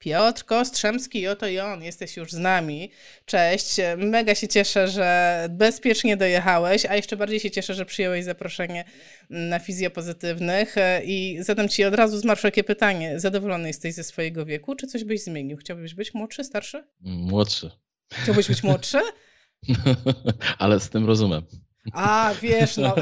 Piotr 0.00 0.44
Kostrzemski, 0.44 1.28
oto 1.28 1.46
i 1.46 1.58
on, 1.58 1.82
jesteś 1.82 2.16
już 2.16 2.32
z 2.32 2.38
nami. 2.38 2.90
Cześć, 3.24 3.76
mega 3.96 4.34
się 4.34 4.48
cieszę, 4.48 4.88
że 4.88 5.46
bezpiecznie 5.50 6.16
dojechałeś, 6.16 6.86
a 6.86 6.96
jeszcze 6.96 7.16
bardziej 7.16 7.40
się 7.40 7.50
cieszę, 7.50 7.74
że 7.74 7.84
przyjąłeś 7.84 8.24
zaproszenie 8.24 8.84
na 9.30 9.58
fizjopozytywnych 9.58 10.76
i 11.04 11.38
zadam 11.40 11.68
ci 11.68 11.84
od 11.84 11.94
razu 11.94 12.18
z 12.18 12.40
takie 12.42 12.64
pytanie. 12.64 13.20
Zadowolony 13.20 13.68
jesteś 13.68 13.94
ze 13.94 14.04
swojego 14.04 14.46
wieku, 14.46 14.76
czy 14.76 14.86
coś 14.86 15.04
byś 15.04 15.24
zmienił? 15.24 15.56
Chciałbyś 15.56 15.94
być 15.94 16.14
młodszy, 16.14 16.44
starszy? 16.44 16.84
Młodszy. 17.00 17.70
Chciałbyś 18.22 18.48
być 18.48 18.62
młodszy? 18.62 18.98
ale 20.58 20.80
z 20.80 20.90
tym 20.90 21.06
rozumiem. 21.06 21.42
A, 21.92 22.34
wiesz, 22.42 22.76
no... 22.76 22.94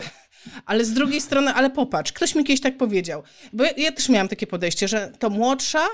Ale 0.67 0.85
z 0.85 0.93
drugiej 0.93 1.21
strony, 1.21 1.51
ale 1.51 1.71
popatrz, 1.71 2.13
ktoś 2.13 2.35
mi 2.35 2.45
kiedyś 2.45 2.61
tak 2.61 2.77
powiedział, 2.77 3.23
bo 3.53 3.65
ja, 3.65 3.71
ja 3.77 3.93
też 3.93 4.09
miałam 4.09 4.29
takie 4.29 4.47
podejście, 4.47 4.89
że 4.89 5.13
to 5.19 5.31
młodsza 5.31 5.87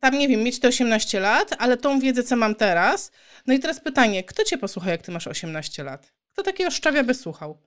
tam 0.00 0.18
nie 0.18 0.28
wiem, 0.28 0.42
mieć 0.42 0.60
te 0.60 0.68
18 0.68 1.20
lat, 1.20 1.54
ale 1.58 1.76
tą 1.76 2.00
wiedzę, 2.00 2.22
co 2.22 2.36
mam 2.36 2.54
teraz. 2.54 3.12
No 3.46 3.54
i 3.54 3.58
teraz 3.58 3.80
pytanie, 3.80 4.24
kto 4.24 4.44
cię 4.44 4.58
posłucha, 4.58 4.90
jak 4.90 5.02
ty 5.02 5.12
masz 5.12 5.26
18 5.26 5.84
lat? 5.84 6.12
Kto 6.32 6.42
takiego 6.42 6.70
szczawia 6.70 7.04
by 7.04 7.14
słuchał? 7.14 7.58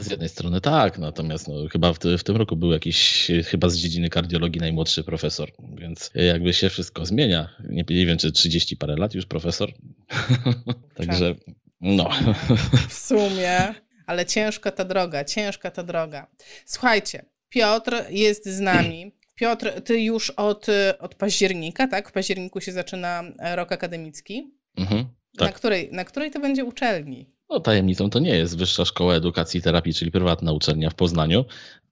Z 0.00 0.10
jednej 0.10 0.28
strony 0.28 0.60
tak, 0.60 0.98
natomiast 0.98 1.48
no, 1.48 1.54
chyba 1.72 1.92
w, 1.92 1.98
w, 1.98 2.22
tym 2.22 2.36
roku 2.36 2.56
był 2.56 2.72
jakiś, 2.72 3.28
chyba 3.44 3.68
z 3.68 3.76
dziedziny 3.76 4.10
kardiologii 4.10 4.60
najmłodszy 4.60 5.04
profesor, 5.04 5.50
więc 5.74 6.10
jakby 6.14 6.52
się 6.52 6.70
wszystko 6.70 7.06
zmienia. 7.06 7.48
Nie, 7.68 7.84
nie 7.90 8.06
wiem, 8.06 8.18
czy 8.18 8.32
30 8.32 8.76
parę 8.76 8.96
lat 8.96 9.14
już 9.14 9.26
profesor. 9.26 9.72
Także 10.96 11.34
no. 11.80 12.10
W 12.88 12.92
sumie, 12.92 13.74
ale 14.06 14.26
ciężka 14.26 14.70
ta 14.70 14.84
droga, 14.84 15.24
ciężka 15.24 15.70
ta 15.70 15.82
droga. 15.82 16.26
Słuchajcie, 16.66 17.24
Piotr 17.48 18.04
jest 18.10 18.48
z 18.48 18.60
nami. 18.60 19.12
Piotr, 19.38 19.82
ty 19.84 20.00
już 20.00 20.30
od, 20.30 20.66
od 20.98 21.14
października, 21.14 21.88
tak? 21.88 22.08
W 22.08 22.12
październiku 22.12 22.60
się 22.60 22.72
zaczyna 22.72 23.22
rok 23.54 23.72
akademicki. 23.72 24.54
Mhm, 24.76 25.04
tak. 25.38 25.48
na, 25.48 25.52
której, 25.52 25.88
na 25.92 26.04
której 26.04 26.30
to 26.30 26.40
będzie 26.40 26.64
uczelni? 26.64 27.30
No, 27.50 27.60
tajemnicą 27.60 28.10
to 28.10 28.18
nie 28.18 28.36
jest 28.36 28.58
Wyższa 28.58 28.84
Szkoła 28.84 29.14
Edukacji 29.14 29.60
i 29.60 29.62
Terapii, 29.62 29.94
czyli 29.94 30.10
prywatna 30.10 30.52
uczelnia 30.52 30.90
w 30.90 30.94
Poznaniu, 30.94 31.44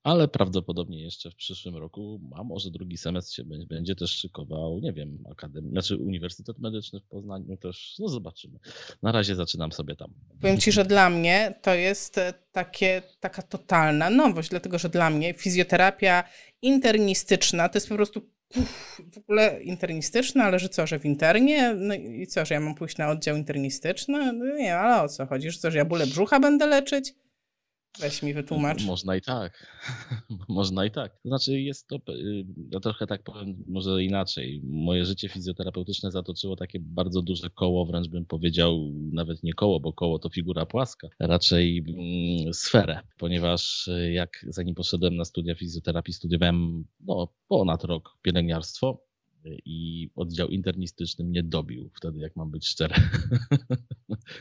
ale 0.07 0.29
prawdopodobnie 0.29 1.03
jeszcze 1.03 1.31
w 1.31 1.35
przyszłym 1.35 1.77
roku, 1.77 2.21
a 2.35 2.45
może 2.45 2.71
drugi 2.71 2.97
semestr 2.97 3.35
się 3.35 3.45
będzie 3.45 3.95
też 3.95 4.11
szykował, 4.11 4.79
nie 4.81 4.93
wiem, 4.93 5.25
akademia, 5.31 5.71
znaczy 5.71 5.97
Uniwersytet 5.97 6.59
Medyczny 6.59 7.01
w 7.01 7.05
Poznaniu 7.05 7.57
też, 7.57 7.95
no 7.99 8.09
zobaczymy. 8.09 8.59
Na 9.03 9.13
razie 9.13 9.35
zaczynam 9.35 9.73
sobie 9.73 9.97
tam. 9.97 10.11
Powiem 10.41 10.59
Ci, 10.59 10.73
że 10.73 10.85
dla 10.85 11.11
mnie 11.11 11.55
to 11.63 11.75
jest 11.75 12.19
e, 12.19 12.35
takie, 12.53 13.03
taka 13.21 13.43
totalna 13.43 14.11
nowość, 14.11 14.51
dlatego 14.51 14.79
że 14.79 14.89
dla 14.89 15.11
mnie 15.11 15.35
fizjoterapia 15.35 16.25
internistyczna 16.63 17.69
to 17.69 17.77
jest 17.77 17.89
po 17.89 17.95
prostu 17.95 18.21
w 19.13 19.19
ogóle 19.19 19.63
internistyczna, 19.63 20.45
ale 20.45 20.59
że 20.59 20.69
co, 20.69 20.87
że 20.87 20.99
w 20.99 21.05
internie? 21.05 21.75
No 21.75 21.95
i 21.95 22.27
co, 22.27 22.45
że 22.45 22.55
ja 22.55 22.61
mam 22.61 22.75
pójść 22.75 22.99
na 22.99 23.09
oddział 23.09 23.37
internistyczny? 23.37 24.33
No 24.33 24.57
nie, 24.57 24.77
ale 24.77 25.03
o 25.03 25.09
co 25.09 25.27
chodzi? 25.27 25.51
Że 25.51 25.59
co, 25.59 25.71
że 25.71 25.79
ja 25.79 25.85
bólę 25.85 26.07
brzucha 26.07 26.41
będę 26.41 26.67
leczyć? 26.67 27.15
Weź 28.01 28.23
mi 28.23 28.35
wytłumacz. 28.35 28.85
Można 28.85 29.17
i 29.17 29.21
tak. 29.21 29.67
Można 30.49 30.85
i 30.85 30.91
tak. 30.91 31.13
To 31.23 31.29
znaczy 31.29 31.61
jest 31.61 31.89
to, 31.89 31.97
y, 31.97 32.47
ja 32.71 32.81
trochę 32.81 33.07
tak 33.07 33.23
powiem 33.23 33.65
może 33.67 34.05
inaczej. 34.05 34.61
Moje 34.65 35.05
życie 35.05 35.29
fizjoterapeutyczne 35.29 36.11
zatoczyło 36.11 36.57
takie 36.57 36.81
bardzo 36.81 37.23
duże 37.23 37.51
koło, 37.51 37.87
wręcz 37.87 38.09
bym 38.09 38.27
powiedział, 38.27 38.93
nawet 39.13 39.43
nie 39.43 39.55
koło, 39.55 39.81
bo 39.81 39.93
koło 39.93 40.19
to 40.19 40.29
figura 40.29 40.67
płaska, 40.67 41.09
raczej 41.19 41.85
mm, 41.89 42.55
sferę, 42.55 43.01
ponieważ 43.19 43.89
y, 43.89 44.13
jak 44.13 44.47
zanim 44.49 44.75
poszedłem 44.75 45.17
na 45.17 45.25
studia 45.25 45.55
fizjoterapii, 45.55 46.15
studiowałem 46.15 46.85
no, 47.01 47.29
ponad 47.49 47.85
rok 47.85 48.19
pielęgniarstwo, 48.23 49.06
i 49.65 50.11
oddział 50.17 50.49
internistyczny 50.49 51.25
mnie 51.25 51.43
dobił 51.43 51.91
wtedy, 51.95 52.21
jak 52.21 52.37
mam 52.37 52.51
być 52.51 52.67
szczery. 52.67 52.95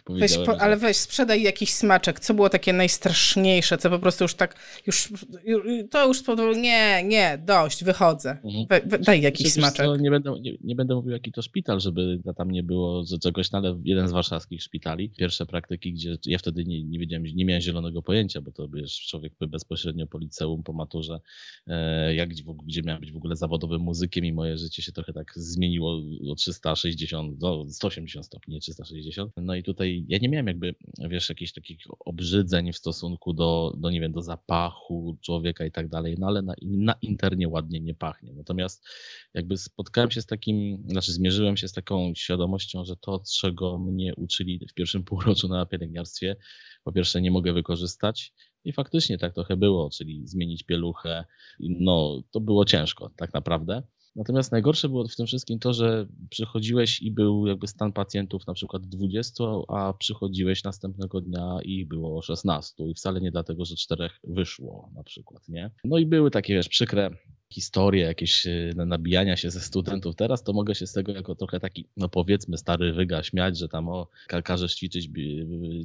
weź, 0.09 0.37
po, 0.37 0.61
ale 0.61 0.77
weź, 0.77 0.97
sprzedaj 0.97 1.43
jakiś 1.43 1.73
smaczek. 1.73 2.19
Co 2.19 2.33
było 2.33 2.49
takie 2.49 2.73
najstraszniejsze, 2.73 3.77
co 3.77 3.89
po 3.89 3.99
prostu 3.99 4.23
już 4.23 4.35
tak, 4.35 4.55
już, 4.87 5.13
to 5.91 6.07
już 6.07 6.19
spowodowało, 6.19 6.55
nie, 6.55 7.03
nie, 7.03 7.43
dość, 7.45 7.83
wychodzę. 7.83 8.37
Mhm. 8.43 8.65
We, 8.69 8.81
we, 8.81 8.99
daj 8.99 9.21
jakiś 9.21 9.47
Przecież 9.47 9.63
smaczek. 9.63 10.01
nie, 10.01 10.11
będę, 10.11 10.35
nie, 10.41 10.57
nie, 10.61 10.75
będę 10.75 10.95
mówił, 10.95 11.11
jaki 11.11 11.31
to 11.31 11.41
szpital, 11.41 11.79
żeby 11.79 12.19
tam 12.37 12.51
nie 12.51 12.63
było 12.63 13.03
że 13.03 13.19
czegoś, 13.19 13.51
no, 13.51 13.57
ale 13.57 13.79
jeden 13.83 14.07
z 14.07 14.11
warszawskich 14.11 14.63
szpitali, 14.63 15.09
pierwsze 15.09 15.45
praktyki, 15.45 15.93
gdzie 15.93 16.17
ja 16.25 16.37
wtedy 16.37 16.65
nie, 16.65 16.83
nie 16.83 16.99
wiedziałem, 16.99 17.23
nie 17.23 17.45
miałem 17.45 17.61
zielonego 17.61 18.01
pojęcia, 18.01 18.41
bo 18.41 18.51
to 18.51 18.67
wiesz, 18.69 19.07
człowiek 19.09 19.33
bezpośrednio 19.39 20.07
po 20.07 20.17
liceum, 20.17 20.63
po 20.63 20.73
maturze, 20.73 21.19
e, 21.67 22.15
jak, 22.15 22.29
gdzie 22.65 22.81
miałem 22.81 23.01
być 23.01 23.11
w 23.11 23.17
ogóle 23.17 23.35
zawodowym 23.35 23.81
muzykiem 23.81 24.25
i 24.25 24.33
moje 24.33 24.57
życie 24.57 24.81
się 24.81 24.91
trochę 24.95 25.13
tak 25.13 25.33
zmieniło 25.35 26.01
o 26.31 26.35
360, 26.35 27.37
do 27.37 27.65
180 27.69 28.25
stopni, 28.25 28.53
nie 28.53 28.59
360. 28.59 29.31
No 29.37 29.55
i 29.55 29.63
tutaj 29.63 30.05
ja 30.07 30.17
nie 30.21 30.29
miałem 30.29 30.47
jakby, 30.47 30.75
wiesz, 31.09 31.29
jakichś 31.29 31.53
takich 31.53 31.77
obrzydzeń 31.99 32.73
w 32.73 32.77
stosunku 32.77 33.33
do, 33.33 33.73
do 33.77 33.89
nie 33.89 34.01
wiem, 34.01 34.11
do 34.11 34.21
zapachu 34.21 35.17
człowieka 35.21 35.65
i 35.65 35.71
tak 35.71 35.89
dalej, 35.89 36.15
no 36.19 36.27
ale 36.27 36.41
na, 36.41 36.53
na 36.61 36.95
internie 37.01 37.49
ładnie 37.49 37.81
nie 37.81 37.95
pachnie. 37.95 38.33
Natomiast 38.33 38.87
jakby 39.33 39.57
spotkałem 39.57 40.11
się 40.11 40.21
z 40.21 40.25
takim, 40.25 40.83
znaczy 40.87 41.11
zmierzyłem 41.11 41.57
się 41.57 41.67
z 41.67 41.73
taką 41.73 42.13
świadomością, 42.15 42.85
że 42.85 42.95
to, 42.95 43.21
czego 43.39 43.77
mnie 43.77 44.15
uczyli 44.15 44.67
w 44.71 44.73
pierwszym 44.73 45.03
półroczu 45.09 45.47
na 45.47 45.65
pielęgniarstwie, 45.65 46.35
po 46.83 46.91
pierwsze 46.91 47.21
nie 47.21 47.31
mogę 47.31 47.53
wykorzystać, 47.53 48.33
i 48.65 48.73
faktycznie 48.73 49.17
tak 49.17 49.33
trochę 49.33 49.57
było, 49.57 49.89
czyli 49.89 50.27
zmienić 50.27 50.63
pieluchę. 50.63 51.25
No, 51.59 52.21
to 52.31 52.39
było 52.39 52.65
ciężko, 52.65 53.11
tak 53.15 53.33
naprawdę. 53.33 53.83
Natomiast 54.15 54.51
najgorsze 54.51 54.89
było 54.89 55.07
w 55.07 55.15
tym 55.15 55.25
wszystkim 55.25 55.59
to, 55.59 55.73
że 55.73 56.07
przychodziłeś 56.29 57.01
i 57.01 57.11
był 57.11 57.47
jakby 57.47 57.67
stan 57.67 57.93
pacjentów 57.93 58.47
na 58.47 58.53
przykład 58.53 58.83
20, 58.85 59.43
a 59.67 59.93
przychodziłeś 59.93 60.63
następnego 60.63 61.21
dnia 61.21 61.57
i 61.63 61.85
było 61.85 62.21
16 62.21 62.83
i 62.83 62.93
wcale 62.93 63.21
nie 63.21 63.31
dlatego, 63.31 63.65
że 63.65 63.75
czterech 63.75 64.19
wyszło 64.23 64.89
na 64.95 65.03
przykład, 65.03 65.49
nie? 65.49 65.71
No 65.83 65.97
i 65.97 66.05
były 66.05 66.31
takie, 66.31 66.53
wiesz, 66.53 66.69
przykre 66.69 67.09
historie, 67.55 68.03
jakieś 68.03 68.47
e, 68.47 68.73
nabijania 68.75 69.37
się 69.37 69.49
ze 69.49 69.59
studentów. 69.59 70.15
Teraz 70.15 70.43
to 70.43 70.53
mogę 70.53 70.75
się 70.75 70.87
z 70.87 70.93
tego 70.93 71.11
jako 71.11 71.35
trochę 71.35 71.59
taki, 71.59 71.85
no 71.97 72.09
powiedzmy, 72.09 72.57
stary 72.57 72.93
wyga 72.93 73.23
śmiać, 73.23 73.57
że 73.57 73.67
tam 73.69 73.89
o, 73.89 74.07
każesz 74.43 74.75
ćwiczyć 74.75 75.09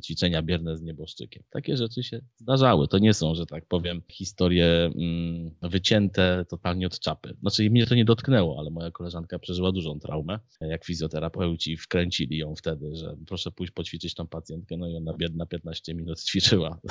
ćwiczenia 0.05 0.43
bierne 0.43 0.77
z 0.77 0.83
nieboszczykiem. 0.83 1.43
Takie 1.51 1.77
rzeczy 1.77 2.03
się 2.03 2.21
zdarzały. 2.37 2.89
To 2.89 2.99
nie 2.99 3.15
są, 3.15 3.35
że 3.35 3.47
tak 3.47 3.67
powiem, 3.67 4.03
historie 4.09 4.91
mm, 4.95 5.51
wycięte 5.63 6.45
totalnie 6.49 6.87
od 6.87 6.99
czapy. 7.01 7.37
Znaczy 7.41 7.71
mnie 7.71 7.87
to 7.87 7.95
nie 7.95 8.05
dotknęło, 8.05 8.59
ale 8.59 8.71
moja 8.71 8.91
koleżanka 8.91 9.39
przeżyła 9.39 9.73
dużą 9.73 9.99
traumę. 9.99 10.39
Jak 10.61 10.85
fizjoterapeuci 10.85 11.77
wkręcili 11.77 12.39
ją 12.39 12.55
wtedy, 12.55 12.97
że 12.97 13.17
proszę 13.27 13.51
pójść 13.51 13.73
poćwiczyć 13.73 14.15
tą 14.15 14.27
pacjentkę, 14.27 14.77
no 14.77 14.89
i 14.89 14.97
ona 14.97 15.13
biedna 15.13 15.47
15 15.47 15.95
minut 15.95 16.21
ćwiczyła. 16.23 16.79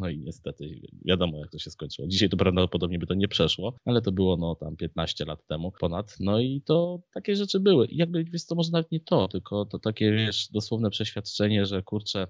No 0.00 0.08
i 0.08 0.18
niestety 0.18 0.80
wiadomo, 1.04 1.38
jak 1.38 1.50
to 1.50 1.58
się 1.58 1.70
skończyło. 1.70 2.08
Dzisiaj 2.08 2.28
to 2.28 2.36
prawdopodobnie 2.36 2.98
by 2.98 3.06
to 3.06 3.14
nie 3.14 3.28
przeszło, 3.28 3.74
ale 3.84 4.02
to 4.02 4.12
było 4.14 4.36
no 4.36 4.54
tam 4.54 4.76
15 4.76 5.24
lat 5.24 5.46
temu 5.46 5.72
ponad, 5.80 6.16
no 6.20 6.40
i 6.40 6.62
to 6.66 7.02
takie 7.14 7.36
rzeczy 7.36 7.60
były. 7.60 7.86
I 7.86 7.96
jakby, 7.96 8.24
wiesz, 8.24 8.46
to 8.46 8.54
może 8.54 8.70
nawet 8.70 8.92
nie 8.92 9.00
to, 9.00 9.28
tylko 9.28 9.64
to 9.64 9.78
takie, 9.78 10.12
wiesz, 10.12 10.48
dosłowne 10.52 10.90
przeświadczenie, 10.90 11.66
że 11.66 11.82
kurczę, 11.82 12.26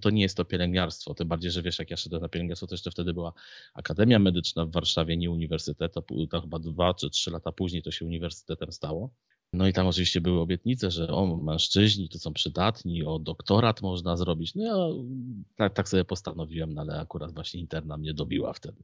to 0.00 0.10
nie 0.10 0.22
jest 0.22 0.36
to 0.36 0.44
pielęgniarstwo, 0.44 1.14
tym 1.14 1.28
bardziej, 1.28 1.50
że 1.50 1.62
wiesz, 1.62 1.78
jak 1.78 1.90
ja 1.90 1.96
szedłem 1.96 2.22
na 2.22 2.28
pielęgniarstwo, 2.28 2.66
to 2.66 2.74
jeszcze 2.74 2.90
wtedy 2.90 3.14
była 3.14 3.32
Akademia 3.74 4.18
Medyczna 4.18 4.66
w 4.66 4.72
Warszawie, 4.72 5.16
nie 5.16 5.30
uniwersytet, 5.30 5.92
to, 5.92 6.02
to 6.30 6.40
chyba 6.40 6.58
dwa 6.58 6.94
czy 6.94 7.10
trzy 7.10 7.30
lata 7.30 7.52
później 7.52 7.82
to 7.82 7.90
się 7.90 8.04
uniwersytetem 8.04 8.72
stało. 8.72 9.10
No 9.52 9.68
i 9.68 9.72
tam 9.72 9.86
oczywiście 9.86 10.20
były 10.20 10.40
obietnice, 10.40 10.90
że 10.90 11.08
o 11.08 11.36
mężczyźni 11.36 12.08
to 12.08 12.18
są 12.18 12.32
przydatni, 12.32 13.04
o 13.04 13.18
doktorat 13.18 13.82
można 13.82 14.16
zrobić. 14.16 14.54
No 14.54 14.64
ja 14.64 14.76
tak, 15.56 15.74
tak 15.74 15.88
sobie 15.88 16.04
postanowiłem, 16.04 16.74
no 16.74 16.80
ale 16.80 17.00
akurat 17.00 17.34
właśnie 17.34 17.60
interna 17.60 17.96
mnie 17.96 18.14
dobiła 18.14 18.52
wtedy. 18.52 18.82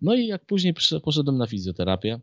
No 0.00 0.14
i 0.14 0.26
jak 0.26 0.46
później 0.46 0.74
poszedłem 1.02 1.38
na 1.38 1.46
fizjoterapię, 1.46 2.20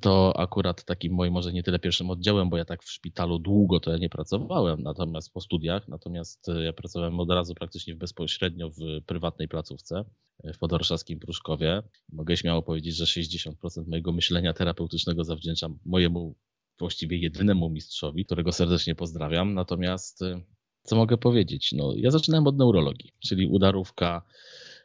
to 0.00 0.40
akurat 0.40 0.84
takim 0.84 1.14
moim 1.14 1.32
może 1.32 1.52
nie 1.52 1.62
tyle 1.62 1.78
pierwszym 1.78 2.10
oddziałem, 2.10 2.50
bo 2.50 2.56
ja 2.56 2.64
tak 2.64 2.82
w 2.82 2.90
szpitalu 2.90 3.38
długo 3.38 3.80
to 3.80 3.90
ja 3.90 3.98
nie 3.98 4.08
pracowałem, 4.08 4.82
natomiast 4.82 5.32
po 5.32 5.40
studiach, 5.40 5.88
natomiast 5.88 6.46
ja 6.64 6.72
pracowałem 6.72 7.20
od 7.20 7.30
razu 7.30 7.54
praktycznie 7.54 7.94
bezpośrednio 7.94 8.70
w 8.70 9.04
prywatnej 9.06 9.48
placówce 9.48 10.04
w 10.44 10.58
podwarszawskim 10.58 11.18
Pruszkowie. 11.18 11.82
Mogę 12.12 12.36
śmiało 12.36 12.62
powiedzieć, 12.62 12.96
że 12.96 13.04
60% 13.04 13.52
mojego 13.86 14.12
myślenia 14.12 14.52
terapeutycznego 14.52 15.24
zawdzięczam 15.24 15.78
mojemu 15.84 16.34
właściwie 16.82 17.18
jedynemu 17.18 17.70
mistrzowi, 17.70 18.24
którego 18.24 18.52
serdecznie 18.52 18.94
pozdrawiam. 18.94 19.54
Natomiast 19.54 20.22
y, 20.22 20.42
co 20.82 20.96
mogę 20.96 21.16
powiedzieć? 21.16 21.72
No, 21.72 21.92
ja 21.96 22.10
zaczynałem 22.10 22.46
od 22.46 22.58
neurologii, 22.58 23.12
czyli 23.20 23.46
udarówka, 23.46 24.22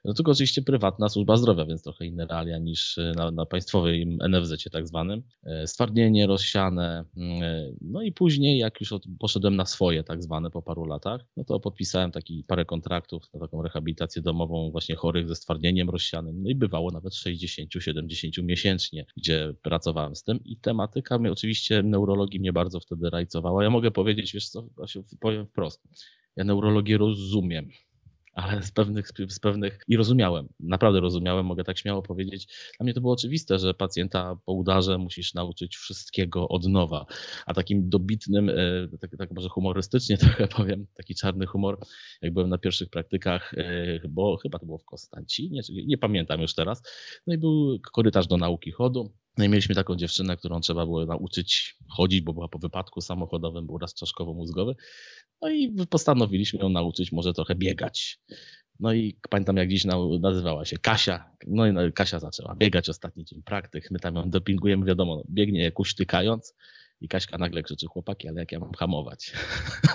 No 0.06 0.14
tylko 0.14 0.32
oczywiście 0.32 0.62
prywatna 0.62 1.10
służba 1.10 1.38
zdrowia, 1.38 1.66
więc 1.66 1.84
trochę 1.84 2.06
inne 2.06 2.26
realia 2.26 2.58
niż 2.58 3.00
na, 3.16 3.32
na 3.32 3.46
państwowej 3.46 4.18
NFZ 4.30 4.70
tak 4.72 4.88
zwanym. 4.88 5.24
Stwardnienie 5.66 6.28
rozsiane, 6.28 7.06
no 7.82 8.02
i 8.02 8.12
później 8.12 8.58
jak 8.58 8.80
już 8.82 8.94
poszedłem 9.20 9.56
na 9.56 9.66
swoje 9.66 10.04
tak 10.04 10.24
zwane 10.24 10.52
po 10.52 10.62
paru 10.62 10.86
latach, 10.86 11.22
no 11.38 11.44
to 11.44 11.60
podpisałem 11.60 12.12
taki 12.12 12.44
parę 12.48 12.66
kontraktów 12.66 13.24
na 13.34 13.40
taką 13.40 13.62
rehabilitację 13.62 14.22
domową 14.22 14.72
właśnie 14.72 14.96
chorych 14.96 15.28
ze 15.28 15.36
stwardnieniem 15.36 15.90
rozsianym, 15.90 16.44
no 16.44 16.50
i 16.50 16.56
bywało 16.56 16.92
nawet 16.92 17.14
60-70 17.14 18.44
miesięcznie, 18.44 19.06
gdzie 19.18 19.54
pracowałem 19.62 20.16
z 20.16 20.24
tym 20.24 20.44
i 20.44 20.58
tematyka 20.58 21.20
mnie 21.20 21.32
oczywiście 21.32 21.84
neurologii 21.84 22.40
mnie 22.40 22.54
bardzo 22.54 22.80
wtedy 22.80 23.10
rajcowała. 23.10 23.64
Ja 23.64 23.70
mogę 23.70 23.92
powiedzieć, 23.92 24.34
wiesz 24.34 24.50
co, 24.50 24.70
powiem 25.20 25.48
wprost, 25.48 25.84
ja 26.36 26.44
neurologię 26.44 26.98
rozumiem, 26.98 27.70
ale 28.38 28.64
z 28.64 28.72
pewnych, 28.72 29.08
z 29.30 29.40
pewnych 29.40 29.80
i 29.88 29.98
rozumiałem, 29.98 30.48
naprawdę 30.60 31.00
rozumiałem, 31.00 31.46
mogę 31.46 31.64
tak 31.64 31.78
śmiało 31.78 32.02
powiedzieć. 32.02 32.48
Dla 32.78 32.84
mnie 32.84 32.94
to 32.94 33.02
było 33.02 33.14
oczywiste, 33.14 33.60
że 33.60 33.74
pacjenta 33.74 34.38
po 34.46 34.54
udarze 34.54 34.98
musisz 34.98 35.34
nauczyć 35.34 35.78
wszystkiego 35.78 36.48
od 36.48 36.68
nowa. 36.68 37.06
A 37.46 37.54
takim 37.54 37.90
dobitnym, 37.90 38.50
e, 38.50 38.54
tak, 39.02 39.12
tak 39.18 39.32
może 39.32 39.50
humorystycznie 39.50 40.18
trochę 40.28 40.48
powiem, 40.48 40.88
taki 40.94 41.16
czarny 41.16 41.46
humor, 41.46 41.80
jak 42.22 42.34
byłem 42.34 42.50
na 42.50 42.58
pierwszych 42.58 42.90
praktykach, 42.90 43.54
e, 43.54 44.00
bo 44.10 44.38
chyba 44.38 44.60
to 44.60 44.66
było 44.66 44.78
w 44.78 44.86
Konstancinie, 44.86 45.62
nie 45.88 45.98
pamiętam 45.98 46.42
już 46.42 46.56
teraz. 46.56 46.82
No 47.28 47.34
i 47.34 47.38
był 47.38 47.80
korytarz 47.94 48.28
do 48.28 48.38
nauki 48.38 48.72
chodu. 48.72 49.14
No 49.38 49.46
i 49.46 49.50
mieliśmy 49.50 49.76
taką 49.76 49.96
dziewczynę, 49.96 50.38
którą 50.38 50.60
trzeba 50.60 50.86
było 50.86 51.06
nauczyć 51.06 51.78
chodzić, 51.90 52.22
bo 52.22 52.34
była 52.34 52.48
po 52.48 52.60
wypadku 52.60 53.02
samochodowym, 53.02 53.66
był 53.66 53.78
raz 53.78 53.94
czaszkowo-mózgowy. 53.94 54.76
No 55.42 55.50
i 55.50 55.76
postanowiliśmy 55.90 56.60
ją 56.60 56.70
nauczyć 56.70 57.12
może 57.12 57.34
trochę 57.34 57.56
biegać. 57.56 58.20
No 58.80 58.94
i 58.94 59.18
pamiętam 59.30 59.58
jak 59.58 59.70
dziś 59.70 59.86
nazywała 60.20 60.66
się 60.66 60.78
Kasia. 60.78 61.32
No 61.48 61.68
i 61.68 61.74
no, 61.74 61.82
Kasia 61.96 62.20
zaczęła 62.20 62.56
biegać 62.56 62.90
ostatni 62.90 63.26
dzień 63.26 63.44
praktyk. 63.44 63.92
My 63.92 64.00
tam 64.00 64.16
ją 64.16 64.30
dopingujemy, 64.30 64.86
wiadomo, 64.86 65.16
no, 65.16 65.24
biegnie 65.30 65.72
kuśtykając 65.72 66.56
i 67.02 67.08
Kaśka 67.08 67.38
nagle 67.38 67.64
krzyczy, 67.64 67.86
chłopaki, 67.88 68.28
ale 68.28 68.40
jak 68.40 68.52
ja 68.52 68.60
mam 68.60 68.74
hamować? 68.74 69.32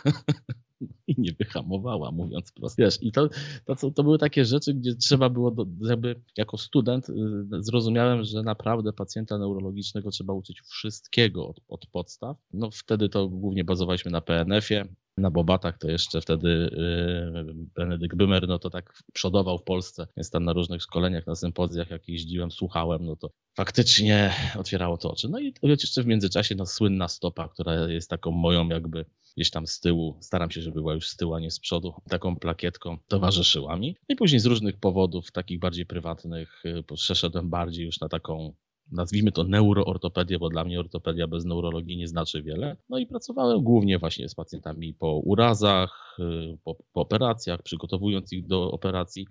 i 1.06 1.14
nie 1.18 1.32
wyhamowała, 1.32 2.10
mówiąc 2.10 2.52
prosto. 2.52 2.82
Wiesz, 2.82 2.98
i 3.02 3.12
to, 3.12 3.28
to, 3.64 3.90
to 3.90 4.02
były 4.02 4.18
takie 4.18 4.44
rzeczy, 4.44 4.74
gdzie 4.74 4.94
trzeba 4.94 5.28
było, 5.28 5.50
do, 5.50 5.66
żeby 5.80 6.20
jako 6.36 6.58
student 6.58 7.08
y, 7.08 7.14
zrozumiałem, 7.50 8.24
że 8.24 8.42
naprawdę 8.42 8.92
pacjenta 8.92 9.38
neurologicznego 9.38 10.10
trzeba 10.10 10.32
uczyć 10.32 10.60
wszystkiego 10.60 11.48
od, 11.48 11.60
od 11.68 11.86
podstaw. 11.86 12.36
No 12.52 12.70
wtedy 12.70 13.08
to 13.08 13.28
głównie 13.28 13.64
bazowaliśmy 13.64 14.10
na 14.10 14.20
PNF-ie, 14.20 14.84
na 15.16 15.30
Bobatach 15.30 15.78
to 15.78 15.90
jeszcze 15.90 16.20
wtedy 16.20 16.48
y, 16.48 17.54
Benedykt 17.54 18.16
Bymer, 18.16 18.48
no 18.48 18.58
to 18.58 18.70
tak 18.70 19.02
przodował 19.12 19.58
w 19.58 19.62
Polsce, 19.62 20.06
więc 20.16 20.30
tam 20.30 20.44
na 20.44 20.52
różnych 20.52 20.82
szkoleniach, 20.82 21.26
na 21.26 21.34
sympozjach, 21.34 21.90
jak 21.90 22.08
jeździłem, 22.08 22.50
słuchałem, 22.50 23.04
no 23.04 23.16
to 23.16 23.30
faktycznie 23.56 24.32
otwierało 24.58 24.98
to 24.98 25.10
oczy. 25.10 25.28
No 25.28 25.40
i 25.40 25.54
jeszcze 25.62 26.02
w 26.02 26.06
międzyczasie 26.06 26.54
no, 26.54 26.66
słynna 26.66 27.08
stopa, 27.08 27.48
która 27.48 27.88
jest 27.88 28.10
taką 28.10 28.30
moją 28.30 28.68
jakby 28.68 29.04
gdzieś 29.36 29.50
tam 29.50 29.66
z 29.66 29.80
tyłu, 29.80 30.18
staram 30.20 30.50
się, 30.50 30.62
żeby 30.62 30.74
była 30.74 30.94
już 30.94 31.08
z 31.08 31.16
tyłu, 31.16 31.34
a 31.34 31.40
nie 31.40 31.50
z 31.50 31.60
przodu, 31.60 31.94
taką 32.08 32.36
plakietką 32.36 32.98
towarzyszyła 33.08 33.76
mi. 33.76 33.96
I 34.08 34.16
później 34.16 34.40
z 34.40 34.46
różnych 34.46 34.76
powodów, 34.76 35.32
takich 35.32 35.58
bardziej 35.58 35.86
prywatnych, 35.86 36.62
y, 36.64 36.82
przeszedłem 36.94 37.50
bardziej 37.50 37.84
już 37.84 38.00
na 38.00 38.08
taką 38.08 38.54
nazwijmy 38.92 39.32
to 39.32 39.44
neuroortopedię, 39.44 40.38
bo 40.38 40.48
dla 40.48 40.64
mnie 40.64 40.80
ortopedia 40.80 41.26
bez 41.26 41.44
neurologii 41.44 41.96
nie 41.96 42.08
znaczy 42.08 42.42
wiele. 42.42 42.76
No 42.88 42.98
i 42.98 43.06
pracowałem 43.06 43.62
głównie 43.62 43.98
właśnie 43.98 44.28
z 44.28 44.34
pacjentami 44.34 44.94
po 44.94 45.16
urazach, 45.16 46.16
y, 46.18 46.58
po, 46.64 46.74
po 46.92 47.00
operacjach, 47.00 47.62
przygotowując 47.62 48.32
ich 48.32 48.46
do 48.46 48.70
operacji. 48.70 49.26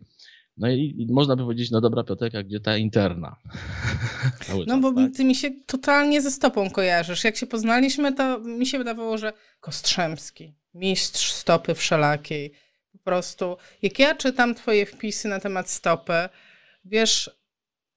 No 0.58 0.70
i 0.70 1.08
można 1.10 1.36
by 1.36 1.44
powiedzieć, 1.44 1.72
no 1.72 1.82
dobra 1.82 2.04
Piotreka, 2.04 2.44
gdzie 2.44 2.60
ta 2.60 2.78
interna? 2.78 3.36
no 4.50 4.66
czas, 4.66 4.82
bo 4.82 4.94
tak? 4.94 5.12
ty 5.16 5.26
mi 5.26 5.36
się 5.36 5.52
totalnie 5.66 6.22
ze 6.22 6.32
stopą 6.32 6.70
kojarzysz. 6.70 7.24
Jak 7.24 7.38
się 7.38 7.48
poznaliśmy, 7.48 8.14
to 8.14 8.40
mi 8.40 8.66
się 8.66 8.78
wydawało, 8.78 9.18
że 9.18 9.34
Kostrzemski, 9.60 10.54
mistrz 10.74 11.32
stopy 11.32 11.76
wszelakiej. 11.76 12.54
Po 12.92 12.98
prostu, 12.98 13.58
jak 13.82 14.00
ja 14.00 14.16
czytam 14.16 14.56
twoje 14.56 14.86
wpisy 14.86 15.28
na 15.28 15.40
temat 15.40 15.70
stopy, 15.70 16.14
wiesz, 16.86 17.41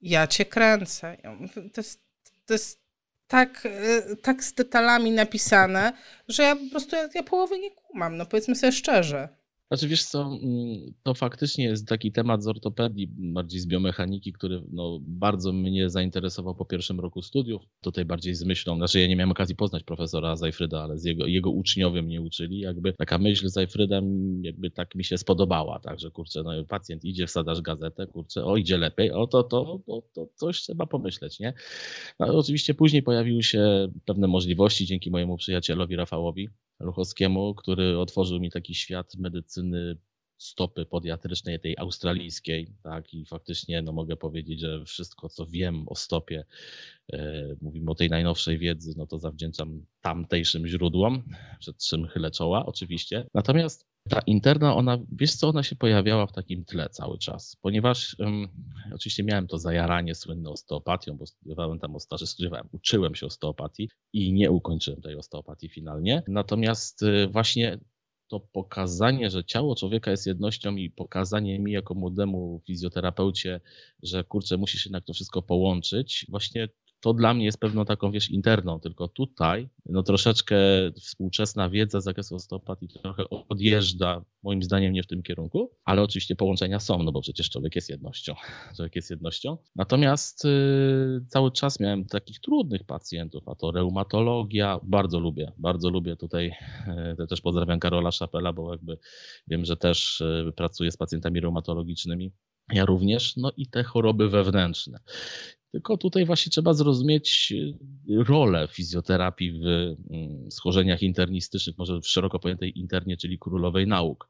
ja 0.04 0.26
cię 0.26 0.44
kręcę. 0.44 1.16
To 1.54 1.80
jest, 1.80 2.00
to 2.46 2.54
jest 2.54 2.80
tak, 3.26 3.66
y, 3.66 4.16
tak 4.16 4.44
z 4.44 4.54
detalami 4.54 5.10
napisane, 5.10 5.92
że 6.28 6.42
ja 6.42 6.56
po 6.56 6.70
prostu 6.70 6.96
ja, 6.96 7.08
ja 7.14 7.22
połowy 7.22 7.58
nie 7.58 7.70
kumam, 7.70 8.16
no 8.16 8.26
powiedzmy 8.26 8.56
sobie 8.56 8.72
szczerze. 8.72 9.28
Znaczy 9.74 9.88
wiesz 9.88 10.04
co, 10.04 10.22
mm, 10.22 10.94
to 11.02 11.14
faktycznie 11.14 11.64
jest 11.64 11.88
taki 11.88 12.12
temat 12.12 12.42
z 12.42 12.46
ortopedii, 12.46 13.08
bardziej 13.16 13.60
z 13.60 13.66
biomechaniki, 13.66 14.32
który 14.32 14.62
no, 14.72 14.98
bardzo 15.02 15.52
mnie 15.52 15.90
zainteresował 15.90 16.54
po 16.54 16.64
pierwszym 16.64 17.00
roku 17.00 17.22
studiów. 17.22 17.62
Tutaj 17.80 18.04
bardziej 18.04 18.34
z 18.34 18.44
myślą, 18.44 18.76
znaczy 18.76 19.00
ja 19.00 19.06
nie 19.06 19.16
miałem 19.16 19.30
okazji 19.30 19.56
poznać 19.56 19.82
profesora 19.82 20.36
Zajfryda, 20.36 20.82
ale 20.82 20.98
z 20.98 21.04
jego, 21.04 21.26
jego 21.26 21.50
uczniowie 21.50 22.02
mnie 22.02 22.22
uczyli. 22.22 22.58
Jakby 22.58 22.92
taka 22.92 23.18
myśl 23.18 23.48
Zajfryda 23.48 24.00
jakby 24.42 24.70
tak 24.70 24.94
mi 24.94 25.04
się 25.04 25.18
spodobała, 25.18 25.78
tak, 25.78 26.00
że 26.00 26.10
kurczę, 26.10 26.42
no 26.42 26.64
pacjent 26.64 27.04
idzie, 27.04 27.26
wsadasz 27.26 27.60
gazetę, 27.60 28.06
kurczę, 28.06 28.44
o 28.44 28.56
idzie 28.56 28.78
lepiej, 28.78 29.12
o 29.12 29.26
to, 29.26 29.42
to, 29.42 29.80
to, 29.86 30.02
to 30.12 30.28
coś 30.34 30.60
trzeba 30.60 30.86
pomyśleć, 30.86 31.40
nie? 31.40 31.52
No, 32.20 32.26
oczywiście 32.26 32.74
później 32.74 33.02
pojawiły 33.02 33.42
się 33.42 33.88
pewne 34.04 34.26
możliwości 34.26 34.86
dzięki 34.86 35.10
mojemu 35.10 35.36
przyjacielowi 35.36 35.96
Rafałowi, 35.96 36.48
Ruchowskiemu, 36.80 37.54
który 37.54 37.98
otworzył 37.98 38.40
mi 38.40 38.50
taki 38.50 38.74
świat 38.74 39.14
medycyny 39.18 39.96
stopy 40.38 40.86
podiatrycznej, 40.86 41.60
tej 41.60 41.78
australijskiej, 41.78 42.74
tak, 42.82 43.14
i 43.14 43.26
faktycznie 43.26 43.82
no, 43.82 43.92
mogę 43.92 44.16
powiedzieć, 44.16 44.60
że 44.60 44.84
wszystko, 44.84 45.28
co 45.28 45.46
wiem 45.46 45.88
o 45.88 45.94
stopie, 45.94 46.44
e, 47.12 47.56
mówimy 47.62 47.90
o 47.90 47.94
tej 47.94 48.10
najnowszej 48.10 48.58
wiedzy, 48.58 48.94
no 48.96 49.06
to 49.06 49.18
zawdzięczam 49.18 49.86
tamtejszym 50.00 50.66
źródłom, 50.66 51.22
przed 51.58 51.78
czym 51.78 52.06
chylę 52.06 52.30
czoła 52.30 52.66
oczywiście. 52.66 53.26
Natomiast 53.34 53.86
ta 54.08 54.20
interna, 54.20 54.76
ona, 54.76 54.98
wiesz 55.12 55.34
co, 55.34 55.48
ona 55.48 55.62
się 55.62 55.76
pojawiała 55.76 56.26
w 56.26 56.32
takim 56.32 56.64
tle 56.64 56.88
cały 56.88 57.18
czas, 57.18 57.56
ponieważ 57.62 58.16
oczywiście 58.94 59.24
miałem 59.24 59.46
to 59.46 59.58
zajaranie 59.58 60.14
słynne 60.14 60.50
osteopatią, 60.50 61.16
bo 61.16 61.26
studiowałem 61.26 61.78
tam, 61.78 61.98
znaczy 61.98 62.26
studiowałem, 62.26 62.68
uczyłem 62.72 63.14
się 63.14 63.26
osteopatii 63.26 63.88
i 64.12 64.32
nie 64.32 64.50
ukończyłem 64.50 65.02
tej 65.02 65.16
osteopatii 65.16 65.68
finalnie. 65.68 66.22
Natomiast 66.28 67.02
y, 67.02 67.28
właśnie 67.28 67.78
to 68.28 68.40
pokazanie, 68.40 69.30
że 69.30 69.44
ciało 69.44 69.76
człowieka 69.76 70.10
jest 70.10 70.26
jednością 70.26 70.76
i 70.76 70.90
pokazanie 70.90 71.58
mi 71.58 71.72
jako 71.72 71.94
młodemu 71.94 72.60
fizjoterapeucie, 72.66 73.60
że 74.02 74.24
kurczę, 74.24 74.56
musisz 74.56 74.86
jednak 74.86 75.04
to 75.04 75.12
wszystko 75.12 75.42
połączyć, 75.42 76.26
właśnie 76.28 76.68
to 77.04 77.14
dla 77.14 77.34
mnie 77.34 77.44
jest 77.44 77.58
pewną 77.58 77.84
taką, 77.84 78.10
wiesz, 78.10 78.30
interną, 78.30 78.80
tylko 78.80 79.08
tutaj 79.08 79.68
no 79.86 80.02
troszeczkę 80.02 80.56
współczesna 81.00 81.70
wiedza 81.70 82.00
z 82.00 82.04
zakresu 82.04 82.34
osteopatii 82.34 82.88
trochę 82.88 83.24
odjeżdża, 83.48 84.24
moim 84.42 84.62
zdaniem 84.62 84.92
nie 84.92 85.02
w 85.02 85.06
tym 85.06 85.22
kierunku, 85.22 85.70
ale 85.84 86.02
oczywiście 86.02 86.36
połączenia 86.36 86.80
są, 86.80 87.02
no 87.02 87.12
bo 87.12 87.20
przecież 87.20 87.50
człowiek 87.50 87.76
jest 87.76 87.88
jednością, 87.88 88.34
człowiek 88.76 88.96
jest 88.96 89.10
jednością. 89.10 89.56
Natomiast 89.76 90.44
y, 90.44 91.24
cały 91.28 91.52
czas 91.52 91.80
miałem 91.80 92.04
takich 92.04 92.40
trudnych 92.40 92.84
pacjentów, 92.84 93.48
a 93.48 93.54
to 93.54 93.70
reumatologia, 93.72 94.80
bardzo 94.82 95.20
lubię, 95.20 95.52
bardzo 95.58 95.90
lubię 95.90 96.16
tutaj, 96.16 96.52
y, 97.22 97.26
też 97.26 97.40
pozdrawiam 97.40 97.80
Karola 97.80 98.10
Szapela, 98.10 98.52
bo 98.52 98.72
jakby 98.72 98.98
wiem, 99.46 99.64
że 99.64 99.76
też 99.76 100.20
y, 100.20 100.52
pracuje 100.56 100.90
z 100.90 100.96
pacjentami 100.96 101.40
reumatologicznymi, 101.40 102.32
ja 102.72 102.84
również, 102.84 103.36
no 103.36 103.52
i 103.56 103.66
te 103.66 103.82
choroby 103.82 104.28
wewnętrzne. 104.28 104.98
Tylko 105.74 105.96
tutaj 105.96 106.26
właśnie 106.26 106.50
trzeba 106.50 106.72
zrozumieć 106.72 107.52
y, 107.52 108.24
rolę 108.24 108.68
fizjoterapii 108.70 109.52
w 109.52 109.64
mm, 110.10 110.50
schorzeniach 110.50 111.02
internistycznych, 111.02 111.78
może 111.78 112.00
w 112.00 112.06
szeroko 112.06 112.38
pojętej 112.38 112.78
internie, 112.78 113.16
czyli 113.16 113.38
królowej 113.38 113.86
nauk. 113.86 114.28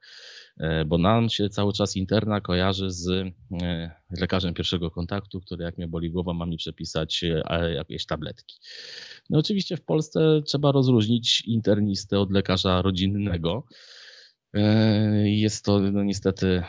E, 0.58 0.84
bo 0.84 0.98
nam 0.98 1.28
się 1.28 1.48
cały 1.48 1.72
czas 1.72 1.96
interna 1.96 2.40
kojarzy 2.40 2.90
z 2.90 3.08
e, 3.08 3.90
lekarzem 4.20 4.54
pierwszego 4.54 4.90
kontaktu, 4.90 5.40
który 5.40 5.64
jak 5.64 5.78
mnie 5.78 5.88
boli 5.88 6.10
głowa, 6.10 6.32
ma 6.32 6.46
mi 6.46 6.56
przepisać 6.56 7.24
e, 7.24 7.74
jakieś 7.74 8.06
tabletki. 8.06 8.56
No 9.30 9.38
oczywiście 9.38 9.76
w 9.76 9.84
Polsce 9.84 10.42
trzeba 10.46 10.72
rozróżnić 10.72 11.42
internistę 11.46 12.20
od 12.20 12.32
lekarza 12.32 12.82
rodzinnego. 12.82 13.66
Jest 15.24 15.64
to 15.64 15.80
no, 15.80 16.04
niestety 16.04 16.62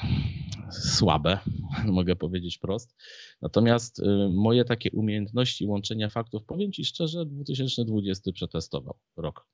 słabe, 0.71 1.39
mogę 1.85 2.15
powiedzieć 2.15 2.57
prost. 2.57 2.95
Natomiast 3.41 3.99
y, 3.99 4.29
moje 4.33 4.65
takie 4.65 4.91
umiejętności 4.91 5.65
łączenia 5.65 6.09
faktów, 6.09 6.43
powiem 6.43 6.71
Ci 6.71 6.85
szczerze, 6.85 7.25
2020 7.25 8.31
przetestował 8.31 8.95
rok, 9.17 9.47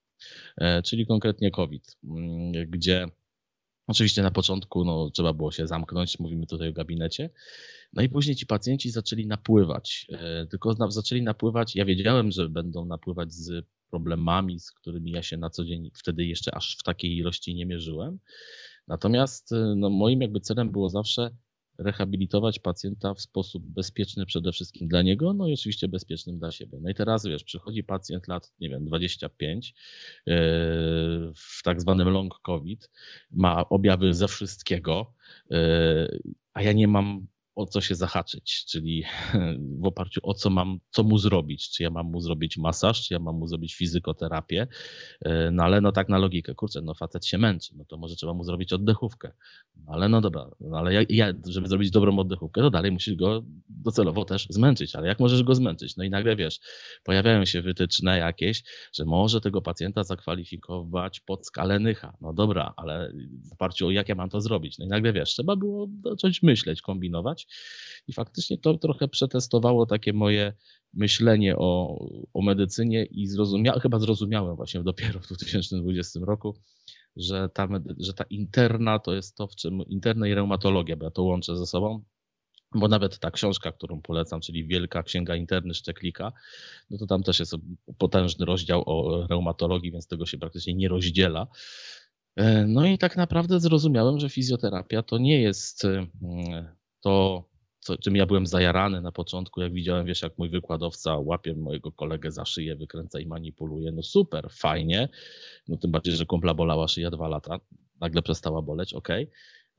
e, 0.57 0.81
czyli 0.81 1.05
konkretnie 1.05 1.51
COVID, 1.51 1.97
mm, 2.03 2.51
gdzie 2.69 3.07
Oczywiście 3.87 4.21
na 4.21 4.31
początku 4.31 4.85
no, 4.85 5.09
trzeba 5.09 5.33
było 5.33 5.51
się 5.51 5.67
zamknąć, 5.67 6.19
mówimy 6.19 6.47
tutaj 6.47 6.69
o 6.69 6.73
gabinecie. 6.73 7.29
No 7.93 8.01
i 8.01 8.09
później 8.09 8.35
ci 8.35 8.45
pacjenci 8.45 8.91
zaczęli 8.91 9.27
napływać. 9.27 10.07
E, 10.09 10.47
tylko 10.47 10.91
zaczęli 10.91 11.21
napływać. 11.21 11.75
Ja 11.75 11.85
wiedziałem, 11.85 12.31
że 12.31 12.49
będą 12.49 12.85
napływać 12.85 13.33
z 13.33 13.65
problemami, 13.91 14.59
z 14.59 14.71
którymi 14.71 15.11
ja 15.11 15.23
się 15.23 15.37
na 15.37 15.49
co 15.49 15.65
dzień 15.65 15.91
wtedy 15.93 16.25
jeszcze 16.25 16.55
aż 16.55 16.77
w 16.79 16.83
takiej 16.83 17.17
ilości 17.17 17.55
nie 17.55 17.65
mierzyłem. 17.65 18.19
Natomiast 18.87 19.51
y, 19.51 19.73
no, 19.75 19.89
moim 19.89 20.21
jakby 20.21 20.39
celem 20.39 20.71
było 20.71 20.89
zawsze 20.89 21.31
rehabilitować 21.77 22.59
pacjenta 22.59 23.13
w 23.13 23.21
sposób 23.21 23.63
bezpieczny 23.65 24.25
przede 24.25 24.51
wszystkim 24.51 24.87
dla 24.87 25.01
niego, 25.01 25.33
no 25.33 25.47
i 25.47 25.53
oczywiście 25.53 25.87
bezpiecznym 25.87 26.39
dla 26.39 26.51
siebie. 26.51 26.77
No 26.81 26.89
i 26.89 26.93
teraz 26.93 27.25
wiesz, 27.25 27.43
przychodzi 27.43 27.83
pacjent 27.83 28.27
lat, 28.27 28.53
nie 28.59 28.69
wiem, 28.69 28.85
25 28.85 29.69
e, 29.69 29.73
w 31.35 31.63
tak 31.63 31.81
zwanym 31.81 32.09
long 32.09 32.39
COVID, 32.43 32.89
ma 33.31 33.69
objawy 33.69 34.13
ze 34.13 34.27
wszystkiego, 34.27 35.13
e, 35.51 36.17
a 36.53 36.61
ja 36.61 36.73
nie 36.73 36.87
mam 36.87 37.27
o 37.55 37.65
co 37.65 37.81
się 37.81 37.95
zahaczyć, 37.95 38.65
czyli 38.65 39.03
w 39.81 39.85
oparciu 39.85 40.19
o 40.23 40.33
co 40.33 40.49
mam, 40.49 40.79
co 40.89 41.03
mu 41.03 41.17
zrobić, 41.17 41.69
czy 41.69 41.83
ja 41.83 41.89
mam 41.89 42.05
mu 42.05 42.21
zrobić 42.21 42.57
masaż, 42.57 43.07
czy 43.07 43.13
ja 43.13 43.19
mam 43.19 43.35
mu 43.35 43.47
zrobić 43.47 43.75
fizykoterapię, 43.75 44.67
e, 45.21 45.51
no 45.51 45.63
ale 45.63 45.81
no 45.81 45.91
tak 45.91 46.09
na 46.09 46.17
logikę, 46.17 46.55
kurczę, 46.55 46.81
no 46.81 46.93
facet 46.93 47.25
się 47.25 47.37
męczy, 47.37 47.73
no 47.77 47.85
to 47.85 47.97
może 47.97 48.15
trzeba 48.15 48.33
mu 48.33 48.43
zrobić 48.43 48.73
oddechówkę, 48.73 49.31
no 49.75 49.93
ale 49.93 50.09
no 50.09 50.21
dobra, 50.21 50.49
no 50.59 50.77
ale 50.77 50.93
ja, 50.93 51.01
ja, 51.09 51.33
żeby 51.47 51.67
zrobić 51.67 51.91
dobrą 51.91 52.19
oddechówkę, 52.19 52.61
to 52.61 52.69
dalej 52.69 52.91
musisz 52.91 53.15
go 53.15 53.43
docelowo 53.69 54.25
też 54.25 54.47
zmęczyć, 54.49 54.95
ale 54.95 55.07
jak 55.07 55.19
możesz 55.19 55.43
go 55.43 55.55
zmęczyć? 55.55 55.97
No 55.97 56.03
i 56.03 56.09
nagle 56.09 56.35
wiesz, 56.35 56.59
pojawiają 57.03 57.45
się 57.45 57.61
wytyczne 57.61 58.17
jakieś, 58.17 58.63
że 58.93 59.05
może 59.05 59.41
tego 59.41 59.61
pacjenta 59.61 60.03
zakwalifikować 60.03 61.19
pod 61.19 61.47
skalę 61.47 61.79
Nycha, 61.79 62.17
no 62.21 62.33
dobra, 62.33 62.73
ale 62.77 63.13
w 63.49 63.53
oparciu 63.53 63.87
o 63.87 63.91
jak 63.91 64.09
ja 64.09 64.15
mam 64.15 64.29
to 64.29 64.41
zrobić? 64.41 64.77
No 64.79 64.85
i 64.85 64.87
nagle 64.87 65.13
wiesz, 65.13 65.29
trzeba 65.29 65.55
było 65.55 65.87
zacząć 66.03 66.43
myśleć, 66.43 66.81
kombinować, 66.81 67.40
i 68.07 68.13
faktycznie 68.13 68.57
to 68.57 68.77
trochę 68.77 69.07
przetestowało 69.07 69.85
takie 69.85 70.13
moje 70.13 70.53
myślenie 70.93 71.57
o, 71.57 71.99
o 72.33 72.41
medycynie 72.41 73.05
i 73.05 73.27
zrozumia, 73.27 73.79
chyba 73.79 73.99
zrozumiałem 73.99 74.55
właśnie 74.55 74.83
dopiero 74.83 75.19
w 75.19 75.27
2020 75.27 76.19
roku, 76.23 76.57
że 77.15 77.49
ta, 77.49 77.67
że 77.97 78.13
ta 78.13 78.23
interna 78.23 78.99
to 78.99 79.13
jest 79.13 79.35
to, 79.35 79.47
w 79.47 79.55
czym 79.55 79.81
interna 79.87 80.27
i 80.27 80.33
reumatologia, 80.33 80.95
bo 80.95 81.05
ja 81.05 81.11
to 81.11 81.23
łączę 81.23 81.57
ze 81.57 81.65
sobą, 81.65 82.03
bo 82.75 82.87
nawet 82.87 83.19
ta 83.19 83.31
książka, 83.31 83.71
którą 83.71 84.01
polecam, 84.01 84.41
czyli 84.41 84.67
Wielka 84.67 85.03
Księga 85.03 85.35
Interny 85.35 85.73
Szczeklika, 85.73 86.31
no 86.89 86.97
to 86.97 87.07
tam 87.07 87.23
też 87.23 87.39
jest 87.39 87.55
potężny 87.97 88.45
rozdział 88.45 88.83
o 88.85 89.27
reumatologii, 89.27 89.91
więc 89.91 90.07
tego 90.07 90.25
się 90.25 90.37
praktycznie 90.37 90.73
nie 90.73 90.87
rozdziela. 90.87 91.47
E, 92.35 92.67
no 92.67 92.85
i 92.85 92.97
tak 92.97 93.17
naprawdę 93.17 93.59
zrozumiałem, 93.59 94.19
że 94.19 94.29
fizjoterapia 94.29 95.03
to 95.03 95.17
nie 95.17 95.41
jest 95.41 95.85
mm, 95.85 96.75
to, 97.01 97.43
co, 97.79 97.97
czym 97.97 98.15
ja 98.15 98.25
byłem 98.25 98.47
zajarany 98.47 99.01
na 99.01 99.11
początku, 99.11 99.61
jak 99.61 99.73
widziałem, 99.73 100.05
wiesz, 100.05 100.21
jak 100.21 100.37
mój 100.37 100.49
wykładowca 100.49 101.17
łapie 101.17 101.53
mojego 101.53 101.91
kolegę 101.91 102.31
za 102.31 102.45
szyję, 102.45 102.75
wykręca 102.75 103.19
i 103.19 103.25
manipuluje. 103.25 103.91
No 103.91 104.03
super, 104.03 104.47
fajnie. 104.51 105.09
No 105.67 105.77
tym 105.77 105.91
bardziej, 105.91 106.15
że 106.15 106.25
kumpla 106.25 106.53
bolała 106.53 106.87
szyja 106.87 107.11
dwa 107.11 107.27
lata. 107.27 107.59
Nagle 107.99 108.21
przestała 108.21 108.61
boleć, 108.61 108.93
ok. 108.93 109.07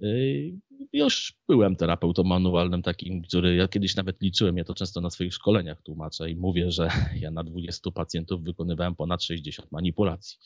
Yy, 0.02 0.52
już 0.92 1.35
byłem 1.49 1.76
terapeutą 1.76 2.23
manualnym 2.23 2.82
takim, 2.82 3.23
który 3.23 3.54
ja 3.54 3.68
kiedyś 3.68 3.97
nawet 3.97 4.23
liczyłem, 4.23 4.56
ja 4.56 4.64
to 4.64 4.75
często 4.75 5.00
na 5.00 5.11
swoich 5.11 5.35
szkoleniach 5.35 5.82
tłumaczę 5.82 6.30
i 6.30 6.37
mówię, 6.37 6.71
że 6.71 6.88
ja 7.23 7.30
na 7.30 7.44
20 7.44 7.90
pacjentów 7.90 8.42
wykonywałem 8.42 8.94
ponad 8.94 9.23
60 9.23 9.73
manipulacji. 9.73 10.38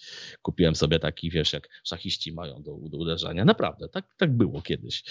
Kupiłem 0.42 0.74
sobie 0.74 0.98
taki, 0.98 1.30
wiesz, 1.30 1.52
jak 1.52 1.68
szachiści 1.84 2.32
mają 2.32 2.62
do, 2.62 2.76
do 2.82 2.98
uderzania. 2.98 3.44
Naprawdę, 3.44 3.88
tak, 3.88 4.14
tak 4.16 4.36
było 4.36 4.62
kiedyś. 4.62 5.04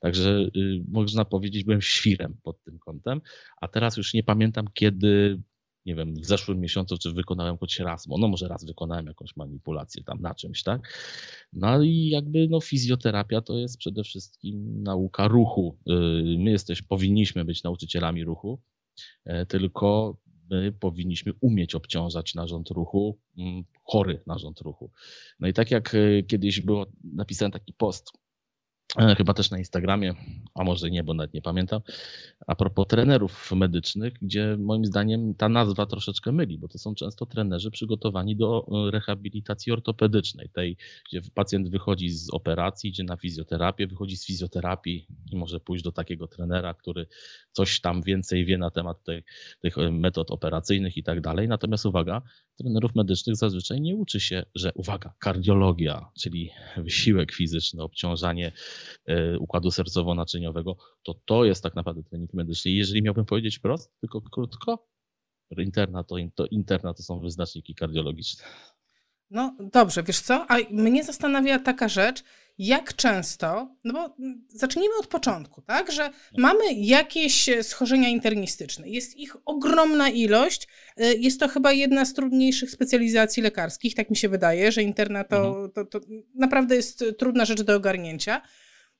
Także 0.00 0.48
y, 0.56 0.84
można 0.88 1.24
powiedzieć, 1.24 1.64
byłem 1.64 1.82
świrem 1.82 2.36
pod 2.42 2.62
tym 2.62 2.78
kątem, 2.78 3.20
a 3.60 3.68
teraz 3.68 3.96
już 3.96 4.14
nie 4.14 4.22
pamiętam, 4.22 4.66
kiedy 4.74 5.42
nie 5.86 5.94
wiem, 5.94 6.14
w 6.14 6.26
zeszłym 6.26 6.60
miesiącu, 6.60 6.98
czy 6.98 7.12
wykonałem 7.12 7.58
choć 7.58 7.78
raz, 7.78 8.06
no 8.06 8.28
może 8.28 8.48
raz 8.48 8.64
wykonałem 8.64 9.06
jakąś 9.06 9.36
manipulację 9.36 10.04
tam 10.04 10.20
na 10.20 10.34
czymś, 10.34 10.62
tak? 10.62 10.98
No 11.52 11.82
i 11.82 12.08
jakby 12.08 12.48
no 12.48 12.60
fizjoterapia 12.60 13.40
to 13.40 13.58
jest 13.58 13.78
przede 13.78 14.04
wszystkim 14.04 14.82
nauka 14.82 15.28
ruchu. 15.28 15.78
Y, 15.90 15.92
my 16.38 16.50
jesteśmy, 16.50 16.86
powinniśmy 16.88 17.44
być 17.44 17.62
nauczycielami 17.62 18.24
ruchu, 18.24 18.60
e, 19.24 19.46
tylko 19.46 20.16
my 20.50 20.72
powinniśmy 20.72 21.32
umieć 21.40 21.74
obciążać 21.74 22.34
narząd 22.34 22.70
ruchu, 22.70 23.18
mm, 23.38 23.64
chory 23.84 24.22
narząd 24.26 24.60
ruchu. 24.60 24.90
No 25.40 25.48
i 25.48 25.52
tak 25.52 25.70
jak 25.70 25.94
e, 25.94 26.22
kiedyś 26.22 26.60
było, 26.60 26.86
napisałem 27.04 27.52
taki 27.52 27.72
post 27.72 28.12
chyba 28.98 29.34
też 29.34 29.50
na 29.50 29.58
Instagramie, 29.58 30.14
a 30.54 30.64
może 30.64 30.90
nie, 30.90 31.04
bo 31.04 31.14
nawet 31.14 31.34
nie 31.34 31.42
pamiętam, 31.42 31.80
a 32.46 32.54
propos 32.54 32.86
trenerów 32.86 33.52
medycznych, 33.52 34.12
gdzie 34.22 34.56
moim 34.60 34.84
zdaniem 34.84 35.34
ta 35.34 35.48
nazwa 35.48 35.86
troszeczkę 35.86 36.32
myli, 36.32 36.58
bo 36.58 36.68
to 36.68 36.78
są 36.78 36.94
często 36.94 37.26
trenerzy 37.26 37.70
przygotowani 37.70 38.36
do 38.36 38.66
e, 38.86 38.90
rehabilitacji 38.90 39.72
ortopedycznej, 39.72 40.48
tej, 40.48 40.76
gdzie 41.08 41.22
pacjent 41.34 41.68
wychodzi 41.68 42.10
z 42.10 42.30
operacji, 42.30 42.90
idzie 42.90 43.04
na 43.04 43.16
fizjoterapię, 43.16 43.86
wychodzi 43.86 44.16
z 44.16 44.26
fizjoterapii 44.26 45.06
i 45.32 45.36
może 45.36 45.60
pójść 45.60 45.84
do 45.84 45.92
takiego 45.92 46.28
trenera, 46.28 46.74
który 46.74 47.06
coś 47.52 47.80
tam 47.80 48.02
więcej 48.02 48.44
wie 48.44 48.58
na 48.58 48.70
temat 48.70 49.04
tej, 49.04 49.24
tych 49.60 49.78
e, 49.78 49.90
metod 49.90 50.30
operacyjnych 50.30 50.96
i 50.96 51.02
tak 51.02 51.20
dalej. 51.20 51.48
Natomiast 51.48 51.86
uwaga, 51.86 52.22
trenerów 52.56 52.94
medycznych 52.94 53.36
zazwyczaj 53.36 53.80
nie 53.80 53.96
uczy 53.96 54.20
się, 54.20 54.42
że 54.54 54.72
uwaga, 54.74 55.14
kardiologia, 55.18 56.08
czyli 56.20 56.50
wysiłek 56.76 57.32
fizyczny, 57.32 57.82
obciążanie 57.82 58.52
E, 58.52 58.81
układu 59.38 59.68
sercowo-naczyniowego, 59.68 60.74
to 61.02 61.14
to 61.24 61.44
jest 61.44 61.62
tak 61.62 61.74
naprawdę 61.74 62.02
trening 62.02 62.34
medyczny. 62.34 62.70
I 62.70 62.76
jeżeli 62.76 63.02
miałbym 63.02 63.24
powiedzieć 63.24 63.58
prost, 63.58 63.92
tylko 64.00 64.20
krótko, 64.20 64.88
interna 65.58 66.04
to, 66.04 66.16
to 66.34 66.46
interna 66.46 66.94
to 66.94 67.02
są 67.02 67.20
wyznaczniki 67.20 67.74
kardiologiczne. 67.74 68.44
No 69.30 69.56
dobrze, 69.72 70.02
wiesz 70.02 70.20
co? 70.20 70.46
A 70.48 70.56
mnie 70.70 71.04
zastanawia 71.04 71.58
taka 71.58 71.88
rzecz, 71.88 72.22
jak 72.58 72.96
często, 72.96 73.76
no 73.84 73.92
bo 73.92 74.16
zacznijmy 74.48 74.94
od 75.00 75.06
początku, 75.06 75.62
tak, 75.62 75.92
że 75.92 76.10
mamy 76.38 76.72
jakieś 76.72 77.50
schorzenia 77.62 78.08
internistyczne. 78.08 78.88
Jest 78.88 79.16
ich 79.16 79.36
ogromna 79.44 80.08
ilość. 80.08 80.68
E, 80.96 81.14
jest 81.14 81.40
to 81.40 81.48
chyba 81.48 81.72
jedna 81.72 82.04
z 82.04 82.14
trudniejszych 82.14 82.70
specjalizacji 82.70 83.42
lekarskich, 83.42 83.94
tak 83.94 84.10
mi 84.10 84.16
się 84.16 84.28
wydaje, 84.28 84.72
że 84.72 84.82
interna 84.82 85.24
to, 85.24 85.46
mhm. 85.46 85.70
to, 85.70 85.84
to 85.84 86.00
naprawdę 86.34 86.76
jest 86.76 87.04
trudna 87.18 87.44
rzecz 87.44 87.62
do 87.62 87.76
ogarnięcia. 87.76 88.42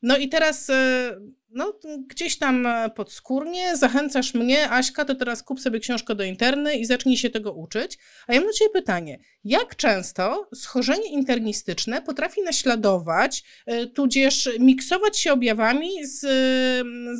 No 0.02 0.16
i 0.16 0.28
teraz 0.28 0.70
e, 0.70 1.16
no, 1.50 1.78
gdzieś 2.06 2.38
tam 2.38 2.66
e, 2.66 2.90
podskórnie 2.90 3.76
zachęcasz 3.76 4.34
mnie, 4.34 4.70
Aśka, 4.70 5.04
to 5.04 5.14
teraz 5.14 5.42
kup 5.42 5.60
sobie 5.60 5.80
książkę 5.80 6.14
do 6.14 6.24
interny 6.24 6.76
i 6.76 6.84
zacznij 6.84 7.16
się 7.16 7.30
tego 7.30 7.52
uczyć. 7.52 7.98
A 8.26 8.34
ja 8.34 8.40
mam 8.40 8.48
do 8.48 8.52
Ciebie 8.54 8.70
pytanie, 8.70 9.18
jak 9.44 9.76
często 9.76 10.48
schorzenie 10.54 11.12
internistyczne 11.12 12.02
potrafi 12.02 12.42
naśladować, 12.42 13.42
e, 13.66 13.86
tudzież 13.86 14.50
miksować 14.60 15.18
się 15.18 15.32
objawami 15.32 16.06
z, 16.06 16.20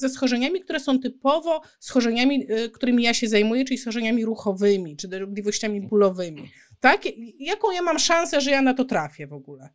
ze 0.01 0.09
schorzeniami, 0.09 0.61
które 0.61 0.81
są 0.81 1.01
typowo 1.01 1.63
schorzeniami, 1.81 2.47
którymi 2.73 3.03
ja 3.03 3.15
się 3.15 3.29
zajmuję, 3.29 3.65
czyli 3.65 3.79
schorzeniami 3.79 4.25
ruchowymi, 4.25 4.97
czy 4.97 5.09
dolegliwościami 5.09 5.81
bólowymi. 5.81 6.51
Tak? 6.81 7.03
Jaką 7.39 7.71
ja 7.71 7.83
mam 7.83 7.99
szansę, 7.99 8.41
że 8.41 8.51
ja 8.51 8.63
na 8.63 8.75
to 8.75 8.85
trafię 8.85 9.27
w 9.27 9.33
ogóle? 9.33 9.69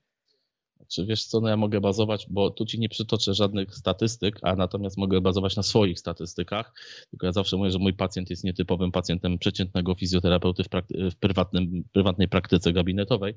Czy 0.88 1.06
wiesz 1.06 1.26
co, 1.26 1.42
no 1.42 1.50
ja 1.50 1.58
mogę 1.58 1.82
bazować, 1.82 2.26
bo 2.30 2.50
tu 2.50 2.66
ci 2.66 2.80
nie 2.80 2.90
przytoczę 2.90 3.34
żadnych 3.34 3.76
statystyk, 3.76 4.40
a 4.42 4.56
natomiast 4.56 4.98
mogę 4.98 5.22
bazować 5.22 5.56
na 5.56 5.64
swoich 5.64 6.00
statystykach. 6.00 6.74
Tylko 7.10 7.26
ja 7.26 7.32
zawsze 7.32 7.58
mówię, 7.58 7.72
że 7.72 7.80
mój 7.80 7.94
pacjent 7.94 8.30
jest 8.30 8.44
nietypowym 8.44 8.92
pacjentem 8.92 9.38
przeciętnego 9.38 9.96
fizjoterapeuty 9.96 10.64
w, 10.64 10.68
w 11.12 11.16
prywatnym, 11.16 11.84
prywatnej 11.94 12.28
praktyce 12.28 12.74
gabinetowej. 12.74 13.36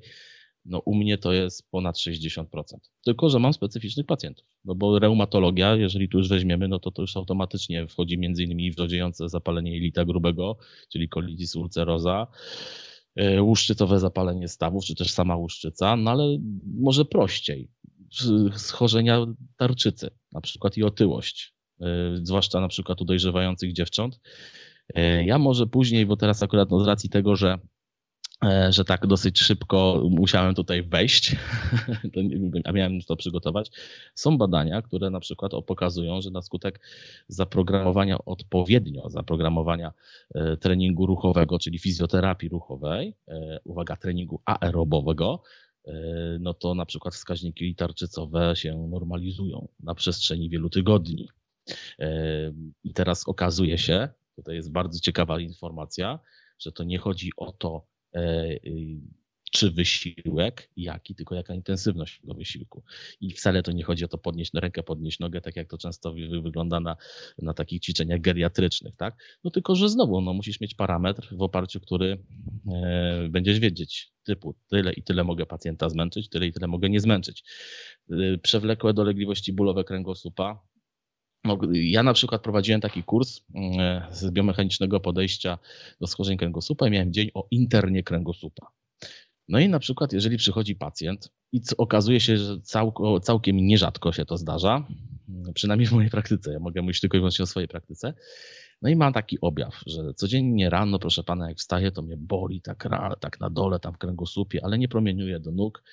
No 0.65 0.79
u 0.79 0.95
mnie 0.95 1.17
to 1.17 1.33
jest 1.33 1.71
ponad 1.71 1.97
60%. 1.97 2.45
Tylko, 3.05 3.29
że 3.29 3.39
mam 3.39 3.53
specyficznych 3.53 4.05
pacjentów. 4.05 4.45
No 4.65 4.75
bo 4.75 4.99
reumatologia, 4.99 5.75
jeżeli 5.75 6.09
tu 6.09 6.17
już 6.17 6.29
weźmiemy, 6.29 6.67
no 6.67 6.79
to 6.79 6.91
to 6.91 7.01
już 7.01 7.17
automatycznie 7.17 7.87
wchodzi 7.87 8.17
między 8.17 8.43
innymi 8.43 8.71
w 8.71 8.79
rodziejące 8.79 9.29
zapalenie 9.29 9.73
jelita 9.73 10.05
grubego, 10.05 10.57
czyli 10.89 11.09
colitis 11.09 11.55
ulceroza, 11.55 12.27
E, 12.27 12.90
łuszczycowe 13.41 13.99
zapalenie 13.99 14.47
stawów, 14.47 14.85
czy 14.85 14.95
też 14.95 15.11
sama 15.11 15.35
łuszczyca, 15.35 15.95
no 15.95 16.11
ale 16.11 16.37
może 16.79 17.05
prościej. 17.05 17.69
Schorzenia 18.55 19.25
tarczycy, 19.57 20.09
na 20.31 20.41
przykład 20.41 20.77
i 20.77 20.83
otyłość, 20.83 21.53
e, 21.81 21.85
zwłaszcza 22.23 22.61
na 22.61 22.67
przykład 22.67 23.01
u 23.01 23.05
dojrzewających 23.05 23.73
dziewcząt. 23.73 24.19
E, 24.95 25.25
ja 25.25 25.37
może 25.37 25.67
później, 25.67 26.05
bo 26.05 26.17
teraz 26.17 26.43
akurat 26.43 26.71
no 26.71 26.79
z 26.79 26.87
racji 26.87 27.09
tego, 27.09 27.35
że 27.35 27.57
E, 27.57 27.70
że 28.69 28.85
tak 28.85 29.07
dosyć 29.07 29.39
szybko 29.39 30.03
musiałem 30.09 30.55
tutaj 30.55 30.83
wejść, 30.83 31.35
a 32.65 32.71
miałem 32.71 33.01
to 33.01 33.15
przygotować. 33.15 33.71
Są 34.15 34.37
badania, 34.37 34.81
które 34.81 35.09
na 35.09 35.19
przykład 35.19 35.51
pokazują, 35.67 36.21
że 36.21 36.31
na 36.31 36.41
skutek 36.41 36.79
zaprogramowania 37.27 38.25
odpowiednio, 38.25 39.09
zaprogramowania 39.09 39.93
e, 40.35 40.57
treningu 40.57 41.05
ruchowego, 41.05 41.59
czyli 41.59 41.79
fizjoterapii 41.79 42.49
ruchowej, 42.49 43.15
e, 43.27 43.59
uwaga, 43.63 43.95
treningu 43.95 44.41
aerobowego, 44.45 45.43
no 46.39 46.53
to 46.53 46.75
na 46.75 46.85
przykład 46.85 47.13
wskaźniki 47.13 47.75
tarczycowe 47.75 48.55
się 48.55 48.87
normalizują 48.89 49.67
na 49.79 49.95
przestrzeni 49.95 50.49
wielu 50.49 50.69
tygodni. 50.69 51.29
I 52.83 52.93
teraz 52.93 53.27
okazuje 53.27 53.77
się, 53.77 54.09
tutaj 54.35 54.55
jest 54.55 54.71
bardzo 54.71 54.99
ciekawa 54.99 55.39
informacja, 55.39 56.19
że 56.59 56.71
to 56.71 56.83
nie 56.83 56.97
chodzi 56.97 57.31
o 57.37 57.51
to, 57.51 57.85
E, 57.90 57.90
czy 59.51 59.71
wysiłek, 59.71 60.69
jaki, 60.77 61.15
tylko 61.15 61.35
jaka 61.35 61.53
intensywność 61.53 62.19
tego 62.21 62.33
wysiłku. 62.33 62.83
I 63.21 63.31
wcale 63.33 63.63
to 63.63 63.71
nie 63.71 63.83
chodzi 63.83 64.05
o 64.05 64.07
to 64.07 64.17
podnieść 64.17 64.51
rękę, 64.53 64.83
podnieść 64.83 65.19
nogę, 65.19 65.41
tak 65.41 65.55
jak 65.55 65.69
to 65.69 65.77
często 65.77 66.13
wygląda 66.43 66.79
na, 66.79 66.97
na 67.37 67.53
takich 67.53 67.81
ćwiczeniach 67.81 68.21
geriatrycznych, 68.21 68.95
tak? 68.95 69.15
No 69.43 69.51
tylko, 69.51 69.75
że 69.75 69.89
znowu, 69.89 70.21
no 70.21 70.33
musisz 70.33 70.61
mieć 70.61 70.75
parametr, 70.75 71.35
w 71.35 71.41
oparciu 71.41 71.79
który 71.79 72.23
e, 72.73 73.27
będziesz 73.29 73.59
wiedzieć, 73.59 74.11
typu 74.23 74.55
tyle 74.67 74.93
i 74.93 75.03
tyle 75.03 75.23
mogę 75.23 75.45
pacjenta 75.45 75.89
zmęczyć, 75.89 76.29
tyle 76.29 76.47
i 76.47 76.53
tyle 76.53 76.67
mogę 76.67 76.89
nie 76.89 76.99
zmęczyć. 76.99 77.43
E, 78.11 78.37
przewlekłe 78.37 78.93
dolegliwości 78.93 79.53
bólowe 79.53 79.83
kręgosłupa, 79.83 80.61
no, 81.43 81.57
ja 81.73 82.03
na 82.03 82.13
przykład 82.13 82.41
prowadziłem 82.41 82.81
taki 82.81 83.03
kurs 83.03 83.41
e, 83.55 84.07
z 84.11 84.31
biomechanicznego 84.31 84.99
podejścia 84.99 85.57
do 85.99 86.07
schorzeń 86.07 86.37
kręgosłupa 86.37 86.87
i 86.87 86.91
miałem 86.91 87.13
dzień 87.13 87.31
o 87.33 87.47
internie 87.51 88.03
kręgosłupa. 88.03 88.71
No 89.47 89.59
i 89.59 89.69
na 89.69 89.79
przykład, 89.79 90.13
jeżeli 90.13 90.37
przychodzi 90.37 90.75
pacjent 90.75 91.29
i 91.51 91.61
okazuje 91.77 92.19
się, 92.19 92.37
że 92.37 92.57
całkiem 93.21 93.57
nierzadko 93.57 94.11
się 94.11 94.25
to 94.25 94.37
zdarza, 94.37 94.87
przynajmniej 95.53 95.87
w 95.87 95.91
mojej 95.91 96.09
praktyce, 96.09 96.53
ja 96.53 96.59
mogę 96.59 96.81
mówić 96.81 96.99
tylko 96.99 97.17
i 97.17 97.19
wyłącznie 97.19 97.43
o 97.43 97.45
swojej 97.45 97.67
praktyce, 97.67 98.13
no 98.81 98.89
i 98.89 98.95
mam 98.95 99.13
taki 99.13 99.41
objaw, 99.41 99.83
że 99.85 100.13
codziennie 100.13 100.69
rano, 100.69 100.99
proszę 100.99 101.23
pana, 101.23 101.49
jak 101.49 101.57
wstaję, 101.57 101.91
to 101.91 102.01
mnie 102.01 102.17
boli 102.17 102.61
tak, 102.61 102.89
tak 103.19 103.39
na 103.39 103.49
dole, 103.49 103.79
tam 103.79 103.93
w 103.93 103.97
kręgosłupie, 103.97 104.65
ale 104.65 104.77
nie 104.77 104.87
promieniuje 104.87 105.39
do 105.39 105.51
nóg. 105.51 105.83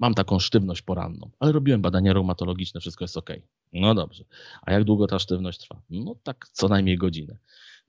Mam 0.00 0.14
taką 0.14 0.38
sztywność 0.38 0.82
poranną, 0.82 1.30
ale 1.40 1.52
robiłem 1.52 1.82
badania 1.82 2.12
reumatologiczne, 2.12 2.80
wszystko 2.80 3.04
jest 3.04 3.16
ok. 3.16 3.30
No 3.72 3.94
dobrze. 3.94 4.24
A 4.62 4.72
jak 4.72 4.84
długo 4.84 5.06
ta 5.06 5.18
sztywność 5.18 5.58
trwa? 5.58 5.82
No 5.90 6.14
tak 6.22 6.48
co 6.52 6.68
najmniej 6.68 6.98
godzinę. 6.98 7.36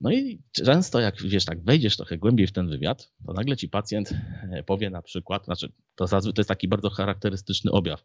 No 0.00 0.12
i 0.12 0.42
często 0.52 1.00
jak 1.00 1.22
wiesz, 1.22 1.44
tak 1.44 1.64
wejdziesz 1.64 1.96
trochę 1.96 2.18
głębiej 2.18 2.46
w 2.46 2.52
ten 2.52 2.68
wywiad, 2.68 3.12
to 3.26 3.32
nagle 3.32 3.56
ci 3.56 3.68
pacjent 3.68 4.14
e, 4.52 4.62
powie 4.62 4.90
na 4.90 5.02
przykład, 5.02 5.44
znaczy 5.44 5.72
to, 5.94 6.06
to 6.06 6.32
jest 6.38 6.48
taki 6.48 6.68
bardzo 6.68 6.90
charakterystyczny 6.90 7.70
objaw. 7.70 8.04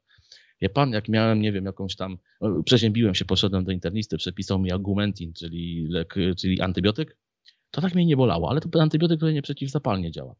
Wie 0.62 0.70
pan, 0.70 0.92
jak 0.92 1.10
miałem, 1.10 1.42
nie 1.42 1.52
wiem, 1.52 1.66
jakąś 1.66 1.96
tam, 1.96 2.18
przeziębiłem 2.66 3.16
się, 3.16 3.26
poszedłem 3.26 3.64
do 3.64 3.72
internisty, 3.72 4.18
przepisał 4.18 4.60
mi 4.60 4.72
augmentin, 4.72 5.34
czyli, 5.34 5.88
lek, 5.90 6.16
czyli 6.38 6.62
antybiotyk, 6.62 7.18
to 7.72 7.82
tak 7.82 7.96
mnie 7.96 8.06
nie 8.06 8.18
bolało, 8.18 8.50
ale 8.50 8.62
to 8.62 8.82
antybiotyk, 8.82 9.18
który 9.18 9.34
nie 9.34 9.42
przeciwzapalnie 9.42 10.12
działa. 10.12 10.36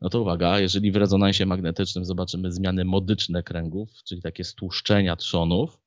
No 0.00 0.08
to 0.08 0.20
uwaga, 0.20 0.60
jeżeli 0.60 0.92
w 0.92 0.96
rezonansie 0.96 1.46
magnetycznym 1.46 2.04
zobaczymy 2.04 2.52
zmiany 2.52 2.84
modyczne 2.84 3.42
kręgów, 3.42 3.90
czyli 4.04 4.22
takie 4.22 4.44
stłuszczenia 4.44 5.16
trzonów, 5.16 5.83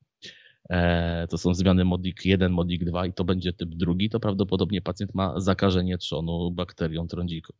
to 1.30 1.38
są 1.38 1.54
zmiany 1.54 1.84
MODIK 1.84 2.24
1, 2.24 2.52
MODIK 2.52 2.84
2 2.84 3.06
i 3.06 3.12
to 3.12 3.24
będzie 3.24 3.52
typ 3.52 3.68
drugi, 3.68 4.10
to 4.10 4.20
prawdopodobnie 4.20 4.82
pacjent 4.82 5.14
ma 5.14 5.40
zakażenie 5.40 5.98
trzonu 5.98 6.50
bakterią 6.50 7.06
trądziku. 7.06 7.52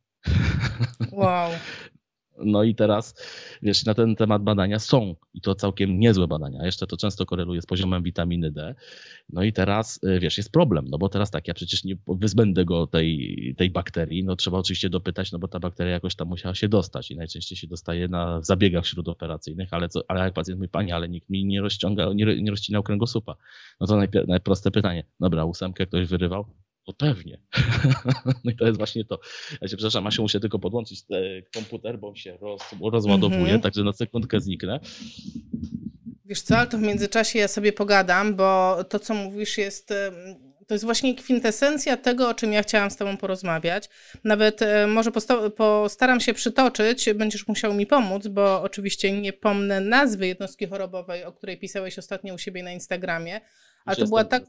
Wow. 1.13 1.51
No 2.45 2.63
i 2.63 2.75
teraz, 2.75 3.15
wiesz, 3.63 3.85
na 3.85 3.95
ten 3.95 4.17
temat 4.17 4.43
badania 4.43 4.79
są 4.79 5.15
i 5.35 5.41
to 5.41 5.55
całkiem 5.55 5.99
niezłe 5.99 6.29
badania. 6.29 6.67
Jeszcze 6.67 6.87
to 6.87 6.97
często 6.97 7.27
koreluje 7.27 7.63
z 7.63 7.67
poziomem 7.67 8.03
witaminy 8.03 8.51
D. 8.51 8.75
No 9.31 9.43
i 9.43 9.53
teraz, 9.53 10.01
y, 10.05 10.21
wiesz, 10.21 10.37
jest 10.37 10.53
problem, 10.53 10.85
no 10.89 10.99
bo 10.99 11.09
teraz 11.09 11.31
tak, 11.31 11.49
ja 11.49 11.55
przecież 11.55 11.85
nie 11.85 11.97
wyzbędę 12.07 12.65
go 12.65 12.87
tej, 12.87 13.55
tej 13.59 13.71
bakterii, 13.71 14.25
no 14.25 14.37
trzeba 14.37 14.59
oczywiście 14.59 14.91
dopytać, 14.91 15.33
no 15.33 15.39
bo 15.39 15.49
ta 15.49 15.61
bakteria 15.61 15.93
jakoś 15.93 16.15
tam 16.15 16.29
musiała 16.29 16.55
się 16.55 16.69
dostać 16.69 17.11
i 17.11 17.17
najczęściej 17.17 17.59
się 17.59 17.67
dostaje 17.67 18.09
na 18.09 18.43
zabiegach 18.43 18.87
śródoperacyjnych, 18.87 19.69
ale, 19.73 19.89
co, 19.89 20.01
ale 20.09 20.21
jak 20.21 20.35
pacjent 20.35 20.59
mówi, 20.59 20.69
pani, 20.69 20.93
ale 20.93 21.09
nikt 21.09 21.31
mi 21.31 21.45
nie 21.45 21.61
rozciąga, 21.61 22.13
nie, 22.15 22.43
nie 22.43 22.51
rozcinał 22.51 22.83
kręgosłupa. 22.83 23.37
No 23.81 23.87
to 23.87 24.01
najproste 24.29 24.71
pytanie, 24.71 25.05
dobra, 25.21 25.45
ósemkę 25.45 25.87
ktoś 25.87 26.07
wyrywał, 26.09 26.47
no 26.89 26.95
pewnie. 26.95 27.39
no 28.45 28.51
i 28.51 28.57
to 28.57 28.67
jest 28.67 28.79
właśnie 28.79 29.05
to. 29.05 29.21
Ja 29.61 29.69
się 29.69 29.77
przepraszam, 29.77 30.07
Asiu, 30.07 30.23
muszę 30.23 30.41
tylko 30.41 30.59
podłączyć 30.59 31.05
komputer, 31.55 31.99
bo 31.99 32.15
się 32.15 32.39
roz, 32.41 32.63
rozładowuje, 32.93 33.41
mm 33.41 33.59
-hmm. 33.59 33.63
także 33.63 33.85
na 33.85 33.93
sekundkę 33.93 34.41
zniknę. 34.41 34.81
Wiesz 36.25 36.43
co, 36.43 36.59
ale 36.59 36.67
to 36.67 36.79
w 36.79 36.83
międzyczasie 36.83 37.39
ja 37.39 37.49
sobie 37.49 37.73
pogadam, 37.73 38.37
bo 38.37 38.79
to, 38.85 38.99
co 38.99 39.15
mówisz, 39.15 39.59
jest. 39.59 39.93
To 40.67 40.75
jest 40.75 40.85
właśnie 40.85 41.15
kwintesencja 41.15 41.97
tego, 41.97 42.29
o 42.29 42.35
czym 42.35 42.53
ja 42.53 42.63
chciałam 42.63 42.91
z 42.91 42.97
Tobą 42.97 43.17
porozmawiać. 43.17 43.89
Nawet 44.25 44.63
e, 44.63 44.87
może 44.87 45.11
postaram 45.57 46.21
się 46.21 46.35
przytoczyć, 46.35 47.11
będziesz 47.15 47.49
musiał 47.49 47.75
mi 47.75 47.87
pomóc, 47.87 48.27
bo 48.27 48.63
oczywiście 48.63 49.21
nie 49.21 49.33
pomnę 49.33 49.81
nazwy 49.81 50.27
jednostki 50.27 50.67
chorobowej, 50.67 51.25
o 51.25 51.33
której 51.33 51.59
pisałeś 51.59 51.99
ostatnio 51.99 52.35
u 52.35 52.39
siebie 52.39 52.63
na 52.63 52.73
Instagramie, 52.73 53.41
ale 53.85 53.97
to 53.97 54.07
była 54.07 54.25
tak, 54.25 54.45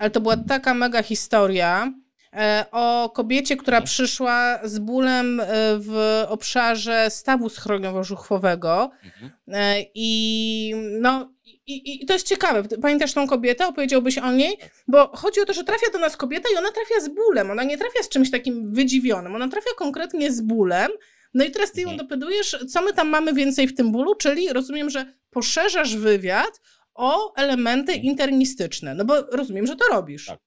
ale 0.00 0.10
to 0.10 0.20
była 0.20 0.36
taka 0.36 0.74
mega 0.74 1.02
historia 1.02 1.92
e, 2.32 2.64
o 2.72 3.10
kobiecie, 3.14 3.56
która 3.56 3.80
przyszła 3.80 4.58
z 4.64 4.78
bólem 4.78 5.40
e, 5.40 5.46
w 5.78 6.24
obszarze 6.28 7.10
stawu 7.10 7.48
schroniowo-żuchwowego. 7.48 8.90
Mhm. 9.04 9.30
E, 9.48 9.84
I 9.94 10.74
no, 11.00 11.32
i, 11.66 12.02
I, 12.02 12.06
to 12.06 12.12
jest 12.12 12.28
ciekawe. 12.28 12.62
Pamiętasz 12.82 13.12
tą 13.12 13.26
kobietę? 13.26 13.66
Opowiedziałbyś 13.66 14.18
o 14.18 14.32
niej? 14.32 14.58
Bo 14.88 15.16
chodzi 15.16 15.40
o 15.40 15.44
to, 15.44 15.52
że 15.52 15.64
trafia 15.64 15.90
do 15.92 15.98
nas 15.98 16.16
kobieta 16.16 16.48
i 16.54 16.56
ona 16.56 16.68
trafia 16.72 17.00
z 17.00 17.08
bólem. 17.08 17.50
Ona 17.50 17.64
nie 17.64 17.78
trafia 17.78 18.02
z 18.02 18.08
czymś 18.08 18.30
takim 18.30 18.72
wydziwionym. 18.72 19.34
Ona 19.34 19.48
trafia 19.48 19.70
konkretnie 19.76 20.32
z 20.32 20.40
bólem. 20.40 20.90
No 21.34 21.44
i 21.44 21.50
teraz 21.50 21.72
ty 21.72 21.80
ją 21.80 21.90
mhm. 21.90 22.08
dopytujesz, 22.08 22.64
co 22.68 22.82
my 22.82 22.92
tam 22.92 23.08
mamy 23.08 23.32
więcej 23.32 23.68
w 23.68 23.74
tym 23.74 23.92
bólu, 23.92 24.14
czyli 24.14 24.52
rozumiem, 24.52 24.90
że 24.90 25.12
poszerzasz 25.30 25.96
wywiad 25.96 26.60
o 27.00 27.34
elementy 27.36 27.94
internistyczne. 27.94 28.94
No 28.94 29.04
bo 29.04 29.20
rozumiem, 29.22 29.66
że 29.66 29.76
to 29.76 29.84
robisz. 29.92 30.26
Tak. 30.26 30.38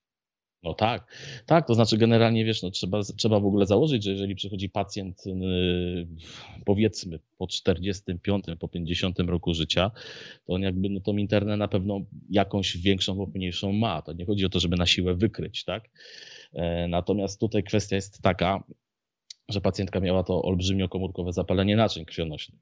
No 0.63 0.74
tak, 0.74 1.08
tak, 1.46 1.68
to 1.68 1.74
znaczy 1.74 1.98
generalnie 1.98 2.46
wiesz, 2.46 2.63
no 2.63 2.72
trzeba, 2.72 3.02
trzeba 3.18 3.39
w 3.39 3.46
ogóle 3.46 3.66
założyć, 3.66 4.04
że 4.04 4.12
jeżeli 4.12 4.36
przychodzi 4.36 4.70
pacjent 4.70 5.26
yy, 5.26 6.08
powiedzmy 6.66 7.20
po 7.38 7.48
45, 7.48 8.46
po 8.60 8.68
50 8.68 9.20
roku 9.20 9.54
życia, 9.54 9.92
to 10.46 10.54
on 10.54 10.62
jakby 10.62 10.89
no 10.89 11.00
tą 11.00 11.18
internę 11.18 11.58
na 11.58 11.68
pewno 11.68 12.02
jakąś 12.30 12.78
większą 12.78 13.16
lub 13.16 13.36
mniejszą 13.36 13.72
ma. 13.72 14.02
To 14.02 14.13
nie 14.13 14.26
chodzi 14.26 14.46
o 14.46 14.50
to, 14.50 14.60
żeby 14.60 14.76
na 14.78 14.86
siłę 14.86 15.16
wykryć, 15.16 15.63
tak? 15.63 15.89
E, 16.54 16.88
natomiast 16.88 17.39
tutaj 17.39 17.63
kwestia 17.63 17.96
jest 17.96 18.22
taka, 18.22 18.63
że 19.50 19.62
pacjentka 19.62 20.00
miała 20.00 20.24
to 20.24 20.42
olbrzymio 20.42 20.89
komórkowe 20.89 21.34
zapalenie 21.34 21.76
naczyń 21.76 22.06
krwionośnych 22.06 22.62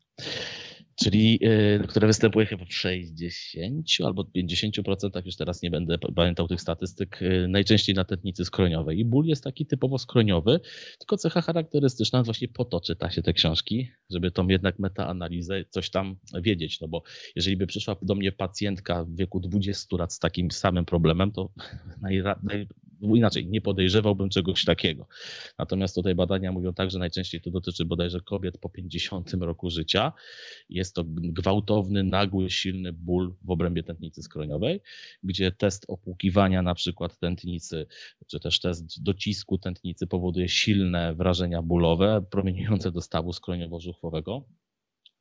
czyli 0.96 1.40
y, 1.84 1.88
które 1.88 2.08
występuje 2.08 2.46
chyba 2.46 2.66
w 2.66 2.74
60 2.74 3.88
albo 4.06 4.24
50%, 4.24 5.26
już 5.26 5.36
teraz 5.36 5.62
nie 5.62 5.72
będę 5.72 5.98
pamiętał 5.98 6.48
tych 6.48 6.62
statystyk, 6.62 7.22
y, 7.22 7.48
najczęściej 7.48 7.96
na 7.96 8.04
tętnicy 8.04 8.46
skroniowej. 8.46 9.00
I 9.00 9.06
ból 9.06 9.26
jest 9.26 9.44
taki 9.44 9.66
typowo 9.66 9.98
skroniowy, 9.98 10.60
tylko 11.00 11.18
cecha 11.18 11.42
charakterystyczna, 11.42 12.24
właśnie 12.24 12.48
po 12.48 12.66
to 12.66 12.82
czyta 12.82 13.12
się 13.12 13.22
te 13.22 13.34
książki, 13.34 13.90
żeby 14.10 14.32
tą 14.32 14.48
jednak 14.48 14.80
metaanalizę 14.80 15.66
coś 15.70 15.90
tam 15.90 16.16
wiedzieć, 16.42 16.82
no 16.82 16.88
bo 16.88 17.04
jeżeli 17.36 17.58
by 17.58 17.68
przyszła 17.68 17.96
do 18.02 18.16
mnie 18.16 18.32
pacjentka 18.32 19.06
w 19.06 19.16
wieku 19.16 19.40
20 19.40 19.98
lat 19.98 20.14
z 20.14 20.20
takim 20.20 20.52
samym 20.52 20.86
problemem, 20.86 21.32
to 21.32 21.50
naj, 22.02 22.24
naj, 22.44 22.68
inaczej, 23.02 23.48
nie 23.48 23.62
podejrzewałbym 23.62 24.30
czegoś 24.30 24.66
takiego. 24.66 25.08
Natomiast 25.58 25.96
tutaj 25.96 26.16
badania 26.16 26.52
mówią 26.52 26.74
tak, 26.74 26.92
że 26.92 27.00
najczęściej 27.00 27.42
to 27.42 27.52
dotyczy 27.52 27.86
bodajże 27.86 28.22
kobiet 28.22 28.58
po 28.58 28.70
50 28.70 29.34
roku 29.34 29.70
życia. 29.70 30.14
Jest 30.70 30.96
to 30.96 31.04
gwałtowny, 31.08 32.04
nagły, 32.04 32.50
silny 32.50 32.94
ból 32.94 33.36
w 33.42 33.50
obrębie 33.50 33.84
tętnicy 33.84 34.24
skroniowej, 34.24 34.82
gdzie 35.24 35.52
test 35.52 35.86
opłukiwania 35.88 36.62
na 36.62 36.76
przykład 36.76 37.20
tętnicy, 37.20 37.86
czy 38.28 38.40
też 38.40 38.60
test 38.60 39.04
docisku 39.04 39.58
tętnicy 39.58 40.08
powoduje 40.08 40.50
silne 40.50 41.16
wrażenia 41.16 41.62
bólowe 41.62 42.26
promieniujące 42.32 42.92
do 42.92 43.02
stawu 43.02 43.32
skroniowo-żuchwowego 43.32 44.42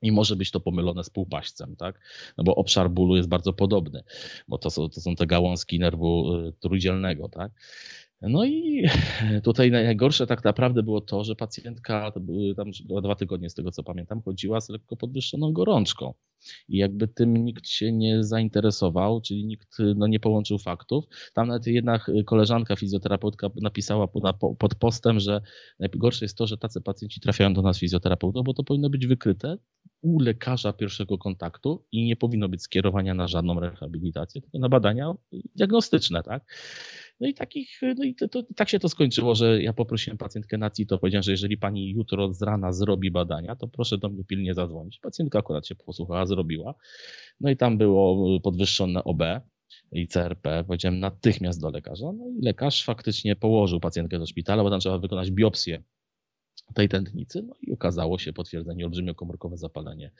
i 0.02 0.12
może 0.12 0.36
być 0.36 0.50
to 0.50 0.60
pomylone 0.60 1.04
z 1.04 1.10
półpaścem, 1.10 1.76
tak? 1.76 2.00
No 2.38 2.44
bo 2.44 2.54
obszar 2.54 2.90
bólu 2.90 3.16
jest 3.16 3.28
bardzo 3.28 3.52
podobny, 3.52 4.02
bo 4.48 4.58
to 4.58 4.70
są, 4.70 4.88
to 4.88 5.00
są 5.00 5.16
te 5.16 5.26
gałązki 5.26 5.78
nerwu 5.78 6.34
y, 6.34 6.52
trójdzielnego, 6.60 7.28
tak? 7.28 7.52
No 8.22 8.44
i 8.44 8.84
tutaj 9.44 9.70
najgorsze 9.70 10.26
tak 10.26 10.44
naprawdę 10.44 10.82
było 10.82 11.00
to, 11.00 11.24
że 11.24 11.36
pacjentka, 11.36 12.10
to 12.10 12.20
tam 12.56 12.70
dwa 13.02 13.14
tygodnie 13.14 13.50
z 13.50 13.54
tego 13.54 13.70
co 13.70 13.82
pamiętam, 13.82 14.22
chodziła 14.22 14.60
z 14.60 14.68
lekko 14.68 14.96
podwyższoną 14.96 15.52
gorączką. 15.52 16.14
I 16.68 16.76
jakby 16.76 17.08
tym 17.08 17.36
nikt 17.36 17.68
się 17.68 17.92
nie 17.92 18.24
zainteresował, 18.24 19.20
czyli 19.20 19.44
nikt 19.44 19.76
no, 19.96 20.06
nie 20.06 20.20
połączył 20.20 20.58
faktów. 20.58 21.04
Tam 21.34 21.48
nawet 21.48 21.66
jedna 21.66 22.00
koleżanka, 22.26 22.76
fizjoterapeutka 22.76 23.50
napisała 23.56 24.08
pod 24.58 24.74
postem, 24.74 25.20
że 25.20 25.40
najgorsze 25.78 26.24
jest 26.24 26.36
to, 26.36 26.46
że 26.46 26.58
tacy 26.58 26.80
pacjenci 26.80 27.20
trafiają 27.20 27.54
do 27.54 27.62
nas 27.62 27.78
fizjoterapeutów, 27.78 28.44
bo 28.44 28.54
to 28.54 28.64
powinno 28.64 28.90
być 28.90 29.06
wykryte 29.06 29.56
u 30.02 30.20
lekarza 30.20 30.72
pierwszego 30.72 31.18
kontaktu 31.18 31.84
i 31.92 32.04
nie 32.04 32.16
powinno 32.16 32.48
być 32.48 32.62
skierowania 32.62 33.14
na 33.14 33.28
żadną 33.28 33.60
rehabilitację, 33.60 34.40
tylko 34.40 34.58
na 34.58 34.68
badania 34.68 35.14
diagnostyczne, 35.56 36.22
tak? 36.22 36.44
No 37.20 37.28
i 37.28 37.34
takich, 37.34 37.80
no 37.98 38.04
i 38.04 38.14
to, 38.14 38.28
to, 38.28 38.42
tak 38.56 38.68
się 38.68 38.78
to 38.78 38.88
skończyło, 38.88 39.34
że 39.34 39.62
ja 39.62 39.72
poprosiłem 39.72 40.18
pacjentkę 40.18 40.58
na 40.58 40.70
CITO, 40.70 40.98
powiedziałem, 40.98 41.22
że 41.22 41.30
jeżeli 41.30 41.58
pani 41.58 41.90
jutro 41.90 42.34
z 42.34 42.42
rana 42.42 42.72
zrobi 42.72 43.10
badania, 43.10 43.56
to 43.56 43.68
proszę 43.68 43.98
do 43.98 44.08
mnie 44.08 44.24
pilnie 44.24 44.54
zadzwonić. 44.54 44.98
Pacjentka 44.98 45.38
akurat 45.38 45.66
się 45.66 45.74
posłuchała, 45.74 46.26
zrobiła. 46.26 46.74
No 47.40 47.50
i 47.50 47.56
tam 47.56 47.78
było 47.78 48.40
podwyższone 48.40 49.04
OB 49.04 49.22
i 49.92 50.08
CRP. 50.08 50.64
Powiedziałem 50.66 51.00
natychmiast 51.00 51.60
do 51.60 51.70
lekarza. 51.70 52.12
No 52.12 52.28
i 52.28 52.44
lekarz 52.44 52.84
faktycznie 52.84 53.36
położył 53.36 53.80
pacjentkę 53.80 54.18
do 54.18 54.26
szpitala, 54.26 54.62
bo 54.62 54.70
tam 54.70 54.80
trzeba 54.80 54.98
wykonać 54.98 55.30
biopsję 55.30 55.82
tej 56.74 56.88
tętnicy, 56.88 57.42
no 57.42 57.54
i 57.62 57.72
okazało 57.72 58.18
się 58.18 58.32
potwierdzenie 58.32 58.84
olbrzymiokomórkowe 58.84 59.56
zapalenie 59.56 60.10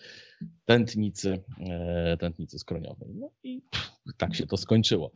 tętnicy, 0.65 1.43
e, 1.61 2.17
tętnicy 2.17 2.59
skroniowej. 2.59 3.15
No 3.15 3.31
i 3.43 3.63
pff, 3.71 3.91
tak 4.17 4.35
się 4.35 4.47
to 4.47 4.57
skończyło. 4.57 5.13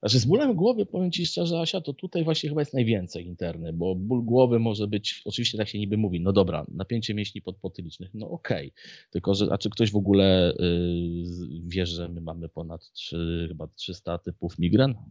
Znaczy 0.00 0.20
z 0.20 0.24
bólem 0.24 0.54
głowy, 0.54 0.86
powiem 0.86 1.10
Ci 1.10 1.26
szczerze, 1.26 1.60
Asia, 1.60 1.80
to 1.80 1.92
tutaj 1.92 2.24
właśnie 2.24 2.48
chyba 2.48 2.60
jest 2.60 2.74
najwięcej 2.74 3.26
interny, 3.26 3.72
bo 3.72 3.94
ból 3.94 4.24
głowy 4.24 4.58
może 4.58 4.86
być, 4.86 5.22
oczywiście 5.24 5.58
tak 5.58 5.68
się 5.68 5.78
niby 5.78 5.96
mówi, 5.96 6.20
no 6.20 6.32
dobra, 6.32 6.66
napięcie 6.68 7.14
mięśni 7.14 7.42
podpotylicznych, 7.42 8.10
no 8.14 8.30
okej, 8.30 8.68
okay. 8.68 9.10
tylko 9.10 9.34
że, 9.34 9.48
a 9.50 9.58
czy 9.58 9.70
ktoś 9.70 9.92
w 9.92 9.96
ogóle 9.96 10.52
y, 10.52 10.56
wie, 11.66 11.86
że 11.86 12.08
my 12.08 12.20
mamy 12.20 12.48
ponad 12.48 12.92
3, 12.92 13.46
chyba 13.48 13.66
300 13.66 14.18
typów 14.18 14.58
migren? 14.58 14.94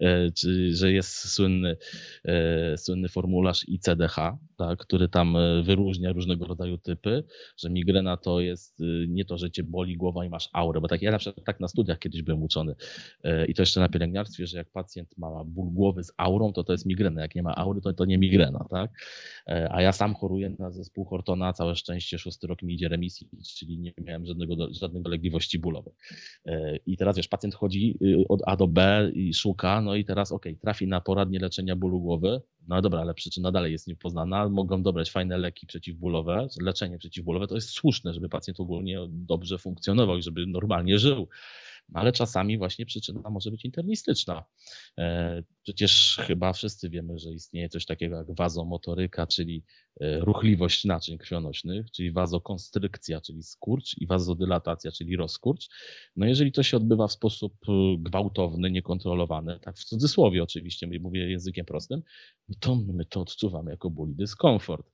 E, 0.00 0.30
czy 0.30 0.76
że 0.76 0.92
jest 0.92 1.32
słynny, 1.32 1.76
e, 2.24 2.78
słynny 2.78 3.08
formularz 3.08 3.68
ICDH, 3.68 4.16
tak, 4.68 4.78
który 4.78 5.08
tam 5.08 5.36
e, 5.36 5.62
wyróżnia 5.62 6.12
różnego 6.12 6.46
rodzaju 6.46 6.78
typy, 6.78 7.24
że 7.56 7.70
migrena 7.70 8.16
to 8.16 8.40
jest 8.40 8.80
y, 8.80 9.06
nie 9.08 9.24
to, 9.24 9.38
że 9.38 9.50
cię 9.50 9.62
boli 9.62 9.96
głowa 9.96 10.24
i 10.24 10.28
masz 10.28 10.48
aurę, 10.52 10.80
bo 10.80 10.88
tak 10.88 11.02
ja 11.02 11.10
na 11.10 11.18
przykład 11.18 11.46
tak 11.46 11.60
na 11.60 11.68
studiach 11.68 11.98
kiedyś 11.98 12.22
byłem 12.22 12.42
uczony, 12.42 12.74
E, 13.24 13.46
I 13.46 13.54
to 13.54 13.62
jeszcze 13.62 13.80
na 13.80 13.88
pielęgniarstwie, 13.88 14.46
że 14.46 14.58
jak 14.58 14.70
pacjent 14.70 15.18
ma 15.18 15.44
ból 15.44 15.70
głowy 15.72 16.04
z 16.04 16.12
aurą, 16.16 16.52
to 16.52 16.64
to 16.64 16.72
jest 16.72 16.86
migrena. 16.86 17.22
Jak 17.22 17.34
nie 17.34 17.42
ma 17.42 17.54
aury, 17.54 17.80
to 17.80 17.92
to 17.92 18.04
nie 18.04 18.18
migrena, 18.18 18.66
tak? 18.70 18.90
E, 19.48 19.68
a 19.72 19.82
ja 19.82 19.92
sam 19.92 20.14
choruję 20.14 20.56
na 20.58 20.70
zespół 20.70 21.04
Hortona, 21.04 21.52
całe 21.52 21.76
szczęście 21.76 22.18
szósty 22.18 22.46
rok 22.46 22.62
mi 22.62 22.74
idzie 22.74 22.88
remisji, 22.88 23.28
czyli 23.58 23.78
nie 23.78 23.92
miałem 24.02 24.26
żadnego, 24.26 24.54
żadnych 24.70 25.02
dolegliwości 25.02 25.58
bólowych. 25.58 25.94
E, 26.46 26.76
I 26.76 26.96
teraz 26.96 27.16
wiesz, 27.16 27.28
pacjent 27.28 27.54
chodzi 27.54 27.98
y, 28.02 28.28
od 28.28 28.42
A 28.46 28.56
do 28.56 28.66
B 28.66 29.10
i 29.14 29.34
szuka, 29.34 29.80
no 29.80 29.94
i 29.94 30.04
teraz 30.04 30.32
ok, 30.32 30.46
trafi 30.60 30.86
na 30.86 31.00
poradnie 31.00 31.38
leczenia 31.38 31.76
bólu 31.76 32.00
głowy, 32.00 32.40
no 32.68 32.82
dobra, 32.82 33.00
ale 33.00 33.14
przyczyna 33.14 33.52
dalej 33.52 33.72
jest 33.72 33.86
niepoznana. 33.86 34.48
Mogą 34.48 34.82
dobrać 34.82 35.10
fajne 35.10 35.38
leki 35.38 35.66
przeciwbólowe, 35.66 36.46
leczenie 36.60 36.98
przeciwbólowe. 36.98 37.46
To 37.46 37.54
jest 37.54 37.70
słuszne, 37.70 38.14
żeby 38.14 38.28
pacjent 38.28 38.60
ogólnie 38.60 38.98
dobrze 39.08 39.58
funkcjonował 39.58 40.16
i 40.16 40.22
żeby 40.22 40.46
normalnie 40.46 40.98
żył 40.98 41.28
ale 41.92 42.12
czasami 42.12 42.58
właśnie 42.58 42.86
przyczyna 42.86 43.30
może 43.30 43.50
być 43.50 43.64
internistyczna. 43.64 44.44
E, 44.98 45.42
przecież 45.62 46.20
chyba 46.26 46.52
wszyscy 46.52 46.90
wiemy, 46.90 47.18
że 47.18 47.32
istnieje 47.32 47.68
coś 47.68 47.86
takiego 47.86 48.16
jak 48.16 48.34
wazomotoryka, 48.34 49.26
czyli 49.26 49.64
ruchliwość 50.00 50.84
naczyń 50.84 51.18
krwionośnych, 51.18 51.90
czyli 51.90 52.12
wazokonstrykcja, 52.12 53.20
czyli 53.20 53.42
skurcz 53.42 53.98
i 53.98 54.06
wazodylatacja, 54.06 54.92
czyli 54.92 55.16
rozkurcz. 55.16 55.68
No 56.16 56.26
jeżeli 56.26 56.52
to 56.52 56.62
się 56.62 56.76
odbywa 56.76 57.08
w 57.08 57.12
sposób 57.12 57.54
e, 57.68 57.72
gwałtowny, 57.98 58.70
niekontrolowany, 58.70 59.58
tak 59.60 59.78
w 59.78 59.84
cudzysłowie 59.84 60.42
oczywiście, 60.42 60.88
mówię 61.00 61.30
językiem 61.30 61.66
prostym, 61.66 62.02
to 62.60 62.76
my 62.76 63.04
to 63.04 63.20
odczuwamy 63.20 63.70
jako 63.70 63.90
ból 63.90 64.10
i 64.10 64.14
dyskomfort. 64.14 64.86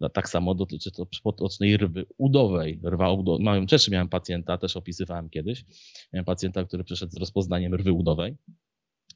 No, 0.00 0.08
tak 0.08 0.28
samo 0.28 0.54
dotyczy 0.54 0.92
to 0.92 1.06
potocznej 1.22 1.76
rwy 1.76 2.06
udowej. 2.18 2.80
Rwa 2.84 3.12
udowa, 3.12 3.44
miałem, 3.44 3.66
też 3.66 3.88
miałem 3.88 4.08
pacjenta, 4.08 4.58
też 4.58 4.76
opisywałem 4.76 5.30
kiedyś, 5.30 5.64
miałem 6.12 6.24
pacjenta, 6.24 6.64
który 6.64 6.84
przyszedł 6.84 7.12
z 7.12 7.16
rozpoznaniem 7.16 7.74
rwy 7.74 7.92
udowej. 7.92 8.36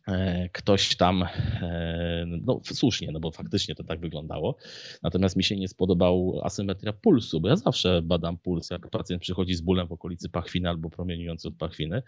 E, 0.08 0.48
ktoś 0.52 0.96
tam, 0.96 1.22
e, 1.22 2.24
no 2.26 2.60
słusznie, 2.64 3.12
no 3.12 3.20
bo 3.20 3.30
faktycznie 3.30 3.74
to 3.74 3.84
tak 3.84 4.00
wyglądało. 4.00 4.56
Natomiast 5.02 5.36
mi 5.36 5.44
się 5.44 5.56
nie 5.56 5.68
spodobał 5.68 6.40
asymetria 6.44 6.92
pulsu, 6.92 7.40
bo 7.40 7.48
ja 7.48 7.56
zawsze 7.56 8.02
badam 8.02 8.38
puls, 8.38 8.70
jak 8.70 8.90
pacjent 8.90 9.22
przychodzi 9.22 9.54
z 9.54 9.60
bólem 9.60 9.86
w 9.86 9.92
okolicy 9.92 10.28
pachwiny 10.28 10.68
albo 10.68 10.90
promieniujący 10.90 11.48
od 11.48 11.56
pachwiny, 11.56 12.02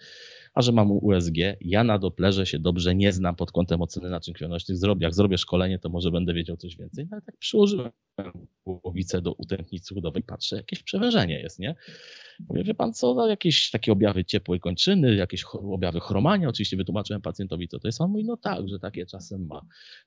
a 0.54 0.62
że 0.62 0.72
mam 0.72 0.90
USG, 0.90 1.34
ja 1.60 1.84
na 1.84 1.98
Doplerze 1.98 2.46
się 2.46 2.58
dobrze 2.58 2.94
nie 2.94 3.12
znam 3.12 3.36
pod 3.36 3.52
kątem 3.52 3.82
oceny 3.82 4.10
naczyń 4.10 4.34
krwionośnych. 4.34 4.78
Zrobię, 4.78 5.04
jak 5.04 5.14
zrobię 5.14 5.38
szkolenie, 5.38 5.78
to 5.78 5.88
może 5.88 6.10
będę 6.10 6.34
wiedział 6.34 6.56
coś 6.56 6.76
więcej. 6.76 7.04
No 7.04 7.14
ale 7.14 7.22
tak 7.22 7.36
przyłożyłem 7.36 7.90
głowicę 8.66 9.22
do 9.22 9.32
utętnicy 9.32 9.94
udowej, 9.94 10.22
patrzę, 10.22 10.56
jakieś 10.56 10.82
przewężenie 10.82 11.40
jest, 11.40 11.58
nie? 11.58 11.74
Mówię, 12.48 12.64
wie 12.64 12.74
pan 12.74 12.92
co, 12.92 13.14
no, 13.14 13.26
jakieś 13.28 13.70
takie 13.70 13.92
objawy 13.92 14.24
ciepłej 14.24 14.60
kończyny, 14.60 15.14
jakieś 15.14 15.44
objawy 15.54 16.00
chromania, 16.00 16.48
oczywiście 16.48 16.76
wytłumaczyłem 16.76 17.22
pacjentowi, 17.22 17.68
co 17.68 17.78
to 17.78 17.88
jest. 17.88 18.00
On 18.00 18.10
mówi, 18.10 18.24
no 18.24 18.36
tak, 18.36 18.68
że 18.68 18.78
takie 18.78 19.06
czasem 19.06 19.46
ma. 19.46 19.60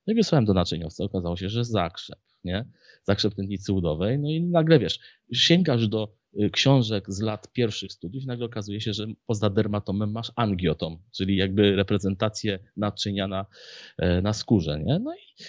No 0.07 0.13
i 0.13 0.15
wysłałem 0.15 0.45
do 0.45 0.53
naczyniowca, 0.53 1.03
okazało 1.03 1.37
się, 1.37 1.49
że 1.49 1.65
zakrzep, 1.65 2.19
nie? 2.43 2.65
Zakrzep 3.03 3.35
tętnicy 3.35 3.73
udowej, 3.73 4.19
no 4.19 4.29
i 4.29 4.41
nagle, 4.41 4.79
wiesz, 4.79 4.99
sięgasz 5.33 5.87
do 5.87 6.22
książek 6.51 7.05
z 7.07 7.21
lat 7.21 7.53
pierwszych 7.53 7.91
studiów 7.91 8.25
nagle 8.25 8.45
okazuje 8.45 8.81
się, 8.81 8.93
że 8.93 9.07
poza 9.25 9.49
dermatomem 9.49 10.11
masz 10.11 10.31
angiotom, 10.35 10.97
czyli 11.11 11.35
jakby 11.35 11.75
reprezentację 11.75 12.59
naczynia 12.77 13.27
na, 13.27 13.45
e, 13.97 14.21
na 14.21 14.33
skórze, 14.33 14.79
nie? 14.79 14.99
No 14.99 15.15
i 15.15 15.43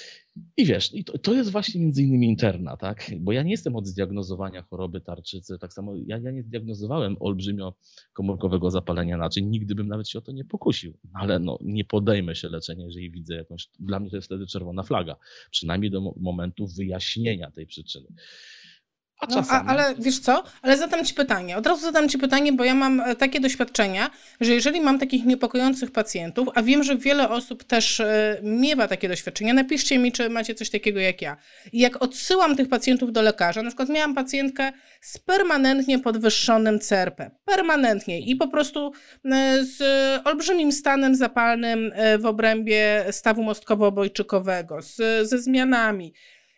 i 0.56 0.64
wiesz, 0.64 0.94
i 0.94 1.04
to, 1.04 1.18
to, 1.18 1.34
jest 1.34 1.50
właśnie 1.50 1.80
między 1.80 2.02
innymi 2.02 2.26
interna, 2.26 2.76
tak? 2.76 3.10
Bo 3.18 3.32
ja 3.32 3.42
nie 3.42 3.50
jestem 3.50 3.76
od 3.76 3.86
zdiagnozowania 3.86 4.62
choroby 4.62 5.00
tarczycy, 5.00 5.58
tak 5.58 5.72
samo 5.72 5.94
ja, 6.06 6.18
ja 6.18 6.30
nie 6.30 6.42
zdiagnozowałem 6.42 7.16
olbrzymio 7.20 7.74
komórkowego 8.12 8.70
zapalenia 8.70 9.16
naczyń, 9.16 9.46
nigdy 9.46 9.74
bym 9.74 9.88
nawet 9.88 10.08
się 10.08 10.18
o 10.18 10.22
to 10.22 10.32
nie 10.32 10.44
pokusił, 10.44 10.98
ale 11.12 11.38
no, 11.38 11.58
nie 11.62 11.84
podejmę 11.84 12.34
się 12.34 12.48
leczenia, 12.48 12.84
jeżeli 12.84 13.10
widzę 13.10 13.34
jakąś, 13.34 13.68
dla 13.80 14.00
mnie 14.00 14.10
to 14.10 14.16
jest 14.16 14.26
wtedy 14.26 14.46
czerwona 14.46 14.82
flaga, 14.82 15.16
przynajmniej 15.50 15.90
do 15.90 16.00
momentu 16.16 16.66
wyjaśnienia 16.66 17.50
tej 17.50 17.66
przyczyny. 17.66 18.06
A 19.30 19.34
no, 19.34 19.42
a, 19.48 19.64
ale 19.64 19.94
wiesz 19.98 20.18
co? 20.18 20.44
Ale 20.62 20.76
zadam 20.76 21.04
ci 21.04 21.14
pytanie. 21.14 21.56
Od 21.56 21.66
razu 21.66 21.82
zadam 21.82 22.08
ci 22.08 22.18
pytanie, 22.18 22.52
bo 22.52 22.64
ja 22.64 22.74
mam 22.74 23.00
e, 23.00 23.16
takie 23.16 23.40
doświadczenia, 23.40 24.10
że 24.40 24.52
jeżeli 24.52 24.80
mam 24.80 24.98
takich 24.98 25.24
niepokojących 25.24 25.90
pacjentów, 25.90 26.48
a 26.54 26.62
wiem, 26.62 26.84
że 26.84 26.96
wiele 26.96 27.28
osób 27.28 27.64
też 27.64 28.00
y, 28.00 28.04
miewa 28.42 28.88
takie 28.88 29.08
doświadczenia, 29.08 29.54
napiszcie 29.54 29.98
mi, 29.98 30.12
czy 30.12 30.30
macie 30.30 30.54
coś 30.54 30.70
takiego 30.70 31.00
jak 31.00 31.22
ja. 31.22 31.36
I 31.72 31.78
jak 31.78 32.02
odsyłam 32.02 32.56
tych 32.56 32.68
pacjentów 32.68 33.12
do 33.12 33.22
lekarza, 33.22 33.62
na 33.62 33.70
przykład 33.70 33.88
miałam 33.88 34.14
pacjentkę 34.14 34.72
z 35.00 35.18
permanentnie 35.18 35.98
podwyższonym 35.98 36.78
CRP. 36.78 37.30
Permanentnie 37.44 38.20
i 38.20 38.36
po 38.36 38.48
prostu 38.48 38.92
y, 39.24 39.30
z 39.64 39.82
olbrzymim 40.26 40.72
stanem 40.72 41.14
zapalnym 41.14 41.92
w 42.18 42.26
obrębie 42.26 43.04
stawu 43.10 43.42
mostkowo-obojczykowego, 43.42 44.82
z, 44.82 45.28
ze 45.28 45.38
zmianami 45.38 46.12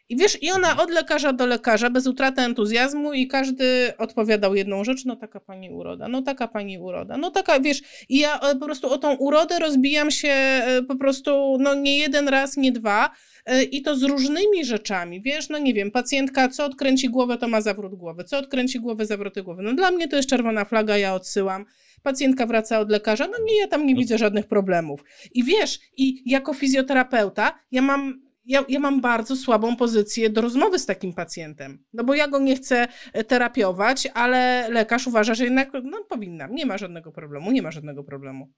i 0.08 0.16
wiesz, 0.16 0.42
i 0.42 0.50
ona 0.50 0.82
od 0.82 0.90
lekarza 0.90 1.32
do 1.32 1.46
lekarza, 1.46 1.90
bez 1.90 2.06
utraty 2.06 2.42
entuzjazmu 2.42 3.12
i 3.12 3.26
każdy 3.26 3.92
odpowiadał 3.98 4.54
jedną 4.54 4.84
rzecz, 4.84 5.04
no 5.04 5.16
taka 5.16 5.40
pani 5.40 5.70
uroda, 5.70 6.08
no 6.08 6.22
taka 6.22 6.48
pani 6.48 6.78
uroda, 6.78 7.16
no 7.16 7.30
taka, 7.30 7.60
wiesz, 7.60 7.82
i 8.08 8.18
ja 8.18 8.40
e, 8.40 8.56
po 8.56 8.66
prostu 8.66 8.90
o 8.90 8.98
tą 8.98 9.14
urodę 9.14 9.58
rozbijam 9.58 10.10
się 10.10 10.28
e, 10.28 10.82
po 10.88 10.96
prostu, 10.96 11.56
no 11.60 11.74
nie 11.74 11.98
jeden 11.98 12.28
raz, 12.28 12.56
nie 12.56 12.72
dwa, 12.72 13.10
e, 13.46 13.62
i 13.62 13.82
to 13.82 13.96
z 13.96 14.02
różnymi 14.02 14.64
rzeczami, 14.64 15.20
wiesz, 15.20 15.48
no 15.48 15.58
nie 15.58 15.74
wiem, 15.74 15.90
pacjentka 15.90 16.48
co 16.48 16.64
odkręci 16.64 17.08
głowę, 17.08 17.38
to 17.38 17.48
ma 17.48 17.60
zawrót 17.60 17.94
głowy, 17.94 18.24
co 18.24 18.38
odkręci 18.38 18.80
głowę, 18.80 19.06
zawroty 19.06 19.42
głowy. 19.42 19.62
No 19.62 19.74
dla 19.74 19.90
mnie 19.90 20.08
to 20.08 20.16
jest 20.16 20.28
czerwona 20.28 20.64
flaga, 20.64 20.96
ja 20.96 21.14
odsyłam. 21.14 21.64
Pacjentka 22.02 22.46
wraca 22.46 22.78
od 22.78 22.90
lekarza, 22.90 23.26
no 23.26 23.44
nie, 23.44 23.60
ja 23.60 23.68
tam 23.68 23.86
nie 23.86 23.94
no. 23.94 24.00
widzę 24.00 24.18
żadnych 24.18 24.46
problemów. 24.46 25.04
I 25.34 25.44
wiesz, 25.44 25.78
i 25.96 26.30
jako 26.30 26.54
fizjoterapeuta 26.54 27.58
ja 27.70 27.82
mam 27.82 28.25
ja, 28.46 28.64
ja 28.68 28.80
mam 28.80 29.00
bardzo 29.00 29.36
słabą 29.36 29.76
pozycję 29.76 30.30
do 30.30 30.40
rozmowy 30.40 30.78
z 30.78 30.86
takim 30.86 31.14
pacjentem. 31.14 31.84
No 31.92 32.04
bo 32.04 32.14
ja 32.14 32.28
go 32.28 32.38
nie 32.38 32.56
chcę 32.56 32.88
e, 33.12 33.24
terapiować, 33.24 34.08
ale 34.14 34.68
lekarz 34.70 35.06
uważa, 35.06 35.34
że 35.34 35.44
jednak 35.44 35.70
no, 35.84 36.04
powinnam. 36.08 36.54
Nie 36.54 36.66
ma 36.66 36.78
żadnego 36.78 37.12
problemu, 37.12 37.50
nie 37.50 37.62
ma 37.62 37.70
żadnego 37.70 38.04
problemu. 38.04 38.52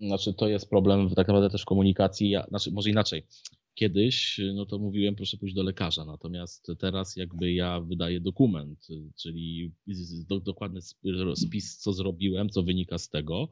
Znaczy, 0.00 0.34
to 0.34 0.48
jest 0.48 0.70
problem 0.70 1.08
tak 1.08 1.28
naprawdę 1.28 1.50
też 1.50 1.64
komunikacji, 1.64 2.36
znaczy, 2.48 2.70
może 2.72 2.90
inaczej 2.90 3.26
kiedyś, 3.76 4.40
no 4.54 4.66
to 4.66 4.78
mówiłem, 4.78 5.16
proszę 5.16 5.36
pójść 5.36 5.54
do 5.54 5.62
lekarza, 5.62 6.04
natomiast 6.04 6.72
teraz 6.78 7.16
jakby 7.16 7.52
ja 7.52 7.80
wydaję 7.80 8.20
dokument, 8.20 8.86
czyli 9.16 9.72
dokładny 10.44 10.80
spis, 11.34 11.78
co 11.78 11.92
zrobiłem, 11.92 12.50
co 12.50 12.62
wynika 12.62 12.98
z 12.98 13.08
tego. 13.08 13.48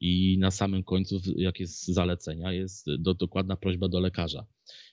I 0.00 0.38
na 0.38 0.50
samym 0.50 0.84
końcu, 0.84 1.20
jak 1.36 1.60
jest 1.60 1.86
zalecenia, 1.86 2.52
jest 2.52 2.86
do, 2.98 3.14
dokładna 3.14 3.56
prośba 3.56 3.88
do 3.88 4.00
lekarza 4.00 4.46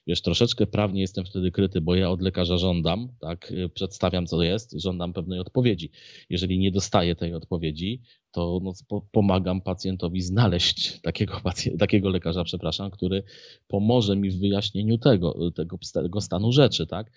wiesz, 0.06 0.22
troszeczkę 0.22 0.66
prawnie 0.66 1.00
jestem 1.00 1.24
wtedy 1.24 1.50
kryty, 1.50 1.80
bo 1.80 1.94
ja 1.94 2.10
od 2.10 2.22
lekarza 2.22 2.58
żądam, 2.58 3.08
tak, 3.20 3.52
przedstawiam 3.74 4.26
co 4.26 4.42
jest, 4.42 4.72
żądam 4.80 5.12
pewnej 5.12 5.40
odpowiedzi. 5.40 5.90
Jeżeli 6.30 6.58
nie 6.58 6.70
dostaję 6.70 7.16
tej 7.16 7.34
odpowiedzi, 7.34 8.00
to 8.32 8.60
no, 8.62 9.00
pomagam 9.12 9.60
pacjentowi 9.60 10.20
znaleźć 10.20 11.00
takiego, 11.00 11.40
pacjent, 11.44 11.80
takiego 11.80 12.08
lekarza, 12.08 12.44
przepraszam, 12.44 12.90
który 12.90 13.22
pomoże 13.68 14.16
mi 14.16 14.30
w 14.30 14.38
wyjaśnieniu 14.38 14.98
tego, 14.98 15.50
tego, 15.50 15.78
tego 15.92 16.20
stanu 16.20 16.52
rzeczy, 16.52 16.86
tak. 16.86 17.12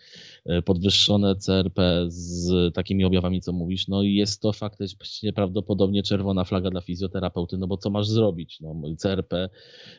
Podwyższone 0.66 1.36
CRP 1.36 2.06
z 2.08 2.74
takimi 2.74 3.06
objawami, 3.06 3.42
co 3.42 3.54
mówisz, 3.54 3.88
no 3.88 4.04
i 4.04 4.14
jest 4.14 4.42
to 4.42 4.54
faktycznie 4.54 5.34
prawdopodobnie 5.34 6.04
czerwona 6.04 6.44
flaga 6.44 6.70
dla 6.70 6.82
fizjoterapeuty, 6.82 7.58
no 7.58 7.68
bo 7.68 7.78
co 7.78 7.90
masz 7.90 8.08
zrobić? 8.08 8.60
No, 8.62 8.76
CRP, 8.98 9.50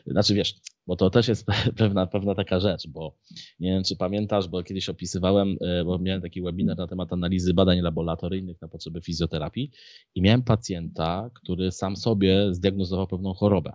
znaczy 0.05 0.33
wiesz, 0.33 0.55
bo 0.87 0.95
to 0.95 1.09
też 1.09 1.27
jest 1.27 1.45
pewna, 1.77 2.07
pewna 2.07 2.35
taka 2.35 2.59
rzecz, 2.59 2.87
bo 2.87 3.15
nie 3.59 3.69
wiem, 3.71 3.83
czy 3.83 3.95
pamiętasz, 3.95 4.47
bo 4.47 4.63
kiedyś 4.63 4.89
opisywałem, 4.89 5.57
e, 5.61 5.83
bo 5.83 5.99
miałem 5.99 6.21
taki 6.21 6.41
webinar 6.41 6.77
na 6.77 6.87
temat 6.87 7.13
analizy 7.13 7.53
badań 7.53 7.79
laboratoryjnych 7.81 8.61
na 8.61 8.67
potrzeby 8.67 9.01
fizjoterapii 9.01 9.71
i 10.15 10.21
miałem 10.21 10.43
pacjenta, 10.43 11.29
który 11.33 11.71
sam 11.71 11.95
sobie 11.95 12.53
zdiagnozował 12.53 13.07
pewną 13.07 13.33
chorobę. 13.33 13.73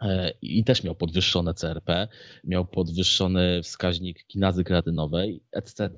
E, 0.00 0.32
i 0.42 0.64
też 0.64 0.84
miał 0.84 0.94
podwyższone 0.94 1.54
CRP, 1.54 2.08
miał 2.44 2.66
podwyższony 2.66 3.62
wskaźnik 3.62 4.26
kinazy 4.26 4.64
kreatynowej, 4.64 5.42
etc., 5.52 5.90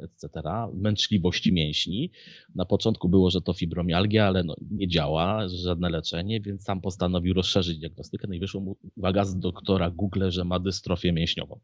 etc., 0.00 0.42
męczliwości 0.74 1.52
mięśni. 1.52 2.10
Na 2.54 2.64
początku 2.64 3.08
było, 3.08 3.30
że 3.30 3.40
to 3.40 3.52
fibromialgia, 3.52 4.26
ale 4.26 4.44
no, 4.44 4.54
nie 4.70 4.88
działa, 4.88 5.48
żadne 5.48 5.90
leczenie, 5.90 6.40
więc 6.40 6.64
sam 6.64 6.80
postanowił 6.80 7.34
rozszerzyć 7.34 7.78
diagnostykę. 7.78 8.28
No 8.28 8.34
i 8.34 8.40
wyszło 8.40 8.60
mu, 8.60 8.76
uwaga, 8.96 9.24
z 9.24 9.38
doktora 9.38 9.90
Google, 9.90 10.30
że 10.30 10.44
ma 10.44 10.58
dystrofię 10.58 11.12
mięśniową. 11.12 11.60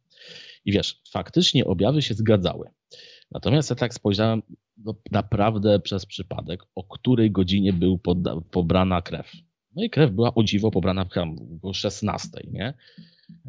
I 0.64 0.72
wiesz, 0.72 1.00
faktycznie 1.10 1.64
objawy 1.64 2.02
się 2.02 2.14
zgadzały. 2.14 2.68
Natomiast 3.30 3.70
ja 3.70 3.76
tak 3.76 3.94
spojrzałem 3.94 4.42
no, 4.78 4.94
naprawdę 5.10 5.80
przez 5.80 6.06
przypadek, 6.06 6.62
o 6.74 6.84
której 6.84 7.30
godzinie 7.30 7.72
był 7.72 8.00
pobrana 8.50 9.02
krew 9.02 9.32
no 9.76 9.84
i 9.84 9.90
krew 9.90 10.10
była 10.10 10.34
o 10.34 10.42
dziwo 10.42 10.70
pobrana 10.70 11.06
o 11.62 11.72
16, 11.72 12.30
nie? 12.52 12.74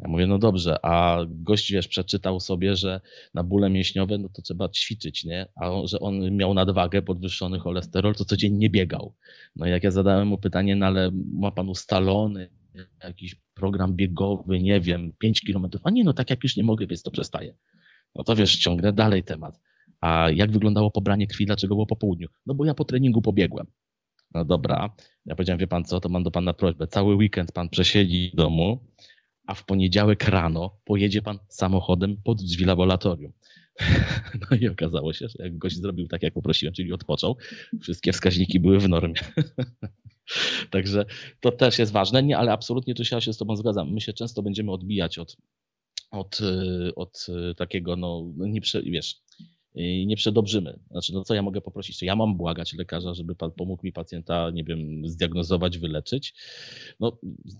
Ja 0.02 0.08
mówię, 0.08 0.26
no 0.26 0.38
dobrze, 0.38 0.76
a 0.82 1.24
gość, 1.28 1.72
wiesz, 1.72 1.88
przeczytał 1.88 2.40
sobie, 2.40 2.76
że 2.76 3.00
na 3.34 3.42
bóle 3.42 3.70
mięśniowe, 3.70 4.18
no 4.18 4.28
to 4.28 4.42
trzeba 4.42 4.68
ćwiczyć, 4.68 5.24
nie? 5.24 5.46
A 5.54 5.70
on, 5.70 5.88
że 5.88 6.00
on 6.00 6.36
miał 6.36 6.54
nadwagę, 6.54 7.02
podwyższony 7.02 7.58
cholesterol, 7.58 8.14
to 8.14 8.24
codziennie 8.24 8.70
biegał. 8.70 9.14
No 9.56 9.66
i 9.66 9.70
jak 9.70 9.84
ja 9.84 9.90
zadałem 9.90 10.28
mu 10.28 10.38
pytanie, 10.38 10.76
no 10.76 10.86
ale 10.86 11.10
ma 11.32 11.50
pan 11.50 11.68
ustalony 11.68 12.50
jakiś 13.04 13.36
program 13.54 13.94
biegowy, 13.94 14.60
nie 14.60 14.80
wiem, 14.80 15.12
5 15.18 15.40
kilometrów, 15.40 15.82
a 15.84 15.90
nie, 15.90 16.04
no 16.04 16.12
tak 16.12 16.30
jak 16.30 16.42
już 16.42 16.56
nie 16.56 16.64
mogę, 16.64 16.86
więc 16.86 17.02
to 17.02 17.10
przestaje. 17.10 17.54
No 18.14 18.24
to 18.24 18.36
wiesz, 18.36 18.56
ciągnę 18.56 18.92
dalej 18.92 19.24
temat. 19.24 19.60
A 20.00 20.30
jak 20.30 20.52
wyglądało 20.52 20.90
pobranie 20.90 21.26
krwi, 21.26 21.46
dlaczego 21.46 21.74
było 21.74 21.86
po 21.86 21.96
południu? 21.96 22.28
No 22.46 22.54
bo 22.54 22.64
ja 22.64 22.74
po 22.74 22.84
treningu 22.84 23.22
pobiegłem. 23.22 23.66
No 24.34 24.44
dobra. 24.44 24.96
Ja 25.26 25.36
powiedziałem, 25.36 25.58
wie 25.58 25.66
pan 25.66 25.84
co, 25.84 26.00
to 26.00 26.08
mam 26.08 26.22
do 26.22 26.30
pana 26.30 26.54
prośbę. 26.54 26.86
Cały 26.86 27.14
weekend 27.14 27.52
pan 27.52 27.68
przesiedzi 27.68 28.30
w 28.32 28.36
domu, 28.36 28.78
a 29.46 29.54
w 29.54 29.64
poniedziałek 29.64 30.24
rano 30.28 30.80
pojedzie 30.84 31.22
pan 31.22 31.38
samochodem 31.48 32.16
pod 32.24 32.42
drzwi 32.42 32.64
laboratorium. 32.64 33.32
No 34.50 34.56
i 34.56 34.68
okazało 34.68 35.12
się, 35.12 35.28
że 35.28 35.44
jak 35.44 35.58
gość 35.58 35.76
zrobił 35.76 36.08
tak, 36.08 36.22
jak 36.22 36.34
poprosiłem, 36.34 36.74
czyli 36.74 36.92
odpoczął, 36.92 37.36
wszystkie 37.80 38.12
wskaźniki 38.12 38.60
były 38.60 38.80
w 38.80 38.88
normie. 38.88 39.14
Także 40.70 41.04
to 41.40 41.52
też 41.52 41.78
jest 41.78 41.92
ważne, 41.92 42.22
nie, 42.22 42.38
ale 42.38 42.52
absolutnie 42.52 42.94
tu 42.94 43.04
się, 43.04 43.20
się 43.20 43.32
z 43.32 43.36
Tobą 43.36 43.56
zgadzam. 43.56 43.92
My 43.92 44.00
się 44.00 44.12
często 44.12 44.42
będziemy 44.42 44.72
odbijać 44.72 45.18
od, 45.18 45.36
od, 46.10 46.38
od 46.96 47.26
takiego, 47.56 47.96
no, 47.96 48.24
nie, 48.36 48.60
wiesz, 48.84 49.16
nie 49.74 50.16
przedobrzymy. 50.16 50.78
Znaczy, 50.90 51.12
no 51.14 51.24
co 51.24 51.34
ja 51.34 51.42
mogę 51.42 51.60
poprosić? 51.60 51.98
Czy 51.98 52.04
ja 52.04 52.16
mam 52.16 52.36
błagać 52.36 52.74
lekarza, 52.74 53.14
żeby 53.14 53.34
pan 53.34 53.50
pomógł 53.50 53.86
mi 53.86 53.92
pacjenta, 53.92 54.50
nie 54.50 54.64
wiem, 54.64 55.08
zdiagnozować, 55.08 55.78
wyleczyć? 55.78 56.34
No, 57.00 57.18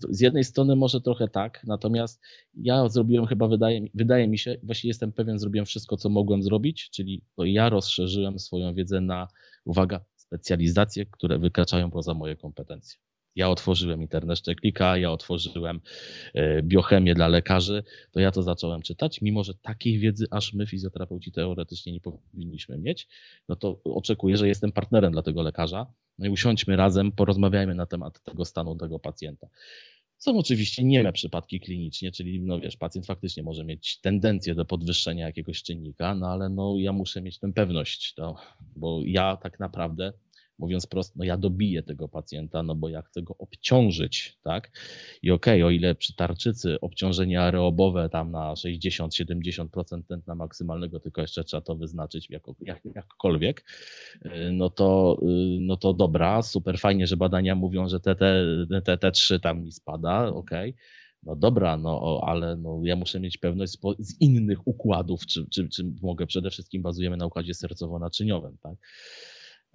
z 0.09 0.21
jednej 0.21 0.43
strony 0.43 0.75
może 0.75 1.01
trochę 1.01 1.27
tak, 1.27 1.63
natomiast 1.67 2.21
ja 2.53 2.89
zrobiłem 2.89 3.25
chyba, 3.25 3.47
wydaje, 3.47 3.81
wydaje 3.93 4.27
mi 4.27 4.37
się, 4.37 4.57
właśnie 4.63 4.87
jestem 4.87 5.11
pewien, 5.11 5.39
zrobiłem 5.39 5.65
wszystko, 5.65 5.97
co 5.97 6.09
mogłem 6.09 6.43
zrobić, 6.43 6.89
czyli 6.89 7.21
to 7.35 7.45
ja 7.45 7.69
rozszerzyłem 7.69 8.39
swoją 8.39 8.73
wiedzę 8.73 9.01
na, 9.01 9.27
uwaga, 9.65 10.05
specjalizacje, 10.15 11.05
które 11.05 11.39
wykraczają 11.39 11.91
poza 11.91 12.13
moje 12.13 12.35
kompetencje. 12.35 13.08
Ja 13.39 13.49
otworzyłem 13.49 14.01
internet 14.01 14.39
Szczeklika, 14.39 14.97
ja 14.97 15.11
otworzyłem 15.11 15.81
e, 16.33 16.63
biochemię 16.63 17.15
dla 17.15 17.27
lekarzy, 17.27 17.83
to 18.11 18.19
ja 18.19 18.31
to 18.31 18.43
zacząłem 18.43 18.81
czytać, 18.81 19.21
mimo 19.21 19.43
że 19.43 19.53
takiej 19.53 19.99
wiedzy 19.99 20.27
aż 20.31 20.53
my 20.53 20.67
fizjoterapeuci 20.67 21.31
teoretycznie 21.31 21.93
nie 21.93 22.01
powinniśmy 22.01 22.77
mieć, 22.77 23.07
no 23.49 23.55
to 23.55 23.81
oczekuję, 23.83 24.37
że 24.37 24.47
jestem 24.47 24.71
partnerem 24.71 25.11
dla 25.11 25.21
tego 25.21 25.41
lekarza, 25.41 25.85
no 26.17 26.25
i 26.25 26.29
usiądźmy 26.29 26.75
razem, 26.75 27.11
porozmawiajmy 27.11 27.75
na 27.75 27.85
temat 27.85 28.23
tego 28.23 28.45
stanu 28.45 28.75
tego 28.75 28.99
pacjenta. 28.99 29.47
Są 30.17 30.37
oczywiście 30.37 30.83
nieme 30.83 31.13
przypadki 31.13 31.59
klinicznie, 31.59 32.11
czyli 32.11 32.41
no 32.41 32.59
wiesz, 32.59 32.77
pacjent 32.77 33.07
faktycznie 33.07 33.43
może 33.43 33.65
mieć 33.65 33.99
tendencję 34.01 34.55
do 34.55 34.65
podwyższenia 34.65 35.25
jakiegoś 35.25 35.63
czynnika, 35.63 36.15
no 36.15 36.27
ale 36.27 36.49
no 36.49 36.75
ja 36.77 36.93
muszę 36.93 37.21
mieć 37.21 37.39
tę 37.39 37.53
pewność, 37.53 38.13
to, 38.13 38.35
bo 38.75 39.01
ja 39.05 39.37
tak 39.37 39.59
naprawdę 39.59 40.13
mówiąc 40.59 40.87
prosto, 40.87 41.13
no 41.17 41.25
ja 41.25 41.37
dobiję 41.37 41.83
tego 41.83 42.07
pacjenta, 42.07 42.63
no 42.63 42.75
bo 42.75 42.89
ja 42.89 43.01
chcę 43.01 43.21
go 43.21 43.35
obciążyć, 43.37 44.37
tak? 44.43 44.71
I 45.21 45.31
okej, 45.31 45.61
okay, 45.61 45.67
o 45.67 45.69
ile 45.69 45.95
przy 45.95 46.15
tarczycy 46.15 46.79
obciążenie 46.81 47.41
aerobowe 47.41 48.09
tam 48.09 48.31
na 48.31 48.53
60-70% 48.53 50.03
tętna 50.07 50.35
maksymalnego, 50.35 50.99
tylko 50.99 51.21
jeszcze 51.21 51.43
trzeba 51.43 51.61
to 51.61 51.75
wyznaczyć 51.75 52.29
jako, 52.29 52.55
jak, 52.61 52.81
jakkolwiek, 52.95 53.65
y, 54.25 54.29
no 54.51 54.69
to, 54.69 55.19
y, 55.21 55.57
no 55.61 55.77
to 55.77 55.93
dobra, 55.93 56.41
super 56.41 56.79
fajnie, 56.79 57.07
że 57.07 57.17
badania 57.17 57.55
mówią, 57.55 57.89
że 57.89 57.99
te, 57.99 58.15
te, 58.15 58.45
te, 58.85 58.97
te 58.97 59.11
3 59.11 59.39
tam 59.39 59.63
mi 59.63 59.71
spada, 59.71 60.27
okej, 60.27 60.69
okay. 60.69 60.73
No 61.23 61.35
dobra, 61.35 61.77
no 61.77 62.21
ale 62.25 62.55
no, 62.55 62.81
ja 62.83 62.95
muszę 62.95 63.19
mieć 63.19 63.37
pewność 63.37 63.77
z 63.99 64.21
innych 64.21 64.67
układów, 64.67 65.25
czy, 65.25 65.45
czy, 65.49 65.69
czy 65.69 65.93
mogę, 66.01 66.27
przede 66.27 66.49
wszystkim 66.49 66.81
bazujemy 66.81 67.17
na 67.17 67.25
układzie 67.25 67.53
sercowo-naczyniowym, 67.53 68.57
tak? 68.63 68.75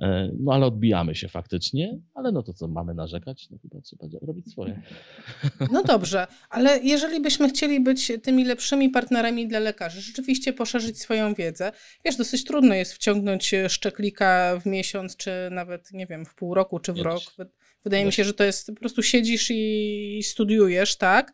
E, 0.00 0.30
no 0.40 0.52
ale 0.52 0.66
odbijamy 0.66 1.14
się 1.14 1.28
faktycznie, 1.28 1.98
ale 2.14 2.32
no 2.32 2.42
to 2.42 2.52
co, 2.52 2.68
mamy 2.68 2.94
narzekać? 2.94 3.50
No 3.50 3.58
chyba 3.62 3.80
trzeba 3.80 4.06
robić 4.26 4.52
swoje. 4.52 4.82
No 5.72 5.82
dobrze, 5.82 6.26
ale 6.50 6.78
jeżeli 6.82 7.20
byśmy 7.20 7.48
chcieli 7.48 7.80
być 7.80 8.12
tymi 8.22 8.44
lepszymi 8.44 8.88
partnerami 8.88 9.48
dla 9.48 9.58
lekarzy, 9.58 10.00
rzeczywiście 10.00 10.52
poszerzyć 10.52 11.00
swoją 11.00 11.34
wiedzę, 11.34 11.72
wiesz, 12.04 12.16
dosyć 12.16 12.44
trudno 12.44 12.74
jest 12.74 12.92
wciągnąć 12.92 13.54
szczeklika 13.68 14.58
w 14.60 14.66
miesiąc, 14.66 15.16
czy 15.16 15.30
nawet, 15.50 15.92
nie 15.92 16.06
wiem, 16.06 16.26
w 16.26 16.34
pół 16.34 16.54
roku, 16.54 16.78
czy 16.78 16.92
w 16.92 17.00
rok. 17.00 17.22
Wydaje 17.84 18.04
mi 18.04 18.12
się, 18.12 18.24
że 18.24 18.34
to 18.34 18.44
jest, 18.44 18.66
po 18.66 18.74
prostu 18.74 19.02
siedzisz 19.02 19.50
i 19.50 20.20
studiujesz, 20.24 20.96
tak? 20.96 21.32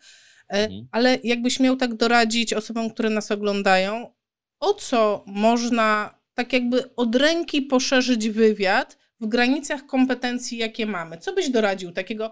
E, 0.49 0.65
mhm. 0.65 0.89
Ale 0.93 1.19
jakbyś 1.25 1.61
miał 1.61 1.77
tak 1.77 1.95
doradzić 1.95 2.53
osobom, 2.53 2.91
które 2.91 3.11
nas 3.11 3.31
oglądają, 3.31 4.13
o 4.61 4.75
co 4.75 5.25
można 5.27 6.20
tak 6.41 6.53
jakby 6.53 6.95
od 6.97 7.15
ręki 7.15 7.63
poszerzyć 7.63 8.29
wywiad 8.29 8.99
w 9.21 9.27
granicach 9.27 9.87
kompetencji, 9.87 10.59
jakie 10.59 10.87
mamy. 10.87 11.19
Co 11.19 11.33
byś 11.33 11.49
doradził 11.49 11.93
takiego, 11.93 12.31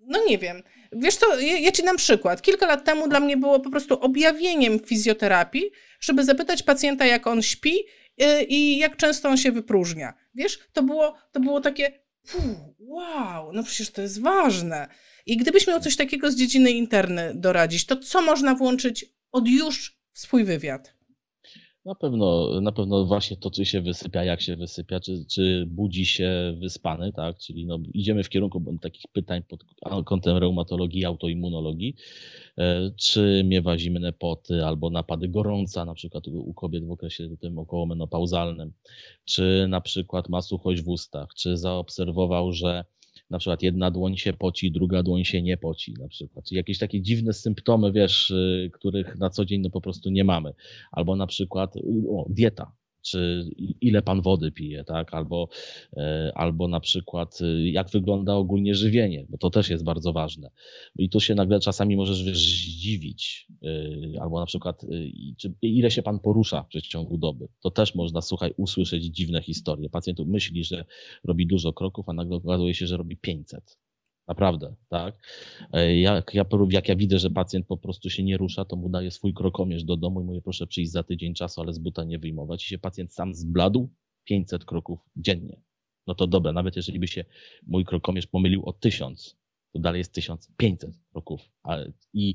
no 0.00 0.18
nie 0.28 0.38
wiem. 0.38 0.62
Wiesz 0.92 1.16
co, 1.16 1.40
ja, 1.40 1.58
ja 1.58 1.72
ci 1.72 1.82
dam 1.82 1.96
przykład. 1.96 2.42
Kilka 2.42 2.66
lat 2.66 2.84
temu 2.84 3.08
dla 3.08 3.20
mnie 3.20 3.36
było 3.36 3.60
po 3.60 3.70
prostu 3.70 3.94
objawieniem 4.00 4.80
fizjoterapii, 4.80 5.70
żeby 6.00 6.24
zapytać 6.24 6.62
pacjenta, 6.62 7.06
jak 7.06 7.26
on 7.26 7.42
śpi 7.42 7.74
yy, 8.16 8.42
i 8.42 8.78
jak 8.78 8.96
często 8.96 9.28
on 9.28 9.36
się 9.36 9.52
wypróżnia. 9.52 10.14
Wiesz, 10.34 10.58
to 10.72 10.82
było, 10.82 11.14
to 11.32 11.40
było 11.40 11.60
takie, 11.60 12.00
wow, 12.78 13.52
no 13.52 13.62
przecież 13.62 13.90
to 13.90 14.02
jest 14.02 14.22
ważne. 14.22 14.88
I 15.26 15.36
gdybyś 15.36 15.66
miał 15.66 15.80
coś 15.80 15.96
takiego 15.96 16.30
z 16.30 16.36
dziedziny 16.36 16.70
interny 16.70 17.32
doradzić, 17.34 17.86
to 17.86 17.96
co 17.96 18.22
można 18.22 18.54
włączyć 18.54 19.06
od 19.32 19.48
już 19.48 19.98
w 20.12 20.18
swój 20.18 20.44
wywiad? 20.44 20.94
Na 21.84 21.94
pewno, 21.94 22.60
na 22.60 22.72
pewno 22.72 23.04
właśnie 23.04 23.36
to, 23.36 23.50
czy 23.50 23.64
się 23.64 23.80
wysypia, 23.80 24.24
jak 24.24 24.40
się 24.40 24.56
wysypia, 24.56 25.00
czy, 25.00 25.24
czy 25.30 25.66
budzi 25.66 26.06
się 26.06 26.56
wyspany, 26.58 27.12
tak? 27.12 27.38
Czyli 27.38 27.66
no, 27.66 27.78
idziemy 27.94 28.22
w 28.22 28.28
kierunku 28.28 28.78
takich 28.80 29.04
pytań 29.12 29.42
pod 29.42 29.64
kątem 30.04 30.36
reumatologii, 30.36 31.04
autoimmunologii, 31.04 31.94
e, 32.58 32.90
czy 32.96 33.42
miewa 33.44 33.78
zimne 33.78 34.12
poty 34.12 34.64
albo 34.64 34.90
napady 34.90 35.28
gorąca, 35.28 35.84
na 35.84 35.94
przykład 35.94 36.28
u 36.28 36.54
kobiet 36.54 36.86
w 36.86 36.90
okresie 36.90 37.36
tym 37.40 37.58
okołomenopauzalnym, 37.58 38.72
czy 39.24 39.66
na 39.68 39.80
przykład 39.80 40.28
ma 40.28 40.42
suchość 40.42 40.82
w 40.82 40.88
ustach, 40.88 41.34
czy 41.34 41.56
zaobserwował, 41.56 42.52
że 42.52 42.84
na 43.30 43.38
przykład 43.38 43.62
jedna 43.62 43.90
dłoń 43.90 44.16
się 44.16 44.32
poci, 44.32 44.72
druga 44.72 45.02
dłoń 45.02 45.24
się 45.24 45.42
nie 45.42 45.56
poci, 45.56 45.94
na 46.00 46.08
przykład. 46.08 46.44
Czyli 46.44 46.56
jakieś 46.56 46.78
takie 46.78 47.02
dziwne 47.02 47.32
symptomy, 47.32 47.92
wiesz, 47.92 48.30
y, 48.30 48.70
których 48.72 49.16
na 49.18 49.30
co 49.30 49.44
dzień 49.44 49.60
no 49.60 49.70
po 49.70 49.80
prostu 49.80 50.10
nie 50.10 50.24
mamy. 50.24 50.52
Albo 50.92 51.16
na 51.16 51.26
przykład 51.26 51.74
o, 52.08 52.26
dieta, 52.28 52.72
czy 53.04 53.50
ile 53.80 54.02
pan 54.02 54.22
wody 54.22 54.52
pije, 54.52 54.84
tak? 54.84 55.14
Albo, 55.14 55.48
e, 55.96 56.32
albo 56.34 56.68
na 56.68 56.80
przykład 56.80 57.40
y, 57.40 57.70
jak 57.70 57.90
wygląda 57.90 58.34
ogólnie 58.34 58.74
żywienie, 58.74 59.26
bo 59.28 59.38
to 59.38 59.50
też 59.50 59.70
jest 59.70 59.84
bardzo 59.84 60.12
ważne. 60.12 60.50
I 60.98 61.08
tu 61.08 61.20
się 61.20 61.34
nagle 61.34 61.60
czasami 61.60 61.96
możesz 61.96 62.24
wiesz, 62.24 62.38
zdziwić, 62.38 63.46
y, 63.64 64.20
albo 64.20 64.40
na 64.40 64.46
przykład 64.46 64.86
czy, 65.36 65.54
ile 65.62 65.90
się 65.90 66.02
pan 66.02 66.18
porusza 66.18 66.62
w 66.62 66.68
przeciągu 66.68 67.18
doby. 67.18 67.48
To 67.60 67.70
też 67.70 67.94
można, 67.94 68.22
słuchaj, 68.22 68.54
usłyszeć 68.56 69.04
dziwne 69.04 69.42
historie. 69.42 69.90
Pacjent 69.90 70.18
myśli, 70.26 70.64
że 70.64 70.84
robi 71.24 71.46
dużo 71.46 71.72
kroków, 71.72 72.08
a 72.08 72.12
nagle 72.12 72.36
okazuje 72.36 72.74
się, 72.74 72.86
że 72.86 72.96
robi 72.96 73.16
500. 73.16 73.83
Naprawdę, 74.28 74.74
tak. 74.88 75.14
E, 75.72 76.00
jak 76.00 76.34
ja, 76.34 76.44
jak 76.70 76.88
ja 76.88 76.96
widzę, 76.96 77.18
że 77.18 77.30
pacjent 77.30 77.66
po 77.66 77.76
prostu 77.76 78.10
się 78.10 78.22
nie 78.22 78.36
rusza, 78.36 78.64
to 78.64 78.76
mu 78.76 78.88
daję 78.88 79.10
swój 79.10 79.34
krokomierz 79.34 79.84
do 79.84 79.96
domu 79.96 80.20
i 80.20 80.24
mówię, 80.24 80.42
proszę 80.42 80.66
przyjść 80.66 80.90
za 80.92 81.02
tydzień 81.02 81.34
czasu, 81.34 81.60
ale 81.60 81.72
z 81.72 81.78
buta 81.78 82.04
nie 82.04 82.18
wyjmować. 82.18 82.64
I 82.64 82.68
się 82.68 82.78
pacjent 82.78 83.14
sam 83.14 83.34
zbladł 83.34 83.90
500 84.24 84.64
kroków 84.64 85.00
dziennie. 85.16 85.60
No 86.06 86.14
to 86.14 86.26
dobra, 86.26 86.52
nawet 86.52 86.76
jeżeli 86.76 86.98
by 86.98 87.08
się 87.08 87.24
mój 87.66 87.84
krokomierz 87.84 88.26
pomylił 88.26 88.62
o 88.66 88.72
1000, 88.72 89.36
to 89.72 89.78
dalej 89.78 89.98
jest 89.98 90.12
1500 90.12 90.90
kroków. 91.12 91.40
I 92.12 92.34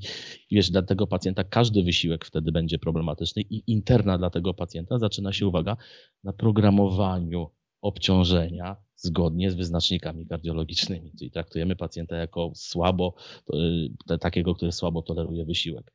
wiesz, 0.50 0.70
dla 0.70 0.82
tego 0.82 1.06
pacjenta 1.06 1.44
każdy 1.44 1.82
wysiłek 1.82 2.24
wtedy 2.24 2.52
będzie 2.52 2.78
problematyczny 2.78 3.42
i 3.42 3.62
interna 3.66 4.18
dla 4.18 4.30
tego 4.30 4.54
pacjenta 4.54 4.98
zaczyna 4.98 5.32
się, 5.32 5.46
uwaga, 5.46 5.76
na 6.24 6.32
programowaniu 6.32 7.50
obciążenia 7.82 8.76
zgodnie 8.96 9.50
z 9.50 9.54
wyznacznikami 9.54 10.26
kardiologicznymi, 10.26 11.12
czyli 11.18 11.30
traktujemy 11.30 11.76
pacjenta 11.76 12.16
jako 12.16 12.52
słabo, 12.54 13.14
to, 14.06 14.18
takiego, 14.18 14.54
który 14.54 14.72
słabo 14.72 15.02
toleruje 15.02 15.44
wysiłek. 15.44 15.92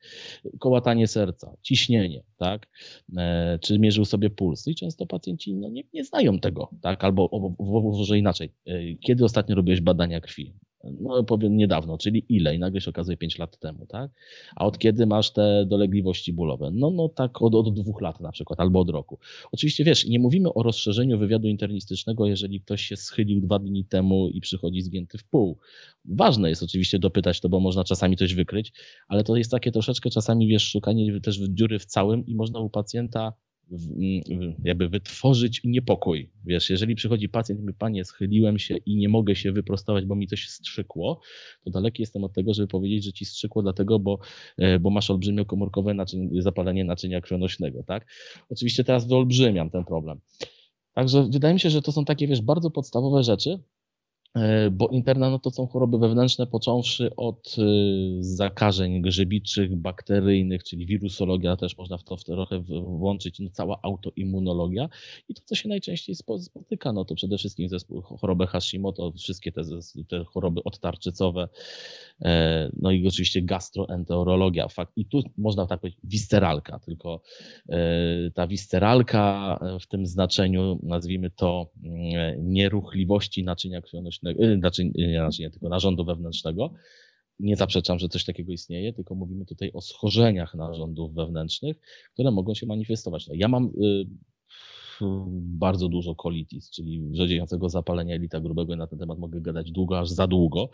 Kołatanie 0.58 1.06
serca, 1.08 1.56
ciśnienie, 1.62 2.22
tak? 2.36 2.68
E, 3.16 3.58
czy 3.62 3.78
mierzył 3.78 4.04
sobie 4.04 4.30
puls. 4.30 4.66
I 4.66 4.74
często 4.74 5.06
pacjenci 5.06 5.54
no, 5.54 5.68
nie, 5.68 5.82
nie 5.94 6.04
znają 6.04 6.38
tego, 6.38 6.70
tak? 6.82 7.04
Albo 7.04 7.30
może 7.58 8.18
inaczej. 8.18 8.52
E, 8.66 8.94
kiedy 8.94 9.24
ostatnio 9.24 9.54
robiłeś 9.56 9.80
badania 9.80 10.20
krwi? 10.20 10.54
No 11.00 11.24
powiem 11.24 11.56
niedawno, 11.56 11.98
czyli 11.98 12.24
ile? 12.28 12.54
I 12.54 12.58
nagle 12.58 12.80
się 12.80 12.90
okazuje 12.90 13.16
5 13.16 13.38
lat 13.38 13.58
temu, 13.58 13.86
tak? 13.86 14.10
A 14.56 14.66
od 14.66 14.78
kiedy 14.78 15.06
masz 15.06 15.32
te 15.32 15.66
dolegliwości 15.66 16.32
bólowe? 16.32 16.70
No, 16.74 16.90
no 16.90 17.08
tak 17.08 17.42
od, 17.42 17.54
od 17.54 17.74
dwóch 17.74 18.00
lat 18.00 18.20
na 18.20 18.32
przykład, 18.32 18.60
albo 18.60 18.80
od 18.80 18.90
roku. 18.90 19.18
Oczywiście 19.52 19.84
wiesz, 19.84 20.06
nie 20.06 20.18
mówimy 20.18 20.54
o 20.54 20.62
rozszerzeniu 20.62 21.18
wywiadu 21.18 21.48
internistycznego, 21.48 22.26
jeżeli 22.26 22.60
ktoś 22.60 22.82
się 22.82 22.96
schylił 22.96 23.40
dwa 23.40 23.58
dni 23.58 23.84
temu 23.84 24.28
i 24.28 24.40
przychodzi 24.40 24.82
zgięty 24.82 25.18
w 25.18 25.24
pół. 25.24 25.58
Ważne 26.04 26.48
jest 26.48 26.62
oczywiście 26.62 26.98
dopytać 26.98 27.40
to, 27.40 27.48
bo 27.48 27.60
można 27.60 27.84
czasami 27.84 28.16
coś 28.16 28.34
wykryć, 28.34 28.72
ale 29.08 29.24
to 29.24 29.36
jest 29.36 29.50
takie 29.50 29.72
troszeczkę 29.72 30.10
czasami, 30.10 30.48
wiesz, 30.48 30.70
szukanie 30.70 31.20
też 31.20 31.36
dziury 31.36 31.78
w 31.78 31.86
całym 31.86 32.26
i 32.26 32.34
można 32.34 32.60
u 32.60 32.70
pacjenta 32.70 33.32
jakby 34.64 34.88
wytworzyć 34.88 35.60
niepokój. 35.64 36.30
Wiesz, 36.44 36.70
jeżeli 36.70 36.94
przychodzi 36.94 37.28
pacjent 37.28 37.60
i 37.60 37.62
mówi, 37.62 37.74
panie, 37.78 38.04
schyliłem 38.04 38.58
się 38.58 38.76
i 38.76 38.96
nie 38.96 39.08
mogę 39.08 39.36
się 39.36 39.52
wyprostować, 39.52 40.04
bo 40.04 40.14
mi 40.14 40.26
coś 40.26 40.48
strzykło, 40.48 41.20
to 41.64 41.70
daleki 41.70 42.02
jestem 42.02 42.24
od 42.24 42.32
tego, 42.32 42.54
żeby 42.54 42.68
powiedzieć, 42.68 43.04
że 43.04 43.12
ci 43.12 43.24
strzykło 43.24 43.62
dlatego, 43.62 43.98
bo, 43.98 44.18
e, 44.58 44.78
bo 44.78 44.90
masz 44.90 45.10
olbrzymie 45.10 45.44
komórkowe 45.44 45.94
naczyń, 45.94 46.30
zapalenie 46.38 46.84
naczynia 46.84 47.20
krwionośnego, 47.20 47.82
tak? 47.82 48.06
Oczywiście 48.50 48.84
teraz 48.84 49.08
wyolbrzymiam 49.08 49.70
ten 49.70 49.84
problem. 49.84 50.20
Także 50.92 51.28
wydaje 51.30 51.54
mi 51.54 51.60
się, 51.60 51.70
że 51.70 51.82
to 51.82 51.92
są 51.92 52.04
takie, 52.04 52.26
wiesz, 52.26 52.40
bardzo 52.42 52.70
podstawowe 52.70 53.22
rzeczy, 53.22 53.58
bo 54.70 54.88
interna 54.88 55.30
no 55.30 55.38
to 55.38 55.50
są 55.50 55.66
choroby 55.66 55.98
wewnętrzne, 55.98 56.46
począwszy 56.46 57.16
od 57.16 57.56
e, 57.58 57.62
zakażeń 58.20 59.02
grzybiczych, 59.02 59.76
bakteryjnych, 59.76 60.64
czyli 60.64 60.86
wirusologia, 60.86 61.56
też 61.56 61.78
można 61.78 61.98
w 61.98 62.04
to 62.04 62.16
trochę 62.16 62.60
włączyć, 62.82 63.40
no 63.40 63.50
cała 63.50 63.78
autoimmunologia 63.82 64.88
i 65.28 65.34
to, 65.34 65.42
co 65.44 65.54
się 65.54 65.68
najczęściej 65.68 66.14
spotyka, 66.14 66.92
no 66.92 67.04
to 67.04 67.14
przede 67.14 67.38
wszystkim 67.38 67.68
zespół, 67.68 68.02
chorobę 68.02 68.46
Hashimoto, 68.46 69.12
wszystkie 69.12 69.52
te, 69.52 69.62
te 70.08 70.24
choroby 70.24 70.64
odtarczycowe, 70.64 71.48
e, 72.22 72.70
no 72.80 72.90
i 72.90 73.06
oczywiście 73.06 73.42
gastroenterologia. 73.42 74.68
Fakt, 74.68 74.92
I 74.96 75.06
tu 75.06 75.22
można 75.38 75.66
tak 75.66 75.80
powiedzieć 75.80 76.00
wisceralka, 76.04 76.78
tylko 76.78 77.22
ta 78.34 78.46
wisceralka 78.46 79.58
w 79.80 79.86
tym 79.86 80.06
znaczeniu, 80.06 80.78
nazwijmy 80.82 81.30
to 81.30 81.70
mm, 81.84 82.52
nieruchliwości 82.52 83.44
naczynia 83.44 83.80
krwionośnego, 83.82 84.25
wewnętrznego, 84.34 84.60
znaczy 84.60 84.84
nie, 84.94 85.18
znaczy 85.18 85.42
nie 85.42 85.50
tylko 85.50 85.68
narządu 85.68 86.04
wewnętrznego. 86.04 86.72
Nie 87.38 87.56
zaprzeczam, 87.56 87.98
że 87.98 88.08
coś 88.08 88.24
takiego 88.24 88.52
istnieje, 88.52 88.92
tylko 88.92 89.14
mówimy 89.14 89.46
tutaj 89.46 89.70
o 89.74 89.80
schorzeniach 89.80 90.54
narządów 90.54 91.14
wewnętrznych, 91.14 91.76
które 92.12 92.30
mogą 92.30 92.54
się 92.54 92.66
manifestować. 92.66 93.26
No, 93.28 93.34
ja 93.34 93.48
mam 93.48 93.64
y, 93.66 94.06
bardzo 95.32 95.88
dużo 95.88 96.14
colitis, 96.14 96.70
czyli 96.70 97.08
wrzodziejącego 97.10 97.68
zapalenia 97.68 98.14
elita 98.14 98.40
grubego 98.40 98.74
i 98.74 98.76
na 98.76 98.86
ten 98.86 98.98
temat 98.98 99.18
mogę 99.18 99.40
gadać 99.40 99.70
długo, 99.70 99.98
aż 99.98 100.10
za 100.10 100.26
długo, 100.26 100.70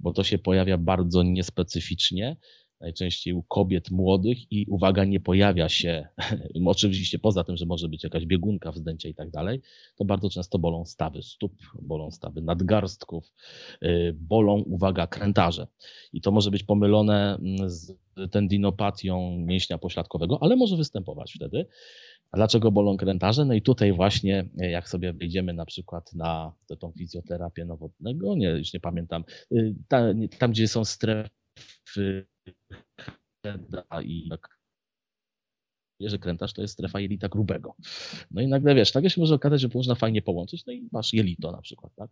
bo 0.00 0.12
to 0.12 0.24
się 0.24 0.38
pojawia 0.38 0.78
bardzo 0.78 1.22
niespecyficznie 1.22 2.36
najczęściej 2.80 3.34
u 3.34 3.42
kobiet 3.42 3.90
młodych 3.90 4.52
i 4.52 4.66
uwaga, 4.66 5.04
nie 5.04 5.20
pojawia 5.20 5.68
się, 5.68 6.08
oczywiście 6.66 7.18
poza 7.18 7.44
tym, 7.44 7.56
że 7.56 7.66
może 7.66 7.88
być 7.88 8.04
jakaś 8.04 8.26
biegunka, 8.26 8.72
wzdęcie 8.72 9.08
i 9.08 9.14
tak 9.14 9.30
dalej, 9.30 9.60
to 9.96 10.04
bardzo 10.04 10.30
często 10.30 10.58
bolą 10.58 10.84
stawy 10.84 11.22
stóp, 11.22 11.52
bolą 11.82 12.10
stawy 12.10 12.42
nadgarstków, 12.42 13.32
y, 13.82 14.16
bolą, 14.20 14.54
uwaga, 14.54 15.06
krętarze. 15.06 15.66
I 16.12 16.20
to 16.20 16.30
może 16.30 16.50
być 16.50 16.62
pomylone 16.62 17.36
mm, 17.36 17.70
z 17.70 17.92
tendinopatią 18.30 19.36
mięśnia 19.38 19.78
pośladkowego, 19.78 20.38
ale 20.40 20.56
może 20.56 20.76
występować 20.76 21.32
wtedy. 21.32 21.66
Dlaczego 22.34 22.72
bolą 22.72 22.96
krętarze? 22.96 23.44
No 23.44 23.54
i 23.54 23.62
tutaj 23.62 23.92
właśnie, 23.92 24.48
jak 24.56 24.88
sobie 24.88 25.12
wejdziemy 25.12 25.52
na 25.52 25.66
przykład 25.66 26.14
na 26.14 26.52
tą 26.78 26.92
fizjoterapię 26.92 27.64
nowotnego, 27.64 28.34
nie, 28.36 28.48
już 28.48 28.74
nie 28.74 28.80
pamiętam, 28.80 29.24
y, 29.52 29.74
tam, 29.88 30.28
tam 30.38 30.50
gdzie 30.50 30.68
są 30.68 30.84
strefy 30.84 31.38
i 34.04 34.28
tak 34.30 34.58
że 36.00 36.18
krętaż 36.18 36.52
to 36.52 36.62
jest 36.62 36.74
strefa 36.74 37.00
jelita 37.00 37.28
grubego. 37.28 37.74
No 38.30 38.42
i 38.42 38.46
nagle 38.46 38.74
wiesz, 38.74 38.94
nagle 38.94 39.10
się 39.10 39.20
może 39.20 39.34
okazać, 39.34 39.60
że 39.60 39.68
można 39.74 39.94
fajnie 39.94 40.22
połączyć, 40.22 40.66
no 40.66 40.72
i 40.72 40.88
masz 40.92 41.12
jelito 41.12 41.52
na 41.52 41.60
przykład, 41.62 41.92
tak? 41.96 42.10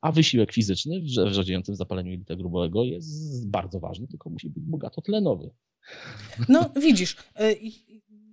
A 0.00 0.12
wysiłek 0.12 0.52
fizyczny 0.52 1.00
w 1.00 1.32
rzodziejącym 1.32 1.76
zapaleniu 1.76 2.10
jelita 2.10 2.36
grubego 2.36 2.84
jest 2.84 3.50
bardzo 3.50 3.80
ważny, 3.80 4.08
tylko 4.08 4.30
musi 4.30 4.50
być 4.50 4.64
bogato 4.64 5.02
tlenowy. 5.02 5.50
No 6.48 6.70
widzisz, 6.76 7.16
y, 7.40 7.58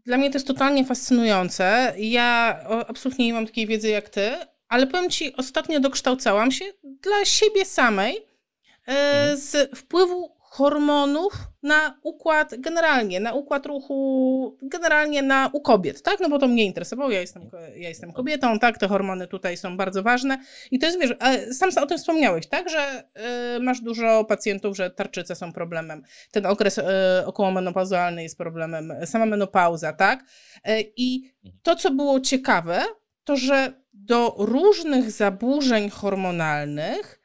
dla 0.05 0.17
mnie 0.17 0.29
to 0.29 0.35
jest 0.35 0.47
totalnie 0.47 0.85
fascynujące. 0.85 1.93
Ja 1.99 2.59
absolutnie 2.87 3.25
nie 3.25 3.33
mam 3.33 3.45
takiej 3.45 3.67
wiedzy 3.67 3.89
jak 3.89 4.09
ty, 4.09 4.31
ale 4.67 4.87
powiem 4.87 5.09
ci, 5.09 5.35
ostatnio 5.35 5.79
dokształcałam 5.79 6.51
się 6.51 6.65
dla 6.83 7.25
siebie 7.25 7.65
samej 7.65 8.15
y, 8.17 8.21
mhm. 8.87 9.37
z 9.37 9.77
wpływu 9.77 10.38
hormonów 10.49 11.33
na 11.63 11.99
układ 12.03 12.55
generalnie, 12.57 13.19
na 13.19 13.33
układ 13.33 13.65
ruchu, 13.65 14.57
generalnie 14.61 15.21
na 15.21 15.49
u 15.53 15.61
kobiet, 15.61 16.01
tak? 16.03 16.19
No 16.19 16.29
bo 16.29 16.39
to 16.39 16.47
mnie 16.47 16.65
interesowało, 16.65 17.11
ja 17.11 17.21
jestem, 17.21 17.49
ja 17.75 17.89
jestem 17.89 18.13
kobietą, 18.13 18.59
tak? 18.59 18.77
Te 18.77 18.87
hormony 18.87 19.27
tutaj 19.27 19.57
są 19.57 19.77
bardzo 19.77 20.03
ważne 20.03 20.37
i 20.71 20.79
to 20.79 20.85
jest, 20.85 20.99
wiesz, 20.99 21.13
sam 21.51 21.83
o 21.83 21.85
tym 21.85 21.97
wspomniałeś, 21.97 22.47
tak? 22.47 22.69
Że 22.69 23.03
y, 23.57 23.59
masz 23.59 23.81
dużo 23.81 24.25
pacjentów, 24.25 24.77
że 24.77 24.89
tarczyce 24.89 25.35
są 25.35 25.53
problemem, 25.53 26.03
ten 26.31 26.45
okres 26.45 26.77
y, 26.77 26.83
okołomenopauzualny 27.25 28.23
jest 28.23 28.37
problemem, 28.37 28.93
sama 29.05 29.25
menopauza, 29.25 29.93
tak? 29.93 30.23
Y, 30.67 30.93
I 30.97 31.33
to, 31.63 31.75
co 31.75 31.91
było 31.91 32.19
ciekawe, 32.19 32.81
to, 33.23 33.35
że 33.35 33.73
do 33.93 34.35
różnych 34.37 35.11
zaburzeń 35.11 35.89
hormonalnych 35.89 37.18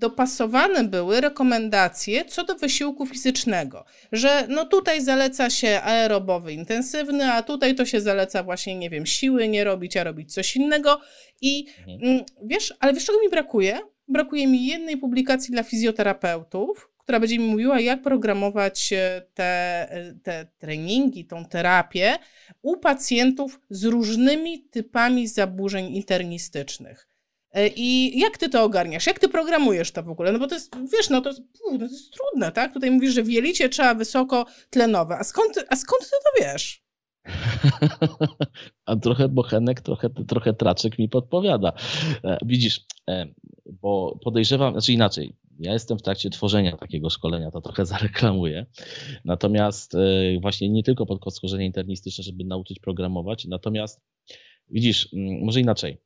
dopasowane 0.00 0.84
były 0.84 1.20
rekomendacje 1.20 2.24
co 2.24 2.44
do 2.44 2.54
wysiłku 2.54 3.06
fizycznego, 3.06 3.84
że 4.12 4.46
no 4.48 4.64
tutaj 4.64 5.02
zaleca 5.02 5.50
się 5.50 5.80
aerobowy 5.82 6.52
intensywny, 6.52 7.32
a 7.32 7.42
tutaj 7.42 7.74
to 7.74 7.86
się 7.86 8.00
zaleca 8.00 8.42
właśnie, 8.42 8.74
nie 8.74 8.90
wiem, 8.90 9.06
siły 9.06 9.48
nie 9.48 9.64
robić, 9.64 9.96
a 9.96 10.04
robić 10.04 10.34
coś 10.34 10.56
innego 10.56 11.00
i 11.40 11.66
mhm. 11.78 11.98
Mm, 12.02 12.24
wiesz, 12.42 12.74
ale 12.80 12.94
wiesz 12.94 13.04
czego 13.04 13.20
mi 13.20 13.28
brakuje? 13.28 13.78
Brakuje 14.08 14.46
mi 14.46 14.66
jednej 14.66 14.96
publikacji 14.96 15.52
dla 15.52 15.62
fizjoterapeutów, 15.62 16.90
która 16.98 17.20
będzie 17.20 17.38
mi 17.38 17.46
mówiła, 17.46 17.80
jak 17.80 18.02
programować 18.02 18.92
e, 18.92 19.22
te, 19.34 19.44
e, 19.90 20.14
te 20.22 20.46
treningi, 20.58 21.24
tą 21.24 21.44
terapię 21.44 22.16
u 22.62 22.76
pacjentów 22.76 23.60
z 23.70 23.84
różnymi 23.84 24.62
typami 24.62 25.28
zaburzeń 25.28 25.86
internistycznych. 25.96 27.09
E, 27.52 27.68
I 27.68 28.18
jak 28.18 28.38
ty 28.38 28.48
to 28.48 28.64
ogarniasz? 28.64 29.06
Jak 29.06 29.18
ty 29.18 29.28
programujesz 29.28 29.92
to 29.92 30.02
w 30.02 30.08
ogóle? 30.08 30.32
No 30.32 30.38
bo 30.38 30.46
to 30.46 30.54
jest, 30.54 30.76
wiesz, 30.92 31.10
no 31.10 31.20
to 31.20 31.28
jest, 31.28 31.42
no 31.72 31.78
to 31.78 31.84
jest 31.84 32.12
trudne, 32.12 32.52
tak? 32.52 32.72
Tutaj 32.72 32.90
mówisz, 32.90 33.14
że 33.14 33.22
w 33.22 33.30
jelicie 33.30 33.68
trzeba 33.68 33.94
wysoko 33.94 34.46
tlenowe. 34.70 35.18
A 35.18 35.24
skąd, 35.24 35.64
a 35.68 35.76
skąd 35.76 36.02
ty 36.02 36.10
to 36.10 36.44
wiesz? 36.44 36.84
a 38.86 38.96
trochę 38.96 39.28
bochenek, 39.28 39.80
trochę, 39.80 40.10
trochę 40.10 40.54
traczek 40.54 40.98
mi 40.98 41.08
podpowiada. 41.08 41.72
E, 42.24 42.38
widzisz, 42.44 42.86
e, 43.08 43.26
bo 43.72 44.18
podejrzewam, 44.24 44.72
znaczy 44.72 44.92
inaczej, 44.92 45.36
ja 45.58 45.72
jestem 45.72 45.98
w 45.98 46.02
trakcie 46.02 46.30
tworzenia 46.30 46.76
takiego 46.76 47.10
szkolenia, 47.10 47.50
to 47.50 47.60
trochę 47.60 47.86
zareklamuję. 47.94 48.66
Natomiast 49.24 49.92
właśnie 50.42 50.68
nie 50.68 50.82
tylko 50.82 51.06
pod 51.06 51.34
schorzenie 51.34 51.66
internistyczne, 51.66 52.24
żeby 52.24 52.44
nauczyć 52.44 52.78
programować, 52.78 53.44
natomiast 53.44 54.00
widzisz, 54.68 55.08
może 55.42 55.60
inaczej 55.60 55.98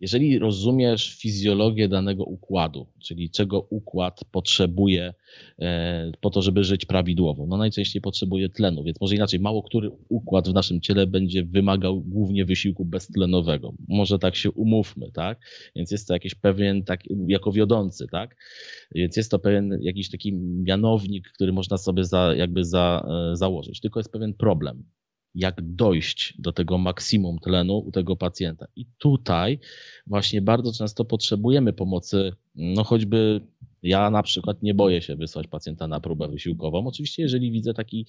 jeżeli 0.00 0.38
rozumiesz 0.38 1.18
fizjologię 1.18 1.88
danego 1.88 2.24
układu, 2.24 2.86
czyli 2.98 3.30
czego 3.30 3.60
układ 3.60 4.20
potrzebuje 4.32 5.14
e, 5.58 6.12
po 6.20 6.30
to, 6.30 6.42
żeby 6.42 6.64
żyć 6.64 6.86
prawidłowo, 6.86 7.46
no 7.46 7.56
najczęściej 7.56 8.02
potrzebuje 8.02 8.48
tlenu, 8.48 8.84
więc 8.84 9.00
może 9.00 9.14
inaczej, 9.14 9.40
mało 9.40 9.62
który 9.62 9.90
układ 10.08 10.48
w 10.48 10.54
naszym 10.54 10.80
ciele 10.80 11.06
będzie 11.06 11.44
wymagał 11.44 12.00
głównie 12.00 12.44
wysiłku 12.44 12.84
beztlenowego. 12.84 13.74
Może 13.88 14.18
tak 14.18 14.36
się 14.36 14.50
umówmy, 14.50 15.12
tak? 15.12 15.38
Więc 15.76 15.90
jest 15.90 16.08
to 16.08 16.14
jakiś 16.14 16.34
pewien, 16.34 16.84
tak, 16.84 17.00
jako 17.26 17.52
wiodący, 17.52 18.06
tak? 18.12 18.36
Więc 18.94 19.16
jest 19.16 19.30
to 19.30 19.38
pewien 19.38 19.78
jakiś 19.80 20.10
taki 20.10 20.32
mianownik, 20.36 21.28
który 21.34 21.52
można 21.52 21.78
sobie 21.78 22.04
za, 22.04 22.34
jakby 22.34 22.64
za, 22.64 23.06
e, 23.32 23.36
założyć. 23.36 23.80
Tylko 23.80 24.00
jest 24.00 24.12
pewien 24.12 24.34
problem 24.34 24.84
jak 25.34 25.62
dojść 25.62 26.34
do 26.38 26.52
tego 26.52 26.78
maksimum 26.78 27.38
tlenu 27.38 27.78
u 27.78 27.92
tego 27.92 28.16
pacjenta. 28.16 28.66
I 28.76 28.86
tutaj 28.98 29.58
właśnie 30.06 30.42
bardzo 30.42 30.72
często 30.72 31.04
potrzebujemy 31.04 31.72
pomocy, 31.72 32.32
no 32.54 32.84
choćby 32.84 33.40
ja 33.82 34.10
na 34.10 34.22
przykład 34.22 34.62
nie 34.62 34.74
boję 34.74 35.02
się 35.02 35.16
wysłać 35.16 35.46
pacjenta 35.46 35.88
na 35.88 36.00
próbę 36.00 36.28
wysiłkową, 36.28 36.86
oczywiście 36.86 37.22
jeżeli 37.22 37.50
widzę 37.50 37.74
taki, 37.74 38.06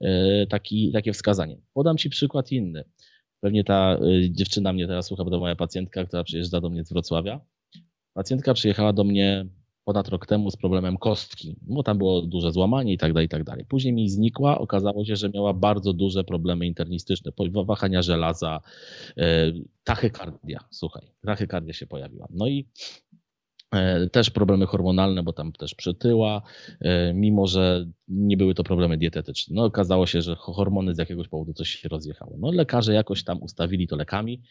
e, 0.00 0.46
taki, 0.46 0.92
takie 0.92 1.12
wskazanie. 1.12 1.56
Podam 1.74 1.98
Ci 1.98 2.10
przykład 2.10 2.52
inny. 2.52 2.84
Pewnie 3.40 3.64
ta 3.64 3.98
y, 4.02 4.30
dziewczyna 4.30 4.72
mnie 4.72 4.86
teraz 4.86 5.06
słucha, 5.06 5.24
bo 5.24 5.30
to 5.30 5.40
moja 5.40 5.56
pacjentka, 5.56 6.04
która 6.04 6.24
przyjeżdża 6.24 6.60
do 6.60 6.70
mnie 6.70 6.84
z 6.84 6.92
Wrocławia. 6.92 7.40
Pacjentka 8.14 8.54
przyjechała 8.54 8.92
do 8.92 9.04
mnie 9.04 9.46
ponad 9.88 10.08
rok 10.08 10.26
temu 10.26 10.50
z 10.50 10.56
problemem 10.56 10.96
kostki, 10.96 11.56
bo 11.62 11.82
tam 11.82 11.98
było 11.98 12.22
duże 12.22 12.52
złamanie 12.52 12.92
i 12.92 12.98
tak 12.98 13.12
dalej, 13.12 13.26
i 13.26 13.28
tak 13.28 13.44
dalej. 13.44 13.64
Później 13.68 13.92
mi 13.92 14.08
znikła, 14.08 14.58
okazało 14.58 15.04
się, 15.04 15.16
że 15.16 15.30
miała 15.30 15.54
bardzo 15.54 15.92
duże 15.92 16.24
problemy 16.24 16.66
internistyczne, 16.66 17.32
wahania 17.64 18.02
żelaza, 18.02 18.60
e, 19.16 19.52
tachykardia, 19.84 20.60
słuchaj, 20.70 21.02
tachykardia 21.26 21.72
się 21.72 21.86
pojawiła. 21.86 22.28
No 22.30 22.46
i 22.46 22.68
e, 23.72 24.10
też 24.10 24.30
problemy 24.30 24.66
hormonalne, 24.66 25.22
bo 25.22 25.32
tam 25.32 25.52
też 25.52 25.74
przytyła, 25.74 26.42
e, 26.80 27.14
mimo 27.14 27.46
że 27.46 27.86
nie 28.08 28.36
były 28.36 28.54
to 28.54 28.64
problemy 28.64 28.98
dietetyczne. 28.98 29.56
No 29.56 29.64
okazało 29.64 30.06
się, 30.06 30.22
że 30.22 30.36
hormony 30.36 30.94
z 30.94 30.98
jakiegoś 30.98 31.28
powodu 31.28 31.52
coś 31.52 31.68
się 31.68 31.88
rozjechało. 31.88 32.36
No 32.38 32.50
lekarze 32.50 32.94
jakoś 32.94 33.24
tam 33.24 33.42
ustawili 33.42 33.88
to 33.88 33.96
lekami, 33.96 34.42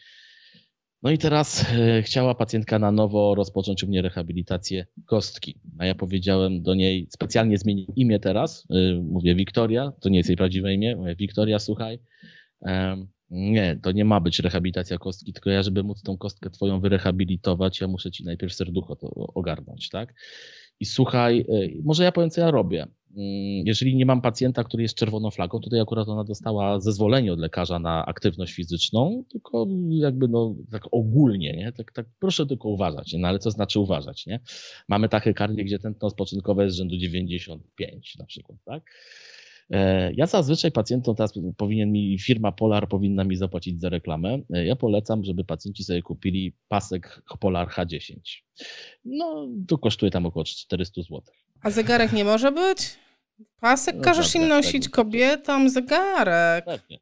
no 1.02 1.10
i 1.10 1.18
teraz 1.18 1.66
e, 1.72 2.02
chciała 2.02 2.34
pacjentka 2.34 2.78
na 2.78 2.92
nowo 2.92 3.34
rozpocząć 3.34 3.84
u 3.84 3.86
mnie 3.86 4.02
rehabilitację 4.02 4.86
kostki. 5.06 5.60
A 5.78 5.86
ja 5.86 5.94
powiedziałem 5.94 6.62
do 6.62 6.74
niej, 6.74 7.06
specjalnie 7.10 7.58
zmienię 7.58 7.84
imię 7.96 8.20
teraz, 8.20 8.66
e, 8.70 8.94
mówię 9.02 9.34
Wiktoria, 9.34 9.92
to 10.00 10.08
nie 10.08 10.18
jest 10.18 10.28
jej 10.28 10.36
prawdziwe 10.36 10.74
imię, 10.74 10.96
mówię 10.96 11.16
Wiktoria, 11.16 11.58
słuchaj, 11.58 11.98
nie, 13.30 13.78
to 13.82 13.92
nie 13.92 14.04
ma 14.04 14.20
być 14.20 14.38
rehabilitacja 14.38 14.98
kostki, 14.98 15.32
tylko 15.32 15.50
ja, 15.50 15.62
żeby 15.62 15.82
móc 15.82 16.02
tą 16.02 16.18
kostkę 16.18 16.50
twoją 16.50 16.80
wyrehabilitować, 16.80 17.80
ja 17.80 17.88
muszę 17.88 18.10
ci 18.10 18.24
najpierw 18.24 18.54
serducho 18.54 18.96
to 18.96 19.08
ogarnąć, 19.34 19.88
tak? 19.88 20.14
I 20.80 20.86
słuchaj, 20.86 21.40
e, 21.40 21.68
może 21.84 22.04
ja 22.04 22.12
powiem, 22.12 22.30
co 22.30 22.40
ja 22.40 22.50
robię. 22.50 22.86
Mm, 23.16 23.66
jeżeli 23.66 23.96
nie 23.96 24.06
mam 24.06 24.20
pacjenta, 24.20 24.64
który 24.64 24.82
jest 24.82 24.94
czerwoną 24.94 25.30
flagą, 25.30 25.60
tutaj 25.60 25.80
akurat 25.80 26.08
ona 26.08 26.24
dostała 26.24 26.80
zezwolenie 26.80 27.32
od 27.32 27.38
lekarza 27.38 27.78
na 27.78 28.06
aktywność 28.06 28.54
fizyczną, 28.54 29.24
tylko 29.30 29.66
jakby 29.90 30.28
no 30.28 30.54
tak 30.70 30.82
ogólnie, 30.92 31.52
nie? 31.52 31.72
Tak, 31.72 31.92
tak 31.92 32.06
proszę 32.20 32.46
tylko 32.46 32.68
uważać, 32.68 33.12
nie? 33.12 33.18
no 33.18 33.28
ale 33.28 33.38
co 33.38 33.50
znaczy 33.50 33.80
uważać, 33.80 34.26
nie? 34.26 34.40
Mamy 34.88 35.08
takie 35.08 35.34
karnie, 35.34 35.64
gdzie 35.64 35.78
tętno 35.78 36.10
spoczynkowe 36.10 36.64
jest 36.64 36.76
rzędu 36.76 36.96
95 36.96 38.16
na 38.18 38.24
przykład, 38.24 38.58
tak? 38.64 38.82
E, 39.70 40.12
ja 40.12 40.26
zazwyczaj 40.26 40.72
pacjentom 40.72 41.14
teraz 41.14 41.32
powinien 41.56 41.92
mi, 41.92 42.18
firma 42.18 42.52
Polar 42.52 42.88
powinna 42.88 43.24
mi 43.24 43.36
zapłacić 43.36 43.80
za 43.80 43.88
reklamę. 43.88 44.38
E, 44.54 44.66
ja 44.66 44.76
polecam, 44.76 45.24
żeby 45.24 45.44
pacjenci 45.44 45.84
sobie 45.84 46.02
kupili 46.02 46.56
pasek 46.68 47.22
Polar 47.40 47.68
H10. 47.68 48.16
No, 49.04 49.48
to 49.68 49.78
kosztuje 49.78 50.10
tam 50.10 50.26
około 50.26 50.44
400 50.44 51.02
zł. 51.02 51.20
A 51.62 51.70
zegarek 51.70 52.12
nie 52.12 52.24
może 52.24 52.52
być? 52.52 52.78
Pasek 53.60 53.96
no 53.96 54.02
każesz 54.02 54.34
im 54.34 54.48
nosić 54.48 54.88
kobietom, 54.88 55.70
zegarek. 55.70 56.64
Pewnie. 56.64 56.98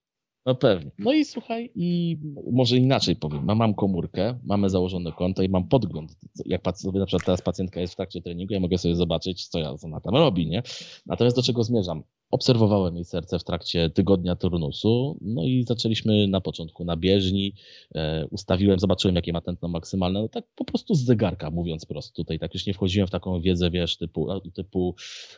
No 0.46 0.54
pewnie. 0.54 0.90
No 0.98 1.12
i 1.12 1.24
słuchaj, 1.24 1.70
i 1.74 2.18
może 2.52 2.76
inaczej 2.76 3.16
powiem. 3.16 3.44
Mam 3.44 3.74
komórkę, 3.74 4.38
mamy 4.44 4.70
założone 4.70 5.12
konto 5.12 5.42
i 5.42 5.48
mam 5.48 5.68
podgląd. 5.68 6.16
Jak 6.44 6.78
sobie 6.78 7.00
na 7.00 7.06
przykład 7.06 7.26
teraz 7.26 7.42
pacjentka 7.42 7.80
jest 7.80 7.92
w 7.92 7.96
trakcie 7.96 8.22
treningu, 8.22 8.54
ja 8.54 8.60
mogę 8.60 8.78
sobie 8.78 8.96
zobaczyć, 8.96 9.48
co 9.48 9.58
ja, 9.58 9.74
ona 9.84 10.00
tam 10.00 10.14
robi, 10.14 10.46
nie? 10.46 10.62
Natomiast 11.06 11.36
do 11.36 11.42
czego 11.42 11.64
zmierzam? 11.64 12.02
Obserwowałem 12.30 12.94
jej 12.96 13.04
serce 13.04 13.38
w 13.38 13.44
trakcie 13.44 13.90
tygodnia 13.90 14.36
turnusu, 14.36 15.18
no 15.20 15.44
i 15.44 15.64
zaczęliśmy 15.68 16.28
na 16.28 16.40
początku 16.40 16.84
na 16.84 16.96
bieżni, 16.96 17.54
e, 17.94 18.26
ustawiłem, 18.30 18.78
zobaczyłem 18.78 19.16
jakie 19.16 19.32
ma 19.32 19.40
tętno 19.40 19.68
maksymalne, 19.68 20.20
no 20.20 20.28
tak 20.28 20.44
po 20.54 20.64
prostu 20.64 20.94
z 20.94 21.04
zegarka 21.04 21.50
mówiąc 21.50 21.86
prosto. 21.86 22.16
Tutaj. 22.16 22.38
Tak 22.38 22.54
już 22.54 22.66
nie 22.66 22.74
wchodziłem 22.74 23.06
w 23.06 23.10
taką 23.10 23.40
wiedzę, 23.40 23.70
wiesz, 23.70 23.96
typu, 23.96 24.28
typu 24.54 24.94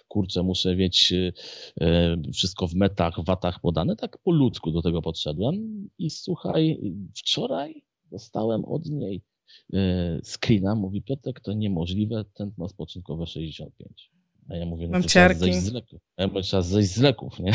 kurczę, 0.09 0.43
muszę 0.43 0.77
mieć 0.77 1.13
e, 1.81 2.17
wszystko 2.33 2.69
w 2.69 2.75
metach, 2.75 3.25
watach 3.25 3.61
podane, 3.61 3.97
tak 3.97 4.19
po 4.19 4.31
ludzku 4.31 4.71
do 4.71 4.83
tego 4.83 5.03
podszedłem. 5.03 5.89
I 5.99 6.11
słuchaj, 6.11 6.81
wczoraj 7.17 7.85
dostałem 8.11 8.65
od 8.65 8.87
niej 8.87 9.23
e, 9.73 10.21
screena, 10.25 10.75
mówi 10.75 11.03
Piotrek, 11.03 11.41
to 11.41 11.53
niemożliwe, 11.53 12.25
tętno 12.35 12.69
spoczynkowe 12.69 13.27
65. 13.27 14.18
A 14.49 14.57
ja 14.57 14.67
mówię, 14.67 14.87
no 14.87 14.93
Mam 14.93 15.03
to 15.03 15.09
trzeba 15.09 15.35
zejść 15.35 15.59
z 15.59 15.73
leków. 15.73 16.01
A 16.17 16.23
ja 16.23 16.29
mówię, 16.29 16.43
trzeba 16.43 16.63
zejść 16.63 16.91
z 16.91 17.01
leków, 17.01 17.39
nie? 17.45 17.53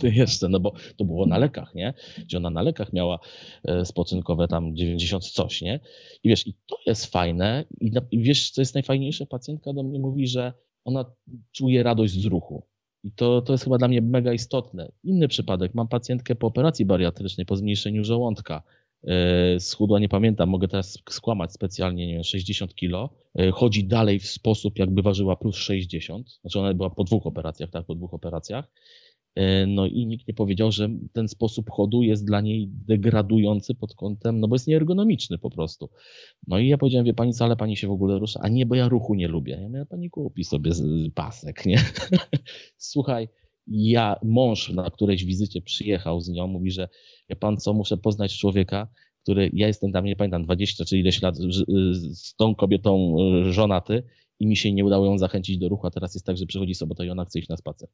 Ty 0.00 0.10
jeszcze, 0.10 0.48
no 0.48 0.60
bo 0.60 0.72
to 0.96 1.04
było 1.04 1.26
na 1.26 1.38
lekach, 1.38 1.74
nie? 1.74 1.94
Gdzie 2.18 2.36
ona 2.36 2.50
na 2.50 2.62
lekach 2.62 2.92
miała 2.92 3.18
e, 3.64 3.84
spoczynkowe 3.84 4.48
tam 4.48 4.76
90 4.76 5.24
coś, 5.24 5.62
nie? 5.62 5.80
I 6.22 6.28
wiesz, 6.28 6.46
i 6.46 6.54
to 6.66 6.76
jest 6.86 7.06
fajne 7.06 7.64
i, 7.80 7.92
i 8.10 8.18
wiesz, 8.18 8.50
co 8.50 8.60
jest 8.60 8.74
najfajniejsze? 8.74 9.26
Pacjentka 9.26 9.72
do 9.72 9.82
mnie 9.82 9.98
mówi, 9.98 10.26
że 10.26 10.52
ona 10.84 11.04
czuje 11.52 11.82
radość 11.82 12.12
z 12.12 12.24
ruchu. 12.24 12.66
I 13.04 13.12
to, 13.12 13.42
to 13.42 13.52
jest 13.52 13.64
chyba 13.64 13.78
dla 13.78 13.88
mnie 13.88 14.02
mega 14.02 14.32
istotne. 14.32 14.92
Inny 15.02 15.28
przypadek, 15.28 15.74
mam 15.74 15.88
pacjentkę 15.88 16.34
po 16.34 16.46
operacji 16.46 16.86
bariatrycznej, 16.86 17.46
po 17.46 17.56
zmniejszeniu 17.56 18.04
żołądka. 18.04 18.62
E, 19.06 19.60
schudła, 19.60 19.98
nie 19.98 20.08
pamiętam, 20.08 20.48
mogę 20.48 20.68
teraz 20.68 20.98
skłamać 21.10 21.52
specjalnie, 21.52 22.06
nie 22.06 22.14
wiem, 22.14 22.24
60 22.24 22.74
kilo. 22.74 23.10
E, 23.38 23.50
chodzi 23.50 23.84
dalej 23.84 24.18
w 24.18 24.26
sposób, 24.26 24.78
jakby 24.78 25.02
ważyła 25.02 25.36
plus 25.36 25.56
60. 25.56 26.30
Znaczy 26.40 26.60
ona 26.60 26.74
była 26.74 26.90
po 26.90 27.04
dwóch 27.04 27.26
operacjach, 27.26 27.70
tak, 27.70 27.86
po 27.86 27.94
dwóch 27.94 28.14
operacjach. 28.14 28.64
E, 29.34 29.66
no 29.66 29.86
i 29.86 30.06
nikt 30.06 30.28
nie 30.28 30.34
powiedział, 30.34 30.72
że 30.72 30.88
ten 31.12 31.28
sposób 31.28 31.70
chodu 31.70 32.02
jest 32.02 32.24
dla 32.26 32.40
niej 32.40 32.68
degradujący 32.68 33.74
pod 33.74 33.94
kątem, 33.94 34.40
no 34.40 34.48
bo 34.48 34.54
jest 34.54 34.66
nieergonomiczny 34.66 35.38
po 35.38 35.50
prostu. 35.50 35.90
No 36.46 36.58
i 36.58 36.68
ja 36.68 36.78
powiedziałem, 36.78 37.06
wie 37.06 37.14
pani 37.14 37.32
co, 37.32 37.44
ale 37.44 37.56
pani 37.56 37.76
się 37.76 37.88
w 37.88 37.92
ogóle 37.92 38.18
rusza, 38.18 38.40
a 38.42 38.48
nie, 38.48 38.66
bo 38.66 38.74
ja 38.74 38.88
ruchu 38.88 39.14
nie 39.14 39.28
lubię. 39.28 39.58
Ja 39.62 39.68
mówię, 39.68 39.86
pani 39.86 40.10
kupi 40.10 40.44
sobie 40.44 40.70
pasek, 41.14 41.66
nie? 41.66 41.78
Słuchaj, 42.76 43.28
ja, 43.66 44.16
mąż 44.22 44.70
na 44.70 44.90
którejś 44.90 45.24
wizycie 45.24 45.62
przyjechał 45.62 46.20
z 46.20 46.28
nią, 46.28 46.46
mówi, 46.46 46.70
że 46.70 46.88
ja 47.28 47.36
pan 47.36 47.56
co, 47.56 47.72
muszę 47.72 47.96
poznać 47.96 48.38
człowieka, 48.38 48.88
który, 49.22 49.50
ja 49.52 49.66
jestem 49.66 49.92
tam, 49.92 50.04
nie 50.04 50.16
pamiętam, 50.16 50.44
20 50.44 50.84
czy 50.84 50.98
ileś 50.98 51.22
lat 51.22 51.36
z 52.10 52.34
tą 52.34 52.54
kobietą 52.54 53.16
e, 53.18 53.52
żonaty 53.52 54.02
i 54.40 54.46
mi 54.46 54.56
się 54.56 54.72
nie 54.72 54.84
udało 54.84 55.06
ją 55.06 55.18
zachęcić 55.18 55.58
do 55.58 55.68
ruchu, 55.68 55.86
a 55.86 55.90
teraz 55.90 56.14
jest 56.14 56.26
tak, 56.26 56.36
że 56.36 56.46
przychodzi 56.46 56.74
sobota 56.74 57.04
i 57.04 57.10
ona 57.10 57.24
chce 57.24 57.38
iść 57.38 57.48
na 57.48 57.56
spacer. 57.56 57.88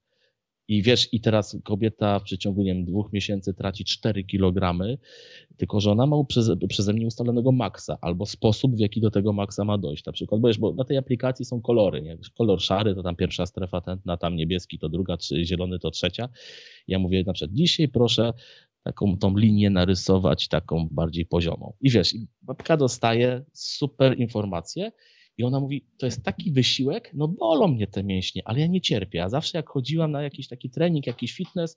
I 0.69 0.83
wiesz, 0.83 1.09
i 1.13 1.21
teraz 1.21 1.57
kobieta 1.65 2.19
w 2.19 2.23
przeciągu, 2.23 2.63
nie 2.63 2.75
wiem, 2.75 2.85
dwóch 2.85 3.13
miesięcy 3.13 3.55
traci 3.55 3.85
4 3.85 4.25
kilogramy, 4.25 4.99
tylko 5.57 5.81
że 5.81 5.91
ona 5.91 6.07
ma 6.07 6.25
przeze, 6.25 6.57
przeze 6.57 6.93
mnie 6.93 7.07
ustalonego 7.07 7.53
maksa, 7.53 7.99
albo 8.01 8.27
sposób, 8.27 8.77
w 8.77 8.79
jaki 8.79 9.01
do 9.01 9.11
tego 9.11 9.33
maksa 9.33 9.65
ma 9.65 9.79
dojść. 9.79 10.05
Na 10.05 10.13
przykład, 10.13 10.41
bo, 10.41 10.49
wiesz, 10.49 10.59
bo 10.59 10.73
na 10.73 10.85
tej 10.85 10.97
aplikacji 10.97 11.45
są 11.45 11.61
kolory, 11.61 12.03
nie? 12.03 12.19
Kolor 12.39 12.61
szary 12.61 12.95
to 12.95 13.03
tam 13.03 13.17
pierwsza 13.17 13.47
strefa 13.47 13.81
tętna, 13.81 14.17
tam 14.17 14.37
niebieski 14.37 14.79
to 14.79 14.89
druga, 14.89 15.17
czy 15.17 15.45
zielony 15.45 15.79
to 15.79 15.91
trzecia. 15.91 16.29
Ja 16.89 16.99
mówię 16.99 17.25
na 17.27 17.33
przykład, 17.33 17.55
dzisiaj 17.55 17.89
proszę 17.89 18.33
taką 18.83 19.19
tą 19.19 19.37
linię 19.37 19.71
narysować, 19.71 20.49
taką 20.49 20.89
bardziej 20.91 21.27
poziomą. 21.27 21.73
I 21.81 21.91
wiesz, 21.91 22.15
babka 22.43 22.77
dostaje 22.77 23.45
super 23.53 24.19
informacje 24.19 24.93
i 25.41 25.45
ona 25.45 25.61
mówi, 25.61 25.85
to 25.99 26.07
jest 26.07 26.25
taki 26.25 26.53
wysiłek, 26.53 27.11
no 27.15 27.29
bolą 27.29 27.69
mnie 27.69 27.87
te 27.87 28.05
mięśnie, 28.05 28.43
ale 28.45 28.61
ja 28.61 28.67
nie 28.67 28.81
cierpię. 28.81 29.25
A 29.25 29.29
zawsze 29.29 29.59
jak 29.59 29.69
chodziłam 29.69 30.13
na 30.13 30.23
jakiś 30.23 30.49
taki 30.49 30.71
trening, 30.71 31.07
jakiś 31.07 31.33
fitness, 31.33 31.77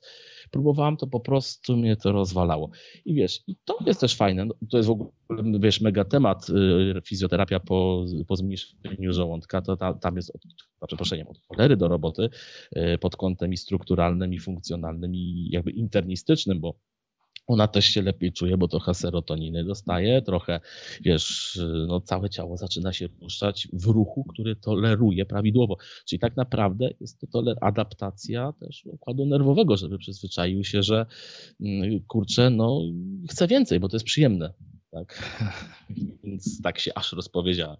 próbowałam, 0.51 0.97
to 0.97 1.07
po 1.07 1.20
prostu 1.20 1.78
mnie 1.78 1.95
to 1.95 2.11
rozwalało. 2.11 2.70
I 3.05 3.14
wiesz, 3.14 3.43
i 3.47 3.55
to 3.66 3.78
jest 3.86 3.99
też 3.99 4.16
fajne. 4.16 4.45
No, 4.45 4.53
to 4.70 4.78
jest 4.78 4.88
w 4.88 4.91
ogóle, 4.91 5.11
wiesz, 5.59 5.82
mega 5.82 6.05
temat 6.05 6.49
y, 6.49 7.01
fizjoterapia 7.05 7.59
po, 7.59 8.05
po 8.28 8.36
zmniejszeniu 8.36 9.14
żołądka, 9.14 9.61
to 9.61 9.78
ta, 9.78 9.93
tam 9.93 10.16
jest, 10.16 10.36
od, 10.36 10.41
za 11.01 11.16
od 11.30 11.39
cholery 11.47 11.78
do 11.78 11.88
roboty 11.88 12.30
y, 12.78 12.97
pod 12.97 13.16
kątem 13.16 13.53
i 13.53 13.57
strukturalnym, 13.57 14.34
i 14.34 14.39
funkcjonalnym, 14.39 15.16
i 15.16 15.49
jakby 15.51 15.72
internistycznym, 15.72 16.59
bo 16.59 16.76
ona 17.48 17.68
też 17.68 17.86
się 17.86 18.02
lepiej 18.02 18.34
czuje, 18.34 18.58
bo 18.58 18.68
trochę 18.68 18.94
serotoniny 18.94 19.64
dostaje, 19.64 20.22
trochę, 20.22 20.60
wiesz, 21.02 21.60
no 21.88 22.02
całe 22.02 22.30
ciało 22.30 22.58
zaczyna 22.58 22.94
się 22.94 23.10
ruszać 23.22 23.68
w 23.74 23.86
ruchu, 23.86 24.24
który 24.24 24.56
toleruje 24.56 25.26
prawidłowo. 25.26 25.78
Czyli 26.06 26.20
tak 26.20 26.38
naprawdę 26.38 26.89
jest 27.00 27.20
to 27.20 27.28
toler 27.28 27.58
adaptacja 27.62 28.54
też 28.60 28.86
układu 28.86 29.26
nerwowego, 29.26 29.78
żeby 29.78 29.98
przyzwyczaił 29.98 30.64
się, 30.64 30.84
że 30.84 31.06
mm, 31.62 32.00
kurczę, 32.08 32.50
no 32.50 32.82
chce 33.30 33.48
więcej, 33.48 33.80
bo 33.80 33.89
to 33.89 33.96
jest 33.96 34.06
przyjemne. 34.06 34.54
Tak? 34.91 35.24
Więc 36.24 36.62
tak 36.62 36.80
się 36.80 36.91
aż 36.96 37.14
rozpowiedziałem. 37.14 37.78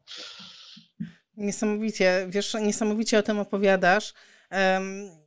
Niesamowicie, 1.38 2.28
wiesz, 2.30 2.54
niesamowicie 2.62 3.20
o 3.20 3.24
tym 3.24 3.40
opowiadasz. 3.40 4.14
Um 4.52 5.23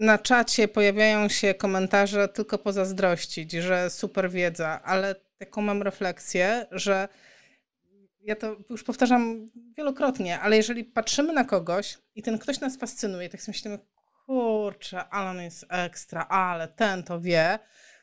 na 0.00 0.18
czacie 0.18 0.68
pojawiają 0.68 1.28
się 1.28 1.54
komentarze 1.54 2.28
tylko 2.28 2.58
pozazdrościć, 2.58 3.52
że 3.52 3.90
super 3.90 4.30
wiedza, 4.30 4.82
ale 4.84 5.14
taką 5.38 5.62
mam 5.62 5.82
refleksję, 5.82 6.66
że 6.70 7.08
ja 8.20 8.36
to 8.36 8.56
już 8.70 8.84
powtarzam 8.84 9.46
wielokrotnie, 9.76 10.40
ale 10.40 10.56
jeżeli 10.56 10.84
patrzymy 10.84 11.32
na 11.32 11.44
kogoś 11.44 11.98
i 12.14 12.22
ten 12.22 12.38
ktoś 12.38 12.60
nas 12.60 12.78
fascynuje, 12.78 13.28
tak 13.28 13.42
sobie 13.42 13.56
myślimy, 13.56 13.78
kurczę, 14.26 15.08
Alan 15.08 15.42
jest 15.42 15.66
ekstra, 15.68 16.26
ale 16.28 16.68
ten 16.68 17.02
to 17.02 17.20
wie, 17.20 17.58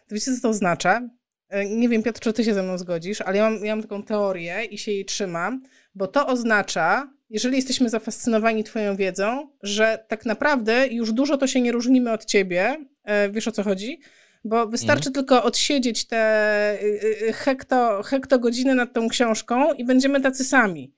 to 0.07 0.15
wiecie, 0.15 0.35
co 0.35 0.41
to 0.41 0.49
oznacza? 0.49 1.01
E, 1.49 1.65
nie 1.65 1.89
wiem, 1.89 2.03
Piotr, 2.03 2.19
czy 2.19 2.33
ty 2.33 2.43
się 2.43 2.53
ze 2.53 2.63
mną 2.63 2.77
zgodzisz, 2.77 3.21
ale 3.21 3.37
ja 3.37 3.49
mam, 3.49 3.65
ja 3.65 3.75
mam 3.75 3.83
taką 3.83 4.03
teorię 4.03 4.65
i 4.65 4.77
się 4.77 4.91
jej 4.91 5.05
trzymam, 5.05 5.63
bo 5.95 6.07
to 6.07 6.27
oznacza, 6.27 7.13
jeżeli 7.29 7.55
jesteśmy 7.55 7.89
zafascynowani 7.89 8.63
Twoją 8.63 8.95
wiedzą, 8.95 9.49
że 9.63 10.05
tak 10.07 10.25
naprawdę 10.25 10.87
już 10.87 11.13
dużo 11.13 11.37
to 11.37 11.47
się 11.47 11.61
nie 11.61 11.71
różnimy 11.71 12.11
od 12.11 12.25
Ciebie, 12.25 12.85
e, 13.03 13.29
wiesz 13.29 13.47
o 13.47 13.51
co 13.51 13.63
chodzi, 13.63 13.99
bo 14.43 14.67
wystarczy 14.67 15.09
mhm. 15.09 15.13
tylko 15.13 15.43
odsiedzieć 15.43 16.07
te 16.07 16.77
y, 16.81 17.27
y, 17.29 17.33
hekto, 17.33 18.03
hektogodziny 18.03 18.75
nad 18.75 18.93
tą 18.93 19.09
książką 19.09 19.73
i 19.73 19.85
będziemy 19.85 20.21
tacy 20.21 20.45
sami. 20.45 20.93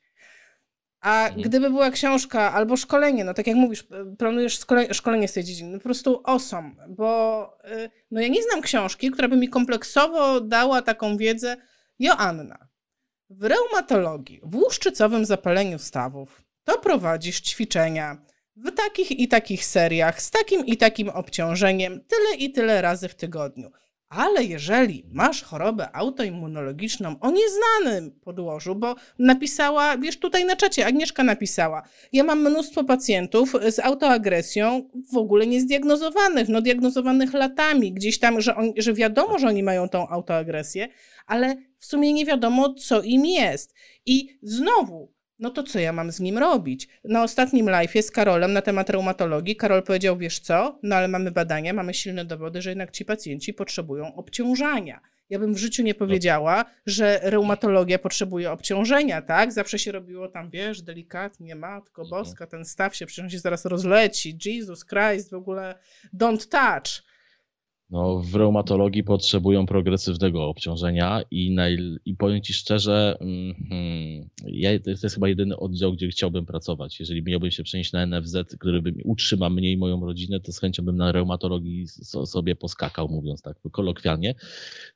A 1.01 1.27
mhm. 1.27 1.41
gdyby 1.41 1.69
była 1.69 1.91
książka 1.91 2.53
albo 2.53 2.77
szkolenie, 2.77 3.23
no 3.23 3.33
tak 3.33 3.47
jak 3.47 3.55
mówisz, 3.55 3.87
planujesz 4.17 4.59
szkolenie 4.91 5.27
z 5.27 5.33
tej 5.33 5.43
dziedziny, 5.43 5.71
no 5.71 5.77
po 5.77 5.83
prostu 5.83 6.21
osom, 6.23 6.75
bo 6.89 7.43
y, 7.85 7.89
no 8.11 8.21
ja 8.21 8.27
nie 8.27 8.43
znam 8.43 8.61
książki, 8.61 9.11
która 9.11 9.27
by 9.27 9.37
mi 9.37 9.49
kompleksowo 9.49 10.41
dała 10.41 10.81
taką 10.81 11.17
wiedzę. 11.17 11.57
Joanna, 11.99 12.68
w 13.29 13.43
reumatologii, 13.43 14.39
w 14.43 14.55
łuszczycowym 14.55 15.25
zapaleniu 15.25 15.79
stawów, 15.79 16.41
to 16.63 16.79
prowadzisz 16.79 17.41
ćwiczenia 17.41 18.17
w 18.55 18.71
takich 18.71 19.11
i 19.11 19.27
takich 19.27 19.65
seriach, 19.65 20.21
z 20.21 20.31
takim 20.31 20.65
i 20.65 20.77
takim 20.77 21.09
obciążeniem, 21.09 22.01
tyle 22.07 22.35
i 22.37 22.51
tyle 22.51 22.81
razy 22.81 23.07
w 23.07 23.15
tygodniu. 23.15 23.71
Ale 24.09 24.43
jeżeli 24.43 25.05
masz 25.11 25.43
chorobę 25.43 25.95
autoimmunologiczną 25.95 27.19
o 27.19 27.31
nieznanym 27.31 28.11
podłożu, 28.11 28.75
bo 28.75 28.95
napisała, 29.19 29.97
wiesz, 29.97 30.19
tutaj 30.19 30.45
na 30.45 30.55
czacie 30.55 30.85
Agnieszka 30.85 31.23
napisała, 31.23 31.83
ja 32.13 32.23
mam 32.23 32.39
mnóstwo 32.39 32.83
pacjentów 32.83 33.53
z 33.69 33.79
autoagresją 33.79 34.89
w 35.13 35.17
ogóle 35.17 35.47
niezdiagnozowanych, 35.47 36.49
no 36.49 36.61
diagnozowanych 36.61 37.33
latami, 37.33 37.93
gdzieś 37.93 38.19
tam, 38.19 38.41
że, 38.41 38.55
on, 38.55 38.73
że 38.77 38.93
wiadomo, 38.93 39.39
że 39.39 39.47
oni 39.47 39.63
mają 39.63 39.89
tą 39.89 40.07
autoagresję, 40.07 40.87
ale 41.25 41.55
w 41.77 41.85
sumie 41.85 42.13
nie 42.13 42.25
wiadomo, 42.25 42.73
co 42.73 43.01
im 43.01 43.25
jest. 43.25 43.73
I 44.05 44.39
znowu, 44.41 45.18
no 45.39 45.49
to 45.49 45.63
co 45.63 45.79
ja 45.79 45.93
mam 45.93 46.11
z 46.11 46.19
nim 46.19 46.37
robić? 46.37 46.87
Na 47.03 47.23
ostatnim 47.23 47.65
live'ie 47.65 48.01
z 48.01 48.11
Karolem 48.11 48.53
na 48.53 48.61
temat 48.61 48.89
reumatologii 48.89 49.55
Karol 49.55 49.83
powiedział, 49.83 50.17
wiesz 50.17 50.39
co, 50.39 50.79
no 50.83 50.95
ale 50.95 51.07
mamy 51.07 51.31
badania, 51.31 51.73
mamy 51.73 51.93
silne 51.93 52.25
dowody, 52.25 52.61
że 52.61 52.69
jednak 52.69 52.91
ci 52.91 53.05
pacjenci 53.05 53.53
potrzebują 53.53 54.15
obciążania. 54.15 55.01
Ja 55.29 55.39
bym 55.39 55.53
w 55.53 55.57
życiu 55.57 55.83
nie 55.83 55.95
powiedziała, 55.95 56.65
że 56.85 57.19
reumatologia 57.23 57.99
potrzebuje 57.99 58.51
obciążenia, 58.51 59.21
tak? 59.21 59.51
Zawsze 59.51 59.79
się 59.79 59.91
robiło 59.91 60.27
tam, 60.27 60.49
wiesz, 60.49 60.81
delikatnie, 60.81 61.55
matko 61.55 62.05
boska, 62.05 62.47
ten 62.47 62.65
staw 62.65 62.95
się 62.95 63.05
przecież 63.05 63.31
się 63.31 63.39
zaraz 63.39 63.65
rozleci, 63.65 64.37
Jesus 64.45 64.85
Christ, 64.85 65.31
w 65.31 65.33
ogóle 65.33 65.75
don't 66.13 66.47
touch. 66.47 67.08
No, 67.89 68.19
w 68.19 68.35
reumatologii 68.35 69.03
potrzebują 69.03 69.65
progresywnego 69.65 70.47
obciążenia 70.49 71.21
i, 71.31 71.51
naj, 71.51 71.77
i 72.05 72.15
powiem 72.15 72.41
Ci 72.41 72.53
szczerze, 72.53 73.17
mm, 73.21 74.29
ja, 74.45 74.79
to 74.79 74.89
jest 74.89 75.13
chyba 75.13 75.27
jedyny 75.27 75.57
oddział, 75.57 75.93
gdzie 75.93 76.07
chciałbym 76.07 76.45
pracować. 76.45 76.99
Jeżeli 76.99 77.23
miałbym 77.23 77.51
się 77.51 77.63
przenieść 77.63 77.91
na 77.91 78.05
NFZ, 78.05 78.55
który 78.59 78.81
by 78.81 78.93
utrzyma 79.05 79.49
mnie 79.49 79.71
i 79.71 79.77
moją 79.77 80.05
rodzinę, 80.05 80.39
to 80.39 80.51
z 80.51 80.59
chęcią 80.59 80.83
bym 80.83 80.97
na 80.97 81.11
reumatologii 81.11 81.87
sobie 82.25 82.55
poskakał, 82.55 83.07
mówiąc 83.09 83.41
tak 83.41 83.57
kolokwialnie. 83.71 84.35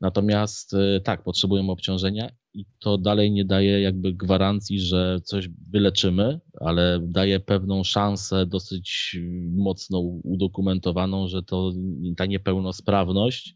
Natomiast 0.01 0.73
e, 0.73 1.01
tak, 1.01 1.23
potrzebują 1.23 1.69
obciążenia 1.69 2.29
i 2.53 2.65
to 2.79 2.97
dalej 2.97 3.31
nie 3.31 3.45
daje 3.45 3.81
jakby 3.81 4.13
gwarancji, 4.13 4.79
że 4.79 5.19
coś 5.23 5.49
wyleczymy, 5.71 6.39
ale 6.61 6.99
daje 7.03 7.39
pewną 7.39 7.83
szansę 7.83 8.45
dosyć 8.45 9.17
mocno 9.51 9.99
udokumentowaną, 10.23 11.27
że 11.27 11.43
to 11.43 11.71
ta 12.17 12.25
niepełnosprawność 12.25 13.55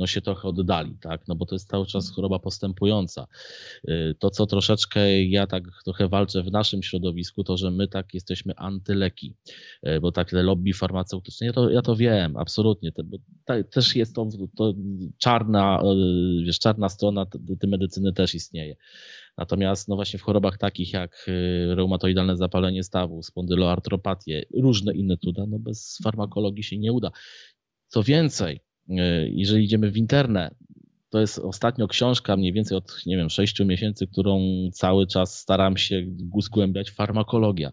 no 0.00 0.06
się 0.06 0.20
trochę 0.20 0.48
oddali, 0.48 0.96
tak? 1.00 1.28
No 1.28 1.34
bo 1.34 1.46
to 1.46 1.54
jest 1.54 1.70
cały 1.70 1.86
czas 1.86 2.10
choroba 2.10 2.38
postępująca. 2.38 3.26
Y, 3.88 4.14
to, 4.18 4.30
co 4.30 4.46
troszeczkę 4.46 5.24
ja 5.24 5.46
tak 5.46 5.64
trochę 5.84 6.08
walczę 6.08 6.42
w 6.42 6.52
naszym 6.52 6.82
środowisku, 6.82 7.44
to, 7.44 7.56
że 7.56 7.70
my 7.70 7.88
tak 7.88 8.14
jesteśmy 8.14 8.56
antyleki, 8.56 9.36
y, 9.86 10.00
bo 10.00 10.12
tak 10.12 10.30
te 10.30 10.42
lobby 10.42 10.72
farmaceutyczne, 10.72 11.46
ja 11.46 11.52
to, 11.52 11.70
ja 11.70 11.82
to 11.82 11.96
wiem, 11.96 12.36
absolutnie, 12.36 12.92
bo 13.04 13.18
też 13.70 13.96
jest 13.96 14.14
to, 14.14 14.28
to 14.56 14.74
czarna, 15.18 15.82
y, 16.40 16.44
wiesz, 16.44 16.58
czarna 16.58 16.88
strona 16.88 17.26
tej 17.60 17.70
medycyny 17.70 18.12
też 18.12 18.34
istnieje. 18.34 18.76
Natomiast 19.38 19.88
no 19.88 19.96
właśnie 19.96 20.18
w 20.18 20.22
chorobach 20.22 20.58
takich 20.58 20.92
jak 20.92 21.26
reumatoidalne 21.68 22.36
zapalenie 22.36 22.82
stawu, 22.82 23.22
spondyloartropatię, 23.22 24.44
różne 24.62 24.94
inne 24.94 25.16
cuda, 25.16 25.46
no 25.46 25.58
bez 25.58 25.98
farmakologii 26.04 26.64
się 26.64 26.78
nie 26.78 26.92
uda. 26.92 27.10
Co 27.88 28.02
więcej, 28.02 28.60
jeżeli 29.26 29.64
idziemy 29.64 29.90
w 29.90 29.96
internet, 29.96 30.54
to 31.10 31.20
jest 31.20 31.38
ostatnio 31.38 31.88
książka 31.88 32.36
mniej 32.36 32.52
więcej 32.52 32.78
od, 32.78 33.06
nie 33.06 33.16
wiem, 33.16 33.30
sześciu 33.30 33.66
miesięcy, 33.66 34.06
którą 34.06 34.40
cały 34.72 35.06
czas 35.06 35.38
staram 35.38 35.76
się 35.76 36.06
zgłębiać, 36.40 36.90
farmakologia. 36.90 37.70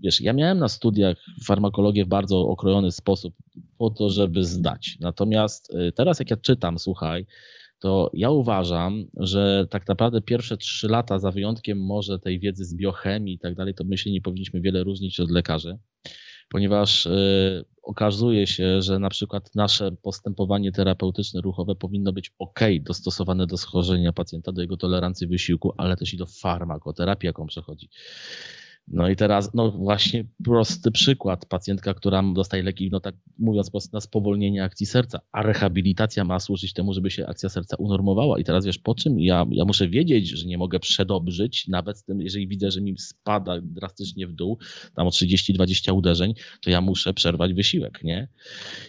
Wiesz, 0.00 0.20
ja 0.20 0.32
miałem 0.32 0.58
na 0.58 0.68
studiach 0.68 1.16
farmakologię 1.44 2.04
w 2.04 2.08
bardzo 2.08 2.40
okrojony 2.40 2.92
sposób 2.92 3.34
po 3.78 3.90
to, 3.90 4.10
żeby 4.10 4.44
zdać. 4.44 4.96
Natomiast 5.00 5.74
e, 5.74 5.92
teraz 5.92 6.18
jak 6.18 6.30
ja 6.30 6.36
czytam, 6.36 6.78
słuchaj, 6.78 7.26
to 7.78 8.10
ja 8.14 8.30
uważam, 8.30 9.04
że 9.16 9.66
tak 9.70 9.88
naprawdę 9.88 10.22
pierwsze 10.22 10.56
trzy 10.56 10.88
lata, 10.88 11.18
za 11.18 11.30
wyjątkiem 11.30 11.78
może 11.78 12.18
tej 12.18 12.40
wiedzy 12.40 12.64
z 12.64 12.74
biochemii 12.74 13.34
i 13.34 13.38
tak 13.38 13.54
dalej, 13.54 13.74
to 13.74 13.84
my 13.84 13.98
się 13.98 14.10
nie 14.10 14.20
powinniśmy 14.20 14.60
wiele 14.60 14.84
różnić 14.84 15.20
od 15.20 15.30
lekarzy 15.30 15.78
ponieważ 16.48 17.06
y, 17.06 17.64
okazuje 17.82 18.46
się, 18.46 18.82
że 18.82 18.98
na 18.98 19.08
przykład 19.08 19.54
nasze 19.54 19.92
postępowanie 19.92 20.72
terapeutyczne, 20.72 21.40
ruchowe 21.40 21.74
powinno 21.74 22.12
być 22.12 22.32
ok, 22.38 22.60
dostosowane 22.80 23.46
do 23.46 23.56
schorzenia 23.56 24.12
pacjenta, 24.12 24.52
do 24.52 24.62
jego 24.62 24.76
tolerancji 24.76 25.26
wysiłku, 25.26 25.72
ale 25.76 25.96
też 25.96 26.14
i 26.14 26.16
do 26.16 26.26
farmakoterapii, 26.26 27.26
jaką 27.26 27.46
przechodzi. 27.46 27.88
No 28.90 29.08
i 29.08 29.16
teraz, 29.16 29.54
no 29.54 29.70
właśnie 29.70 30.24
prosty 30.44 30.90
przykład. 30.90 31.46
Pacjentka, 31.46 31.94
która 31.94 32.22
dostaje 32.34 32.62
leki, 32.62 32.88
no 32.92 33.00
tak 33.00 33.14
mówiąc 33.38 33.92
na 33.92 34.00
spowolnienie 34.00 34.64
akcji 34.64 34.86
serca, 34.86 35.20
a 35.32 35.42
rehabilitacja 35.42 36.24
ma 36.24 36.40
służyć 36.40 36.72
temu, 36.72 36.92
żeby 36.92 37.10
się 37.10 37.26
akcja 37.26 37.48
serca 37.48 37.76
unormowała. 37.76 38.38
I 38.38 38.44
teraz 38.44 38.66
wiesz, 38.66 38.78
po 38.78 38.94
czym 38.94 39.20
ja, 39.20 39.46
ja 39.50 39.64
muszę 39.64 39.88
wiedzieć, 39.88 40.28
że 40.28 40.46
nie 40.46 40.58
mogę 40.58 40.80
przedobrzyć, 40.80 41.68
nawet 41.68 42.04
tym, 42.04 42.20
jeżeli 42.20 42.48
widzę, 42.48 42.70
że 42.70 42.80
mi 42.80 42.98
spada 42.98 43.60
drastycznie 43.62 44.26
w 44.26 44.32
dół, 44.32 44.58
tam 44.94 45.06
o 45.06 45.10
30-20 45.10 45.92
uderzeń, 45.92 46.34
to 46.60 46.70
ja 46.70 46.80
muszę 46.80 47.14
przerwać 47.14 47.54
wysiłek, 47.54 48.04
nie? 48.04 48.28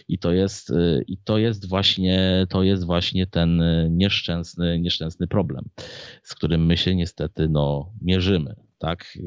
I 0.08 0.18
to 0.18 0.32
jest, 0.32 0.72
i 1.06 1.18
to 1.18 1.38
jest 1.38 1.68
właśnie, 1.68 2.46
to 2.50 2.62
jest 2.62 2.84
właśnie 2.84 3.26
ten 3.26 3.62
nieszczęsny, 3.90 4.78
nieszczęsny 4.78 5.26
problem, 5.26 5.64
z 6.22 6.34
którym 6.34 6.66
my 6.66 6.76
się 6.76 6.94
niestety, 6.94 7.48
no, 7.48 7.92
mierzymy 8.02 8.69
tak? 8.80 9.18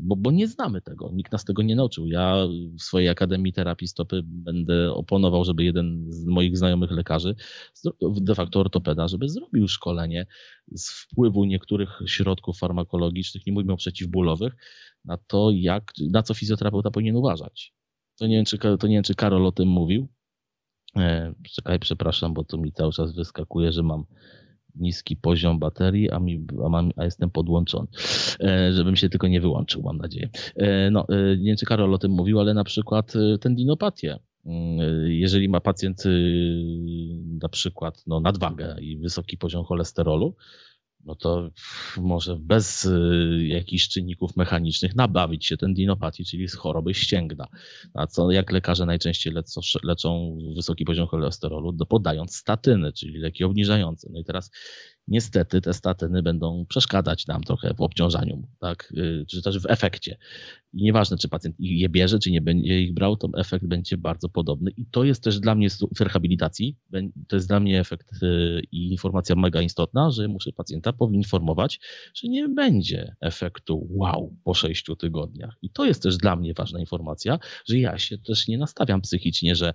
Bo, 0.00 0.16
bo 0.16 0.30
nie 0.30 0.48
znamy 0.48 0.82
tego, 0.82 1.10
nikt 1.12 1.32
nas 1.32 1.44
tego 1.44 1.62
nie 1.62 1.76
nauczył. 1.76 2.06
Ja 2.06 2.36
w 2.78 2.82
swojej 2.82 3.08
Akademii 3.08 3.52
Terapii 3.52 3.88
Stopy 3.88 4.22
będę 4.24 4.92
oponował, 4.92 5.44
żeby 5.44 5.64
jeden 5.64 6.06
z 6.08 6.24
moich 6.24 6.58
znajomych 6.58 6.90
lekarzy, 6.90 7.34
de 8.02 8.34
facto 8.34 8.60
ortopeda, 8.60 9.08
żeby 9.08 9.28
zrobił 9.28 9.68
szkolenie 9.68 10.26
z 10.74 10.90
wpływu 10.90 11.44
niektórych 11.44 11.90
środków 12.06 12.58
farmakologicznych, 12.58 13.46
nie 13.46 13.52
mówimy 13.52 13.72
o 13.72 13.76
przeciwbólowych, 13.76 14.52
na 15.04 15.16
to, 15.16 15.50
jak, 15.54 15.92
na 16.10 16.22
co 16.22 16.34
fizjoterapeuta 16.34 16.90
powinien 16.90 17.16
uważać. 17.16 17.74
To 18.18 18.26
nie 18.26 18.36
wiem, 18.36 18.44
czy, 18.44 18.58
to 18.58 18.86
nie 18.86 18.94
wiem, 18.94 19.02
czy 19.02 19.14
Karol 19.14 19.46
o 19.46 19.52
tym 19.52 19.68
mówił. 19.68 20.08
E, 20.96 21.34
czekaj, 21.54 21.78
przepraszam, 21.78 22.34
bo 22.34 22.44
to 22.44 22.58
mi 22.58 22.72
cały 22.72 22.92
czas 22.92 23.14
wyskakuje, 23.14 23.72
że 23.72 23.82
mam 23.82 24.04
niski 24.76 25.16
poziom 25.16 25.58
baterii, 25.58 26.10
a, 26.10 26.20
mi, 26.20 26.46
a, 26.64 26.68
mam, 26.68 26.90
a 26.96 27.04
jestem 27.04 27.30
podłączony, 27.30 27.86
e, 28.40 28.72
żebym 28.72 28.96
się 28.96 29.08
tylko 29.08 29.28
nie 29.28 29.40
wyłączył, 29.40 29.82
mam 29.82 29.98
nadzieję. 29.98 30.28
E, 30.56 30.90
no, 30.90 31.06
e, 31.08 31.36
nie 31.36 31.44
wiem, 31.44 31.56
czy 31.56 31.66
Karol 31.66 31.94
o 31.94 31.98
tym 31.98 32.10
mówił, 32.10 32.40
ale 32.40 32.54
na 32.54 32.64
przykład 32.64 33.12
tendinopatię. 33.40 34.18
Mm, 34.46 35.10
jeżeli 35.10 35.48
ma 35.48 35.60
pacjent 35.60 36.04
na 37.42 37.48
przykład 37.48 38.02
no, 38.06 38.20
nadwagę 38.20 38.76
i 38.80 38.96
wysoki 38.96 39.38
poziom 39.38 39.64
cholesterolu, 39.64 40.34
no 41.06 41.14
to 41.14 41.50
może 41.96 42.36
bez 42.36 42.84
y, 42.84 43.46
jakichś 43.46 43.88
czynników 43.88 44.36
mechanicznych 44.36 44.96
nabawić 44.96 45.46
się 45.46 45.56
ten 45.56 45.74
dinopatii, 45.74 46.24
czyli 46.24 46.48
z 46.48 46.54
choroby 46.54 46.94
ścięgna. 46.94 47.46
A 47.94 48.06
co 48.06 48.30
jak 48.30 48.52
lekarze 48.52 48.86
najczęściej 48.86 49.32
leczą, 49.32 49.60
leczą 49.82 50.38
wysoki 50.56 50.84
poziom 50.84 51.06
cholesterolu, 51.06 51.72
podając 51.88 52.36
statyny, 52.36 52.92
czyli 52.92 53.18
leki 53.18 53.44
obniżające. 53.44 54.08
No 54.12 54.20
i 54.20 54.24
teraz 54.24 54.50
niestety 55.08 55.60
te 55.60 55.74
statyny 55.74 56.22
będą 56.22 56.66
przeszkadzać 56.68 57.26
nam 57.26 57.42
trochę 57.42 57.74
w 57.74 57.80
obciążaniu, 57.80 58.48
tak, 58.60 58.92
y, 58.96 59.24
czy 59.28 59.42
też 59.42 59.58
w 59.58 59.66
efekcie. 59.70 60.16
I 60.72 60.82
nieważne, 60.82 61.18
czy 61.18 61.28
pacjent 61.28 61.56
je 61.58 61.88
bierze, 61.88 62.18
czy 62.18 62.30
nie 62.30 62.40
będzie 62.40 62.80
ich 62.80 62.94
brał, 62.94 63.16
to 63.16 63.28
efekt 63.36 63.66
będzie 63.66 63.96
bardzo 63.96 64.28
podobny. 64.28 64.70
I 64.76 64.86
to 64.86 65.04
jest 65.04 65.22
też 65.22 65.40
dla 65.40 65.54
mnie 65.54 65.68
w 65.70 66.00
rehabilitacji, 66.00 66.76
to 67.28 67.36
jest 67.36 67.48
dla 67.48 67.60
mnie 67.60 67.80
efekt 67.80 68.22
y, 68.22 68.62
i 68.72 68.90
informacja 68.90 69.36
mega 69.36 69.62
istotna, 69.62 70.10
że 70.10 70.28
muszę 70.28 70.52
pacjenta 70.52 70.92
poinformować, 70.92 71.80
że 72.14 72.28
nie 72.28 72.48
będzie 72.48 73.16
efektu 73.20 73.88
wow 73.90 74.36
po 74.44 74.54
sześciu 74.54 74.96
tygodniach. 74.96 75.56
I 75.62 75.70
to 75.70 75.84
jest 75.84 76.02
też 76.02 76.16
dla 76.16 76.36
mnie 76.36 76.54
ważna 76.54 76.80
informacja, 76.80 77.38
że 77.68 77.78
ja 77.78 77.98
się 77.98 78.18
też 78.18 78.48
nie 78.48 78.58
nastawiam 78.58 79.00
psychicznie, 79.00 79.54
że 79.54 79.72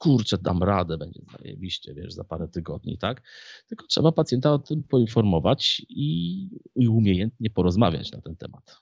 kurczę, 0.00 0.38
dam 0.38 0.62
radę, 0.62 0.98
będzie 0.98 1.20
zajebiście, 1.38 1.94
wiesz, 1.94 2.12
za 2.12 2.24
parę 2.24 2.48
tygodni, 2.48 2.98
tak? 2.98 3.22
Tylko 3.68 3.86
trzeba 3.86 4.12
pacjenta 4.12 4.52
o 4.52 4.58
tym 4.58 4.82
poinformować 4.82 5.82
i, 5.88 6.48
i 6.74 6.88
umiejętnie 6.88 7.50
porozmawiać 7.50 8.12
na 8.12 8.20
ten 8.20 8.36
temat. 8.36 8.76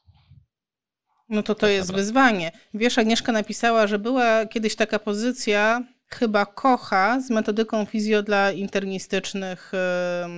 No 1.28 1.42
to 1.42 1.54
to 1.54 1.66
jest 1.66 1.92
wyzwanie. 1.92 2.52
Wiesz, 2.74 2.98
Agnieszka 2.98 3.32
napisała, 3.32 3.86
że 3.86 3.98
była 3.98 4.46
kiedyś 4.46 4.76
taka 4.76 4.98
pozycja 4.98 5.84
chyba 6.06 6.46
kocha 6.46 7.20
z 7.20 7.30
metodyką 7.30 7.84
fizjo 7.84 8.22
dla 8.22 8.52
internistycznych 8.52 9.72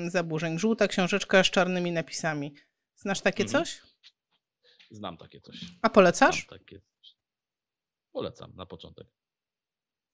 zaburzeń. 0.09 0.59
Żółta 0.59 0.89
książeczka 0.89 1.45
z 1.45 1.47
czarnymi 1.47 1.93
napisami. 1.93 2.55
Znasz 2.97 3.20
takie 3.20 3.43
mhm. 3.43 3.64
coś? 3.64 3.83
Znam 4.91 5.16
takie 5.16 5.41
coś. 5.41 5.57
A 5.83 5.91
polecasz? 5.91 6.47
Znam 6.47 6.59
takie 6.59 6.81
coś. 6.81 7.16
Polecam 8.12 8.53
na 8.57 8.66
początek. 8.66 9.07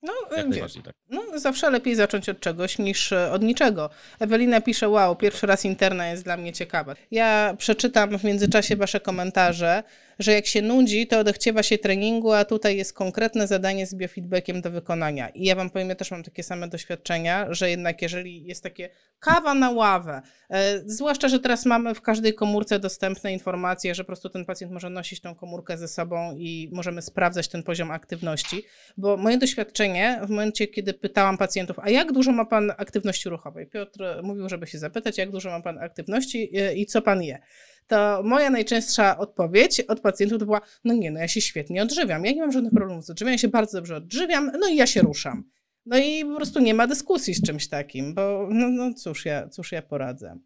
No, 0.02 0.12
wiesz, 0.50 0.74
tak. 0.84 0.94
no, 1.08 1.38
zawsze 1.38 1.70
lepiej 1.70 1.94
zacząć 1.94 2.28
od 2.28 2.40
czegoś 2.40 2.78
niż 2.78 3.12
e, 3.12 3.32
od 3.32 3.42
niczego. 3.42 3.90
Ewelina 4.20 4.60
pisze, 4.60 4.88
wow, 4.88 5.16
pierwszy 5.16 5.46
raz 5.46 5.64
interna 5.64 6.08
jest 6.08 6.24
dla 6.24 6.36
mnie 6.36 6.52
ciekawa. 6.52 6.94
Ja 7.10 7.54
przeczytam 7.58 8.18
w 8.18 8.24
międzyczasie 8.24 8.76
wasze 8.76 9.00
komentarze 9.00 9.82
że 10.18 10.32
jak 10.32 10.46
się 10.46 10.62
nudzi, 10.62 11.06
to 11.06 11.18
odechciewa 11.18 11.62
się 11.62 11.78
treningu, 11.78 12.32
a 12.32 12.44
tutaj 12.44 12.76
jest 12.76 12.92
konkretne 12.92 13.46
zadanie 13.46 13.86
z 13.86 13.94
biofeedbackiem 13.94 14.60
do 14.60 14.70
wykonania. 14.70 15.28
I 15.28 15.44
ja 15.44 15.54
wam 15.54 15.70
powiem, 15.70 15.88
ja 15.88 15.94
też 15.94 16.10
mam 16.10 16.22
takie 16.22 16.42
same 16.42 16.68
doświadczenia, 16.68 17.46
że 17.50 17.70
jednak 17.70 18.02
jeżeli 18.02 18.44
jest 18.44 18.62
takie 18.62 18.88
kawa 19.20 19.54
na 19.54 19.70
ławę, 19.70 20.22
e, 20.50 20.78
zwłaszcza, 20.86 21.28
że 21.28 21.40
teraz 21.40 21.66
mamy 21.66 21.94
w 21.94 22.00
każdej 22.00 22.34
komórce 22.34 22.78
dostępne 22.78 23.32
informacje, 23.32 23.94
że 23.94 24.04
po 24.04 24.06
prostu 24.06 24.28
ten 24.28 24.44
pacjent 24.44 24.72
może 24.72 24.90
nosić 24.90 25.20
tą 25.20 25.34
komórkę 25.34 25.78
ze 25.78 25.88
sobą 25.88 26.36
i 26.36 26.70
możemy 26.72 27.02
sprawdzać 27.02 27.48
ten 27.48 27.62
poziom 27.62 27.90
aktywności, 27.90 28.62
bo 28.96 29.16
moje 29.16 29.38
doświadczenie 29.38 30.20
w 30.22 30.30
momencie, 30.30 30.66
kiedy 30.66 30.94
pytałam 30.94 31.38
pacjentów, 31.38 31.78
a 31.78 31.90
jak 31.90 32.12
dużo 32.12 32.32
ma 32.32 32.44
pan 32.44 32.72
aktywności 32.76 33.28
ruchowej? 33.28 33.66
Piotr 33.66 34.04
mówił, 34.22 34.48
żeby 34.48 34.66
się 34.66 34.78
zapytać, 34.78 35.18
jak 35.18 35.30
dużo 35.30 35.50
ma 35.50 35.60
pan 35.60 35.78
aktywności 35.78 36.50
e, 36.58 36.74
i 36.74 36.86
co 36.86 37.02
pan 37.02 37.22
je 37.22 37.38
to 37.86 38.22
moja 38.24 38.50
najczęstsza 38.50 39.18
odpowiedź 39.18 39.80
od 39.80 40.00
pacjentów 40.00 40.38
to 40.38 40.44
była, 40.44 40.60
no 40.84 40.94
nie, 40.94 41.10
no 41.10 41.20
ja 41.20 41.28
się 41.28 41.40
świetnie 41.40 41.82
odżywiam, 41.82 42.24
ja 42.24 42.32
nie 42.32 42.40
mam 42.40 42.52
żadnych 42.52 42.72
problemów 42.72 43.04
z 43.04 43.10
odżywianiem, 43.10 43.34
ja 43.34 43.38
się 43.38 43.48
bardzo 43.48 43.78
dobrze 43.78 43.96
odżywiam, 43.96 44.52
no 44.60 44.68
i 44.68 44.76
ja 44.76 44.86
się 44.86 45.00
ruszam. 45.00 45.44
No 45.86 45.98
i 45.98 46.24
po 46.24 46.36
prostu 46.36 46.60
nie 46.60 46.74
ma 46.74 46.86
dyskusji 46.86 47.34
z 47.34 47.42
czymś 47.42 47.68
takim, 47.68 48.14
bo 48.14 48.48
no, 48.50 48.68
no 48.68 48.94
cóż, 48.94 49.24
ja, 49.24 49.48
cóż 49.48 49.72
ja 49.72 49.82
poradzę. 49.82 50.38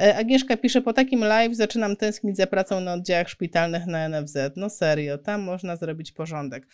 E, 0.00 0.16
Agnieszka 0.16 0.56
pisze, 0.56 0.82
po 0.82 0.92
takim 0.92 1.20
live 1.20 1.54
zaczynam 1.54 1.96
tęsknić 1.96 2.36
za 2.36 2.46
pracą 2.46 2.80
na 2.80 2.92
oddziałach 2.92 3.28
szpitalnych 3.28 3.86
na 3.86 4.08
NFZ. 4.08 4.36
No 4.56 4.70
serio, 4.70 5.18
tam 5.18 5.42
można 5.42 5.76
zrobić 5.76 6.12
porządek. 6.12 6.66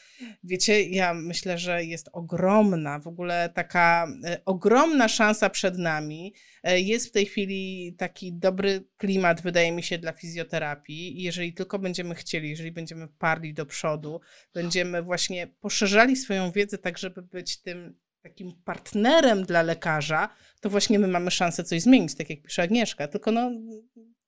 Wiecie, 0.44 0.82
ja 0.82 1.14
myślę, 1.14 1.58
że 1.58 1.84
jest 1.84 2.08
ogromna, 2.12 2.98
w 2.98 3.06
ogóle 3.06 3.50
taka 3.54 4.08
e, 4.24 4.40
ogromna 4.44 5.08
szansa 5.08 5.50
przed 5.50 5.78
nami. 5.78 6.34
E, 6.64 6.80
jest 6.80 7.08
w 7.08 7.10
tej 7.10 7.26
chwili 7.26 7.94
taki 7.98 8.32
dobry 8.32 8.84
klimat, 8.96 9.42
wydaje 9.42 9.72
mi 9.72 9.82
się, 9.82 9.98
dla 9.98 10.12
fizjoterapii. 10.12 11.22
Jeżeli 11.22 11.52
tylko 11.52 11.78
będziemy 11.78 12.14
chcieli, 12.14 12.50
jeżeli 12.50 12.72
będziemy 12.72 13.08
parli 13.08 13.54
do 13.54 13.66
przodu, 13.66 14.20
będziemy 14.54 15.02
właśnie 15.02 15.46
poszerzali 15.46 16.16
swoją 16.16 16.52
wiedzę 16.52 16.78
tak, 16.78 16.98
żeby 16.98 17.22
być 17.22 17.56
tym 17.56 17.98
takim 18.22 18.52
partnerem 18.64 19.44
dla 19.44 19.62
lekarza, 19.62 20.28
to 20.60 20.70
właśnie 20.70 20.98
my 20.98 21.08
mamy 21.08 21.30
szansę 21.30 21.64
coś 21.64 21.82
zmienić, 21.82 22.14
tak 22.14 22.30
jak 22.30 22.42
pisze 22.42 22.62
Agnieszka. 22.62 23.08
Tylko 23.08 23.32
no, 23.32 23.50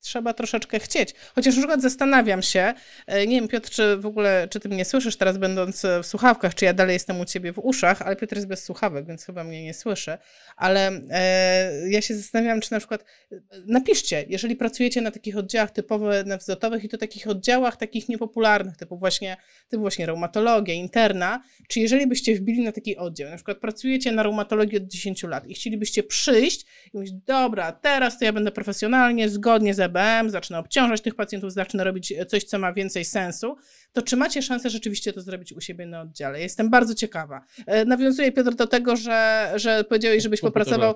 trzeba 0.07 0.35
troszeczkę 0.35 0.81
chcieć. 0.81 1.15
Chociaż 1.35 1.55
na 1.55 1.61
przykład 1.61 1.83
zastanawiam 1.83 2.43
się, 2.43 2.75
e, 3.07 3.27
nie 3.27 3.41
wiem 3.41 3.49
Piotr, 3.49 3.71
czy 3.71 3.97
w 3.97 4.07
ogóle, 4.07 4.49
czy 4.51 4.61
ty 4.61 4.69
mnie 4.69 4.85
słyszysz 4.85 5.17
teraz 5.17 5.39
będąc 5.39 5.85
e, 5.85 6.03
w 6.03 6.07
słuchawkach, 6.07 6.55
czy 6.55 6.65
ja 6.65 6.73
dalej 6.73 6.93
jestem 6.93 7.21
u 7.21 7.25
ciebie 7.25 7.53
w 7.53 7.59
uszach, 7.59 8.03
ale 8.03 8.17
Piotr 8.17 8.37
jest 8.37 8.49
bez 8.49 8.65
słuchawek, 8.65 9.07
więc 9.07 9.25
chyba 9.25 9.45
mnie 9.45 9.65
nie 9.65 9.75
słyszy, 9.75 10.19
ale 10.57 11.01
e, 11.11 11.91
ja 11.91 12.03
się 12.03 12.15
zastanawiam, 12.15 12.61
czy 12.61 12.73
na 12.73 12.79
przykład 12.79 13.05
e, 13.33 13.37
napiszcie, 13.67 14.25
jeżeli 14.29 14.57
pracujecie 14.57 15.01
na 15.01 15.11
takich 15.11 15.37
oddziałach 15.37 15.71
typowo 15.71 16.17
nfz 16.17 16.49
i 16.83 16.89
to 16.89 16.99
takich 16.99 17.29
oddziałach 17.29 17.77
takich 17.77 18.09
niepopularnych, 18.09 18.77
typu 18.77 18.99
właśnie, 18.99 19.37
typu 19.69 19.81
właśnie 19.81 20.07
reumatologia, 20.07 20.75
interna, 20.75 21.43
czy 21.69 21.81
jeżeli 21.81 22.07
byście 22.07 22.35
wbili 22.35 22.65
na 22.65 22.73
taki 22.73 22.97
oddział, 22.97 23.31
na 23.31 23.37
przykład 23.37 23.59
pracujecie 23.59 24.13
na 24.13 24.23
reumatologii 24.23 24.79
od 24.79 24.85
10 24.85 25.23
lat 25.23 25.47
i 25.47 25.55
chcielibyście 25.55 26.03
przyjść 26.03 26.67
i 26.93 26.97
mówić, 26.97 27.13
dobra, 27.13 27.73
teraz 27.73 28.19
to 28.19 28.25
ja 28.25 28.33
będę 28.33 28.53
profesjonalnie, 28.53 29.29
zgodnie 29.29 29.75
z 29.75 29.79
EBM, 29.97 30.31
zacznę 30.31 30.59
obciążać 30.59 31.01
tych 31.01 31.15
pacjentów, 31.15 31.53
zacznę 31.53 31.85
robić 31.85 32.15
coś, 32.29 32.45
co 32.45 32.59
ma 32.59 32.73
więcej 32.73 33.05
sensu, 33.05 33.57
to 33.93 34.03
czy 34.03 34.17
macie 34.17 34.43
szansę 34.43 34.71
rzeczywiście 34.71 35.13
to 35.13 35.21
zrobić 35.21 35.53
u 35.53 35.61
siebie 35.61 35.87
na 35.87 36.01
oddziale? 36.01 36.41
Jestem 36.41 36.71
bardzo 36.71 36.95
ciekawa. 36.95 37.45
E, 37.67 37.85
nawiązuję, 37.85 38.33
Piotr, 38.33 38.55
do 38.55 38.67
tego, 38.67 38.97
że, 38.97 39.53
że 39.57 39.85
powiedziałeś, 39.85 40.23
żebyś 40.23 40.41
popracował, 40.41 40.95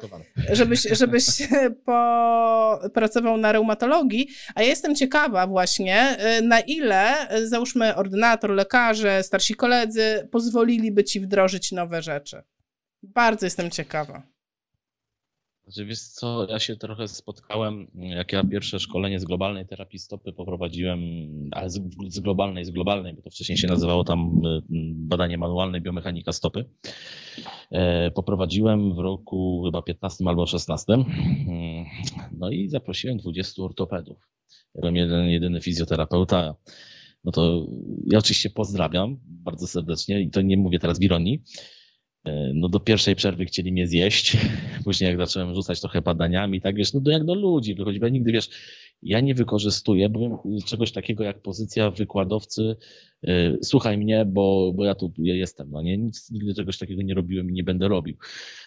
żebyś, 0.53 0.83
żebyś 0.83 1.25
popracował 2.91 3.37
na 3.37 3.53
reumatologii, 3.53 4.29
a 4.55 4.63
ja 4.63 4.69
jestem 4.69 4.95
ciekawa 4.95 5.47
właśnie, 5.47 5.97
e, 5.97 6.43
na 6.43 6.61
ile, 6.61 7.29
e, 7.29 7.47
załóżmy, 7.47 7.97
ordynator, 7.97 8.51
lekarze, 8.51 9.23
starsi 9.23 9.55
koledzy 9.55 10.29
pozwoliliby 10.31 11.05
ci 11.05 11.21
wdrożyć 11.21 11.73
nowe 11.73 12.03
rzeczy. 12.03 12.43
Bardzo 13.03 13.47
jestem 13.47 13.71
ciekawa. 13.71 14.30
Znaczy, 15.71 15.87
wiesz 15.87 16.01
co, 16.01 16.47
ja 16.49 16.59
się 16.59 16.77
trochę 16.77 17.09
spotkałem, 17.09 17.87
jak 17.95 18.33
ja 18.33 18.45
pierwsze 18.45 18.81
szkolenie 18.81 19.21
z 19.21 19.25
globalnej 19.25 19.67
terapii 19.67 19.99
stopy 19.99 20.33
poprowadziłem, 20.33 21.01
ale 21.53 21.71
z, 21.71 21.81
z 22.09 22.21
globalnej, 22.21 22.65
z 22.65 22.71
globalnej, 22.71 23.15
bo 23.15 23.23
to 23.23 23.31
wcześniej 23.31 23.59
się 23.59 23.67
nazywało 23.67 24.05
tam 24.05 24.41
y, 24.45 24.63
badanie 24.95 25.39
manualne 25.39 25.81
biomechanika 25.81 26.33
stopy. 26.33 26.65
E, 27.71 28.11
poprowadziłem 28.11 28.95
w 28.95 28.99
roku 28.99 29.63
chyba 29.65 29.83
15 29.83 30.25
albo 30.29 30.47
16. 30.47 30.93
Mm, 30.93 31.07
no 32.33 32.51
i 32.51 32.69
zaprosiłem 32.69 33.19
20 33.19 33.63
ortopedów. 33.63 34.29
Ja 34.75 34.81
byłem 34.81 34.97
jeden, 34.97 35.29
jedyny 35.29 35.61
fizjoterapeuta. 35.61 36.55
No 37.25 37.33
to 37.33 37.67
ja 38.13 38.19
oczywiście 38.19 38.51
pozdrawiam 38.51 39.17
bardzo 39.25 39.67
serdecznie 39.67 40.21
i 40.21 40.31
to 40.31 40.43
nie 40.43 40.57
mówię 40.57 40.79
teraz 40.79 40.99
w 40.99 41.03
ironii. 41.03 41.43
E, 42.25 42.53
no 42.55 42.69
do 42.69 42.81
pierwszej 42.81 43.17
przerwy 43.17 43.45
chcieli 43.45 43.73
mnie 43.73 43.87
zjeść, 43.87 44.37
później 44.85 45.09
jak 45.09 45.19
zacząłem 45.19 45.55
rzucać 45.55 45.81
trochę 45.81 46.03
badaniami, 46.03 46.61
tak 46.61 46.75
wiesz, 46.75 46.93
no 46.93 47.01
do, 47.01 47.11
jak 47.11 47.25
do 47.25 47.35
ludzi 47.35 47.75
wychodzi, 47.75 48.01
bo 48.01 48.09
nigdy, 48.09 48.33
wiesz, 48.33 48.51
ja 49.03 49.21
nie 49.21 49.35
wykorzystuję 49.35 50.09
bowiem 50.09 50.39
czegoś 50.67 50.93
takiego 50.93 51.25
jak 51.25 51.43
pozycja 51.43 51.91
wykładowcy, 51.91 52.77
yy, 53.23 53.59
słuchaj 53.63 53.99
mnie, 53.99 54.25
bo, 54.25 54.73
bo 54.75 54.85
ja 54.85 54.95
tu 54.95 55.13
jestem, 55.19 55.71
no 55.71 55.83
nie, 55.83 55.99
nic, 55.99 56.31
nigdy 56.31 56.55
czegoś 56.55 56.79
takiego 56.79 57.03
nie 57.03 57.15
robiłem 57.15 57.51
i 57.51 57.53
nie 57.53 57.65
będę 57.65 57.89
robił. 57.89 58.17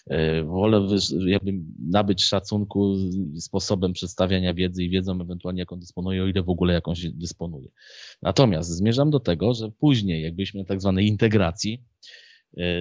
Yy, 0.07 0.43
wolę 0.43 0.87
jakby 1.27 1.53
nabyć 1.89 2.23
szacunku 2.23 2.95
sposobem 3.39 3.93
przedstawiania 3.93 4.53
wiedzy 4.53 4.83
i 4.83 4.89
wiedzą 4.89 5.21
ewentualnie 5.21 5.59
jaką 5.59 5.79
dysponuję, 5.79 6.23
o 6.23 6.27
ile 6.27 6.43
w 6.43 6.49
ogóle 6.49 6.73
jakąś 6.73 7.09
dysponuję. 7.09 7.69
Natomiast 8.21 8.69
zmierzam 8.69 9.09
do 9.09 9.19
tego, 9.19 9.53
że 9.53 9.71
później 9.71 10.23
jakbyśmy 10.23 10.65
tak 10.65 10.81
zwanej 10.81 11.07
integracji, 11.07 11.83
E, 12.03 12.22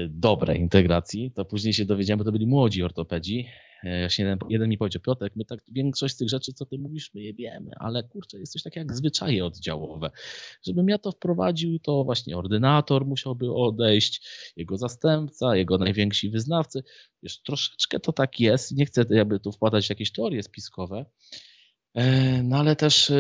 dobrej 0.09 0.61
integracji, 0.61 1.33
to 1.35 1.45
później 1.45 1.75
się 1.75 1.85
dowiedziałem, 1.85 2.19
bo 2.19 2.25
to 2.25 2.33
byli 2.33 2.47
młodzi 2.47 2.83
ortopedzi. 2.83 3.49
Właśnie 3.83 4.25
jeden, 4.25 4.39
jeden 4.49 4.69
mi 4.69 4.79
powiedział, 4.79 5.03
Piotrek, 5.03 5.37
my 5.37 5.45
tak 5.45 5.61
większość 5.69 6.15
z 6.15 6.17
tych 6.17 6.29
rzeczy, 6.29 6.53
co 6.53 6.67
ty 6.67 6.79
mówisz, 6.79 7.15
my 7.15 7.21
je 7.21 7.35
wiemy, 7.35 7.71
ale 7.77 8.03
kurczę, 8.03 8.39
jest 8.39 8.53
coś 8.53 8.63
takiego 8.63 8.85
jak 8.85 8.97
zwyczaje 8.97 9.45
oddziałowe. 9.45 10.11
Żebym 10.67 10.89
ja 10.89 10.99
to 10.99 11.13
wprowadził, 11.13 11.79
to 11.79 12.05
właśnie 12.05 12.37
ordynator 12.37 13.07
musiałby 13.07 13.53
odejść, 13.53 14.29
jego 14.57 14.77
zastępca, 14.77 15.57
jego 15.57 15.79
najwięksi 15.79 16.31
wyznawcy. 16.31 16.83
Wiesz, 17.23 17.43
troszeczkę 17.43 18.01
to 18.01 18.13
tak 18.13 18.41
jest, 18.41 18.77
nie 18.77 18.87
chcę 18.87 19.05
jakby 19.11 19.41
tu 19.41 19.53
wpadać 19.53 19.87
w 19.87 19.91
jakieś 19.91 20.13
teorie 20.13 20.43
spiskowe, 20.43 21.05
E, 21.05 21.52
no 22.43 22.57
ale 22.57 22.77
też 22.77 23.11
e, 23.11 23.15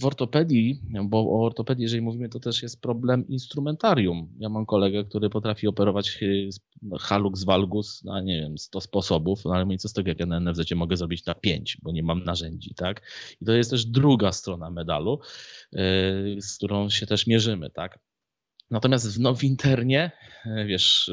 w 0.00 0.04
ortopedii, 0.04 0.80
bo 1.04 1.18
o 1.18 1.44
ortopedii, 1.46 1.82
jeżeli 1.82 2.02
mówimy, 2.02 2.28
to 2.28 2.40
też 2.40 2.62
jest 2.62 2.80
problem 2.80 3.28
instrumentarium. 3.28 4.28
Ja 4.38 4.48
mam 4.48 4.66
kolegę, 4.66 5.04
który 5.04 5.30
potrafi 5.30 5.66
operować 5.66 6.18
e, 6.22 6.98
halux 6.98 7.44
valgus 7.44 8.04
na, 8.04 8.20
nie 8.20 8.40
wiem, 8.40 8.58
100 8.58 8.80
sposobów, 8.80 9.44
no 9.44 9.54
ale 9.54 9.64
mówię, 9.64 9.78
co 9.78 9.88
z 9.88 9.92
tego, 9.92 10.08
jak 10.08 10.20
ja 10.20 10.26
na 10.26 10.40
NFZ 10.40 10.72
mogę 10.74 10.96
zrobić 10.96 11.26
na 11.26 11.34
5, 11.34 11.78
bo 11.82 11.92
nie 11.92 12.02
mam 12.02 12.24
narzędzi, 12.24 12.74
tak? 12.74 13.02
I 13.40 13.44
to 13.44 13.52
jest 13.52 13.70
też 13.70 13.86
druga 13.86 14.32
strona 14.32 14.70
medalu, 14.70 15.20
z 16.40 16.56
którą 16.56 16.90
się 16.90 17.06
też 17.06 17.26
mierzymy, 17.26 17.70
tak? 17.70 17.98
Natomiast 18.70 19.16
w, 19.16 19.20
no, 19.20 19.34
w 19.34 19.44
internie, 19.44 20.10
wiesz, 20.66 21.10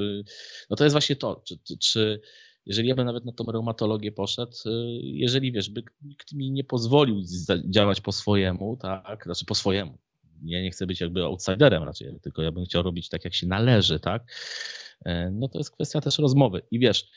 no 0.69 0.75
to 0.75 0.83
jest 0.83 0.93
właśnie 0.93 1.15
to, 1.15 1.43
czy, 1.45 1.77
czy 1.77 2.21
jeżeli 2.65 2.89
ja 2.89 2.95
bym 2.95 3.05
nawet 3.05 3.25
na 3.25 3.31
tą 3.31 3.43
reumatologię 3.51 4.11
poszedł, 4.11 4.55
y, 4.65 4.69
jeżeli 5.01 5.51
wiesz, 5.51 5.69
by 5.69 5.83
nikt 6.01 6.33
mi 6.33 6.51
nie 6.51 6.63
pozwolił 6.63 7.21
działać 7.69 8.01
po 8.01 8.11
swojemu, 8.11 8.77
tak, 8.77 9.23
znaczy 9.23 9.45
po 9.45 9.55
swojemu. 9.55 9.97
Ja 10.43 10.61
nie 10.61 10.71
chcę 10.71 10.87
być 10.87 11.01
jakby 11.01 11.23
outsiderem 11.23 11.83
raczej, 11.83 12.19
tylko 12.21 12.41
ja 12.41 12.51
bym 12.51 12.65
chciał 12.65 12.83
robić 12.83 13.09
tak, 13.09 13.25
jak 13.25 13.33
się 13.33 13.47
należy, 13.47 13.99
tak, 13.99 14.23
e, 15.05 15.31
no 15.31 15.47
to 15.47 15.57
jest 15.57 15.71
kwestia 15.71 16.01
też 16.01 16.19
rozmowy. 16.19 16.61
I 16.71 16.79
wiesz, 16.79 17.09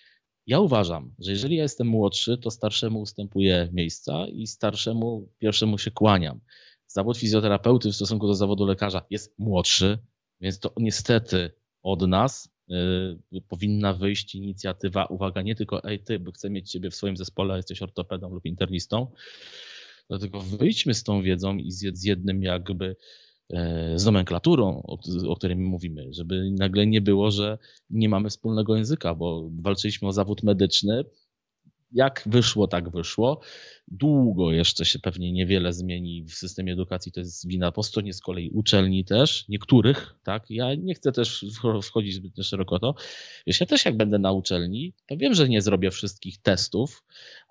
ja 0.46 0.60
uważam, 0.60 1.14
że 1.18 1.30
jeżeli 1.30 1.56
ja 1.56 1.62
jestem 1.62 1.86
młodszy, 1.86 2.38
to 2.38 2.50
starszemu 2.50 3.00
ustępuję 3.00 3.68
miejsca 3.72 4.26
i 4.26 4.46
starszemu 4.46 5.28
pierwszemu 5.38 5.78
się 5.78 5.90
kłaniam. 5.90 6.40
Zawód 6.86 7.18
fizjoterapeuty 7.18 7.90
w 7.90 7.94
stosunku 7.94 8.26
do 8.26 8.34
zawodu 8.34 8.66
lekarza 8.66 9.02
jest 9.10 9.38
młodszy, 9.38 9.98
więc 10.40 10.58
to 10.58 10.72
niestety 10.76 11.50
od 11.82 12.08
nas 12.08 12.53
powinna 13.48 13.92
wyjść 13.92 14.34
inicjatywa, 14.34 15.04
uwaga, 15.06 15.42
nie 15.42 15.54
tylko 15.54 15.84
ej 15.84 16.04
ty, 16.04 16.18
bo 16.18 16.32
chcę 16.32 16.50
mieć 16.50 16.70
ciebie 16.70 16.90
w 16.90 16.94
swoim 16.94 17.16
zespole, 17.16 17.56
jesteś 17.56 17.82
ortopedą 17.82 18.30
lub 18.34 18.44
internistą, 18.44 19.06
dlatego 20.08 20.40
wyjdźmy 20.40 20.94
z 20.94 21.02
tą 21.02 21.22
wiedzą 21.22 21.56
i 21.56 21.72
z 21.72 22.04
jednym 22.04 22.42
jakby 22.42 22.96
e, 23.50 23.98
z 23.98 24.04
nomenklaturą, 24.04 24.82
o, 24.86 24.98
o 25.28 25.36
której 25.36 25.56
my 25.56 25.62
mówimy, 25.62 26.06
żeby 26.10 26.50
nagle 26.50 26.86
nie 26.86 27.00
było, 27.00 27.30
że 27.30 27.58
nie 27.90 28.08
mamy 28.08 28.30
wspólnego 28.30 28.76
języka, 28.76 29.14
bo 29.14 29.50
walczyliśmy 29.62 30.08
o 30.08 30.12
zawód 30.12 30.42
medyczny, 30.42 31.04
jak 31.94 32.22
wyszło, 32.26 32.68
tak 32.68 32.90
wyszło. 32.90 33.40
Długo 33.88 34.52
jeszcze 34.52 34.84
się 34.84 34.98
pewnie 34.98 35.32
niewiele 35.32 35.72
zmieni 35.72 36.24
w 36.24 36.34
systemie 36.34 36.72
edukacji. 36.72 37.12
To 37.12 37.20
jest 37.20 37.48
wina 37.48 37.72
po 37.72 37.82
stronie 37.82 38.12
z 38.12 38.20
kolei 38.20 38.50
uczelni 38.50 39.04
też, 39.04 39.48
niektórych, 39.48 40.14
tak. 40.22 40.50
Ja 40.50 40.74
nie 40.74 40.94
chcę 40.94 41.12
też 41.12 41.44
wchodzić 41.82 42.14
zbyt 42.14 42.46
szeroko 42.46 42.78
to. 42.78 42.94
Wiesz, 43.46 43.60
ja 43.60 43.66
też 43.66 43.84
jak 43.84 43.96
będę 43.96 44.18
na 44.18 44.32
uczelni, 44.32 44.94
to 45.06 45.16
wiem, 45.16 45.34
że 45.34 45.48
nie 45.48 45.62
zrobię 45.62 45.90
wszystkich 45.90 46.42
testów, 46.42 47.04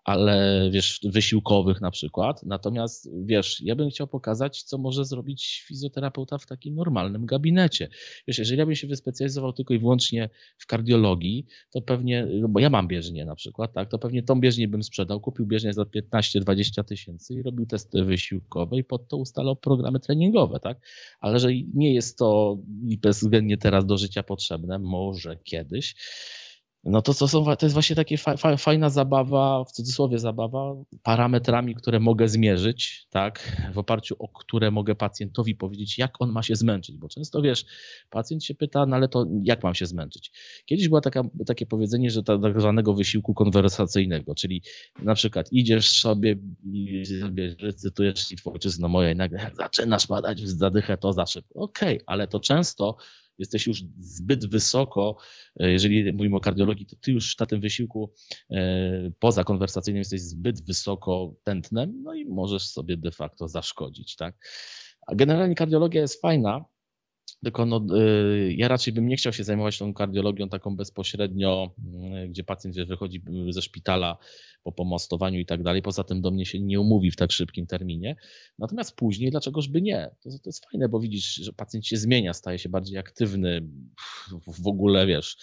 ale 0.03 0.69
wiesz, 0.71 0.99
wysiłkowych 1.03 1.81
na 1.81 1.91
przykład. 1.91 2.43
Natomiast 2.43 3.09
wiesz, 3.25 3.61
ja 3.61 3.75
bym 3.75 3.89
chciał 3.89 4.07
pokazać, 4.07 4.63
co 4.63 4.77
może 4.77 5.05
zrobić 5.05 5.63
fizjoterapeuta 5.67 6.37
w 6.37 6.45
takim 6.45 6.75
normalnym 6.75 7.25
gabinecie. 7.25 7.89
Wiesz, 8.27 8.37
jeżeli 8.37 8.59
ja 8.59 8.65
bym 8.65 8.75
się 8.75 8.87
wyspecjalizował 8.87 9.53
tylko 9.53 9.73
i 9.73 9.79
wyłącznie 9.79 10.29
w 10.57 10.65
kardiologii, 10.65 11.45
to 11.71 11.81
pewnie, 11.81 12.27
no 12.41 12.47
bo 12.47 12.59
ja 12.59 12.69
mam 12.69 12.87
bieżnię 12.87 13.25
na 13.25 13.35
przykład, 13.35 13.73
tak, 13.73 13.89
to 13.89 13.99
pewnie 13.99 14.23
tą 14.23 14.39
bieżnię 14.39 14.67
bym 14.67 14.83
sprzedał, 14.83 15.19
kupił 15.21 15.45
bieżnię 15.45 15.73
za 15.73 15.83
15-20 15.83 16.83
tysięcy 16.83 17.33
i 17.33 17.41
robił 17.41 17.65
testy 17.65 18.03
wysiłkowe 18.03 18.77
i 18.77 18.83
pod 18.83 19.07
to 19.07 19.17
ustalał 19.17 19.55
programy 19.55 19.99
treningowe, 19.99 20.59
tak. 20.59 20.77
Ale 21.19 21.39
że 21.39 21.49
nie 21.73 21.93
jest 21.93 22.17
to 22.17 22.57
bezwzględnie 23.01 23.57
teraz 23.57 23.85
do 23.85 23.97
życia 23.97 24.23
potrzebne, 24.23 24.79
może 24.79 25.37
kiedyś, 25.43 25.95
no 26.83 27.01
to, 27.01 27.13
to, 27.13 27.27
są, 27.27 27.43
to 27.55 27.65
jest 27.65 27.73
właśnie 27.73 27.95
takie 27.95 28.17
fa, 28.17 28.37
fa, 28.37 28.57
fajna 28.57 28.89
zabawa, 28.89 29.63
w 29.63 29.71
cudzysłowie 29.71 30.19
zabawa, 30.19 30.75
parametrami, 31.03 31.75
które 31.75 31.99
mogę 31.99 32.27
zmierzyć, 32.27 33.07
tak, 33.09 33.61
w 33.73 33.77
oparciu 33.77 34.15
o 34.19 34.27
które 34.27 34.71
mogę 34.71 34.95
pacjentowi 34.95 35.55
powiedzieć, 35.55 35.97
jak 35.97 36.21
on 36.21 36.31
ma 36.31 36.43
się 36.43 36.55
zmęczyć, 36.55 36.97
bo 36.97 37.07
często 37.07 37.41
wiesz, 37.41 37.65
pacjent 38.09 38.43
się 38.43 38.55
pyta, 38.55 38.85
no 38.85 38.95
ale 38.95 39.07
to 39.07 39.25
jak 39.43 39.63
mam 39.63 39.75
się 39.75 39.85
zmęczyć? 39.85 40.31
Kiedyś 40.65 40.87
było 40.87 41.01
taka, 41.01 41.23
takie 41.45 41.65
powiedzenie, 41.65 42.11
że 42.11 42.23
tak 42.23 42.61
zwanego 42.61 42.93
wysiłku 42.93 43.33
konwersacyjnego, 43.33 44.35
czyli 44.35 44.61
na 44.99 45.15
przykład 45.15 45.47
idziesz 45.51 45.89
sobie 46.01 46.35
i 46.73 47.05
sobie 47.21 47.55
recytujesz 47.59 48.31
Litwą 48.31 48.53
ojczyzno 48.53 48.87
moja 48.87 49.11
i 49.11 49.15
nagle 49.15 49.51
zaczynasz 49.57 50.07
padać 50.07 50.41
w 50.41 50.47
zadychę, 50.47 50.97
to 50.97 51.13
za 51.13 51.25
szybko. 51.25 51.59
Okej, 51.59 51.95
okay, 51.95 52.03
ale 52.05 52.27
to 52.27 52.39
często 52.39 52.97
jesteś 53.37 53.67
już 53.67 53.83
zbyt 53.99 54.49
wysoko, 54.49 55.17
e, 55.59 55.71
jeżeli 55.71 56.13
mówimy 56.13 56.35
o 56.35 56.39
kardiologii, 56.39 56.85
to 56.85 56.95
ty 56.95 57.11
już 57.11 57.39
na 57.39 57.45
tym 57.45 57.61
wysiłku 57.61 58.13
e, 58.51 59.11
poza 59.19 59.43
konwersacyjnym 59.43 59.99
jesteś 59.99 60.21
zbyt 60.21 60.65
wysoko 60.65 61.35
tętnem, 61.43 62.03
no 62.03 62.13
i 62.13 62.25
możesz 62.25 62.67
sobie 62.67 62.97
de 62.97 63.11
facto 63.11 63.47
zaszkodzić, 63.47 64.15
tak? 64.15 64.35
A 65.07 65.15
generalnie 65.15 65.55
kardiologia 65.55 66.01
jest 66.01 66.21
fajna, 66.21 66.65
tylko 67.43 67.65
no, 67.65 67.85
y, 67.97 68.53
ja 68.57 68.67
raczej 68.67 68.93
bym 68.93 69.07
nie 69.07 69.15
chciał 69.15 69.33
się 69.33 69.43
zajmować 69.43 69.77
tą 69.77 69.93
kardiologią 69.93 70.49
taką 70.49 70.75
bezpośrednio, 70.75 71.75
y, 72.23 72.27
gdzie 72.27 72.43
pacjent 72.43 72.75
wychodzi 72.87 73.23
ze 73.49 73.61
szpitala 73.61 74.17
po 74.63 74.71
pomostowaniu 74.71 75.39
i 75.39 75.45
tak 75.45 75.63
dalej. 75.63 75.81
Poza 75.81 76.03
tym 76.03 76.21
do 76.21 76.31
mnie 76.31 76.45
się 76.45 76.59
nie 76.59 76.79
umówi 76.79 77.11
w 77.11 77.15
tak 77.15 77.31
szybkim 77.31 77.67
terminie. 77.67 78.15
Natomiast 78.59 78.95
później, 78.95 79.31
dlaczegoż 79.31 79.67
by 79.67 79.81
nie? 79.81 80.09
To, 80.23 80.29
to 80.29 80.49
jest 80.49 80.65
fajne, 80.71 80.89
bo 80.89 80.99
widzisz, 80.99 81.35
że 81.35 81.53
pacjent 81.53 81.87
się 81.87 81.97
zmienia, 81.97 82.33
staje 82.33 82.59
się 82.59 82.69
bardziej 82.69 82.97
aktywny, 82.97 83.67
w 84.63 84.67
ogóle 84.67 85.07
wiesz, 85.07 85.37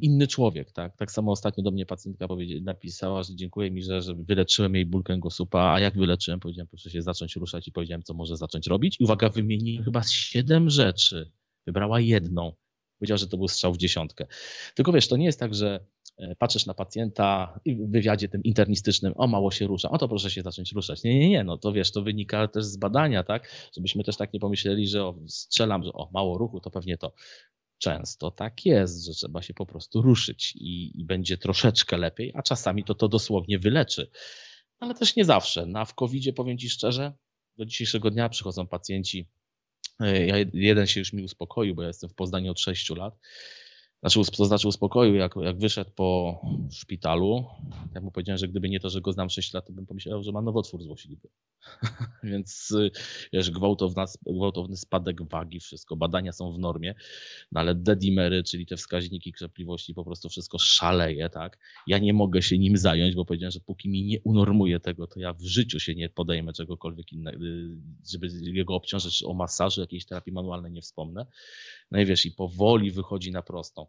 inny 0.00 0.26
człowiek, 0.26 0.72
tak? 0.72 0.96
Tak 0.96 1.12
samo 1.12 1.32
ostatnio 1.32 1.64
do 1.64 1.70
mnie 1.70 1.86
pacjentka 1.86 2.26
napisała, 2.62 3.22
że 3.22 3.34
dziękuję 3.34 3.70
mi, 3.70 3.82
że, 3.82 4.02
że 4.02 4.14
wyleczyłem 4.14 4.74
jej 4.74 4.86
ból 4.86 5.02
kręgosłupa, 5.02 5.72
a 5.74 5.80
jak 5.80 5.98
wyleczyłem? 5.98 6.40
Powiedziałem, 6.40 6.68
proszę 6.68 6.90
się 6.90 7.02
zacząć 7.02 7.36
ruszać 7.36 7.68
i 7.68 7.72
powiedziałem, 7.72 8.02
co 8.02 8.14
może 8.14 8.36
zacząć 8.36 8.66
robić. 8.66 8.96
I 9.00 9.04
uwaga, 9.04 9.28
wymieniłem 9.28 9.84
chyba 9.84 10.02
siedem 10.02 10.70
rzeczy. 10.70 11.32
Wybrała 11.66 12.00
jedną. 12.00 12.52
Powiedziała, 12.98 13.18
że 13.18 13.26
to 13.26 13.36
był 13.36 13.48
strzał 13.48 13.72
w 13.72 13.76
dziesiątkę. 13.76 14.26
Tylko 14.74 14.92
wiesz, 14.92 15.08
to 15.08 15.16
nie 15.16 15.26
jest 15.26 15.40
tak, 15.40 15.54
że 15.54 15.80
E, 16.18 16.36
patrzysz 16.36 16.66
na 16.66 16.74
pacjenta 16.74 17.60
i 17.64 17.76
w 17.76 17.90
wywiadzie 17.90 18.28
tym 18.28 18.42
internistycznym, 18.42 19.12
o 19.16 19.26
mało 19.26 19.50
się 19.50 19.66
rusza, 19.66 19.90
o 19.90 19.98
to 19.98 20.08
proszę 20.08 20.30
się 20.30 20.42
zacząć 20.42 20.72
ruszać. 20.72 21.02
Nie, 21.02 21.18
nie, 21.18 21.28
nie, 21.28 21.44
no 21.44 21.58
to 21.58 21.72
wiesz, 21.72 21.92
to 21.92 22.02
wynika 22.02 22.48
też 22.48 22.64
z 22.64 22.76
badania, 22.76 23.22
tak? 23.22 23.70
Żebyśmy 23.76 24.04
też 24.04 24.16
tak 24.16 24.32
nie 24.32 24.40
pomyśleli, 24.40 24.88
że 24.88 25.04
o, 25.04 25.14
strzelam, 25.28 25.82
że 25.84 25.92
o 25.92 26.10
mało 26.12 26.38
ruchu, 26.38 26.60
to 26.60 26.70
pewnie 26.70 26.98
to. 26.98 27.12
Często 27.78 28.30
tak 28.30 28.66
jest, 28.66 29.04
że 29.04 29.12
trzeba 29.12 29.42
się 29.42 29.54
po 29.54 29.66
prostu 29.66 30.02
ruszyć 30.02 30.56
i, 30.56 31.00
i 31.00 31.04
będzie 31.04 31.38
troszeczkę 31.38 31.96
lepiej, 31.96 32.32
a 32.34 32.42
czasami 32.42 32.84
to 32.84 32.94
to 32.94 33.08
dosłownie 33.08 33.58
wyleczy. 33.58 34.10
Ale 34.80 34.94
też 34.94 35.16
nie 35.16 35.24
zawsze. 35.24 35.66
Na 35.66 35.84
w 35.84 35.94
covid 35.94 36.36
powiem 36.36 36.58
Ci 36.58 36.70
szczerze, 36.70 37.12
do 37.56 37.64
dzisiejszego 37.64 38.10
dnia 38.10 38.28
przychodzą 38.28 38.66
pacjenci. 38.66 39.28
E, 40.00 40.26
ja, 40.26 40.36
jeden 40.52 40.86
się 40.86 41.00
już 41.00 41.12
mi 41.12 41.22
uspokoił, 41.22 41.74
bo 41.74 41.82
ja 41.82 41.88
jestem 41.88 42.10
w 42.10 42.14
Poznaniu 42.14 42.50
od 42.50 42.60
6 42.60 42.90
lat 42.90 43.18
znaczy, 44.00 44.20
to 44.36 44.44
znaczy 44.44 44.68
uspokoił, 44.68 45.14
jak, 45.14 45.34
jak 45.36 45.58
wyszedł 45.58 45.90
po 45.90 46.40
szpitalu. 46.70 47.44
Ja 47.94 48.00
mu 48.00 48.10
powiedziałem, 48.10 48.38
że 48.38 48.48
gdyby 48.48 48.68
nie 48.68 48.80
to, 48.80 48.90
że 48.90 49.00
go 49.00 49.12
znam 49.12 49.30
6 49.30 49.52
lat, 49.52 49.66
to 49.66 49.72
bym 49.72 49.86
pomyślał, 49.86 50.22
że 50.22 50.32
ma 50.32 50.42
nowotwór 50.42 50.82
złośliwy. 50.82 51.28
Więc 52.22 52.74
wiesz, 53.32 53.50
gwałtowna, 53.50 54.04
gwałtowny 54.26 54.76
spadek 54.76 55.28
wagi, 55.28 55.60
wszystko, 55.60 55.96
badania 55.96 56.32
są 56.32 56.52
w 56.52 56.58
normie, 56.58 56.94
no 57.52 57.60
ale 57.60 57.74
dedimery, 57.74 58.42
czyli 58.42 58.66
te 58.66 58.76
wskaźniki 58.76 59.32
krzepliwości, 59.32 59.94
po 59.94 60.04
prostu 60.04 60.28
wszystko 60.28 60.58
szaleje, 60.58 61.30
tak? 61.30 61.58
Ja 61.86 61.98
nie 61.98 62.12
mogę 62.12 62.42
się 62.42 62.58
nim 62.58 62.76
zająć, 62.76 63.14
bo 63.14 63.24
powiedziałem, 63.24 63.50
że 63.50 63.60
póki 63.60 63.88
mi 63.88 64.04
nie 64.04 64.20
unormuje 64.20 64.80
tego, 64.80 65.06
to 65.06 65.20
ja 65.20 65.32
w 65.32 65.42
życiu 65.42 65.80
się 65.80 65.94
nie 65.94 66.08
podejmę 66.08 66.52
czegokolwiek 66.52 67.12
innego, 67.12 67.38
żeby 68.10 68.28
jego 68.42 68.74
obciążyć 68.74 69.22
o 69.22 69.34
masażu, 69.34 69.80
jakiejś 69.80 70.06
terapii 70.06 70.32
manualnej 70.32 70.72
nie 70.72 70.82
wspomnę. 70.82 71.26
No 71.90 72.00
i 72.00 72.06
wiesz, 72.06 72.26
i 72.26 72.32
powoli 72.32 72.90
wychodzi 72.90 73.32
na 73.32 73.42
prostą. 73.42 73.86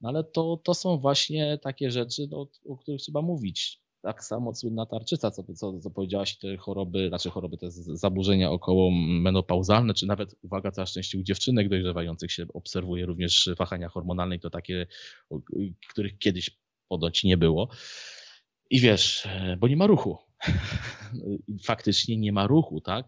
No 0.00 0.08
ale 0.08 0.24
to, 0.24 0.60
to 0.64 0.74
są 0.74 0.98
właśnie 0.98 1.58
takie 1.62 1.90
rzeczy, 1.90 2.28
no, 2.30 2.48
o 2.68 2.76
których 2.76 3.00
trzeba 3.00 3.22
mówić. 3.22 3.80
Tak 4.02 4.24
samo 4.24 4.54
słynna 4.54 4.86
tarczyca, 4.86 5.30
co, 5.30 5.42
co, 5.54 5.80
co 5.80 5.90
powiedziałaś, 5.90 6.38
te 6.38 6.56
choroby, 6.56 7.08
znaczy 7.08 7.30
choroby, 7.30 7.58
te 7.58 7.70
zaburzenia 7.70 8.50
około 8.50 8.90
menopauzalne, 8.90 9.94
czy 9.94 10.06
nawet, 10.06 10.34
uwaga, 10.42 10.70
całe 10.70 10.86
szczęście 10.86 11.18
u 11.18 11.22
dziewczynek 11.22 11.68
dojrzewających 11.68 12.32
się 12.32 12.46
obserwuje 12.54 13.06
również 13.06 13.50
wahania 13.58 13.88
hormonalne, 13.88 14.38
to 14.38 14.50
takie, 14.50 14.86
których 15.88 16.18
kiedyś 16.18 16.50
podoć 16.88 17.24
nie 17.24 17.36
było. 17.36 17.68
I 18.70 18.80
wiesz, 18.80 19.28
bo 19.58 19.68
nie 19.68 19.76
ma 19.76 19.86
ruchu. 19.86 20.18
Faktycznie 21.64 22.16
nie 22.16 22.32
ma 22.32 22.46
ruchu, 22.46 22.80
tak? 22.80 23.06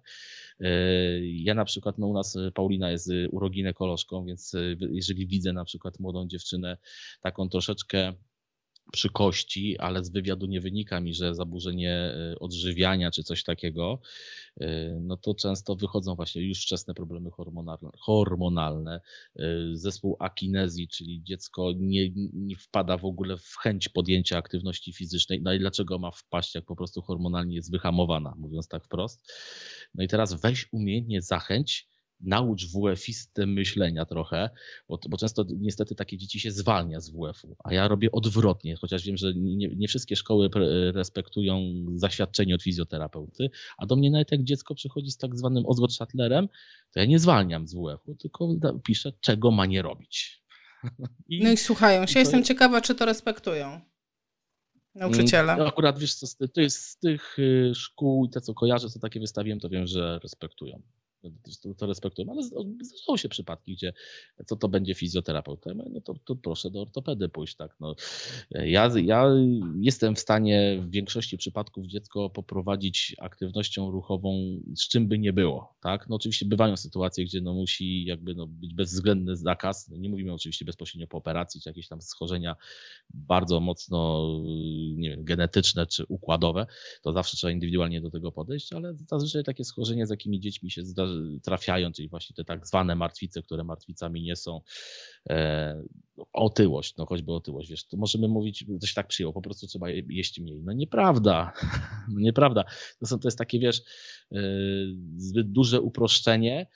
E, 0.60 0.70
ja 1.22 1.54
na 1.54 1.64
przykład, 1.64 1.98
no 1.98 2.06
u 2.06 2.12
nas 2.12 2.36
e, 2.36 2.50
Paulina 2.50 2.90
jest 2.90 3.10
e, 3.10 3.28
uroginekolożką, 3.28 4.24
więc 4.24 4.52
jeżeli 4.90 5.26
widzę 5.26 5.52
na 5.52 5.64
przykład 5.64 6.00
młodą 6.00 6.28
dziewczynę 6.28 6.76
taką 7.20 7.48
troszeczkę 7.48 8.12
przy 8.92 9.08
kości, 9.08 9.78
ale 9.78 10.04
z 10.04 10.10
wywiadu 10.10 10.46
nie 10.46 10.60
wynika 10.60 11.00
mi, 11.00 11.14
że 11.14 11.34
zaburzenie 11.34 12.14
odżywiania 12.40 13.10
czy 13.10 13.22
coś 13.22 13.44
takiego, 13.44 14.00
no 15.00 15.16
to 15.16 15.34
często 15.34 15.76
wychodzą 15.76 16.14
właśnie 16.14 16.42
już 16.42 16.62
wczesne 16.62 16.94
problemy 16.94 17.30
hormonalne, 17.30 17.90
hormonalne 17.98 19.00
zespół 19.72 20.16
akinezji, 20.18 20.88
czyli 20.88 21.22
dziecko 21.22 21.72
nie, 21.76 22.10
nie 22.32 22.56
wpada 22.56 22.96
w 22.96 23.04
ogóle 23.04 23.36
w 23.36 23.56
chęć 23.56 23.88
podjęcia 23.88 24.38
aktywności 24.38 24.92
fizycznej. 24.92 25.42
No 25.42 25.52
i 25.52 25.58
dlaczego 25.58 25.98
ma 25.98 26.10
wpaść, 26.10 26.54
jak 26.54 26.64
po 26.64 26.76
prostu 26.76 27.02
hormonalnie 27.02 27.54
jest 27.54 27.70
wyhamowana, 27.70 28.34
mówiąc 28.38 28.68
tak 28.68 28.84
wprost. 28.84 29.32
No 29.94 30.04
i 30.04 30.08
teraz 30.08 30.34
weź 30.34 30.68
umiejętnie 30.72 31.22
zachęć, 31.22 31.88
naucz 32.20 32.66
WF-isty 32.66 33.46
myślenia 33.46 34.04
trochę, 34.04 34.50
bo, 34.88 34.98
bo, 35.08 35.16
często 35.16 35.44
niestety 35.48 35.94
takie 35.94 36.18
dzieci 36.18 36.40
się 36.40 36.50
zwalnia 36.50 37.00
z 37.00 37.10
WF-u, 37.10 37.56
a 37.64 37.74
ja 37.74 37.88
robię 37.88 38.12
odwrotnie, 38.12 38.76
chociaż 38.76 39.04
wiem, 39.04 39.16
że 39.16 39.32
nie, 39.34 39.68
nie, 39.68 39.88
wszystkie 39.88 40.16
szkoły 40.16 40.50
respektują 40.94 41.84
zaświadczenie 41.94 42.54
od 42.54 42.62
fizjoterapeuty, 42.62 43.50
a 43.78 43.86
do 43.86 43.96
mnie 43.96 44.10
nawet 44.10 44.32
jak 44.32 44.42
dziecko 44.44 44.74
przychodzi 44.74 45.10
z 45.10 45.16
tak 45.16 45.36
zwanym 45.36 45.66
Osgood 45.66 45.92
Shuttlerem, 45.92 46.48
to 46.92 47.00
ja 47.00 47.06
nie 47.06 47.18
zwalniam 47.18 47.68
z 47.68 47.74
WF-u, 47.74 48.14
tylko 48.14 48.48
piszę, 48.84 49.12
czego 49.20 49.50
ma 49.50 49.66
nie 49.66 49.82
robić. 49.82 50.42
I, 51.28 51.42
no 51.42 51.50
i 51.50 51.56
słuchają 51.56 52.06
się. 52.06 52.20
Jestem 52.20 52.44
ciekawa, 52.44 52.80
czy 52.80 52.94
to 52.94 53.04
respektują 53.04 53.80
nauczyciele. 54.94 55.56
No, 55.56 55.66
akurat 55.66 55.98
wiesz, 55.98 56.14
co, 56.14 56.48
to 56.48 56.60
jest 56.60 56.84
z 56.84 56.98
tych 56.98 57.38
y, 57.38 57.72
szkół 57.74 58.24
i 58.24 58.30
te, 58.30 58.40
co 58.40 58.54
kojarzę, 58.54 58.88
co 58.88 59.00
takie 59.00 59.20
wystawiłem, 59.20 59.60
to 59.60 59.68
wiem, 59.68 59.86
że 59.86 60.18
respektują 60.22 60.82
to, 61.62 61.74
to 61.74 61.86
respektujemy, 61.86 62.32
ale 62.32 62.42
zdarzają 62.42 63.16
się 63.16 63.28
przypadki, 63.28 63.72
gdzie 63.72 63.92
co 64.46 64.56
to 64.56 64.68
będzie 64.68 64.94
fizjoterapeuta, 64.94 65.70
no 65.74 66.00
to, 66.00 66.14
to 66.24 66.36
proszę 66.36 66.70
do 66.70 66.82
ortopedy 66.82 67.28
pójść, 67.28 67.56
tak. 67.56 67.76
No, 67.80 67.94
ja, 68.50 68.90
ja 69.02 69.30
jestem 69.80 70.14
w 70.16 70.18
stanie 70.18 70.78
w 70.82 70.90
większości 70.90 71.38
przypadków 71.38 71.86
dziecko 71.86 72.30
poprowadzić 72.30 73.16
aktywnością 73.20 73.90
ruchową, 73.90 74.60
z 74.76 74.88
czym 74.88 75.08
by 75.08 75.18
nie 75.18 75.32
było, 75.32 75.74
tak. 75.80 76.08
No 76.08 76.16
oczywiście 76.16 76.46
bywają 76.46 76.76
sytuacje, 76.76 77.24
gdzie 77.24 77.40
no 77.40 77.54
musi 77.54 78.04
jakby 78.04 78.34
no 78.34 78.46
być 78.46 78.74
bezwzględny 78.74 79.36
zakaz, 79.36 79.88
nie 79.88 80.08
mówimy 80.08 80.32
oczywiście 80.32 80.64
bezpośrednio 80.64 81.06
po 81.06 81.18
operacji, 81.18 81.60
czy 81.60 81.68
jakieś 81.68 81.88
tam 81.88 82.02
schorzenia 82.02 82.56
bardzo 83.10 83.60
mocno, 83.60 84.28
nie 84.94 85.10
wiem, 85.10 85.24
genetyczne 85.24 85.86
czy 85.86 86.04
układowe, 86.08 86.66
to 87.02 87.12
zawsze 87.12 87.36
trzeba 87.36 87.50
indywidualnie 87.50 88.00
do 88.00 88.10
tego 88.10 88.32
podejść, 88.32 88.72
ale 88.72 88.94
zazwyczaj 88.94 89.44
takie 89.44 89.64
schorzenia, 89.64 90.06
z 90.06 90.10
jakimi 90.10 90.40
dziećmi 90.40 90.70
się 90.70 90.84
zdarza 90.84 91.07
trafiają, 91.42 91.92
czyli 91.92 92.08
właśnie 92.08 92.36
te 92.36 92.44
tak 92.44 92.66
zwane 92.66 92.94
martwice, 92.94 93.42
które 93.42 93.64
martwicami 93.64 94.22
nie 94.22 94.36
są, 94.36 94.60
e, 95.30 95.82
otyłość, 96.32 96.96
no 96.96 97.06
choćby 97.06 97.32
otyłość, 97.32 97.70
wiesz, 97.70 97.86
to 97.86 97.96
możemy 97.96 98.28
mówić, 98.28 98.64
to 98.80 98.86
się 98.86 98.94
tak 98.94 99.06
przyjęło, 99.06 99.32
po 99.32 99.42
prostu 99.42 99.66
trzeba 99.66 99.90
jeść 99.90 100.40
mniej. 100.40 100.62
No 100.62 100.72
nieprawda, 100.72 101.52
no 102.12 102.20
nieprawda. 102.20 102.64
To, 103.00 103.06
są, 103.06 103.18
to 103.18 103.28
jest 103.28 103.38
takie, 103.38 103.58
wiesz, 103.58 103.82
e, 104.32 104.38
zbyt 105.16 105.52
duże 105.52 105.80
uproszczenie, 105.80 106.66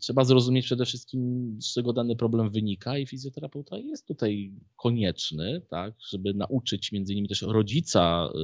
trzeba 0.00 0.24
zrozumieć 0.24 0.64
przede 0.64 0.84
wszystkim, 0.84 1.56
z 1.60 1.74
czego 1.74 1.92
dany 1.92 2.16
problem 2.16 2.50
wynika 2.50 2.98
i 2.98 3.06
fizjoterapeuta 3.06 3.78
jest 3.78 4.06
tutaj 4.06 4.52
konieczny, 4.76 5.62
tak, 5.70 5.94
żeby 6.10 6.34
nauczyć 6.34 6.92
między 6.92 7.12
innymi 7.12 7.28
też 7.28 7.42
rodzica 7.42 8.30
e, 8.34 8.38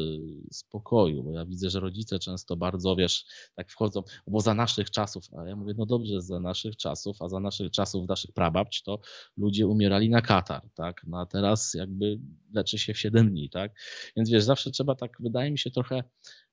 spokoju, 0.53 1.23
bo 1.23 1.33
ja 1.33 1.47
widzę, 1.47 1.71
że 1.71 1.81
rodzice 1.81 2.19
często 2.19 2.57
bardzo, 2.57 2.97
wiesz, 2.97 3.25
tak 3.55 3.71
wchodzą, 3.71 4.03
bo 4.27 4.41
za 4.41 4.55
naszych 4.55 4.91
czasów, 4.91 5.25
a 5.39 5.49
ja 5.49 5.57
mówię, 5.57 5.75
no 5.79 5.87
dobrze, 5.87 6.21
za 6.23 6.41
naszych 6.41 6.77
czasów, 6.77 7.23
a 7.23 7.29
za 7.29 7.41
naszych 7.41 7.71
czasów, 7.71 8.09
naszych 8.09 8.33
prababć, 8.33 8.83
to 8.83 9.01
ludzie 9.37 9.67
umierali 9.67 10.11
na 10.11 10.23
katar, 10.23 10.63
tak, 10.75 11.03
no 11.07 11.21
a 11.21 11.27
teraz 11.27 11.75
jakby 11.75 12.19
leczy 12.55 12.79
się 12.79 12.95
w 12.95 12.99
7 12.99 13.31
dni, 13.31 13.51
tak, 13.51 13.73
więc 14.17 14.31
wiesz, 14.31 14.45
zawsze 14.45 14.71
trzeba 14.71 14.95
tak, 14.95 15.17
wydaje 15.21 15.51
mi 15.51 15.59
się, 15.59 15.71
trochę 15.71 16.05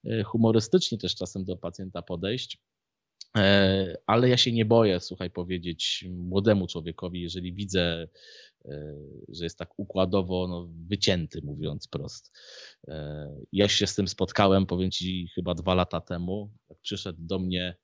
e, 0.05 0.23
humorystycznie 0.23 0.97
też 0.97 1.15
czasem 1.15 1.45
do 1.45 1.57
pacjenta 1.57 2.01
podejść, 2.01 2.61
E, 2.61 2.80
ale 4.05 4.29
ja 4.29 4.37
się 4.37 4.51
nie 4.51 4.65
boję, 4.65 4.99
słuchaj, 4.99 5.29
powiedzieć 5.29 6.05
młodemu 6.09 6.67
człowiekowi, 6.67 7.21
jeżeli 7.21 7.53
widzę, 7.53 8.07
e, 8.65 8.95
że 9.29 9.43
jest 9.43 9.57
tak 9.57 9.79
układowo 9.79 10.47
no, 10.47 10.67
wycięty, 10.87 11.41
mówiąc 11.43 11.87
prost. 11.87 12.31
E, 12.87 13.27
ja 13.51 13.67
się 13.67 13.87
z 13.87 13.95
tym 13.95 14.07
spotkałem, 14.07 14.65
powiem 14.65 14.91
ci, 14.91 15.27
chyba 15.35 15.53
dwa 15.53 15.75
lata 15.75 16.01
temu. 16.01 16.51
Przyszedł 16.81 17.19
do 17.21 17.39
mnie 17.39 17.75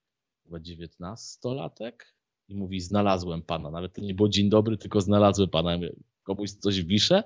chyba 0.43 0.59
dziewiętnastolatek 0.59 2.15
i 2.47 2.55
mówi: 2.55 2.79
Znalazłem 2.79 3.41
pana. 3.41 3.71
Nawet 3.71 3.93
to 3.93 4.01
nie 4.01 4.13
było 4.13 4.29
dzień 4.29 4.49
dobry, 4.49 4.77
tylko 4.77 5.01
znalazłem 5.01 5.49
pana. 5.49 5.71
Ja 5.71 5.77
mówię, 5.77 5.95
komuś 6.27 6.51
coś 6.51 6.83
wiszę, 6.83 7.23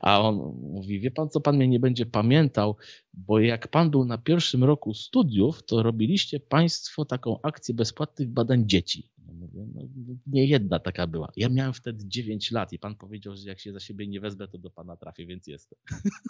a 0.00 0.20
on 0.20 0.34
mówi, 0.62 1.00
wie 1.00 1.10
pan 1.10 1.28
co, 1.28 1.40
pan 1.40 1.56
mnie 1.56 1.68
nie 1.68 1.80
będzie 1.80 2.06
pamiętał, 2.06 2.76
bo 3.12 3.40
jak 3.40 3.68
pan 3.68 3.90
był 3.90 4.04
na 4.04 4.18
pierwszym 4.18 4.64
roku 4.64 4.94
studiów, 4.94 5.62
to 5.66 5.82
robiliście 5.82 6.40
państwo 6.40 7.04
taką 7.04 7.38
akcję 7.42 7.74
bezpłatnych 7.74 8.28
badań 8.28 8.64
dzieci. 8.66 9.10
no, 9.54 9.82
nie 10.26 10.46
jedna 10.46 10.78
taka 10.78 11.06
była. 11.06 11.32
Ja 11.36 11.48
miałem 11.48 11.72
wtedy 11.72 12.04
9 12.08 12.50
lat 12.50 12.72
i 12.72 12.78
pan 12.78 12.96
powiedział, 12.96 13.36
że 13.36 13.48
jak 13.48 13.60
się 13.60 13.72
za 13.72 13.80
siebie 13.80 14.06
nie 14.06 14.20
wezmę, 14.20 14.48
to 14.48 14.58
do 14.58 14.70
pana 14.70 14.96
trafię, 14.96 15.26
więc 15.26 15.46
jestem. 15.46 15.78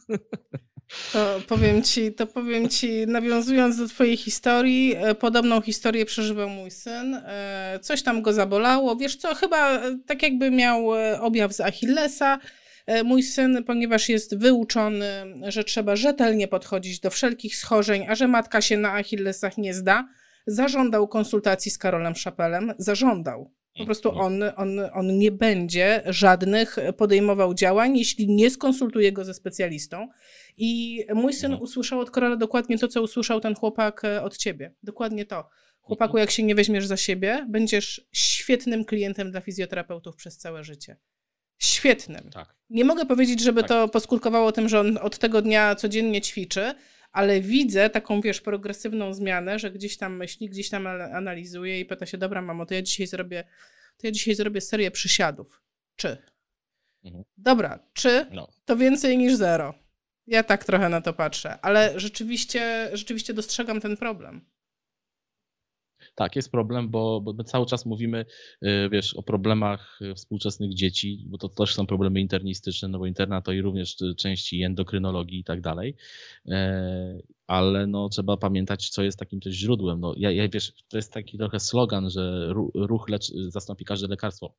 To 1.12 1.40
powiem 1.48 1.82
ci, 1.82 2.12
to 2.12 2.26
powiem 2.26 2.68
ci, 2.68 3.06
nawiązując 3.06 3.76
do 3.76 3.88
twojej 3.88 4.16
historii, 4.16 4.94
e, 4.96 5.14
podobną 5.14 5.60
historię 5.60 6.04
przeżywał 6.04 6.48
mój 6.48 6.70
syn. 6.70 7.14
E, 7.14 7.78
coś 7.82 8.02
tam 8.02 8.22
go 8.22 8.32
zabolało. 8.32 8.96
Wiesz 8.96 9.16
co, 9.16 9.34
chyba 9.34 9.72
e, 9.72 9.98
tak 10.06 10.22
jakby 10.22 10.50
miał 10.50 10.90
objaw 11.20 11.52
z 11.52 11.60
Achillesa. 11.60 12.38
Mój 13.04 13.22
syn, 13.22 13.64
ponieważ 13.64 14.08
jest 14.08 14.38
wyuczony, 14.38 15.06
że 15.48 15.64
trzeba 15.64 15.96
rzetelnie 15.96 16.48
podchodzić 16.48 17.00
do 17.00 17.10
wszelkich 17.10 17.56
schorzeń, 17.56 18.06
a 18.08 18.14
że 18.14 18.28
matka 18.28 18.60
się 18.60 18.76
na 18.76 18.92
Achillesach 18.92 19.58
nie 19.58 19.74
zda, 19.74 20.08
zażądał 20.46 21.08
konsultacji 21.08 21.70
z 21.70 21.78
Karolem 21.78 22.14
Szapelem. 22.14 22.72
Zażądał. 22.78 23.50
Po 23.78 23.84
prostu 23.84 24.10
on, 24.10 24.42
on, 24.56 24.80
on 24.92 25.18
nie 25.18 25.32
będzie 25.32 26.02
żadnych 26.06 26.76
podejmował 26.96 27.54
działań, 27.54 27.98
jeśli 27.98 28.28
nie 28.28 28.50
skonsultuje 28.50 29.12
go 29.12 29.24
ze 29.24 29.34
specjalistą. 29.34 30.08
I 30.56 31.00
mój 31.14 31.32
syn 31.32 31.52
mhm. 31.52 31.62
usłyszał 31.62 32.00
od 32.00 32.10
Karola 32.10 32.36
dokładnie 32.36 32.78
to, 32.78 32.88
co 32.88 33.02
usłyszał 33.02 33.40
ten 33.40 33.54
chłopak 33.54 34.04
e, 34.04 34.22
od 34.22 34.36
ciebie. 34.36 34.74
Dokładnie 34.82 35.24
to. 35.24 35.48
Chłopaku, 35.80 36.10
mhm. 36.10 36.20
jak 36.20 36.30
się 36.30 36.42
nie 36.42 36.54
weźmiesz 36.54 36.86
za 36.86 36.96
siebie, 36.96 37.46
będziesz 37.50 38.06
świetnym 38.12 38.84
klientem 38.84 39.30
dla 39.30 39.40
fizjoterapeutów 39.40 40.16
przez 40.16 40.38
całe 40.38 40.64
życie. 40.64 40.96
Świetnym. 41.58 42.30
Tak. 42.30 42.54
Nie 42.70 42.84
mogę 42.84 43.06
powiedzieć, 43.06 43.40
żeby 43.40 43.60
tak. 43.60 43.68
to 43.68 43.88
poskutkowało 43.88 44.52
tym, 44.52 44.68
że 44.68 44.80
on 44.80 44.98
od 44.98 45.18
tego 45.18 45.42
dnia 45.42 45.74
codziennie 45.74 46.20
ćwiczy, 46.20 46.74
ale 47.14 47.40
widzę 47.40 47.90
taką, 47.90 48.20
wiesz, 48.20 48.40
progresywną 48.40 49.14
zmianę, 49.14 49.58
że 49.58 49.70
gdzieś 49.70 49.96
tam 49.96 50.16
myśli, 50.16 50.48
gdzieś 50.48 50.70
tam 50.70 50.86
analizuje 50.86 51.80
i 51.80 51.84
pyta 51.84 52.06
się, 52.06 52.18
dobra 52.18 52.42
mamo, 52.42 52.66
to 52.66 52.74
ja 52.74 52.82
dzisiaj 52.82 53.06
zrobię, 53.06 53.44
to 53.96 54.06
ja 54.06 54.10
dzisiaj 54.10 54.34
zrobię 54.34 54.60
serię 54.60 54.90
przysiadów. 54.90 55.62
Czy? 55.96 56.16
Mhm. 57.04 57.24
Dobra, 57.36 57.78
czy 57.92 58.26
no. 58.30 58.48
to 58.64 58.76
więcej 58.76 59.18
niż 59.18 59.34
zero? 59.34 59.74
Ja 60.26 60.42
tak 60.42 60.64
trochę 60.64 60.88
na 60.88 61.00
to 61.00 61.12
patrzę, 61.12 61.58
ale 61.62 62.00
rzeczywiście, 62.00 62.90
rzeczywiście 62.92 63.34
dostrzegam 63.34 63.80
ten 63.80 63.96
problem. 63.96 64.44
Tak, 66.14 66.36
jest 66.36 66.50
problem, 66.50 66.88
bo, 66.88 67.20
bo 67.20 67.32
my 67.32 67.44
cały 67.44 67.66
czas 67.66 67.86
mówimy, 67.86 68.24
y, 68.62 68.88
wiesz, 68.92 69.14
o 69.14 69.22
problemach 69.22 69.98
współczesnych 70.16 70.74
dzieci, 70.74 71.24
bo 71.26 71.38
to 71.38 71.48
też 71.48 71.74
są 71.74 71.86
problemy 71.86 72.20
internistyczne, 72.20 72.88
no 72.88 72.98
bo 72.98 73.06
interna 73.06 73.40
to 73.42 73.52
i 73.52 73.60
również 73.60 73.96
części 74.16 74.62
endokrynologii 74.62 75.38
i 75.40 75.44
tak 75.44 75.60
dalej, 75.60 75.96
e, 76.48 77.18
ale 77.46 77.86
no 77.86 78.08
trzeba 78.08 78.36
pamiętać, 78.36 78.88
co 78.88 79.02
jest 79.02 79.18
takim 79.18 79.40
też 79.40 79.54
źródłem. 79.54 80.00
No, 80.00 80.14
ja, 80.16 80.30
ja 80.30 80.48
wiesz, 80.48 80.72
to 80.88 80.96
jest 80.96 81.12
taki 81.12 81.38
trochę 81.38 81.60
slogan, 81.60 82.10
że 82.10 82.52
ruch 82.74 83.08
lecz, 83.08 83.32
zastąpi 83.48 83.84
każde 83.84 84.06
lekarstwo. 84.06 84.54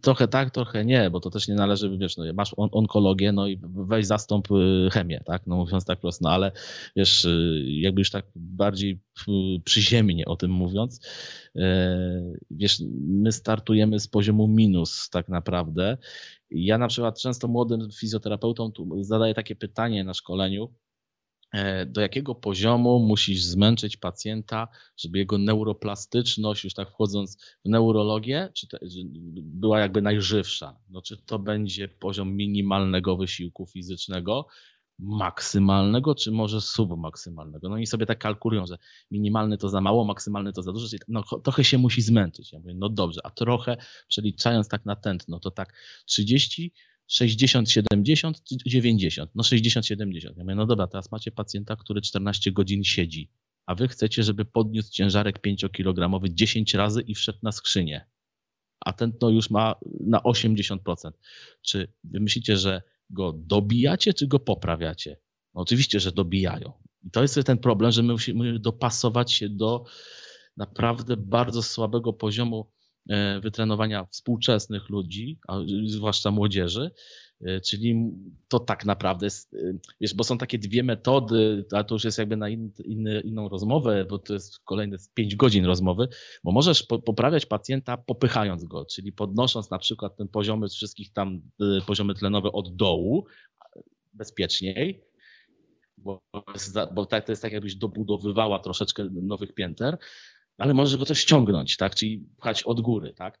Trochę 0.00 0.28
tak, 0.28 0.50
trochę 0.50 0.84
nie, 0.84 1.10
bo 1.10 1.20
to 1.20 1.30
też 1.30 1.48
nie 1.48 1.54
należy, 1.54 1.98
wiesz, 1.98 2.16
no, 2.16 2.24
masz 2.34 2.54
on 2.56 2.68
onkologię, 2.72 3.32
no 3.32 3.48
i 3.48 3.60
weź 3.62 4.06
zastąp 4.06 4.50
y, 4.50 4.88
chemię, 4.92 5.22
tak, 5.26 5.46
no 5.46 5.56
mówiąc 5.56 5.84
tak 5.84 6.00
prosto, 6.00 6.24
no 6.24 6.30
ale 6.30 6.52
wiesz, 6.96 7.24
y, 7.24 7.64
jakby 7.68 8.00
już 8.00 8.10
tak 8.10 8.26
bardziej 8.34 9.00
przyziemnie 9.64 10.24
o 10.24 10.36
tym 10.36 10.50
mówiąc, 10.50 11.00
wiesz, 12.50 12.82
my 13.00 13.32
startujemy 13.32 14.00
z 14.00 14.08
poziomu 14.08 14.48
minus 14.48 15.08
tak 15.10 15.28
naprawdę. 15.28 15.98
Ja 16.50 16.78
na 16.78 16.88
przykład 16.88 17.20
często 17.20 17.48
młodym 17.48 17.88
fizjoterapeutom 18.00 18.72
zadaję 19.00 19.34
takie 19.34 19.56
pytanie 19.56 20.04
na 20.04 20.14
szkoleniu, 20.14 20.74
do 21.86 22.00
jakiego 22.00 22.34
poziomu 22.34 23.00
musisz 23.00 23.42
zmęczyć 23.42 23.96
pacjenta, 23.96 24.68
żeby 24.96 25.18
jego 25.18 25.38
neuroplastyczność, 25.38 26.64
już 26.64 26.74
tak 26.74 26.90
wchodząc 26.90 27.38
w 27.64 27.68
neurologię, 27.68 28.48
czy 28.54 28.68
te, 28.68 28.78
była 29.36 29.80
jakby 29.80 30.02
najżywsza. 30.02 30.76
No, 30.90 31.02
czy 31.02 31.16
to 31.16 31.38
będzie 31.38 31.88
poziom 31.88 32.36
minimalnego 32.36 33.16
wysiłku 33.16 33.66
fizycznego, 33.66 34.46
maksymalnego, 34.98 36.14
czy 36.14 36.30
może 36.30 36.60
submaksymalnego. 36.60 37.68
No 37.68 37.78
i 37.78 37.86
sobie 37.86 38.06
tak 38.06 38.18
kalkulują, 38.18 38.66
że 38.66 38.78
minimalny 39.10 39.58
to 39.58 39.68
za 39.68 39.80
mało, 39.80 40.04
maksymalny 40.04 40.52
to 40.52 40.62
za 40.62 40.72
dużo, 40.72 40.88
czyli 40.88 41.02
no, 41.08 41.22
trochę 41.22 41.64
się 41.64 41.78
musi 41.78 42.02
zmęczyć. 42.02 42.52
Ja 42.52 42.58
mówię, 42.58 42.74
no 42.74 42.88
dobrze, 42.88 43.20
a 43.24 43.30
trochę 43.30 43.76
przeliczając 44.08 44.68
tak 44.68 44.86
na 44.86 44.96
tętno, 44.96 45.40
to 45.40 45.50
tak 45.50 45.74
30 46.06 46.72
60, 47.12 47.70
70 47.70 48.42
90? 48.66 49.30
No 49.34 49.42
60, 49.42 49.86
70. 49.86 50.36
Ja 50.36 50.44
mówię, 50.44 50.54
no 50.54 50.66
dobra, 50.66 50.86
teraz 50.86 51.12
macie 51.12 51.30
pacjenta, 51.30 51.76
który 51.76 52.00
14 52.00 52.52
godzin 52.52 52.84
siedzi, 52.84 53.30
a 53.66 53.74
wy 53.74 53.88
chcecie, 53.88 54.22
żeby 54.22 54.44
podniósł 54.44 54.92
ciężarek 54.92 55.40
5-kilogramowy 55.46 56.28
10 56.28 56.74
razy 56.74 57.00
i 57.00 57.14
wszedł 57.14 57.38
na 57.42 57.52
skrzynię, 57.52 58.06
a 58.80 58.92
ten 58.92 59.12
to 59.12 59.30
już 59.30 59.50
ma 59.50 59.74
na 60.00 60.18
80%. 60.18 60.78
Czy 61.62 61.92
wy 62.04 62.20
myślicie, 62.20 62.56
że 62.56 62.82
go 63.10 63.32
dobijacie, 63.32 64.14
czy 64.14 64.26
go 64.26 64.38
poprawiacie? 64.38 65.16
No 65.54 65.60
oczywiście, 65.60 66.00
że 66.00 66.12
dobijają. 66.12 66.72
I 67.02 67.10
to 67.10 67.22
jest 67.22 67.38
ten 67.44 67.58
problem, 67.58 67.92
że 67.92 68.02
my 68.02 68.12
musimy 68.12 68.58
dopasować 68.58 69.32
się 69.32 69.48
do 69.48 69.84
naprawdę 70.56 71.16
bardzo 71.16 71.62
słabego 71.62 72.12
poziomu 72.12 72.72
wytrenowania 73.42 74.04
współczesnych 74.04 74.90
ludzi, 74.90 75.38
a 75.48 75.58
zwłaszcza 75.86 76.30
młodzieży, 76.30 76.90
e, 77.40 77.60
czyli 77.60 78.12
to 78.48 78.60
tak 78.60 78.84
naprawdę 78.84 79.26
e, 79.26 79.58
wiesz, 80.00 80.14
bo 80.14 80.24
są 80.24 80.38
takie 80.38 80.58
dwie 80.58 80.82
metody, 80.82 81.64
a 81.72 81.84
to 81.84 81.94
już 81.94 82.04
jest 82.04 82.18
jakby 82.18 82.36
na 82.36 82.48
in, 82.48 82.72
in, 82.84 83.08
inną 83.24 83.48
rozmowę, 83.48 84.04
bo 84.04 84.18
to 84.18 84.34
jest 84.34 84.58
kolejne 84.64 84.96
5 85.14 85.36
godzin 85.36 85.64
rozmowy, 85.64 86.08
bo 86.44 86.52
możesz 86.52 86.82
po, 86.82 86.98
poprawiać 86.98 87.46
pacjenta 87.46 87.96
popychając 87.96 88.64
go, 88.64 88.84
czyli 88.84 89.12
podnosząc 89.12 89.70
na 89.70 89.78
przykład 89.78 90.16
ten 90.16 90.28
poziomy 90.28 90.68
wszystkich 90.68 91.12
tam 91.12 91.40
poziomy 91.86 92.14
tlenowe 92.14 92.52
od 92.52 92.76
dołu, 92.76 93.26
bezpieczniej, 94.12 95.04
bo, 95.98 96.22
bo 96.94 97.06
tak, 97.06 97.26
to 97.26 97.32
jest 97.32 97.42
tak 97.42 97.52
jakbyś 97.52 97.76
dobudowywała 97.76 98.58
troszeczkę 98.58 99.08
nowych 99.10 99.54
pięter, 99.54 99.98
ale 100.58 100.74
może 100.74 100.98
go 100.98 101.04
też 101.04 101.18
ściągnąć, 101.18 101.76
tak? 101.76 101.94
Czyli 101.94 102.26
pchać 102.36 102.62
od 102.62 102.80
góry, 102.80 103.14
tak? 103.14 103.38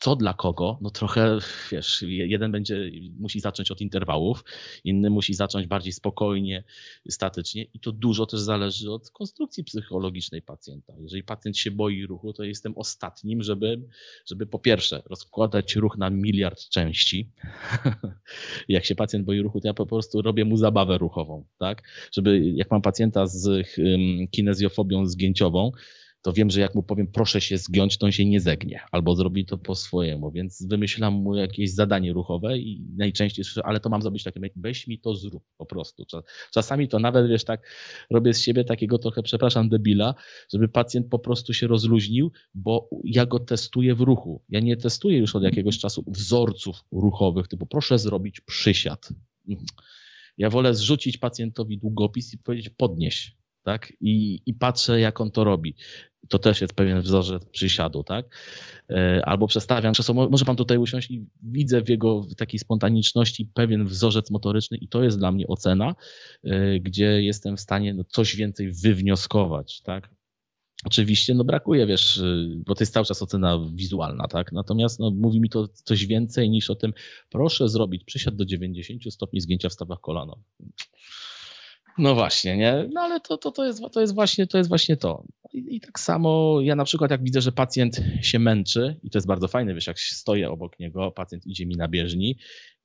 Co 0.00 0.16
dla 0.16 0.34
kogo? 0.34 0.78
No 0.80 0.90
trochę, 0.90 1.38
wiesz, 1.72 2.04
jeden 2.08 2.52
będzie, 2.52 2.90
musi 3.18 3.40
zacząć 3.40 3.70
od 3.70 3.80
interwałów, 3.80 4.44
inny 4.84 5.10
musi 5.10 5.34
zacząć 5.34 5.66
bardziej 5.66 5.92
spokojnie, 5.92 6.64
statycznie 7.08 7.62
i 7.74 7.80
to 7.80 7.92
dużo 7.92 8.26
też 8.26 8.40
zależy 8.40 8.90
od 8.90 9.10
konstrukcji 9.10 9.64
psychologicznej 9.64 10.42
pacjenta. 10.42 10.92
Jeżeli 11.00 11.22
pacjent 11.22 11.58
się 11.58 11.70
boi 11.70 12.06
ruchu, 12.06 12.32
to 12.32 12.44
jestem 12.44 12.72
ostatnim, 12.76 13.42
żeby, 13.42 13.82
żeby 14.26 14.46
po 14.46 14.58
pierwsze 14.58 15.02
rozkładać 15.06 15.76
ruch 15.76 15.98
na 15.98 16.10
miliard 16.10 16.68
części. 16.68 17.30
jak 18.68 18.84
się 18.84 18.94
pacjent 18.94 19.24
boi 19.24 19.40
ruchu, 19.40 19.60
to 19.60 19.68
ja 19.68 19.74
po 19.74 19.86
prostu 19.86 20.22
robię 20.22 20.44
mu 20.44 20.56
zabawę 20.56 20.98
ruchową, 20.98 21.44
tak? 21.58 21.82
Żeby, 22.12 22.40
jak 22.40 22.70
mam 22.70 22.82
pacjenta 22.82 23.26
z 23.26 23.68
kinezjofobią 24.30 25.06
zgięciową, 25.06 25.72
to 26.22 26.32
wiem, 26.32 26.50
że 26.50 26.60
jak 26.60 26.74
mu 26.74 26.82
powiem 26.82 27.06
proszę 27.06 27.40
się 27.40 27.58
zgiąć, 27.58 27.98
to 27.98 28.06
on 28.06 28.12
się 28.12 28.24
nie 28.24 28.40
zegnie, 28.40 28.80
albo 28.92 29.16
zrobi 29.16 29.44
to 29.44 29.58
po 29.58 29.74
swojemu, 29.74 30.30
więc 30.30 30.66
wymyślam 30.66 31.14
mu 31.14 31.36
jakieś 31.36 31.74
zadanie 31.74 32.12
ruchowe 32.12 32.58
i 32.58 32.86
najczęściej 32.96 33.44
słyszę, 33.44 33.66
ale 33.66 33.80
to 33.80 33.88
mam 33.88 34.02
zrobić 34.02 34.22
takie, 34.22 34.40
weź 34.56 34.86
mi 34.86 35.00
to 35.00 35.14
zrób 35.14 35.44
po 35.56 35.66
prostu. 35.66 36.04
Czasami 36.52 36.88
to 36.88 36.98
nawet, 36.98 37.28
wiesz, 37.28 37.44
tak 37.44 37.66
robię 38.10 38.34
z 38.34 38.40
siebie 38.40 38.64
takiego 38.64 38.98
trochę, 38.98 39.22
przepraszam, 39.22 39.68
debila, 39.68 40.14
żeby 40.52 40.68
pacjent 40.68 41.08
po 41.08 41.18
prostu 41.18 41.54
się 41.54 41.66
rozluźnił, 41.66 42.32
bo 42.54 42.90
ja 43.04 43.26
go 43.26 43.38
testuję 43.38 43.94
w 43.94 44.00
ruchu. 44.00 44.42
Ja 44.48 44.60
nie 44.60 44.76
testuję 44.76 45.18
już 45.18 45.36
od 45.36 45.42
jakiegoś 45.42 45.78
czasu 45.78 46.04
wzorców 46.06 46.84
ruchowych, 46.92 47.48
typu 47.48 47.66
proszę 47.66 47.98
zrobić 47.98 48.40
przysiad. 48.40 49.08
Ja 50.38 50.50
wolę 50.50 50.74
zrzucić 50.74 51.16
pacjentowi 51.16 51.78
długopis 51.78 52.34
i 52.34 52.38
powiedzieć 52.38 52.68
podnieś, 52.68 53.36
tak? 53.62 53.92
I, 54.00 54.40
I 54.46 54.54
patrzę, 54.54 55.00
jak 55.00 55.20
on 55.20 55.30
to 55.30 55.44
robi. 55.44 55.74
To 56.28 56.38
też 56.38 56.60
jest 56.60 56.74
pewien 56.74 57.00
wzorzec 57.00 57.44
przysiadu, 57.44 58.04
tak? 58.04 58.26
E, 58.90 59.22
albo 59.24 59.46
przestawiam 59.46 59.92
krzesło, 59.92 60.28
może 60.30 60.44
pan 60.44 60.56
tutaj 60.56 60.78
usiąść 60.78 61.10
i 61.10 61.26
widzę 61.42 61.82
w 61.82 61.88
jego 61.88 62.26
takiej 62.36 62.60
spontaniczności 62.60 63.50
pewien 63.54 63.84
wzorzec 63.84 64.30
motoryczny 64.30 64.78
i 64.78 64.88
to 64.88 65.02
jest 65.02 65.18
dla 65.18 65.32
mnie 65.32 65.46
ocena, 65.46 65.94
e, 66.44 66.80
gdzie 66.80 67.22
jestem 67.22 67.56
w 67.56 67.60
stanie 67.60 67.94
no, 67.94 68.04
coś 68.04 68.36
więcej 68.36 68.72
wywnioskować, 68.72 69.82
tak? 69.82 70.10
Oczywiście 70.84 71.34
no 71.34 71.44
brakuje, 71.44 71.86
wiesz, 71.86 72.16
y, 72.16 72.62
bo 72.66 72.74
to 72.74 72.82
jest 72.82 72.92
cały 72.92 73.06
czas 73.06 73.22
ocena 73.22 73.58
wizualna, 73.74 74.28
tak? 74.28 74.52
Natomiast 74.52 75.00
no, 75.00 75.10
mówi 75.10 75.40
mi 75.40 75.50
to 75.50 75.68
coś 75.68 76.06
więcej 76.06 76.50
niż 76.50 76.70
o 76.70 76.74
tym, 76.74 76.92
proszę 77.30 77.68
zrobić 77.68 78.04
przysiad 78.04 78.36
do 78.36 78.44
90 78.44 79.14
stopni 79.14 79.40
zgięcia 79.40 79.68
w 79.68 79.72
stawach 79.72 80.00
kolanowych. 80.00 80.44
No 81.98 82.14
właśnie, 82.14 82.56
nie? 82.56 82.88
No 82.92 83.00
ale 83.00 83.20
to, 83.20 83.38
to, 83.38 83.52
to, 83.52 83.64
jest, 83.64 83.82
to, 83.92 84.00
jest, 84.00 84.14
właśnie, 84.14 84.46
to 84.46 84.58
jest 84.58 84.68
właśnie 84.68 84.96
to. 84.96 85.24
I, 85.52 85.76
I, 85.76 85.80
tak 85.80 86.00
samo 86.00 86.58
ja 86.60 86.76
na 86.76 86.84
przykład 86.84 87.10
jak 87.10 87.22
widzę, 87.22 87.40
że 87.40 87.52
pacjent 87.52 88.00
się 88.22 88.38
męczy 88.38 88.96
i 89.02 89.10
to 89.10 89.18
jest 89.18 89.26
bardzo 89.26 89.48
fajne, 89.48 89.74
wiesz, 89.74 89.86
jak 89.86 90.00
stoję 90.00 90.50
obok 90.50 90.78
niego, 90.78 91.10
pacjent 91.10 91.46
idzie 91.46 91.66
mi 91.66 91.76
na 91.76 91.88
bieżni 91.88 92.38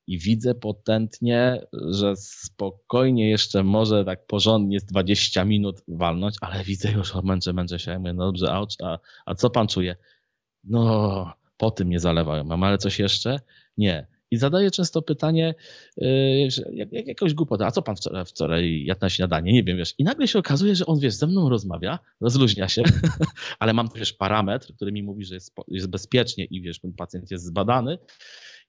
i 0.08 0.20
widzę 0.20 0.56
potentnie, 0.56 1.62
że 1.90 2.16
spokojnie 2.16 3.30
jeszcze 3.30 3.64
może 3.64 4.06
tak 4.06 4.28
porządnie 4.28 4.80
z 4.80 4.86
20 4.86 5.46
minut 5.46 5.82
walnąć, 5.88 6.36
ale 6.42 6.64
widzę 6.64 6.92
już, 6.92 7.16
o 7.16 7.22
męczę, 7.22 7.54
męczę 7.54 7.80
się, 7.80 8.00
mówię, 8.00 8.14
no 8.14 8.26
dobrze, 8.26 8.54
a, 8.84 9.00
a 9.26 9.36
co 9.36 9.50
pan 9.50 9.68
czuje? 9.68 9.96
No, 10.64 11.34
po 11.58 11.72
tym 11.72 11.90
nie 11.90 12.00
zalewają. 12.00 12.44
Mam, 12.44 12.64
ale 12.64 12.78
coś 12.78 13.00
jeszcze? 13.00 13.40
Nie. 13.78 14.08
I 14.34 14.38
zadaję 14.38 14.72
często 14.72 15.02
pytanie, 15.02 15.56
yy, 15.98 16.50
jak, 16.72 16.94
jak 16.94 17.08
jakąś 17.08 17.34
głupotę, 17.34 17.66
a 17.66 17.72
co 17.72 17.82
pan 17.82 17.96
wczoraj, 17.96 18.26
wczoraj 18.26 18.84
jadł 18.86 19.02
na 19.02 19.10
śniadanie? 19.10 19.54
Nie 19.54 19.64
wiem, 19.64 19.78
wiesz. 19.78 19.94
I 19.98 20.04
nagle 20.04 20.28
się 20.28 20.40
okazuje, 20.40 20.76
że 20.76 20.86
on, 20.86 21.00
wiesz, 21.00 21.14
ze 21.14 21.28
mną 21.28 21.50
rozmawia, 21.50 22.00
rozluźnia 22.22 22.68
się, 22.68 22.84
ale 23.60 23.74
mam, 23.74 23.90
wiesz, 23.96 24.14
parametr, 24.14 24.74
który 24.76 24.92
mi 24.92 25.04
mówi, 25.04 25.26
że 25.26 25.36
jest, 25.36 25.56
jest 25.68 25.88
bezpiecznie 25.88 26.46
i, 26.46 26.62
wiesz, 26.62 26.80
ten 26.80 26.94
pacjent 26.94 27.32
jest 27.32 27.46
zbadany 27.46 27.98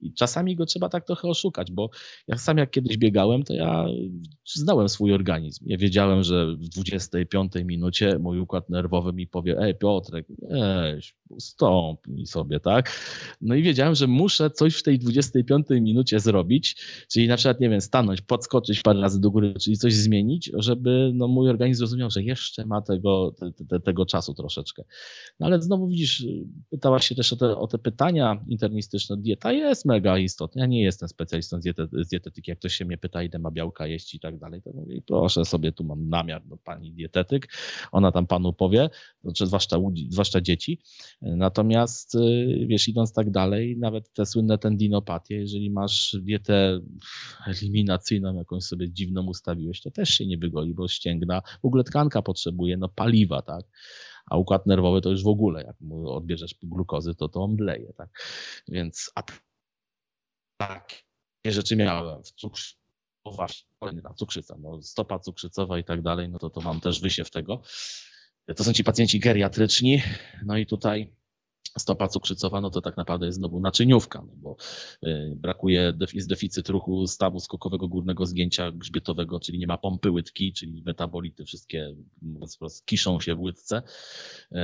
i 0.04 0.12
czasami 0.12 0.56
go 0.56 0.66
trzeba 0.66 0.88
tak 0.88 1.06
trochę 1.06 1.28
oszukać, 1.28 1.72
bo 1.72 1.90
ja 2.28 2.38
sam 2.38 2.58
jak 2.58 2.70
kiedyś 2.70 2.98
biegałem, 2.98 3.42
to 3.42 3.54
ja 3.54 3.86
znałem 4.54 4.88
swój 4.88 5.12
organizm. 5.12 5.64
Ja 5.66 5.78
wiedziałem, 5.78 6.22
że 6.22 6.56
w 6.56 6.68
25 6.68 7.52
minucie 7.64 8.18
mój 8.18 8.38
układ 8.38 8.70
nerwowy 8.70 9.12
mi 9.12 9.26
powie, 9.26 9.58
ej 9.58 9.74
Piotrek, 9.74 10.26
weź, 10.38 11.14
ustąpnij 11.28 12.26
sobie, 12.26 12.60
tak? 12.60 13.00
No 13.40 13.54
i 13.54 13.62
wiedziałem, 13.62 13.94
że 13.94 14.06
muszę 14.06 14.50
coś 14.50 14.76
w 14.76 14.82
tej 14.82 14.98
25 14.98 15.66
minucie 15.70 16.20
zrobić, 16.20 16.76
czyli 17.12 17.28
na 17.28 17.36
przykład, 17.36 17.60
nie 17.60 17.70
wiem, 17.70 17.80
stanąć, 17.80 18.20
podskoczyć 18.20 18.82
parę 18.82 19.00
razy 19.00 19.20
do 19.20 19.30
góry, 19.30 19.54
czyli 19.60 19.76
coś 19.76 19.94
zmienić, 19.94 20.50
żeby 20.54 21.12
no, 21.14 21.28
mój 21.28 21.48
organizm 21.48 21.78
zrozumiał, 21.78 22.10
że 22.10 22.22
jeszcze 22.22 22.66
ma 22.66 22.82
tego, 22.82 23.34
te, 23.38 23.64
te, 23.68 23.80
tego 23.80 24.06
czasu 24.06 24.34
troszeczkę. 24.34 24.84
No 25.40 25.46
ale 25.46 25.62
znowu 25.62 25.88
widzisz, 25.88 26.26
pytałaś 26.70 27.08
się 27.08 27.14
też 27.14 27.32
o 27.32 27.36
te, 27.36 27.56
o 27.56 27.66
te 27.66 27.78
pytania 27.78 28.44
internistyczne. 28.48 29.16
Dieta 29.16 29.52
jest 29.52 29.84
mega 29.94 30.18
istotna. 30.18 30.60
Ja 30.60 30.66
nie 30.66 30.82
jestem 30.82 31.08
specjalistą 31.08 31.60
z, 31.60 31.64
diety, 31.64 31.88
z 31.92 32.08
dietetyki. 32.08 32.50
Jak 32.50 32.58
ktoś 32.58 32.74
się 32.74 32.84
mnie 32.84 32.98
pyta, 32.98 33.22
ile 33.22 33.38
ma 33.38 33.50
białka 33.50 33.86
jeść 33.86 34.14
i 34.14 34.20
tak 34.20 34.38
dalej, 34.38 34.62
to 34.62 34.72
mówię, 34.72 35.00
proszę 35.06 35.44
sobie, 35.44 35.72
tu 35.72 35.84
mam 35.84 36.08
namiar 36.08 36.46
do 36.46 36.56
pani 36.56 36.92
dietetyk. 36.92 37.48
Ona 37.92 38.12
tam 38.12 38.26
panu 38.26 38.52
powie, 38.52 38.90
znaczy 39.22 39.46
zwłaszcza, 39.46 39.76
zwłaszcza 40.08 40.40
dzieci. 40.40 40.80
Natomiast 41.22 42.14
y, 42.14 42.66
wiesz, 42.66 42.88
idąc 42.88 43.12
tak 43.12 43.30
dalej, 43.30 43.76
nawet 43.78 44.12
te 44.12 44.26
słynne 44.26 44.58
tendinopatie, 44.58 45.34
jeżeli 45.36 45.70
masz 45.70 46.16
dietę 46.22 46.80
eliminacyjną, 47.46 48.36
jakąś 48.36 48.62
sobie 48.62 48.92
dziwną 48.92 49.26
ustawiłeś, 49.26 49.80
to 49.80 49.90
też 49.90 50.08
się 50.08 50.26
nie 50.26 50.38
wygoli, 50.38 50.74
bo 50.74 50.88
ścięgna, 50.88 51.42
w 51.62 51.66
ogóle 51.66 51.84
tkanka 51.84 52.22
potrzebuje 52.22 52.76
no, 52.76 52.88
paliwa, 52.88 53.42
tak? 53.42 53.64
a 54.26 54.36
układ 54.36 54.66
nerwowy 54.66 55.00
to 55.00 55.10
już 55.10 55.22
w 55.22 55.28
ogóle, 55.28 55.62
jak 55.62 55.80
mu 55.80 56.10
odbierzesz 56.10 56.54
glukozy, 56.62 57.14
to 57.14 57.28
to 57.28 57.42
omdleje, 57.42 57.92
tak? 57.92 58.08
Więc 58.68 59.10
a 59.14 59.22
takie 60.56 61.04
rzeczy 61.46 61.76
miałem 61.76 62.22
w 62.22 62.32
cukrze, 62.32 62.74
właśnie, 63.24 63.68
kolejna 63.80 64.14
cukrzyca, 64.14 64.56
no, 64.60 64.82
stopa 64.82 65.18
cukrzycowa 65.18 65.78
i 65.78 65.84
tak 65.84 66.02
dalej, 66.02 66.28
no 66.28 66.38
to, 66.38 66.50
to 66.50 66.60
mam 66.60 66.80
też 66.80 67.00
wysiew 67.00 67.30
tego. 67.30 67.62
To 68.56 68.64
są 68.64 68.72
ci 68.72 68.84
pacjenci 68.84 69.20
geriatryczni, 69.20 70.02
no 70.44 70.56
i 70.56 70.66
tutaj 70.66 71.14
stopa 71.78 72.08
cukrzycowa, 72.08 72.60
no 72.60 72.70
to 72.70 72.80
tak 72.80 72.96
naprawdę 72.96 73.26
jest 73.26 73.38
znowu 73.38 73.60
naczyniówka, 73.60 74.22
no 74.26 74.32
bo 74.36 74.56
y, 75.06 75.34
brakuje, 75.36 75.92
jest 76.12 76.28
deficyt 76.28 76.68
ruchu 76.68 77.06
stawu 77.06 77.40
skokowego 77.40 77.88
górnego 77.88 78.26
zgięcia 78.26 78.70
grzbietowego, 78.70 79.40
czyli 79.40 79.58
nie 79.58 79.66
ma 79.66 79.78
pompy 79.78 80.10
łydki, 80.10 80.52
czyli 80.52 80.82
metabolity 80.82 81.44
wszystkie 81.44 81.94
wprost 82.54 82.86
kiszą 82.86 83.20
się 83.20 83.34
w 83.34 83.40
łydce. 83.40 83.82
Y, 84.52 84.56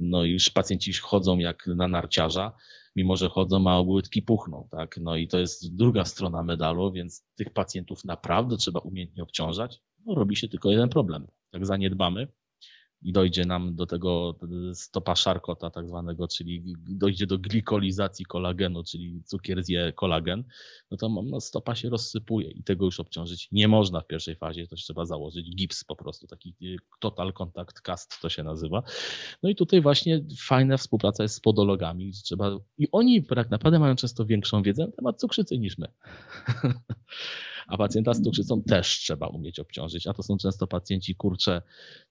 no 0.00 0.24
i 0.24 0.30
już 0.30 0.50
pacjenci 0.50 0.92
chodzą 0.92 1.38
jak 1.38 1.66
na 1.66 1.88
narciarza, 1.88 2.52
mimo 2.96 3.16
że 3.16 3.28
chodzą, 3.28 3.70
a 3.70 3.80
łydki 3.80 4.22
puchną, 4.22 4.68
tak? 4.70 4.98
No 5.00 5.16
i 5.16 5.28
to 5.28 5.38
jest 5.38 5.76
druga 5.76 6.04
strona 6.04 6.42
medalu, 6.42 6.92
więc 6.92 7.24
tych 7.34 7.52
pacjentów 7.52 8.04
naprawdę 8.04 8.56
trzeba 8.56 8.80
umiejętnie 8.80 9.22
obciążać. 9.22 9.82
No, 10.06 10.14
robi 10.14 10.36
się 10.36 10.48
tylko 10.48 10.70
jeden 10.70 10.88
problem. 10.88 11.26
Jak 11.52 11.66
zaniedbamy, 11.66 12.28
i 13.02 13.12
dojdzie 13.12 13.44
nam 13.44 13.74
do 13.74 13.86
tego 13.86 14.38
stopa 14.74 15.16
szarkota 15.16 15.70
tak 15.70 15.88
zwanego, 15.88 16.28
czyli 16.28 16.74
dojdzie 16.88 17.26
do 17.26 17.38
glikolizacji 17.38 18.24
kolagenu, 18.24 18.84
czyli 18.84 19.22
cukier 19.24 19.64
zje 19.64 19.92
kolagen, 19.92 20.44
no 20.90 20.96
to 20.96 21.08
no, 21.08 21.40
stopa 21.40 21.74
się 21.74 21.90
rozsypuje 21.90 22.50
i 22.50 22.62
tego 22.62 22.84
już 22.84 23.00
obciążyć 23.00 23.48
nie 23.52 23.68
można 23.68 24.00
w 24.00 24.06
pierwszej 24.06 24.36
fazie, 24.36 24.66
to 24.66 24.76
trzeba 24.76 25.04
założyć 25.04 25.56
gips 25.56 25.84
po 25.84 25.96
prostu, 25.96 26.26
taki 26.26 26.54
y, 26.62 26.76
total 27.00 27.32
contact 27.32 27.80
cast 27.80 28.20
to 28.22 28.28
się 28.28 28.42
nazywa. 28.42 28.82
No 29.42 29.48
i 29.50 29.54
tutaj 29.54 29.80
właśnie 29.80 30.24
fajna 30.38 30.76
współpraca 30.76 31.22
jest 31.22 31.34
z 31.34 31.40
podologami, 31.40 32.12
trzeba, 32.24 32.50
i 32.78 32.88
oni 32.92 33.24
tak 33.24 33.50
naprawdę 33.50 33.78
mają 33.78 33.96
często 33.96 34.26
większą 34.26 34.62
wiedzę 34.62 34.86
na 34.86 34.92
temat 34.92 35.20
cukrzycy 35.20 35.58
niż 35.58 35.78
my. 35.78 35.86
a 37.66 37.76
pacjenta 37.76 38.14
z 38.14 38.22
cukrzycą 38.22 38.62
też 38.62 38.98
trzeba 38.98 39.26
umieć 39.26 39.58
obciążyć, 39.58 40.06
a 40.06 40.12
to 40.12 40.22
są 40.22 40.36
często 40.36 40.66
pacjenci, 40.66 41.14
kurcze, 41.14 41.62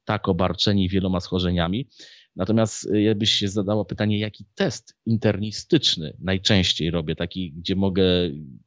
tak 0.06 0.30
obarczeni 0.30 0.90
wieloma 0.90 1.20
schorzeniami. 1.20 1.90
Natomiast 2.36 2.86
y, 2.86 3.02
jakbyś 3.02 3.32
się 3.32 3.48
zadało 3.48 3.86
pytanie, 3.86 4.20
jaki 4.20 4.46
test 4.56 4.98
internistyczny 5.06 6.18
najczęściej 6.20 6.92
robię, 6.92 7.16
taki, 7.16 7.52
gdzie 7.52 7.76
mogę, 7.76 8.04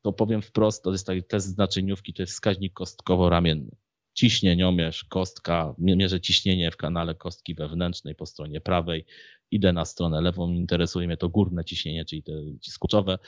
to 0.02 0.12
powiem 0.12 0.42
wprost, 0.42 0.84
to 0.84 0.92
jest 0.92 1.06
taki 1.06 1.22
test 1.22 1.46
znaczeniówki, 1.46 2.14
to 2.14 2.22
jest 2.22 2.32
wskaźnik 2.32 2.72
kostkowo-ramienny. 2.72 3.76
Ciśnieniomierz, 4.14 5.04
kostka, 5.04 5.74
mierzę 5.78 6.20
ciśnienie 6.20 6.70
w 6.70 6.76
kanale 6.76 7.14
kostki 7.14 7.54
wewnętrznej 7.54 8.14
po 8.14 8.26
stronie 8.26 8.60
prawej, 8.60 9.04
idę 9.50 9.72
na 9.72 9.84
stronę 9.84 10.20
lewą, 10.20 10.52
interesuje 10.52 11.06
mnie 11.06 11.16
to 11.16 11.28
górne 11.28 11.64
ciśnienie, 11.64 12.04
czyli 12.04 12.22
te 12.22 12.32
skurczowe. 12.62 13.18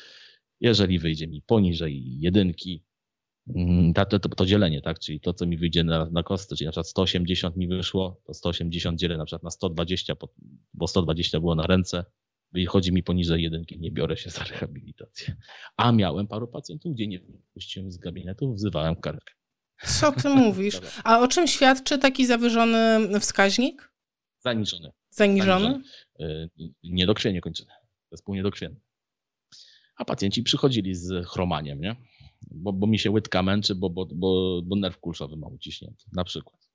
Jeżeli 0.61 0.99
wyjdzie 0.99 1.27
mi 1.27 1.43
poniżej 1.43 2.21
jedynki, 2.21 2.85
to, 3.95 4.19
to, 4.19 4.29
to, 4.29 4.47
dzielenie, 4.47 4.83
tak? 4.83 4.99
Czyli 4.99 5.21
to, 5.21 5.35
co 5.35 5.47
mi 5.47 5.57
wyjdzie 5.57 5.85
na, 5.85 6.09
na 6.11 6.23
kostce, 6.23 6.57
czyli 6.57 6.67
na 6.67 6.73
przykład 6.73 6.89
180 6.89 7.57
mi 7.57 7.69
wyszło, 7.69 8.21
to 8.27 8.35
180 8.35 8.99
dzielę 8.99 9.17
na 9.17 9.25
przykład 9.25 9.43
na 9.43 9.51
120, 9.51 10.15
bo 10.75 10.87
120 10.87 11.41
było 11.41 11.55
na 11.55 11.67
ręce, 11.67 12.05
wychodzi 12.53 12.93
mi 12.93 13.03
poniżej 13.03 13.43
jedynki, 13.43 13.79
nie 13.81 13.91
biorę 13.91 14.17
się 14.17 14.31
za 14.31 14.45
rehabilitację. 14.45 15.37
A 15.77 15.93
miałem 15.93 16.27
paru 16.27 16.49
pacjentów, 16.49 16.93
gdzie 16.93 17.07
nie 17.07 17.19
wypuściłem 17.19 17.93
z 17.93 17.99
gabinetu, 17.99 18.55
wzywałem 18.55 18.97
karetkę. 18.97 19.35
Co 19.87 20.13
ty 20.13 20.29
mówisz? 20.29 20.81
A 21.05 21.21
o 21.21 21.29
czym 21.29 21.47
świadczy 21.47 21.99
taki 21.99 22.27
zawyżony 22.27 23.21
wskaźnik? 23.21 23.93
Zaniżony. 24.39 24.91
Zaniżony? 25.11 25.63
Zaniżony. 25.63 25.85
Y, 26.61 26.71
niedokrwienie 26.83 27.41
kończyny. 27.41 27.71
Zespół 28.11 28.35
niedokrwienny. 28.35 28.81
A 29.97 30.05
pacjenci 30.05 30.43
przychodzili 30.43 30.95
z 30.95 31.27
chromaniem, 31.27 31.81
nie? 31.81 31.97
Bo, 32.43 32.73
bo 32.73 32.87
mi 32.87 32.99
się 32.99 33.11
łydka 33.11 33.43
męczy, 33.43 33.75
bo, 33.75 33.91
bo, 33.91 34.07
bo, 34.07 34.63
bo 34.65 34.77
nerw 34.77 34.99
kulszowy 34.99 35.37
ma 35.37 35.47
uciśnięty, 35.47 36.05
na 36.13 36.25
przykład. 36.25 36.70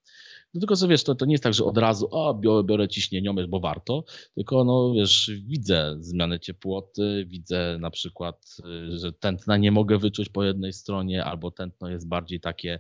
No 0.56 0.60
tylko, 0.60 0.76
że 0.76 0.88
wiesz, 0.88 1.04
to, 1.04 1.16
to 1.16 1.26
nie 1.26 1.34
jest 1.34 1.44
tak, 1.44 1.54
że 1.54 1.66
od 1.66 1.78
razu, 1.78 2.08
o, 2.12 2.34
biorę, 2.34 2.64
biorę 2.64 2.88
ciśnieniomierz, 2.88 3.48
bo 3.48 3.60
warto, 3.60 4.04
tylko, 4.36 4.64
no 4.64 4.94
wiesz, 4.94 5.32
widzę 5.46 5.96
zmianę 6.00 6.40
ciepłoty, 6.40 7.26
widzę 7.28 7.78
na 7.80 7.90
przykład, 7.90 8.58
y, 8.94 8.98
że 8.98 9.14
tętna 9.14 9.58
nie 9.58 9.72
mogę 9.72 9.98
wyczuć 9.98 10.30
po 10.30 10.44
jednej 10.44 10.74
stronie, 10.74 11.26
albo 11.26 11.52
tętno 11.52 11.90
jest 11.90 12.08
bardziej 12.08 12.40
takie 12.40 12.80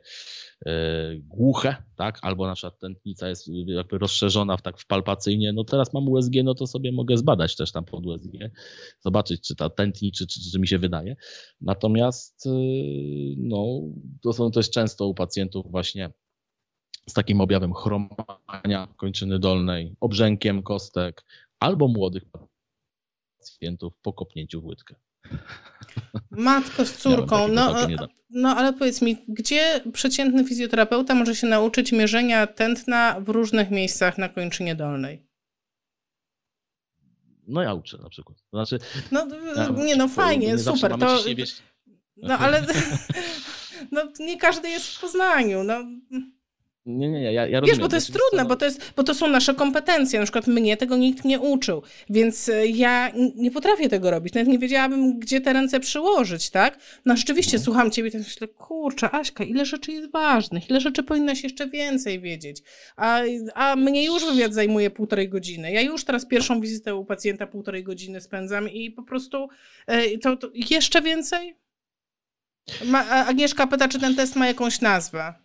e, 0.65 0.71
głuche, 1.15 1.75
tak, 1.95 2.19
albo 2.21 2.47
na 2.47 2.53
przykład 2.53 2.79
tętnica 2.79 3.29
jest 3.29 3.47
jakby 3.65 3.97
rozszerzona 3.97 4.57
w, 4.57 4.61
tak 4.61 4.79
w 4.79 4.87
palpacyjnie, 4.87 5.53
no 5.53 5.63
teraz 5.63 5.93
mam 5.93 6.07
USG, 6.07 6.33
no 6.43 6.55
to 6.55 6.67
sobie 6.67 6.91
mogę 6.91 7.17
zbadać 7.17 7.55
też 7.55 7.71
tam 7.71 7.85
pod 7.85 8.05
USG, 8.05 8.31
zobaczyć, 8.99 9.47
czy 9.47 9.55
ta 9.55 9.69
tętni, 9.69 10.11
czy, 10.11 10.27
czy, 10.27 10.51
czy 10.51 10.59
mi 10.59 10.67
się 10.67 10.77
wydaje. 10.77 11.15
Natomiast, 11.61 12.45
y, 12.45 12.49
no, 13.37 13.81
to, 14.21 14.33
są, 14.33 14.51
to 14.51 14.59
jest 14.59 14.73
często 14.73 15.07
u 15.07 15.13
pacjentów 15.13 15.71
właśnie 15.71 16.13
z 17.09 17.13
takim 17.13 17.41
objawem 17.41 17.73
chromania 17.73 18.87
kończyny 18.97 19.39
dolnej, 19.39 19.95
obrzękiem 19.99 20.63
kostek 20.63 21.25
albo 21.59 21.87
młodych 21.87 22.23
pacjentów 23.37 23.93
po 24.01 24.13
kopnięciu 24.13 24.61
w 24.61 24.65
łydkę. 24.65 24.95
Matko 26.31 26.85
z 26.85 26.97
córką, 26.97 27.47
no, 27.47 27.75
no 28.29 28.49
ale 28.49 28.73
powiedz 28.73 29.01
mi, 29.01 29.25
gdzie 29.27 29.81
przeciętny 29.93 30.45
fizjoterapeuta 30.45 31.15
może 31.15 31.35
się 31.35 31.47
nauczyć 31.47 31.91
mierzenia 31.91 32.47
tętna 32.47 33.19
w 33.19 33.29
różnych 33.29 33.71
miejscach 33.71 34.17
na 34.17 34.29
kończynie 34.29 34.75
dolnej? 34.75 35.25
No 37.47 37.61
ja 37.61 37.73
uczę 37.73 37.97
na 37.97 38.09
przykład. 38.09 38.37
To 38.51 38.57
znaczy, 38.57 38.85
no 39.11 39.27
ja, 39.55 39.69
nie 39.69 39.95
no 39.95 40.07
fajnie, 40.07 40.47
nie 40.47 40.57
super. 40.57 40.97
To, 40.99 41.17
no 42.17 42.37
ale 42.37 42.65
no, 43.91 44.03
nie 44.19 44.37
każdy 44.37 44.69
jest 44.69 44.87
w 44.87 45.01
Poznaniu. 45.01 45.63
No. 45.63 45.85
Nie, 46.85 47.09
nie, 47.09 47.21
nie, 47.21 47.33
ja, 47.33 47.47
ja 47.47 47.61
Wiesz, 47.61 47.79
bo 47.79 47.89
to 47.89 47.95
jest 47.95 48.13
trudne, 48.13 48.45
bo 48.45 48.55
to, 48.55 48.65
jest, 48.65 48.93
bo 48.95 49.03
to 49.03 49.13
są 49.13 49.27
nasze 49.27 49.53
kompetencje. 49.53 50.19
Na 50.19 50.25
przykład 50.25 50.47
mnie 50.47 50.77
tego 50.77 50.97
nikt 50.97 51.25
nie 51.25 51.39
uczył, 51.39 51.81
więc 52.09 52.49
e, 52.49 52.67
ja 52.67 53.11
nie 53.35 53.51
potrafię 53.51 53.89
tego 53.89 54.11
robić. 54.11 54.33
Nawet 54.33 54.47
nie 54.47 54.59
wiedziałabym, 54.59 55.19
gdzie 55.19 55.41
te 55.41 55.53
ręce 55.53 55.79
przyłożyć, 55.79 56.49
tak? 56.49 56.79
No 57.05 57.17
rzeczywiście, 57.17 57.57
no. 57.57 57.63
słucham 57.63 57.91
ciebie 57.91 58.09
i 58.13 58.17
myślę, 58.17 58.47
kurczę, 58.47 59.11
Aśka, 59.11 59.43
ile 59.43 59.65
rzeczy 59.65 59.91
jest 59.91 60.11
ważnych, 60.11 60.69
ile 60.69 60.81
rzeczy 60.81 61.03
powinnaś 61.03 61.43
jeszcze 61.43 61.67
więcej 61.67 62.19
wiedzieć. 62.19 62.63
A, 62.95 63.21
a 63.53 63.75
mnie 63.75 64.05
już 64.05 64.25
wywiad 64.25 64.53
zajmuje 64.53 64.89
półtorej 64.89 65.29
godziny. 65.29 65.71
Ja 65.71 65.81
już 65.81 66.03
teraz 66.03 66.25
pierwszą 66.25 66.61
wizytę 66.61 66.95
u 66.95 67.05
pacjenta 67.05 67.47
półtorej 67.47 67.83
godziny 67.83 68.21
spędzam 68.21 68.69
i 68.69 68.91
po 68.91 69.03
prostu 69.03 69.47
e, 69.87 70.17
to, 70.17 70.37
to 70.37 70.49
jeszcze 70.53 71.01
więcej? 71.01 71.55
Ma, 72.85 73.09
Agnieszka 73.09 73.67
pyta, 73.67 73.87
czy 73.87 73.99
ten 73.99 74.15
test 74.15 74.35
ma 74.35 74.47
jakąś 74.47 74.81
nazwę 74.81 75.44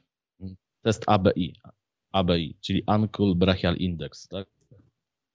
test 0.82 1.04
ABI, 1.06 1.60
ABI, 2.12 2.56
czyli 2.60 2.82
Ankle 2.86 3.34
Brachial 3.34 3.76
Index, 3.76 4.28
tak? 4.28 4.48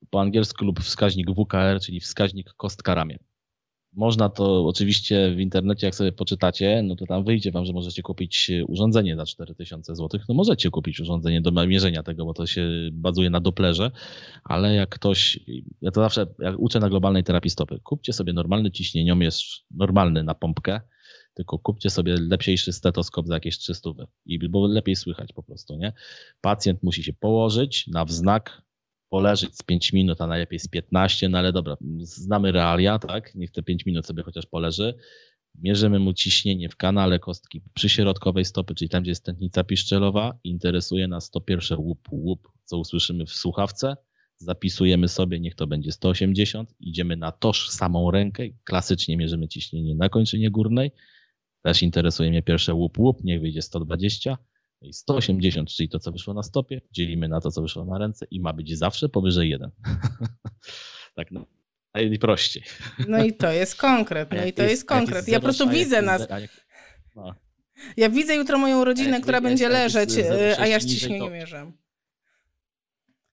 Po 0.09 0.21
angielsku 0.21 0.65
lub 0.65 0.79
wskaźnik 0.79 1.31
WKR, 1.31 1.79
czyli 1.81 1.99
wskaźnik 1.99 2.53
kostka 2.53 2.95
ramię. 2.95 3.17
Można 3.93 4.29
to 4.29 4.67
oczywiście 4.67 5.35
w 5.35 5.39
internecie, 5.39 5.87
jak 5.87 5.95
sobie 5.95 6.11
poczytacie, 6.11 6.81
no 6.83 6.95
to 6.95 7.05
tam 7.05 7.23
wyjdzie 7.23 7.51
wam, 7.51 7.65
że 7.65 7.73
możecie 7.73 8.01
kupić 8.01 8.51
urządzenie 8.67 9.15
za 9.15 9.25
4000 9.25 9.95
zł. 9.95 10.19
No 10.29 10.35
możecie 10.35 10.69
kupić 10.69 10.99
urządzenie 10.99 11.41
do 11.41 11.67
mierzenia 11.67 12.03
tego, 12.03 12.25
bo 12.25 12.33
to 12.33 12.47
się 12.47 12.69
bazuje 12.91 13.29
na 13.29 13.39
Dopplerze, 13.39 13.91
ale 14.43 14.75
jak 14.75 14.89
ktoś, 14.89 15.39
ja 15.81 15.91
to 15.91 16.01
zawsze 16.01 16.27
jak 16.39 16.59
uczę 16.59 16.79
na 16.79 16.89
globalnej 16.89 17.23
terapii 17.23 17.49
stopy, 17.49 17.79
kupcie 17.83 18.13
sobie 18.13 18.33
normalny 18.33 18.71
ciśnieniomierz, 18.71 19.63
normalny 19.71 20.23
na 20.23 20.35
pompkę, 20.35 20.81
tylko 21.35 21.59
kupcie 21.59 21.89
sobie 21.89 22.15
lepszy 22.19 22.73
stetoskop 22.73 23.27
za 23.27 23.33
jakieś 23.33 23.57
300, 23.57 23.89
i 24.25 24.49
bo 24.49 24.67
lepiej 24.67 24.95
słychać 24.95 25.33
po 25.33 25.43
prostu, 25.43 25.77
nie? 25.77 25.93
Pacjent 26.41 26.83
musi 26.83 27.03
się 27.03 27.13
położyć 27.13 27.87
na 27.87 28.05
wznak, 28.05 28.61
poleżeć 29.09 29.57
z 29.57 29.63
5 29.63 29.93
minut, 29.93 30.21
a 30.21 30.27
najlepiej 30.27 30.59
z 30.59 30.67
15, 30.67 31.29
no 31.29 31.37
ale 31.37 31.53
dobra, 31.53 31.77
znamy 31.99 32.51
realia, 32.51 32.99
tak? 32.99 33.35
Niech 33.35 33.51
te 33.51 33.63
5 33.63 33.85
minut 33.85 34.05
sobie 34.05 34.23
chociaż 34.23 34.45
poleży. 34.45 34.93
Mierzymy 35.61 35.99
mu 35.99 36.13
ciśnienie 36.13 36.69
w 36.69 36.75
kanale 36.75 37.19
kostki 37.19 37.61
przyśrodkowej 37.73 38.45
stopy, 38.45 38.75
czyli 38.75 38.89
tam, 38.89 39.01
gdzie 39.01 39.11
jest 39.11 39.25
tętnica 39.25 39.63
piszczelowa. 39.63 40.39
Interesuje 40.43 41.07
nas 41.07 41.29
to 41.29 41.41
pierwsze 41.41 41.77
łup, 41.77 42.07
łup, 42.11 42.51
co 42.63 42.77
usłyszymy 42.77 43.25
w 43.25 43.33
słuchawce. 43.33 43.95
Zapisujemy 44.37 45.07
sobie, 45.07 45.39
niech 45.39 45.55
to 45.55 45.67
będzie 45.67 45.91
180. 45.91 46.73
Idziemy 46.79 47.17
na 47.17 47.31
toż 47.31 47.69
samą 47.69 48.11
rękę. 48.11 48.43
Klasycznie 48.63 49.17
mierzymy 49.17 49.47
ciśnienie 49.47 49.95
na 49.95 50.09
kończynie 50.09 50.51
górnej. 50.51 50.91
Też 51.65 51.83
interesuje 51.83 52.29
mnie 52.29 52.43
pierwsze 52.43 52.73
łup 52.73 52.99
łup, 52.99 53.23
niech 53.23 53.41
wyjdzie 53.41 53.61
120 53.61 54.37
i 54.81 54.93
180, 54.93 55.69
czyli 55.69 55.89
to, 55.89 55.99
co 55.99 56.11
wyszło 56.11 56.33
na 56.33 56.43
stopie, 56.43 56.81
dzielimy 56.91 57.27
na 57.27 57.41
to, 57.41 57.51
co 57.51 57.61
wyszło 57.61 57.85
na 57.85 57.97
ręce 57.97 58.25
i 58.31 58.39
ma 58.39 58.53
być 58.53 58.77
zawsze 58.77 59.09
powyżej 59.09 59.49
1. 59.49 59.71
tak 61.15 61.31
no, 61.31 61.45
najprościej. 61.93 62.63
No 63.07 63.23
i 63.23 63.33
to 63.33 63.51
jest 63.51 63.75
konkret, 63.75 64.31
no 64.31 64.45
i 64.45 64.53
to 64.53 64.61
jest, 64.61 64.71
jest 64.71 64.85
konkret. 64.85 65.27
Ja 65.27 65.39
po 65.39 65.43
prostu 65.43 65.69
widzę 65.69 66.01
nas. 66.01 66.27
No. 67.15 67.35
Ja 67.97 68.09
widzę 68.09 68.35
jutro 68.35 68.57
moją 68.57 68.85
rodzinę, 68.85 69.21
która 69.21 69.41
będzie 69.41 69.69
leżeć, 69.69 70.09
a 70.59 70.67
ja 70.67 70.79
ściśnie 70.79 71.19
nie 71.19 71.29
mierzę. 71.29 71.71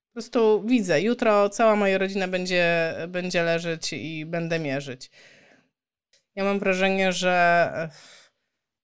Po 0.09 0.13
prostu 0.13 0.63
widzę. 0.67 1.03
Jutro 1.03 1.49
cała 1.49 1.77
moja 1.77 1.99
rodzina 1.99 2.29
będzie, 2.29 2.95
będzie 3.09 3.43
leżeć 3.43 3.93
i 3.93 4.27
będę 4.27 4.59
mierzyć. 4.59 5.11
Ja 6.35 6.45
mam 6.45 6.59
wrażenie, 6.59 7.13
że 7.13 7.89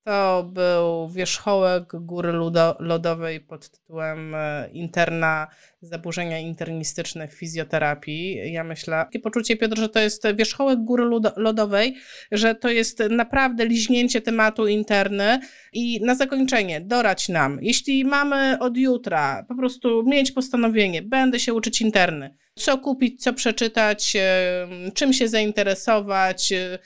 to 0.08 0.50
był 0.52 1.08
wierzchołek 1.08 1.84
góry 2.00 2.32
lodowej 2.78 3.40
pod 3.40 3.68
tytułem 3.68 4.34
e, 4.34 4.68
Interna 4.72 5.46
zaburzenia 5.82 6.38
internistyczne 6.38 7.28
w 7.28 7.32
fizjoterapii. 7.32 8.52
Ja 8.52 8.64
myślę, 8.64 8.96
takie 8.96 9.20
poczucie, 9.20 9.56
Piotr, 9.56 9.78
że 9.78 9.88
to 9.88 10.00
jest 10.00 10.26
wierzchołek 10.34 10.78
góry 10.78 11.04
lodowej, 11.36 11.96
że 12.32 12.54
to 12.54 12.68
jest 12.68 13.02
naprawdę 13.10 13.66
liźnięcie 13.66 14.20
tematu 14.20 14.66
interny 14.66 15.40
i 15.72 16.00
na 16.04 16.14
zakończenie 16.14 16.80
dorać 16.80 17.28
nam, 17.28 17.58
jeśli 17.62 18.04
mamy 18.04 18.58
od 18.60 18.76
jutra 18.76 19.44
po 19.48 19.54
prostu 19.54 20.02
mieć 20.06 20.32
postanowienie, 20.32 21.02
będę 21.02 21.40
się 21.40 21.54
uczyć 21.54 21.80
interny, 21.80 22.34
co 22.54 22.78
kupić, 22.78 23.22
co 23.22 23.32
przeczytać, 23.32 24.16
e, 24.16 24.68
czym 24.94 25.12
się 25.12 25.28
zainteresować, 25.28 26.52
e, 26.52 26.78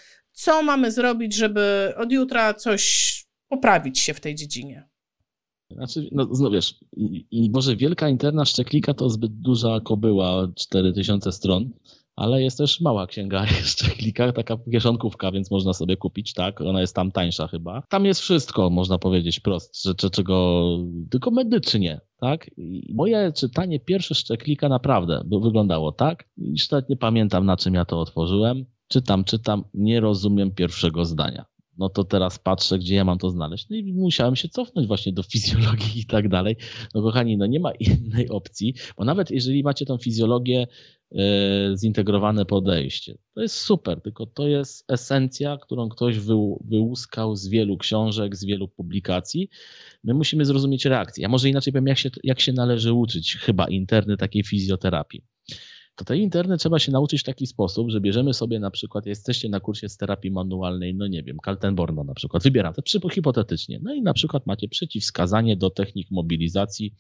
co 0.43 0.63
mamy 0.63 0.93
zrobić, 0.93 1.37
żeby 1.37 1.95
od 1.97 2.13
jutra 2.13 2.55
coś 2.55 3.13
poprawić 3.49 3.99
się 3.99 4.15
w 4.15 4.21
tej 4.21 4.35
dziedzinie? 4.35 4.89
Znaczy, 5.71 6.09
no, 6.13 6.29
no 6.41 6.51
wiesz, 6.51 6.75
i, 6.97 7.27
i 7.31 7.51
może 7.51 7.77
wielka 7.77 8.09
interna 8.09 8.45
szczeklika 8.45 8.95
to 8.95 9.11
zbyt 9.11 9.33
duża 9.33 9.81
kobyła, 9.81 10.49
4000 10.57 11.33
stron, 11.33 11.71
ale 12.17 12.43
jest 12.43 12.59
też 12.59 12.81
mała 12.81 13.07
księga 13.07 13.47
szczeklika, 13.73 14.33
taka 14.33 14.57
kieszonkówka, 14.73 15.33
więc 15.33 15.51
można 15.51 15.73
sobie 15.73 15.97
kupić, 15.97 16.35
tak? 16.35 16.61
Ona 16.61 16.81
jest 16.81 16.95
tam 16.97 17.13
tańsza 17.13 17.49
chyba. 17.49 17.83
Tam 17.89 18.05
jest 18.05 18.21
wszystko, 18.21 18.71
można 18.71 18.99
powiedzieć 18.99 19.41
prost, 19.41 19.83
że, 19.85 19.95
czego, 19.95 20.67
tylko 21.11 21.31
medycznie, 21.31 22.01
tak? 22.21 22.51
I 22.57 22.95
moje 22.95 23.33
czytanie 23.33 23.81
pierwsze 23.81 24.15
szczeklika 24.15 24.69
naprawdę 24.69 25.23
wyglądało 25.43 25.93
tak, 25.93 26.29
iż 26.37 26.71
nawet 26.71 26.89
nie 26.89 26.97
pamiętam 26.97 27.47
na 27.47 27.57
czym 27.57 27.75
ja 27.75 27.85
to 27.85 28.01
otworzyłem. 28.01 28.65
Czytam, 28.93 29.25
czytam, 29.25 29.65
nie 29.75 30.01
rozumiem 30.01 30.51
pierwszego 30.51 31.05
zdania 31.05 31.45
no 31.79 31.89
to 31.89 32.05
teraz 32.05 32.39
patrzę, 32.39 32.79
gdzie 32.79 32.95
ja 32.95 33.05
mam 33.05 33.19
to 33.19 33.31
znaleźć. 33.31 33.69
No 33.71 33.77
i 33.77 33.93
musiałem 33.93 34.37
się 34.37 34.49
cofnąć 34.49 34.89
właśnie 34.89 35.13
do 35.13 35.23
fizjologii 35.23 36.01
i 36.01 36.07
tak 36.07 36.29
dalej. 36.29 36.57
No 36.95 37.03
kochani, 37.03 37.37
no 37.37 37.47
nie 37.47 37.61
ma 37.61 37.73
innej 37.73 38.29
opcji, 38.29 38.75
bo 38.97 39.05
nawet 39.05 39.31
jeżeli 39.31 39.63
macie 39.63 39.87
tą 39.87 39.99
fizjologię, 39.99 40.67
e, 41.13 41.77
zintegrowane 41.77 42.45
podejście, 42.45 43.19
to 43.35 43.43
jest 43.43 43.57
super, 43.57 44.01
tylko 44.01 44.27
to 44.27 44.49
jest 44.49 44.93
esencja, 44.93 45.59
którą 45.63 45.89
ktoś 45.89 46.19
wyłuskał 46.65 47.37
z 47.37 47.49
wielu 47.49 47.77
książek, 47.77 48.37
z 48.37 48.45
wielu 48.45 48.69
publikacji. 48.69 49.49
My 50.05 50.15
musimy 50.15 50.45
zrozumieć 50.45 50.85
reakcję. 50.85 51.23
Ja 51.23 51.29
może 51.29 51.49
inaczej 51.49 51.73
powiem, 51.73 51.87
jak 51.87 51.99
się, 51.99 52.11
jak 52.25 52.41
się 52.41 52.53
należy 52.53 52.93
uczyć 52.93 53.37
chyba 53.37 53.69
interny 53.69 54.17
takiej 54.17 54.43
fizjoterapii 54.45 55.23
to 55.95 56.05
tej 56.05 56.21
internet 56.21 56.61
trzeba 56.61 56.79
się 56.79 56.93
nauczyć 56.93 57.21
w 57.21 57.25
taki 57.25 57.47
sposób, 57.47 57.91
że 57.91 58.01
bierzemy 58.01 58.35
sobie 58.35 58.61
na 58.61 58.71
przykład, 58.71 59.07
jesteście 59.07 59.49
na 59.49 59.61
kursie 59.61 59.89
z 59.89 59.97
terapii 59.97 60.31
manualnej, 60.31 60.95
no 60.95 61.07
nie 61.07 61.23
wiem, 61.23 61.39
Kaltenborna 61.39 62.05
na 62.05 62.15
przykład, 62.15 62.43
wybieram 62.43 62.75
to 62.75 63.09
hipotetycznie, 63.09 63.81
no 63.83 63.95
i 63.95 64.03
na 64.03 64.15
przykład 64.15 64.47
macie 64.47 64.69
przeciwwskazanie 64.69 65.57
do 65.57 65.71
technik 65.71 66.11
mobilizacji, 66.11 66.95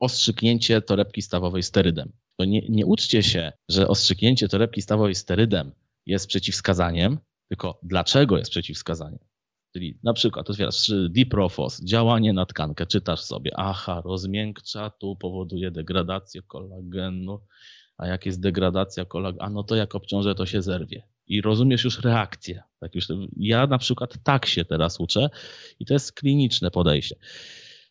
ostrzyknięcie 0.00 0.80
torebki 0.82 1.22
stawowej 1.22 1.62
sterydem. 1.62 2.12
To 2.36 2.44
nie, 2.44 2.68
nie 2.68 2.86
uczcie 2.86 3.22
się, 3.22 3.52
że 3.68 3.88
ostrzyknięcie 3.88 4.48
torebki 4.48 4.82
stawowej 4.82 5.14
sterydem 5.14 5.72
jest 6.06 6.26
przeciwwskazaniem, 6.26 7.18
tylko 7.48 7.80
dlaczego 7.82 8.38
jest 8.38 8.50
przeciwwskazaniem. 8.50 9.18
Czyli 9.74 9.98
na 10.02 10.12
przykład 10.12 10.50
otwierasz 10.50 10.92
diprofos, 11.10 11.84
działanie 11.84 12.32
na 12.32 12.46
tkankę, 12.46 12.86
czytasz 12.86 13.20
sobie, 13.20 13.50
aha, 13.56 14.02
rozmiękcza, 14.04 14.90
tu 14.90 15.16
powoduje 15.16 15.70
degradację 15.70 16.42
kolagenu, 16.42 17.40
a 17.98 18.06
jak 18.06 18.26
jest 18.26 18.40
degradacja 18.40 19.04
kolagenu, 19.04 19.42
a 19.42 19.50
no 19.50 19.62
to 19.62 19.76
jak 19.76 19.94
obciążę, 19.94 20.34
to 20.34 20.46
się 20.46 20.62
zerwie. 20.62 21.02
I 21.26 21.40
rozumiesz 21.40 21.84
już 21.84 22.00
reakcję. 22.00 22.62
Tak 22.80 22.94
już, 22.94 23.08
ja 23.36 23.66
na 23.66 23.78
przykład 23.78 24.14
tak 24.24 24.46
się 24.46 24.64
teraz 24.64 25.00
uczę 25.00 25.30
i 25.80 25.86
to 25.86 25.94
jest 25.94 26.12
kliniczne 26.12 26.70
podejście. 26.70 27.16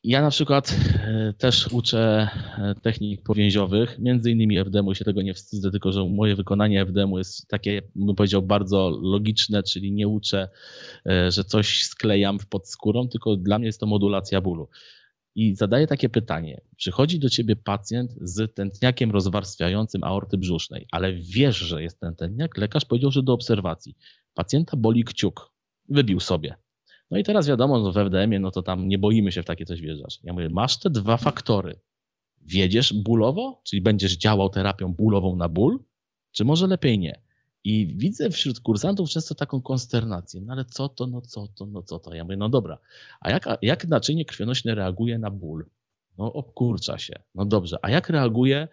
ja 0.04 0.22
na 0.22 0.30
przykład 0.30 0.76
e, 1.04 1.34
też 1.38 1.68
uczę 1.68 2.30
e, 2.58 2.76
technik 2.82 3.24
powięziowych, 3.24 4.00
między 4.00 4.32
innymi 4.32 4.60
FDM-u 4.60 4.96
się 4.96 5.06
tego 5.06 5.22
nie 5.22 5.34
wstydzę, 5.34 5.72
tylko 5.72 5.92
że 5.92 6.06
moje 6.10 6.36
wykonanie 6.36 6.82
FDM-u 6.86 7.18
jest 7.18 7.48
takie, 7.48 7.82
bym 7.96 8.16
powiedział, 8.16 8.42
bardzo 8.42 9.00
logiczne, 9.02 9.64
czyli 9.64 9.92
nie 9.92 10.08
uczę, 10.08 10.50
e, 11.06 11.32
że 11.32 11.44
coś 11.44 11.84
sklejam 11.84 12.38
pod 12.50 12.70
skórą, 12.70 13.08
tylko 13.08 13.36
dla 13.36 13.60
mnie 13.60 13.68
jest 13.68 13.80
to 13.80 13.86
modulacja 13.86 14.42
bólu. 14.42 14.70
I 15.36 15.56
zadaję 15.56 15.88
takie 15.88 16.10
pytanie. 16.10 16.62
Przychodzi 16.76 17.20
do 17.20 17.30
ciebie 17.30 17.56
pacjent 17.56 18.12
z 18.22 18.56
tętniakiem 18.56 19.12
rozwarstwiającym 19.12 20.04
aorty 20.04 20.38
brzusznej, 20.38 20.88
ale 20.92 21.14
wiesz, 21.14 21.58
że 21.58 21.84
jest 21.84 22.00
ten 22.00 22.16
tętniak, 22.16 22.58
lekarz 22.58 22.86
powiedział, 22.86 23.12
że 23.12 23.24
do 23.24 23.34
obserwacji. 23.34 23.96
Pacjenta 24.34 24.78
boli 24.78 25.04
kciuk, 25.04 25.52
wybił 25.90 26.20
sobie 26.20 26.56
no 27.14 27.20
i 27.20 27.24
teraz 27.24 27.48
wiadomo, 27.48 27.80
no 27.80 27.92
w 27.92 27.98
FDM-ie, 27.98 28.40
no 28.40 28.52
to 28.52 28.62
tam 28.62 28.88
nie 28.88 28.98
boimy 28.98 29.32
się 29.32 29.44
w 29.44 29.46
takie 29.46 29.66
coś 29.66 29.82
wjeżdżać. 29.82 30.20
Ja 30.24 30.34
mówię, 30.34 30.50
masz 30.50 30.80
te 30.80 30.90
dwa 30.90 31.18
faktory. 31.18 31.80
Wiedziesz 32.42 32.94
bólowo, 32.94 33.62
czyli 33.66 33.82
będziesz 33.82 34.18
działał 34.18 34.50
terapią 34.50 34.94
bólową 34.94 35.36
na 35.36 35.50
ból, 35.50 35.80
czy 36.32 36.46
może 36.46 36.68
lepiej 36.68 37.00
nie? 37.00 37.23
I 37.64 37.88
widzę 37.98 38.30
wśród 38.30 38.60
kursantów 38.60 39.10
często 39.10 39.36
taką 39.36 39.62
konsternację. 39.62 40.42
No 40.42 40.54
ale 40.54 40.66
co 40.66 40.90
to, 40.90 41.08
no 41.08 41.22
co 41.22 41.48
to, 41.48 41.66
no 41.66 41.84
co 41.84 42.00
to? 42.00 42.14
Ja 42.14 42.24
mówię, 42.24 42.38
no 42.38 42.50
dobra, 42.50 42.78
a 43.22 43.32
jak, 43.32 43.46
jak 43.62 43.88
naczynie 43.88 44.26
krwionośne 44.26 44.76
reaguje 44.76 45.20
na 45.20 45.32
ból? 45.32 45.66
No 46.18 46.34
obkurcza 46.34 46.98
się. 46.98 47.14
No 47.36 47.46
dobrze, 47.46 47.78
a 47.82 47.90
jak 47.90 48.10
reaguje, 48.10 48.68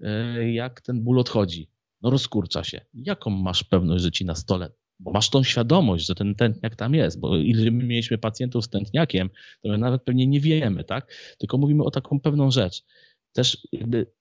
e, 0.00 0.52
jak 0.52 0.80
ten 0.80 1.02
ból 1.02 1.18
odchodzi? 1.18 1.70
No 2.02 2.10
rozkurcza 2.10 2.64
się. 2.64 2.80
Jaką 2.94 3.30
masz 3.30 3.64
pewność, 3.64 4.02
że 4.02 4.10
ci 4.10 4.24
na 4.24 4.34
stole 4.34 4.70
bo 4.98 5.12
masz 5.12 5.30
tą 5.30 5.42
świadomość, 5.42 6.06
że 6.06 6.14
ten 6.14 6.34
tętniak 6.34 6.76
tam 6.76 6.94
jest, 6.94 7.20
bo 7.20 7.36
ile 7.36 7.70
my 7.70 7.84
mieliśmy 7.84 8.18
pacjentów 8.18 8.64
z 8.64 8.68
tętniakiem, 8.68 9.30
to 9.62 9.68
my 9.68 9.78
nawet 9.78 10.02
pewnie 10.02 10.26
nie 10.26 10.40
wiemy, 10.40 10.84
tak? 10.84 11.34
Tylko 11.38 11.58
mówimy 11.58 11.84
o 11.84 11.90
taką 11.90 12.20
pewną 12.20 12.50
rzecz. 12.50 12.84
Też 13.32 13.68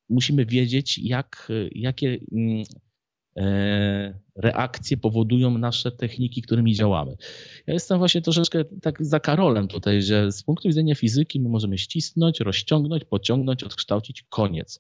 musimy 0.10 0.46
wiedzieć, 0.46 0.98
jak, 0.98 1.52
jakie 1.72 2.20
mm, 2.32 2.62
e, 2.62 2.64
reakcje 4.36 4.98
powodują 4.98 5.58
nasze 5.58 5.92
techniki, 5.92 6.42
którymi 6.42 6.76
działamy. 6.76 7.16
Ja 7.68 7.74
jestem 7.74 7.98
właśnie 7.98 8.22
troszeczkę 8.22 8.66
tak 8.82 9.06
za 9.06 9.20
Karolem 9.20 9.68
tutaj, 9.68 10.02
że 10.02 10.32
z 10.32 10.44
punktu 10.44 10.68
widzenia 10.68 10.96
fizyki 10.96 11.40
my 11.40 11.50
możemy 11.50 11.78
ścisnąć, 11.78 12.40
rozciągnąć, 12.40 13.04
pociągnąć, 13.04 13.64
odkształcić, 13.64 14.24
koniec 14.30 14.80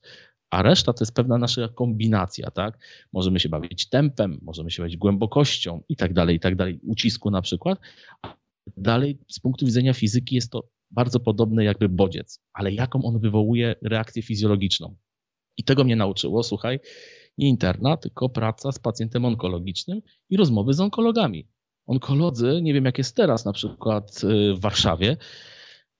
a 0.55 0.61
reszta 0.61 0.93
to 0.93 1.03
jest 1.03 1.13
pewna 1.13 1.37
nasza 1.37 1.67
kombinacja, 1.67 2.51
tak? 2.51 2.79
Możemy 3.13 3.39
się 3.39 3.49
bawić 3.49 3.89
tempem, 3.89 4.39
możemy 4.41 4.71
się 4.71 4.83
bawić 4.83 4.97
głębokością 4.97 5.83
i 5.89 5.95
tak 5.95 6.13
dalej, 6.13 6.35
i 6.35 6.39
tak 6.39 6.55
dalej, 6.55 6.79
ucisku 6.83 7.31
na 7.31 7.41
przykład. 7.41 7.79
A 8.21 8.35
dalej 8.77 9.19
z 9.27 9.39
punktu 9.39 9.65
widzenia 9.65 9.93
fizyki 9.93 10.35
jest 10.35 10.51
to 10.51 10.69
bardzo 10.91 11.19
podobny 11.19 11.63
jakby 11.63 11.89
bodziec, 11.89 12.41
ale 12.53 12.71
jaką 12.71 13.03
on 13.03 13.19
wywołuje 13.19 13.75
reakcję 13.81 14.21
fizjologiczną. 14.21 14.95
I 15.57 15.63
tego 15.63 15.83
mnie 15.83 15.95
nauczyło, 15.95 16.43
słuchaj, 16.43 16.79
nie 17.37 17.49
interna, 17.49 17.97
tylko 17.97 18.29
praca 18.29 18.71
z 18.71 18.79
pacjentem 18.79 19.25
onkologicznym 19.25 20.01
i 20.29 20.37
rozmowy 20.37 20.73
z 20.73 20.79
onkologami. 20.79 21.47
Onkolodzy, 21.87 22.59
nie 22.61 22.73
wiem 22.73 22.85
jak 22.85 22.97
jest 22.97 23.15
teraz 23.15 23.45
na 23.45 23.53
przykład 23.53 24.21
y, 24.23 24.53
w 24.53 24.59
Warszawie, 24.59 25.17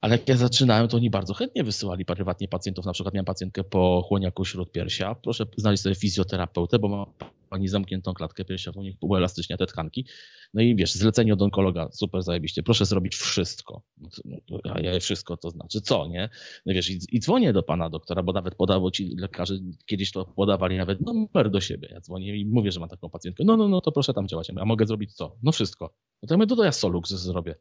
ale 0.02 0.18
jak 0.18 0.30
ja 0.30 0.38
zaczynałem, 0.38 0.88
to 0.88 0.98
oni 0.98 1.10
bardzo 1.10 1.34
chętnie 1.34 1.64
wysyłali 1.64 2.06
prywatnie 2.06 2.48
pacjentów. 2.48 2.86
Na 2.86 2.94
przykład 2.94 3.14
miałem 3.14 3.26
pacjentkę 3.26 3.64
po 3.64 4.06
chłoniaku 4.08 4.46
śródpiersia. 4.46 5.16
Proszę 5.16 5.46
znaleźć 5.58 5.84
sobie 5.84 5.96
fizjoterapeutę, 5.96 6.80
bo 6.80 6.88
ma 6.88 7.06
pani 7.50 7.68
zamkniętą 7.68 8.14
klatkę 8.14 8.46
piersiową, 8.46 8.82
niech 8.82 8.96
uelastycznia 9.02 9.58
te 9.58 9.66
tkanki. 9.66 10.06
No 10.54 10.62
i 10.62 10.76
wiesz, 10.76 10.94
zlecenie 10.94 11.34
od 11.34 11.42
onkologa, 11.42 11.90
super 11.92 12.24
zajebiście, 12.24 12.64
proszę 12.64 12.86
zrobić 12.86 13.16
wszystko. 13.16 13.84
No 13.98 14.10
no 14.50 14.60
a 14.74 14.80
ja 14.80 15.00
wszystko 15.00 15.38
to 15.38 15.50
znaczy 15.50 15.82
co, 15.82 16.08
nie? 16.08 16.30
No 16.66 16.74
wiesz, 16.74 16.90
i, 16.90 17.00
i 17.12 17.20
dzwonię 17.20 17.54
do 17.54 17.64
pana 17.64 17.90
doktora, 17.90 18.24
bo 18.24 18.34
nawet 18.34 18.56
podawał 18.56 18.92
ci 18.92 19.16
lekarze, 19.20 19.56
kiedyś 19.86 20.12
to 20.12 20.26
podawali 20.26 20.78
nawet 20.78 21.02
numer 21.02 21.52
do 21.52 21.62
siebie. 21.62 21.88
Ja 21.92 22.02
dzwonię 22.02 22.38
i 22.38 22.46
mówię, 22.46 22.72
że 22.72 22.80
mam 22.80 22.90
taką 22.90 23.10
pacjentkę. 23.10 23.44
No, 23.46 23.58
no, 23.58 23.68
no, 23.68 23.82
to 23.82 23.92
proszę 23.92 24.14
tam 24.14 24.28
działać. 24.28 24.50
A 24.56 24.66
mogę 24.66 24.86
zrobić 24.86 25.14
co? 25.14 25.38
No 25.44 25.52
wszystko. 25.52 25.94
No 26.24 26.28
to 26.28 26.34
ja 26.34 26.38
mówię, 26.38 26.56
to, 26.56 26.64
ja 26.64 26.72
Solux 26.72 27.10
zrobię. 27.10 27.56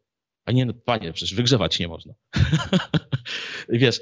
A 0.45 0.51
nie, 0.51 0.65
no, 0.65 0.73
panie, 0.73 1.13
przecież 1.13 1.35
wygrzewać 1.35 1.79
nie 1.79 1.87
można. 1.87 2.13
Wiesz, 3.69 4.01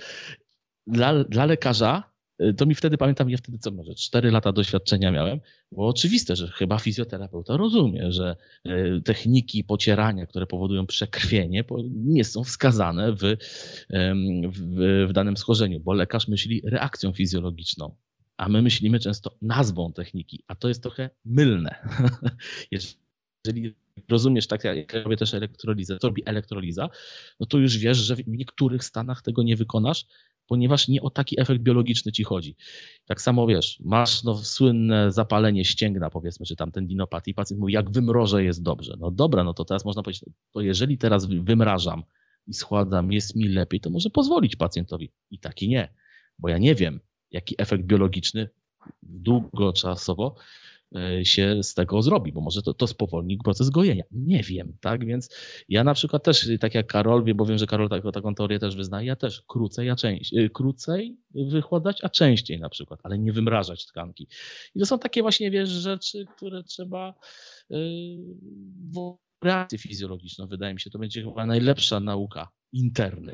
dla, 0.87 1.23
dla 1.23 1.45
lekarza, 1.45 2.12
to 2.57 2.65
mi 2.65 2.75
wtedy, 2.75 2.97
pamiętam, 2.97 3.29
ja 3.29 3.37
wtedy 3.37 3.57
co 3.57 3.71
może, 3.71 3.95
4 3.95 4.31
lata 4.31 4.51
doświadczenia 4.51 5.11
miałem, 5.11 5.39
było 5.71 5.87
oczywiste, 5.87 6.35
że 6.35 6.47
chyba 6.47 6.79
fizjoterapeuta 6.79 7.57
rozumie, 7.57 8.11
że 8.11 8.35
y, 8.67 9.01
techniki 9.05 9.63
pocierania, 9.63 10.25
które 10.25 10.47
powodują 10.47 10.85
przekrwienie, 10.85 11.63
nie 11.93 12.23
są 12.23 12.43
wskazane 12.43 13.13
w, 13.13 13.19
w, 14.51 15.05
w 15.09 15.13
danym 15.13 15.37
schorzeniu, 15.37 15.79
bo 15.79 15.93
lekarz 15.93 16.27
myśli 16.27 16.61
reakcją 16.65 17.13
fizjologiczną 17.13 17.95
a 18.37 18.49
my 18.49 18.61
myślimy 18.61 18.99
często 18.99 19.37
nazwą 19.41 19.93
techniki, 19.93 20.43
a 20.47 20.55
to 20.55 20.67
jest 20.67 20.83
trochę 20.83 21.09
mylne. 21.25 21.75
Jeżeli 22.71 23.75
rozumiesz, 24.09 24.47
tak 24.47 24.63
jak 24.63 24.93
robię 24.93 25.17
też 25.17 25.33
elektrolizę, 25.33 25.99
to 25.99 26.07
robi 26.07 26.23
elektroliza, 26.25 26.89
no 27.39 27.45
to 27.45 27.57
już 27.57 27.77
wiesz, 27.77 27.97
że 27.97 28.15
w 28.15 28.27
niektórych 28.27 28.83
stanach 28.83 29.21
tego 29.21 29.43
nie 29.43 29.55
wykonasz, 29.55 30.05
ponieważ 30.47 30.87
nie 30.87 31.01
o 31.01 31.09
taki 31.09 31.41
efekt 31.41 31.61
biologiczny 31.61 32.11
ci 32.11 32.23
chodzi. 32.23 32.55
Tak 33.05 33.21
samo 33.21 33.47
wiesz, 33.47 33.79
masz 33.85 34.23
no, 34.23 34.35
słynne 34.35 35.11
zapalenie 35.11 35.65
ścięgna, 35.65 36.09
powiedzmy, 36.09 36.45
czy 36.45 36.55
tam 36.55 36.71
ten 36.71 36.87
dinopat 36.87 37.27
i 37.27 37.33
pacjent 37.33 37.59
mówi, 37.59 37.73
jak 37.73 37.91
wymrożę 37.91 38.43
jest 38.43 38.63
dobrze. 38.63 38.95
No 38.99 39.11
dobra, 39.11 39.43
no 39.43 39.53
to 39.53 39.65
teraz 39.65 39.85
można 39.85 40.03
powiedzieć, 40.03 40.25
to 40.51 40.61
jeżeli 40.61 40.97
teraz 40.97 41.25
wymrażam 41.25 42.03
i 42.47 42.53
schładzam, 42.53 43.11
jest 43.11 43.35
mi 43.35 43.47
lepiej, 43.47 43.79
to 43.79 43.89
może 43.89 44.09
pozwolić 44.09 44.55
pacjentowi. 44.55 45.11
I 45.31 45.39
taki 45.39 45.69
nie, 45.69 45.93
bo 46.39 46.49
ja 46.49 46.57
nie 46.57 46.75
wiem, 46.75 46.99
jaki 47.31 47.55
efekt 47.57 47.83
biologiczny 47.83 48.49
długoczasowo 49.03 50.35
E, 50.35 50.62
się 51.23 51.63
z 51.63 51.73
tego 51.73 52.01
zrobi, 52.01 52.31
bo 52.31 52.41
może 52.41 52.61
to, 52.61 52.73
to 52.73 52.87
spowolni 52.87 53.37
proces 53.37 53.69
gojenia. 53.69 54.03
Nie 54.11 54.43
wiem, 54.43 54.77
tak? 54.81 55.05
Więc 55.05 55.35
ja 55.69 55.83
na 55.83 55.93
przykład 55.93 56.23
też, 56.23 56.49
tak 56.59 56.75
jak 56.75 56.87
Karol, 56.87 57.23
wie, 57.23 57.35
bo 57.35 57.45
wiem, 57.45 57.57
że 57.57 57.67
Karol 57.67 57.89
taką, 57.89 58.11
taką 58.11 58.35
teorię 58.35 58.59
też 58.59 58.75
wyznaje, 58.75 59.07
ja 59.07 59.15
też 59.15 59.41
krócej, 59.47 59.89
a 59.89 59.95
częściej, 59.95 60.49
krócej 60.49 61.17
wychładać, 61.35 62.03
a 62.03 62.09
częściej 62.09 62.59
na 62.59 62.69
przykład, 62.69 62.99
ale 63.03 63.19
nie 63.19 63.33
wymrażać 63.33 63.85
tkanki. 63.85 64.27
I 64.75 64.79
to 64.79 64.85
są 64.85 64.99
takie 64.99 65.21
właśnie, 65.21 65.51
wiesz, 65.51 65.69
rzeczy, 65.69 66.25
które 66.35 66.63
trzeba 66.63 67.13
yy, 67.69 67.77
w 68.93 69.17
reakcji 69.43 69.77
fizjologiczną, 69.77 70.47
wydaje 70.47 70.73
mi 70.73 70.79
się, 70.79 70.89
to 70.89 70.99
będzie 70.99 71.23
chyba 71.23 71.45
najlepsza 71.45 71.99
nauka 71.99 72.49
interny. 72.71 73.33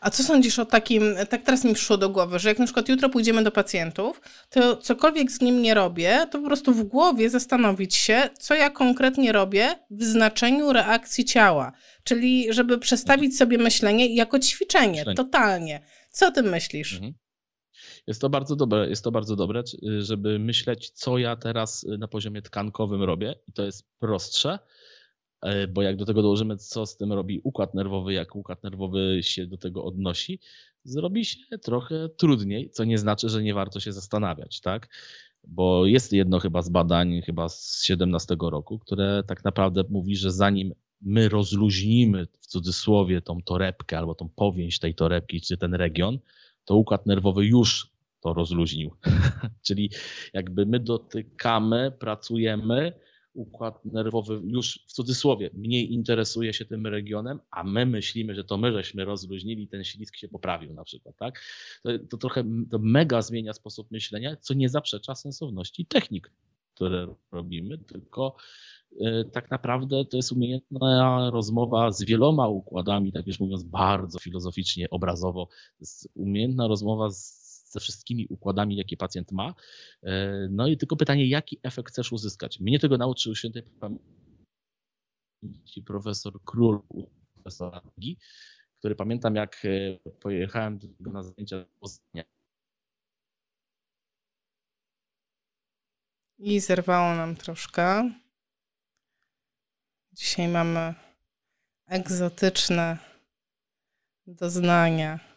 A 0.00 0.10
co 0.10 0.22
sądzisz 0.22 0.58
o 0.58 0.64
takim, 0.64 1.02
tak 1.30 1.42
teraz 1.42 1.64
mi 1.64 1.74
przyszło 1.74 1.96
do 1.96 2.08
głowy, 2.08 2.38
że 2.38 2.48
jak 2.48 2.58
na 2.58 2.64
przykład 2.64 2.88
jutro 2.88 3.08
pójdziemy 3.08 3.42
do 3.42 3.50
pacjentów, 3.50 4.20
to 4.50 4.76
cokolwiek 4.76 5.32
z 5.32 5.40
nim 5.40 5.62
nie 5.62 5.74
robię, 5.74 6.26
to 6.30 6.38
po 6.38 6.46
prostu 6.46 6.72
w 6.72 6.84
głowie 6.84 7.30
zastanowić 7.30 7.94
się, 7.94 8.30
co 8.38 8.54
ja 8.54 8.70
konkretnie 8.70 9.32
robię 9.32 9.74
w 9.90 10.04
znaczeniu 10.04 10.72
reakcji 10.72 11.24
ciała. 11.24 11.72
Czyli 12.04 12.52
żeby 12.52 12.78
przestawić 12.78 13.36
sobie 13.38 13.58
myślenie 13.58 14.14
jako 14.14 14.38
ćwiczenie, 14.38 14.98
myślenie. 14.98 15.16
totalnie. 15.16 15.80
Co 16.10 16.28
o 16.28 16.30
tym 16.30 16.48
myślisz? 16.48 16.94
Mhm. 16.94 17.14
Jest 18.06 18.20
to 18.20 18.30
bardzo 18.30 18.56
dobre, 18.56 18.88
jest 18.88 19.04
to 19.04 19.10
bardzo 19.10 19.36
dobre, 19.36 19.62
żeby 19.98 20.38
myśleć, 20.38 20.90
co 20.90 21.18
ja 21.18 21.36
teraz 21.36 21.86
na 21.98 22.08
poziomie 22.08 22.42
tkankowym 22.42 23.02
robię 23.02 23.34
i 23.48 23.52
to 23.52 23.64
jest 23.64 23.84
prostsze, 23.98 24.58
bo 25.68 25.82
jak 25.82 25.96
do 25.96 26.04
tego 26.04 26.22
dołożymy, 26.22 26.56
co 26.56 26.86
z 26.86 26.96
tym 26.96 27.12
robi 27.12 27.40
układ 27.44 27.74
nerwowy, 27.74 28.12
jak 28.12 28.36
układ 28.36 28.62
nerwowy 28.62 29.18
się 29.22 29.46
do 29.46 29.56
tego 29.56 29.84
odnosi, 29.84 30.40
zrobi 30.84 31.24
się 31.24 31.58
trochę 31.62 32.08
trudniej, 32.08 32.70
co 32.70 32.84
nie 32.84 32.98
znaczy, 32.98 33.28
że 33.28 33.42
nie 33.42 33.54
warto 33.54 33.80
się 33.80 33.92
zastanawiać, 33.92 34.60
tak? 34.60 34.88
Bo 35.44 35.86
jest 35.86 36.12
jedno 36.12 36.38
chyba 36.38 36.62
z 36.62 36.68
badań, 36.68 37.22
chyba 37.22 37.48
z 37.48 37.82
17 37.82 38.36
roku, 38.40 38.78
które 38.78 39.22
tak 39.26 39.44
naprawdę 39.44 39.84
mówi, 39.90 40.16
że 40.16 40.32
zanim 40.32 40.74
my 41.00 41.28
rozluźnimy 41.28 42.26
w 42.40 42.46
cudzysłowie 42.46 43.22
tą 43.22 43.42
torebkę 43.42 43.98
albo 43.98 44.14
tą 44.14 44.28
powięź 44.28 44.78
tej 44.78 44.94
torebki, 44.94 45.40
czy 45.40 45.56
ten 45.56 45.74
region, 45.74 46.18
to 46.64 46.76
układ 46.76 47.06
nerwowy 47.06 47.46
już 47.46 47.90
to 48.20 48.32
rozluźnił. 48.32 48.90
Czyli 49.66 49.90
jakby 50.32 50.66
my 50.66 50.80
dotykamy, 50.80 51.92
pracujemy, 51.98 52.92
układ 53.34 53.84
nerwowy 53.84 54.40
już 54.44 54.84
w 54.86 54.92
cudzysłowie 54.92 55.50
mniej 55.54 55.92
interesuje 55.92 56.52
się 56.52 56.64
tym 56.64 56.86
regionem, 56.86 57.40
a 57.50 57.64
my 57.64 57.86
myślimy, 57.86 58.34
że 58.34 58.44
to 58.44 58.56
my 58.56 58.72
żeśmy 58.72 59.04
rozluźnili, 59.04 59.68
ten 59.68 59.84
ślisk 59.84 60.16
się 60.16 60.28
poprawił 60.28 60.74
na 60.74 60.84
przykład, 60.84 61.16
tak? 61.16 61.40
To, 61.82 61.90
to 62.10 62.16
trochę 62.16 62.44
to 62.70 62.78
mega 62.78 63.22
zmienia 63.22 63.52
sposób 63.52 63.90
myślenia, 63.90 64.36
co 64.36 64.54
nie 64.54 64.68
zaprzecza 64.68 65.14
sensowności 65.14 65.86
technik, 65.86 66.30
które 66.74 67.14
robimy, 67.32 67.78
tylko 67.78 68.36
y, 68.92 69.30
tak 69.32 69.50
naprawdę 69.50 70.04
to 70.04 70.16
jest 70.16 70.32
umiejętna 70.32 71.30
rozmowa 71.30 71.92
z 71.92 72.04
wieloma 72.04 72.48
układami, 72.48 73.12
tak 73.12 73.26
już 73.26 73.40
mówiąc 73.40 73.62
bardzo 73.62 74.18
filozoficznie, 74.18 74.90
obrazowo, 74.90 75.46
to 75.46 75.80
jest 75.80 76.08
umiejętna 76.14 76.68
rozmowa 76.68 77.10
z 77.10 77.43
ze 77.74 77.80
wszystkimi 77.80 78.26
układami, 78.30 78.76
jakie 78.76 78.96
pacjent 78.96 79.32
ma. 79.32 79.54
E, 80.02 80.48
no 80.50 80.66
i 80.66 80.76
tylko 80.76 80.96
pytanie, 80.96 81.28
jaki 81.28 81.58
efekt 81.62 81.88
chcesz 81.88 82.12
uzyskać? 82.12 82.60
Mnie 82.60 82.78
tego 82.78 82.98
nauczył 82.98 83.34
świętej 83.34 83.62
pamięci 83.80 84.02
profesor 85.86 86.32
Król, 86.44 86.80
profesor 87.34 87.82
który 88.78 88.94
pamiętam 88.94 89.34
jak 89.34 89.62
e, 89.64 89.98
pojechałem 90.20 90.78
na 91.00 91.22
zdjęcia 91.22 91.64
Poznania. 91.80 92.24
I 96.38 96.60
zerwało 96.60 97.14
nam 97.14 97.36
troszkę. 97.36 98.10
Dzisiaj 100.12 100.48
mamy 100.48 100.94
egzotyczne 101.86 102.98
doznania. 104.26 105.33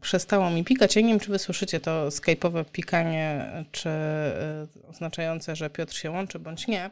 Przestało 0.00 0.50
mi 0.50 0.64
pikać. 0.64 0.96
Ja 0.96 1.02
nie 1.02 1.08
wiem, 1.08 1.20
czy 1.20 1.30
wy 1.30 1.38
słyszycie 1.38 1.80
to 1.80 2.08
skype'owe 2.08 2.64
pikanie, 2.64 3.50
czy 3.72 3.88
e, 3.88 4.66
oznaczające, 4.88 5.56
że 5.56 5.70
Piotr 5.70 5.94
się 5.94 6.10
łączy, 6.10 6.38
bądź 6.38 6.66
nie. 6.66 6.90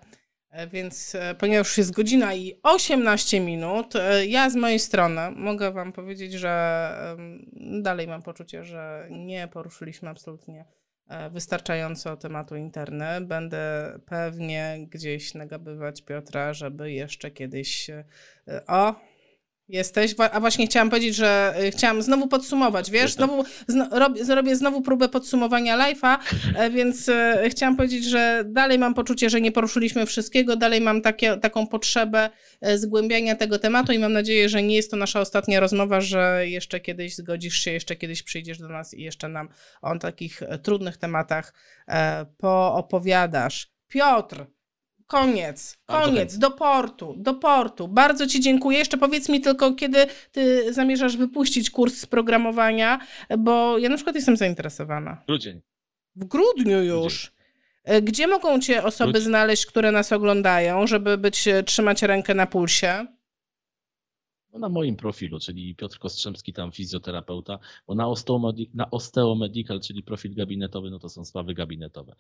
E, 0.50 0.66
więc 0.66 1.14
e, 1.14 1.34
ponieważ 1.34 1.68
już 1.68 1.78
jest 1.78 1.92
godzina 1.92 2.34
i 2.34 2.60
18 2.62 3.40
minut, 3.40 3.94
ja 4.26 4.50
z 4.50 4.56
mojej 4.56 4.78
strony 4.78 5.30
mogę 5.30 5.72
Wam 5.72 5.92
powiedzieć, 5.92 6.32
że 6.32 7.16
dalej 7.82 8.08
mam 8.08 8.22
poczucie, 8.22 8.64
że 8.64 9.08
nie 9.10 9.48
poruszyliśmy 9.48 10.08
absolutnie 10.08 10.64
wystarczająco 11.30 12.16
tematu 12.16 12.56
interny. 12.56 13.20
Będę 13.20 13.92
pewnie 14.06 14.78
gdzieś 14.88 15.34
nagabywać 15.34 16.02
Piotra, 16.02 16.52
żeby 16.52 16.92
jeszcze 16.92 17.30
kiedyś. 17.30 17.90
O, 18.66 18.94
Jesteś, 19.68 20.14
a 20.32 20.40
właśnie 20.40 20.66
chciałam 20.66 20.90
powiedzieć, 20.90 21.16
że 21.16 21.54
y, 21.62 21.70
chciałam 21.70 22.02
znowu 22.02 22.28
podsumować, 22.28 22.90
wiesz, 22.90 23.12
znowu 23.12 23.44
zno, 23.66 23.88
zrobię 24.22 24.56
znowu 24.56 24.82
próbę 24.82 25.08
podsumowania 25.08 25.78
live'a, 25.78 26.18
e, 26.56 26.70
więc 26.70 27.08
e, 27.08 27.44
chciałam 27.50 27.76
powiedzieć, 27.76 28.04
że 28.04 28.44
dalej 28.46 28.78
mam 28.78 28.94
poczucie, 28.94 29.30
że 29.30 29.40
nie 29.40 29.52
poruszyliśmy 29.52 30.06
wszystkiego, 30.06 30.56
dalej 30.56 30.80
mam 30.80 31.02
takie, 31.02 31.36
taką 31.36 31.66
potrzebę 31.66 32.30
e, 32.60 32.78
zgłębiania 32.78 33.36
tego 33.36 33.58
tematu 33.58 33.92
i 33.92 33.98
mam 33.98 34.12
nadzieję, 34.12 34.48
że 34.48 34.62
nie 34.62 34.76
jest 34.76 34.90
to 34.90 34.96
nasza 34.96 35.20
ostatnia 35.20 35.60
rozmowa, 35.60 36.00
że 36.00 36.48
jeszcze 36.48 36.80
kiedyś 36.80 37.16
zgodzisz 37.16 37.56
się, 37.56 37.70
jeszcze 37.70 37.96
kiedyś 37.96 38.22
przyjdziesz 38.22 38.58
do 38.58 38.68
nas 38.68 38.94
i 38.94 39.02
jeszcze 39.02 39.28
nam 39.28 39.48
o 39.82 39.98
takich 39.98 40.40
trudnych 40.62 40.96
tematach 40.96 41.54
poopowiadasz. 42.38 43.74
Piotr, 43.88 44.46
Koniec, 45.06 45.76
koniec, 45.86 46.38
do 46.38 46.50
portu, 46.50 47.14
do 47.16 47.34
portu. 47.34 47.88
Bardzo 47.88 48.26
Ci 48.26 48.40
dziękuję. 48.40 48.78
Jeszcze 48.78 48.96
powiedz 48.98 49.28
mi 49.28 49.40
tylko, 49.40 49.72
kiedy 49.72 50.06
Ty 50.32 50.72
zamierzasz 50.72 51.16
wypuścić 51.16 51.70
kurs 51.70 51.94
z 51.96 52.06
programowania, 52.06 52.98
bo 53.38 53.78
ja 53.78 53.88
na 53.88 53.94
przykład 53.96 54.16
jestem 54.16 54.36
zainteresowana. 54.36 55.22
Grudzień. 55.26 55.60
W 56.16 56.24
grudniu 56.24 56.82
już. 56.82 57.14
Grudzień. 57.14 57.34
E, 57.84 58.02
gdzie 58.02 58.26
mogą 58.26 58.60
Cię 58.60 58.84
osoby 58.84 59.12
Grudzień. 59.12 59.28
znaleźć, 59.28 59.66
które 59.66 59.92
nas 59.92 60.12
oglądają, 60.12 60.86
żeby 60.86 61.18
być, 61.18 61.44
trzymać 61.66 62.02
rękę 62.02 62.34
na 62.34 62.46
pulsie? 62.46 63.06
No 64.54 64.60
na 64.60 64.68
moim 64.68 64.96
profilu, 64.96 65.40
czyli 65.40 65.74
Piotr 65.74 65.98
Kostrzemski, 65.98 66.52
tam 66.52 66.72
fizjoterapeuta, 66.72 67.58
bo 67.86 67.94
na, 67.94 68.08
osteomedi 68.08 68.70
na 68.74 68.90
osteomedical, 68.90 69.80
czyli 69.80 70.02
profil 70.02 70.34
gabinetowy, 70.34 70.90
no 70.90 70.98
to 70.98 71.08
są 71.08 71.24
sprawy 71.24 71.54
gabinetowe. 71.54 72.14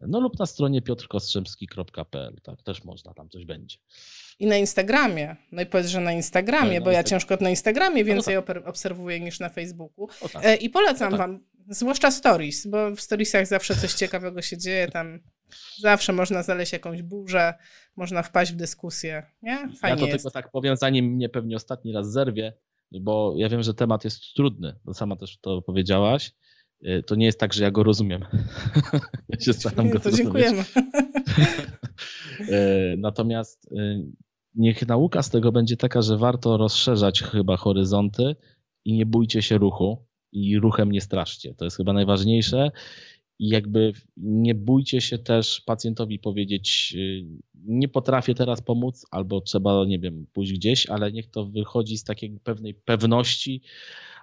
No 0.00 0.20
lub 0.20 0.38
na 0.38 0.46
stronie 0.46 0.82
piotrkostrzemski.pl, 0.82 2.36
tak, 2.42 2.62
też 2.62 2.84
można, 2.84 3.14
tam 3.14 3.28
coś 3.28 3.44
będzie. 3.44 3.76
I 4.38 4.46
na 4.46 4.56
Instagramie. 4.56 5.36
No 5.52 5.62
i 5.62 5.66
powiedz, 5.66 5.86
że 5.86 6.00
na 6.00 6.12
Instagramie, 6.12 6.78
no, 6.78 6.84
bo 6.84 6.90
ja 6.90 7.04
ciężko 7.04 7.36
na 7.40 7.50
Instagramie 7.50 8.04
więcej 8.04 8.34
no 8.34 8.42
tak. 8.42 8.66
obserwuję 8.68 9.20
niż 9.20 9.40
na 9.40 9.48
Facebooku. 9.48 10.08
Tak. 10.32 10.44
E, 10.44 10.56
I 10.56 10.70
polecam 10.70 11.10
tak. 11.10 11.18
wam, 11.18 11.40
zwłaszcza 11.68 12.10
stories, 12.10 12.66
bo 12.66 12.90
w 12.90 13.00
storiesach 13.00 13.46
zawsze 13.46 13.76
coś 13.76 13.94
ciekawego 13.94 14.42
się 14.42 14.58
dzieje, 14.58 14.88
tam 14.88 15.20
zawsze 15.80 16.12
można 16.12 16.42
znaleźć 16.42 16.72
jakąś 16.72 17.02
burzę, 17.02 17.54
można 17.96 18.22
wpaść 18.22 18.52
w 18.52 18.56
dyskusję, 18.56 19.26
nie? 19.42 19.56
Fajnie 19.56 19.96
ja 19.96 19.96
to 19.96 20.06
jest. 20.06 20.16
tylko 20.16 20.30
tak 20.30 20.50
powiem, 20.50 20.76
zanim 20.76 21.06
mnie 21.06 21.28
pewnie 21.28 21.56
ostatni 21.56 21.92
raz 21.92 22.12
zerwie, 22.12 22.52
bo 23.00 23.34
ja 23.36 23.48
wiem, 23.48 23.62
że 23.62 23.74
temat 23.74 24.04
jest 24.04 24.34
trudny, 24.36 24.74
bo 24.84 24.94
sama 24.94 25.16
też 25.16 25.38
to 25.38 25.62
powiedziałaś. 25.62 26.32
Y, 26.86 27.02
to 27.06 27.14
nie 27.14 27.26
jest 27.26 27.40
tak, 27.40 27.54
że 27.54 27.64
ja 27.64 27.70
go 27.70 27.82
rozumiem. 27.82 28.24
ja 29.28 29.40
się 29.40 29.52
staram 29.52 29.90
go 29.90 30.00
to 30.00 30.10
dziękujemy. 30.10 30.64
Y, 32.40 32.96
natomiast 32.98 33.72
y, 33.72 34.04
niech 34.54 34.86
nauka 34.86 35.22
z 35.22 35.30
tego 35.30 35.52
będzie 35.52 35.76
taka, 35.76 36.02
że 36.02 36.18
warto 36.18 36.56
rozszerzać 36.56 37.22
chyba 37.22 37.56
horyzonty 37.56 38.36
i 38.84 38.92
nie 38.92 39.06
bójcie 39.06 39.42
się 39.42 39.58
ruchu 39.58 40.06
i 40.32 40.58
ruchem 40.58 40.92
nie 40.92 41.00
straszcie. 41.00 41.54
To 41.54 41.64
jest 41.64 41.76
chyba 41.76 41.92
najważniejsze 41.92 42.70
i 43.38 43.48
jakby 43.48 43.92
nie 44.16 44.54
bójcie 44.54 45.00
się 45.00 45.18
też 45.18 45.60
pacjentowi 45.60 46.18
powiedzieć, 46.18 46.94
y, 46.96 47.24
nie 47.54 47.88
potrafię 47.88 48.34
teraz 48.34 48.62
pomóc, 48.62 49.06
albo 49.10 49.40
trzeba, 49.40 49.84
nie 49.84 49.98
wiem, 49.98 50.26
pójść 50.32 50.52
gdzieś, 50.52 50.86
ale 50.86 51.12
niech 51.12 51.30
to 51.30 51.46
wychodzi 51.46 51.98
z 51.98 52.04
takiej 52.04 52.30
pewnej 52.44 52.74
pewności, 52.74 53.62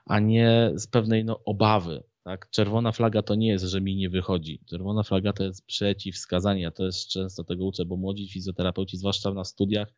a 0.06 0.20
nie 0.20 0.72
z 0.76 0.88
pewnej 0.88 1.26
no, 1.26 1.44
obawy. 1.44 2.04
Tak? 2.24 2.50
Czerwona 2.50 2.92
flaga 2.92 3.22
to 3.22 3.36
nie 3.36 3.48
jest, 3.48 3.66
że 3.66 3.82
mi 3.82 3.96
nie 3.96 4.10
wychodzi. 4.10 4.60
Czerwona 4.66 5.04
flaga 5.04 5.34
to 5.34 5.44
jest 5.44 5.66
przeciwwskazanie. 5.66 6.62
Ja 6.62 6.72
też 6.72 7.08
często 7.08 7.44
tego 7.44 7.66
uczę, 7.66 7.86
bo 7.86 7.98
młodzi 7.98 8.30
fizjoterapeuci, 8.30 8.98
zwłaszcza 8.98 9.34
na 9.34 9.44
studiach, 9.44 9.94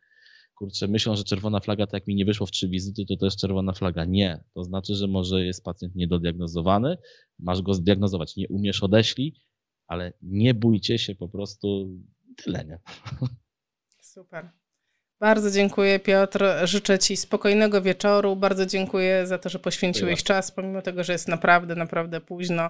kurczę, 0.58 0.88
myślą, 0.88 1.16
że 1.16 1.24
czerwona 1.24 1.60
flaga, 1.60 1.86
tak 1.86 1.94
jak 1.94 2.08
mi 2.08 2.16
nie 2.16 2.26
wyszło 2.26 2.48
w 2.48 2.52
trzy 2.52 2.70
wizyty, 2.70 3.06
to 3.06 3.18
to 3.18 3.26
jest 3.26 3.40
czerwona 3.40 3.74
flaga. 3.74 4.06
Nie. 4.06 4.44
To 4.54 4.64
znaczy, 4.64 4.96
że 4.96 5.08
może 5.08 5.46
jest 5.46 5.64
pacjent 5.64 5.96
niedodiagnozowany, 5.96 6.98
masz 7.40 7.62
go 7.62 7.74
zdiagnozować. 7.74 8.36
Nie 8.36 8.48
umiesz, 8.48 8.84
odeślij, 8.84 9.34
ale 9.88 10.14
nie 10.22 10.54
bójcie 10.54 11.00
się 11.00 11.16
po 11.16 11.30
prostu 11.30 11.98
tyle, 12.44 12.66
nie? 12.66 12.80
Super. 14.02 14.50
Bardzo 15.20 15.52
dziękuję 15.52 16.00
Piotr. 16.00 16.46
Życzę 16.64 17.00
Ci 17.00 17.18
spokojnego 17.18 17.82
wieczoru. 17.82 18.36
Bardzo 18.36 18.66
dziękuję 18.66 19.28
za 19.28 19.38
to, 19.38 19.50
że 19.50 19.60
poświęciłeś 19.60 20.24
czas, 20.24 20.52
pomimo 20.52 20.82
tego, 20.82 21.04
że 21.04 21.14
jest 21.14 21.28
naprawdę, 21.28 21.76
naprawdę 21.76 22.22
późno. 22.22 22.70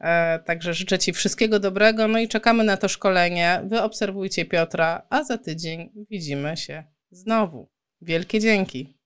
E, 0.00 0.38
także 0.38 0.74
życzę 0.74 0.98
Ci 0.98 1.12
wszystkiego 1.12 1.60
dobrego. 1.60 2.08
No 2.08 2.18
i 2.18 2.28
czekamy 2.28 2.64
na 2.64 2.76
to 2.76 2.88
szkolenie. 2.88 3.62
Wy 3.66 3.82
obserwujcie 3.82 4.44
Piotra, 4.44 5.06
a 5.10 5.24
za 5.24 5.38
tydzień 5.38 5.92
widzimy 6.10 6.56
się 6.56 6.97
znowu. 7.10 7.68
Wielkie 8.00 8.40
dzięki. 8.40 8.98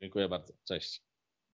Dziękuję 0.00 0.28
bardzo. 0.28 0.52
Cześć. 0.64 1.05